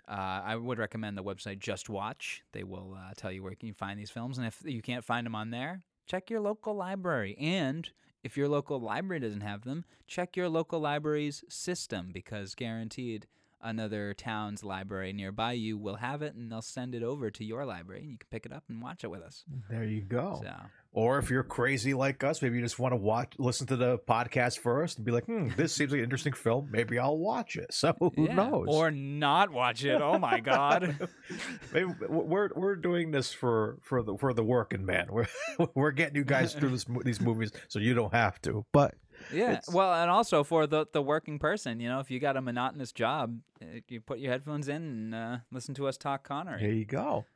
uh, 0.08 0.40
I 0.44 0.54
would 0.54 0.78
recommend 0.78 1.18
the 1.18 1.24
website 1.24 1.58
Just 1.58 1.88
Watch. 1.88 2.42
They 2.52 2.62
will 2.62 2.96
uh, 2.96 3.12
tell 3.16 3.32
you 3.32 3.42
where 3.42 3.50
you 3.50 3.56
can 3.56 3.74
find 3.74 3.98
these 3.98 4.10
films, 4.10 4.38
and 4.38 4.46
if 4.46 4.60
you 4.64 4.82
can't 4.82 5.04
find 5.04 5.26
them 5.26 5.34
on 5.34 5.50
there, 5.50 5.82
check 6.06 6.30
your 6.30 6.40
local 6.40 6.74
library. 6.74 7.36
And 7.38 7.88
if 8.22 8.36
your 8.36 8.48
local 8.48 8.80
library 8.80 9.20
doesn't 9.20 9.42
have 9.42 9.62
them, 9.64 9.84
check 10.06 10.36
your 10.36 10.48
local 10.48 10.80
library's 10.80 11.44
system 11.48 12.10
because 12.12 12.54
guaranteed 12.54 13.26
another 13.62 14.14
town's 14.14 14.62
library 14.62 15.12
nearby 15.12 15.52
you 15.52 15.76
will 15.76 15.96
have 15.96 16.22
it, 16.22 16.34
and 16.34 16.50
they'll 16.50 16.62
send 16.62 16.94
it 16.94 17.02
over 17.02 17.30
to 17.30 17.44
your 17.44 17.64
library, 17.64 18.02
and 18.02 18.10
you 18.12 18.18
can 18.18 18.28
pick 18.30 18.46
it 18.46 18.52
up 18.52 18.64
and 18.68 18.80
watch 18.80 19.02
it 19.02 19.10
with 19.10 19.22
us. 19.22 19.44
there 19.68 19.84
you 19.84 20.02
go. 20.02 20.40
So. 20.42 20.52
Or 20.96 21.18
if 21.18 21.28
you're 21.28 21.42
crazy 21.42 21.92
like 21.92 22.24
us, 22.24 22.40
maybe 22.40 22.56
you 22.56 22.62
just 22.62 22.78
want 22.78 22.92
to 22.92 22.96
watch, 22.96 23.34
listen 23.36 23.66
to 23.66 23.76
the 23.76 23.98
podcast 23.98 24.58
first, 24.60 24.96
and 24.96 25.04
be 25.04 25.12
like, 25.12 25.26
"Hmm, 25.26 25.48
this 25.54 25.74
seems 25.74 25.92
like 25.92 25.98
an 25.98 26.04
interesting 26.04 26.32
film. 26.32 26.68
Maybe 26.70 26.98
I'll 26.98 27.18
watch 27.18 27.56
it." 27.56 27.74
So 27.74 27.94
who 28.00 28.12
Yeah, 28.16 28.34
knows? 28.34 28.64
Or 28.68 28.90
not 28.90 29.50
watch 29.52 29.84
it. 29.84 30.00
Oh 30.00 30.18
my 30.18 30.40
god. 30.40 30.96
maybe 31.74 31.92
we're 32.08 32.48
we're 32.56 32.76
doing 32.76 33.10
this 33.10 33.30
for 33.30 33.78
for 33.82 34.02
the 34.02 34.16
for 34.16 34.32
the 34.32 34.42
working 34.42 34.86
man. 34.86 35.08
We're 35.10 35.26
we're 35.74 35.90
getting 35.90 36.16
you 36.16 36.24
guys 36.24 36.54
through 36.54 36.70
this 36.70 36.86
these 37.04 37.20
movies, 37.20 37.52
so 37.68 37.78
you 37.78 37.92
don't 37.92 38.14
have 38.14 38.40
to. 38.42 38.64
But 38.72 38.94
yeah. 39.30 39.50
It's- 39.52 39.70
Well, 39.70 39.92
and 39.92 40.10
also 40.10 40.44
for 40.44 40.66
the 40.66 40.86
the 40.90 41.02
working 41.02 41.38
person, 41.38 41.78
you 41.78 41.90
know, 41.90 42.00
if 42.00 42.10
you 42.10 42.18
got 42.20 42.38
a 42.38 42.40
monotonous 42.40 42.92
job, 42.92 43.38
uh, 43.60 43.80
you 43.88 44.00
put 44.00 44.18
your 44.18 44.32
headphones 44.32 44.66
in 44.68 44.76
and 44.82 45.14
uh, 45.14 45.36
listen 45.52 45.74
to 45.74 45.86
us 45.88 45.98
talk 45.98 46.24
Connery. 46.26 46.60
there 46.62 46.72
you 46.72 46.86
go. 46.86 47.26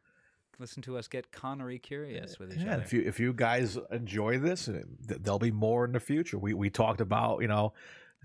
Listen 0.61 0.83
to 0.83 0.99
us 0.99 1.09
get 1.09 1.33
Connery 1.33 1.79
curious 1.79 2.39
with 2.39 2.53
each 2.53 2.61
Yeah, 2.63 2.75
other. 2.75 2.83
if 2.83 2.93
you 2.93 3.01
if 3.03 3.19
you 3.19 3.33
guys 3.33 3.79
enjoy 3.91 4.39
this, 4.39 4.69
there'll 5.01 5.39
be 5.39 5.51
more 5.51 5.85
in 5.87 5.93
the 5.93 6.01
future. 6.01 6.39
We 6.39 6.53
we 6.55 6.69
talked 6.71 7.01
about 7.01 7.41
you 7.41 7.49
know 7.49 7.73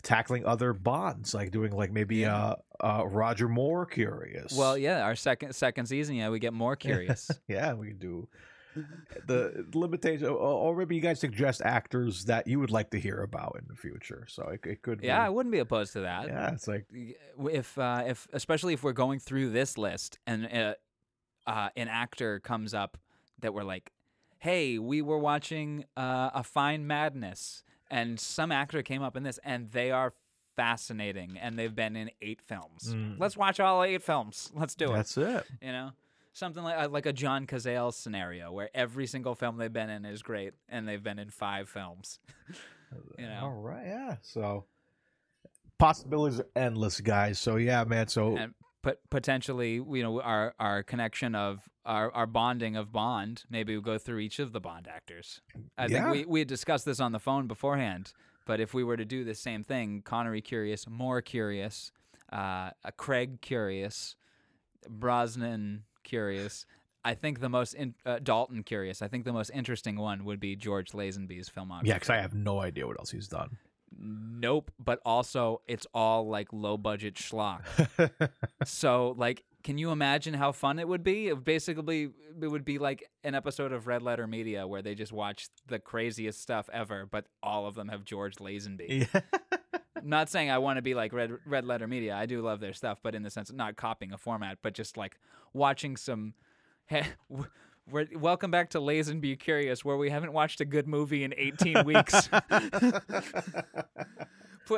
tackling 0.03 0.45
other 0.45 0.73
bonds, 0.73 1.33
like 1.33 1.51
doing 1.51 1.71
like 1.71 1.91
maybe 1.91 2.17
Yeah. 2.17 2.35
uh 2.35 2.55
uh 2.81 3.03
Roger 3.07 3.47
Moore 3.47 3.85
curious. 3.85 4.55
well, 4.57 4.77
yeah, 4.77 5.01
our 5.03 5.15
second 5.15 5.53
second 5.55 5.85
season, 5.85 6.15
yeah, 6.15 6.29
we 6.29 6.39
get 6.39 6.51
more 6.53 6.75
curious. 6.87 7.31
yeah, 7.47 7.73
we 7.73 7.87
can 7.89 7.97
do 7.99 8.27
the 9.27 9.65
limitation, 9.73 10.27
or, 10.27 10.75
maybe 10.75 10.95
you 10.97 11.01
guys 11.01 11.17
suggest 11.21 11.61
actors 11.63 12.25
that 12.25 12.45
you 12.45 12.59
would 12.59 12.71
like 12.71 12.89
to 12.89 12.99
hear 12.99 13.21
about 13.21 13.55
in 13.57 13.65
the 13.69 13.75
future. 13.75 14.25
So 14.27 14.49
it, 14.49 14.59
it 14.69 14.81
could, 14.81 14.99
yeah, 15.01 15.23
I 15.23 15.29
wouldn't 15.29 15.53
be 15.53 15.59
opposed 15.59 15.93
to 15.93 16.01
that. 16.01 16.27
yeah, 16.27 16.51
it's 16.51 16.67
like 16.67 16.85
if 17.49 17.77
uh, 17.77 18.03
if 18.05 18.27
especially 18.33 18.73
if 18.73 18.83
we're 18.83 18.91
going 18.91 19.19
through 19.19 19.51
this 19.51 19.77
list 19.77 20.19
and 20.27 20.45
uh, 20.51 20.73
uh, 21.47 21.69
an 21.75 21.87
actor 21.87 22.39
comes 22.39 22.73
up 22.73 22.97
that 23.39 23.53
we're 23.53 23.63
like, 23.63 23.91
hey, 24.39 24.77
we 24.77 25.01
were 25.01 25.17
watching 25.17 25.85
uh, 25.97 26.29
a 26.33 26.43
Fine 26.43 26.87
Madness, 26.87 27.63
and 27.89 28.19
some 28.19 28.51
actor 28.51 28.81
came 28.83 29.01
up 29.01 29.15
in 29.15 29.23
this, 29.23 29.39
and 29.43 29.69
they 29.69 29.91
are 29.91 30.13
fascinating, 30.55 31.37
and 31.37 31.57
they've 31.57 31.75
been 31.75 31.95
in 31.95 32.11
eight 32.21 32.41
films. 32.41 32.93
Mm. 32.93 33.19
Let's 33.19 33.37
watch 33.37 33.59
all 33.59 33.83
eight 33.83 34.03
films. 34.03 34.51
Let's 34.55 34.75
do 34.75 34.85
it. 34.85 34.93
that's 34.93 35.17
it. 35.17 35.45
You 35.61 35.71
know. 35.71 35.91
Something 36.33 36.63
like 36.65 36.77
uh, 36.77 36.89
like 36.89 37.05
a 37.05 37.13
John 37.13 37.47
Cazale 37.47 37.93
scenario 37.93 38.51
where 38.51 38.69
every 38.75 39.07
single 39.07 39.35
film 39.35 39.55
they've 39.55 39.71
been 39.71 39.89
in 39.89 40.03
is 40.03 40.21
great, 40.21 40.53
and 40.67 40.85
they've 40.85 41.01
been 41.01 41.17
in 41.17 41.29
five 41.29 41.69
films. 41.69 42.19
you 43.17 43.25
know, 43.25 43.39
All 43.43 43.53
right, 43.53 43.85
yeah. 43.85 44.17
So 44.21 44.65
possibilities 45.77 46.41
are 46.41 46.47
endless, 46.55 46.99
guys. 46.99 47.39
So 47.39 47.55
yeah, 47.55 47.85
man. 47.85 48.09
So 48.09 48.35
and 48.35 48.53
potentially, 49.09 49.73
you 49.75 50.03
know, 50.03 50.21
our 50.21 50.53
our 50.59 50.83
connection 50.83 51.35
of 51.35 51.69
our, 51.85 52.11
our 52.11 52.25
bonding 52.25 52.75
of 52.75 52.91
Bond. 52.91 53.43
Maybe 53.49 53.75
we 53.75 53.81
go 53.81 53.97
through 53.97 54.19
each 54.19 54.39
of 54.39 54.51
the 54.53 54.59
Bond 54.59 54.87
actors. 54.87 55.41
I 55.77 55.85
Yeah. 55.87 56.03
think 56.03 56.11
we 56.11 56.25
we 56.25 56.39
had 56.39 56.47
discussed 56.47 56.85
this 56.85 56.99
on 56.99 57.11
the 57.11 57.19
phone 57.19 57.47
beforehand. 57.47 58.13
But 58.45 58.59
if 58.59 58.73
we 58.75 58.83
were 58.83 58.97
to 58.97 59.05
do 59.05 59.23
the 59.23 59.33
same 59.33 59.63
thing, 59.63 60.03
Connery 60.03 60.41
curious, 60.41 60.87
Moore 60.87 61.21
curious, 61.21 61.91
uh, 62.31 62.69
Craig 62.95 63.41
curious, 63.41 64.15
Brosnan 64.87 65.83
curious. 66.03 66.65
I 67.03 67.13
think 67.13 67.39
the 67.39 67.49
most 67.49 67.73
in, 67.73 67.93
uh, 68.05 68.19
Dalton 68.21 68.63
curious. 68.63 69.01
I 69.01 69.07
think 69.07 69.25
the 69.25 69.33
most 69.33 69.51
interesting 69.53 69.95
one 69.97 70.25
would 70.25 70.39
be 70.39 70.55
George 70.55 70.91
Lazenby's 70.91 71.49
filmography. 71.49 71.85
yeah, 71.85 71.95
because 71.95 72.09
I 72.09 72.17
have 72.17 72.33
no 72.33 72.61
idea 72.61 72.87
what 72.87 72.99
else 72.99 73.11
he's 73.11 73.27
done. 73.27 73.57
Nope, 73.97 74.71
but 74.77 74.99
also 75.05 75.61
it's 75.67 75.87
all 75.93 76.27
like 76.27 76.49
low 76.51 76.77
budget 76.77 77.15
schlock. 77.15 77.61
so 78.65 79.15
like 79.17 79.43
can 79.65 79.79
you 79.79 79.89
imagine 79.89 80.35
how 80.35 80.51
fun 80.51 80.77
it 80.77 80.87
would 80.87 81.03
be? 81.03 81.27
It 81.27 81.33
would 81.33 81.43
basically 81.43 82.11
it 82.39 82.47
would 82.47 82.63
be 82.63 82.77
like 82.77 83.09
an 83.23 83.33
episode 83.33 83.71
of 83.71 83.87
Red 83.87 84.03
Letter 84.03 84.27
Media 84.27 84.67
where 84.67 84.83
they 84.83 84.93
just 84.93 85.11
watch 85.11 85.49
the 85.65 85.79
craziest 85.79 86.39
stuff 86.39 86.69
ever, 86.71 87.07
but 87.09 87.25
all 87.41 87.65
of 87.65 87.73
them 87.73 87.87
have 87.87 88.05
George 88.05 88.35
Lazenby. 88.35 89.09
yeah. 89.11 89.21
I'm 89.95 90.03
not 90.09 90.29
saying 90.29 90.51
I 90.51 90.59
want 90.59 90.77
to 90.77 90.83
be 90.83 90.93
like 90.93 91.13
Red 91.13 91.31
Red 91.47 91.65
Letter 91.65 91.87
Media. 91.87 92.15
I 92.15 92.27
do 92.27 92.43
love 92.43 92.59
their 92.59 92.73
stuff, 92.73 92.99
but 93.01 93.15
in 93.15 93.23
the 93.23 93.31
sense 93.31 93.49
of 93.49 93.55
not 93.55 93.75
copying 93.75 94.13
a 94.13 94.19
format, 94.19 94.59
but 94.61 94.75
just 94.75 94.97
like 94.97 95.17
watching 95.51 95.97
some 95.97 96.35
we're, 97.89 98.07
welcome 98.15 98.51
back 98.51 98.71
to 98.71 98.79
Lazenby 98.79 99.39
Curious, 99.39 99.85
where 99.85 99.97
we 99.97 100.09
haven't 100.09 100.33
watched 100.33 100.61
a 100.61 100.65
good 100.65 100.87
movie 100.87 101.23
in 101.23 101.33
18 101.37 101.85
weeks. 101.85 102.29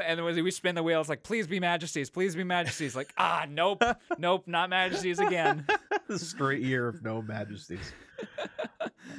And 0.05 0.21
we 0.25 0.51
spin 0.51 0.75
the 0.75 0.83
wheel, 0.83 0.99
it's 0.99 1.07
like, 1.07 1.23
please 1.23 1.47
be 1.47 1.61
majesties, 1.61 2.09
please 2.09 2.35
be 2.35 2.43
majesties. 2.43 2.93
Like, 2.93 3.13
ah, 3.17 3.45
nope, 3.49 3.81
nope, 4.17 4.43
not 4.45 4.69
majesties 4.69 5.19
again. 5.19 5.65
Straight 6.17 6.61
year 6.61 6.89
of 6.89 7.01
no 7.01 7.21
majesties. 7.21 7.93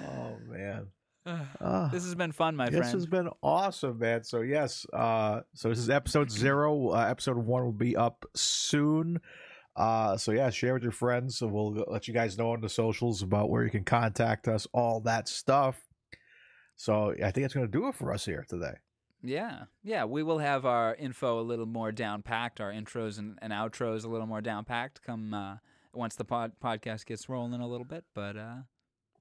oh 0.02 0.36
man. 0.46 0.88
Ah. 1.60 1.88
This 1.92 2.04
has 2.04 2.14
been 2.14 2.32
fun, 2.32 2.56
my 2.56 2.66
this 2.66 2.72
friend. 2.72 2.84
This 2.84 2.92
has 2.92 3.06
been 3.06 3.28
awesome, 3.42 3.98
man. 3.98 4.24
So 4.24 4.40
yes, 4.40 4.86
uh, 4.94 5.40
so 5.54 5.68
this 5.68 5.78
is 5.78 5.90
episode 5.90 6.30
zero. 6.30 6.90
Uh, 6.90 7.06
episode 7.08 7.36
one 7.36 7.64
will 7.64 7.72
be 7.72 7.96
up 7.96 8.24
soon. 8.34 9.20
Uh, 9.78 10.16
so 10.16 10.32
yeah, 10.32 10.50
share 10.50 10.74
with 10.74 10.82
your 10.82 10.90
friends. 10.90 11.38
So 11.38 11.46
we'll 11.46 11.84
let 11.86 12.08
you 12.08 12.14
guys 12.14 12.36
know 12.36 12.50
on 12.50 12.60
the 12.60 12.68
socials 12.68 13.22
about 13.22 13.48
where 13.48 13.62
you 13.62 13.70
can 13.70 13.84
contact 13.84 14.48
us, 14.48 14.66
all 14.72 14.98
that 15.02 15.28
stuff. 15.28 15.80
So 16.74 17.14
I 17.24 17.30
think 17.30 17.44
it's 17.44 17.54
going 17.54 17.66
to 17.66 17.70
do 17.70 17.86
it 17.86 17.94
for 17.94 18.12
us 18.12 18.24
here 18.24 18.44
today. 18.48 18.74
Yeah, 19.22 19.64
yeah. 19.84 20.04
We 20.04 20.24
will 20.24 20.38
have 20.38 20.66
our 20.66 20.96
info 20.96 21.38
a 21.38 21.42
little 21.42 21.66
more 21.66 21.92
down 21.92 22.22
packed, 22.22 22.60
our 22.60 22.72
intros 22.72 23.18
and, 23.18 23.38
and 23.40 23.52
outros 23.52 24.04
a 24.04 24.08
little 24.08 24.26
more 24.26 24.40
down 24.40 24.64
packed. 24.64 25.02
Come 25.02 25.32
uh, 25.32 25.56
once 25.92 26.16
the 26.16 26.24
pod- 26.24 26.52
podcast 26.62 27.06
gets 27.06 27.28
rolling 27.28 27.60
a 27.60 27.68
little 27.68 27.86
bit. 27.86 28.04
But 28.14 28.36
uh, 28.36 28.56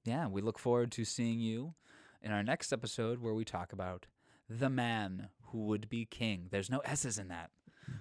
yeah, 0.04 0.26
we 0.26 0.42
look 0.42 0.58
forward 0.58 0.90
to 0.92 1.04
seeing 1.04 1.38
you 1.38 1.74
in 2.20 2.32
our 2.32 2.42
next 2.42 2.72
episode 2.72 3.20
where 3.20 3.34
we 3.34 3.44
talk 3.44 3.72
about 3.72 4.06
the 4.50 4.70
man 4.70 5.28
who 5.46 5.66
would 5.66 5.88
be 5.88 6.04
king. 6.04 6.48
There's 6.50 6.70
no 6.70 6.78
s's 6.80 7.18
in 7.18 7.28
that. 7.28 7.50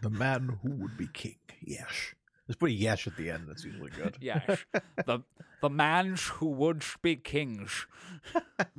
The 0.02 0.10
man 0.10 0.58
who 0.64 0.72
would 0.72 0.98
be 0.98 1.08
king. 1.14 1.38
Yes. 1.62 2.14
Just 2.48 2.60
put 2.60 2.70
a 2.70 2.74
yes 2.74 3.06
at 3.08 3.18
the 3.18 3.30
end. 3.30 3.46
That's 3.48 3.64
usually 3.64 3.92
good. 3.92 4.18
Yes, 4.22 4.66
the 5.06 5.20
the 5.62 5.70
mans 5.70 6.24
who 6.28 6.48
would 6.48 6.82
speak 6.82 7.24
kings. 7.24 7.86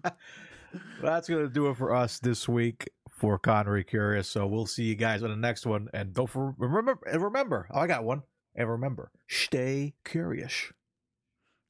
That's 1.03 1.29
gonna 1.29 1.49
do 1.49 1.69
it 1.69 1.77
for 1.77 1.95
us 1.95 2.19
this 2.19 2.49
week 2.49 2.89
for 3.11 3.39
Connery 3.39 3.85
Curious. 3.85 4.29
So 4.29 4.47
we'll 4.47 4.67
see 4.67 4.85
you 4.85 4.95
guys 4.95 5.23
on 5.23 5.31
the 5.31 5.37
next 5.37 5.67
one. 5.67 5.89
And 5.93 6.15
don't 6.15 6.29
for, 6.29 6.55
remember 6.57 6.99
and 7.11 7.23
remember. 7.23 7.69
Oh, 7.71 7.81
I 7.81 7.87
got 7.87 8.05
one. 8.05 8.23
And 8.55 8.69
remember, 8.69 9.11
stay 9.29 9.95
curious. 10.05 10.73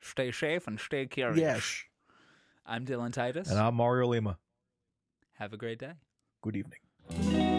Stay 0.00 0.30
safe 0.30 0.66
and 0.66 0.78
stay 0.78 1.06
curious. 1.06 1.38
Yes. 1.38 1.84
I'm 2.64 2.86
Dylan 2.86 3.12
Titus. 3.12 3.50
And 3.50 3.58
I'm 3.58 3.74
Mario 3.74 4.08
Lima. 4.08 4.38
Have 5.34 5.52
a 5.52 5.56
great 5.56 5.78
day. 5.78 5.92
Good 6.42 6.56
evening. 6.56 7.57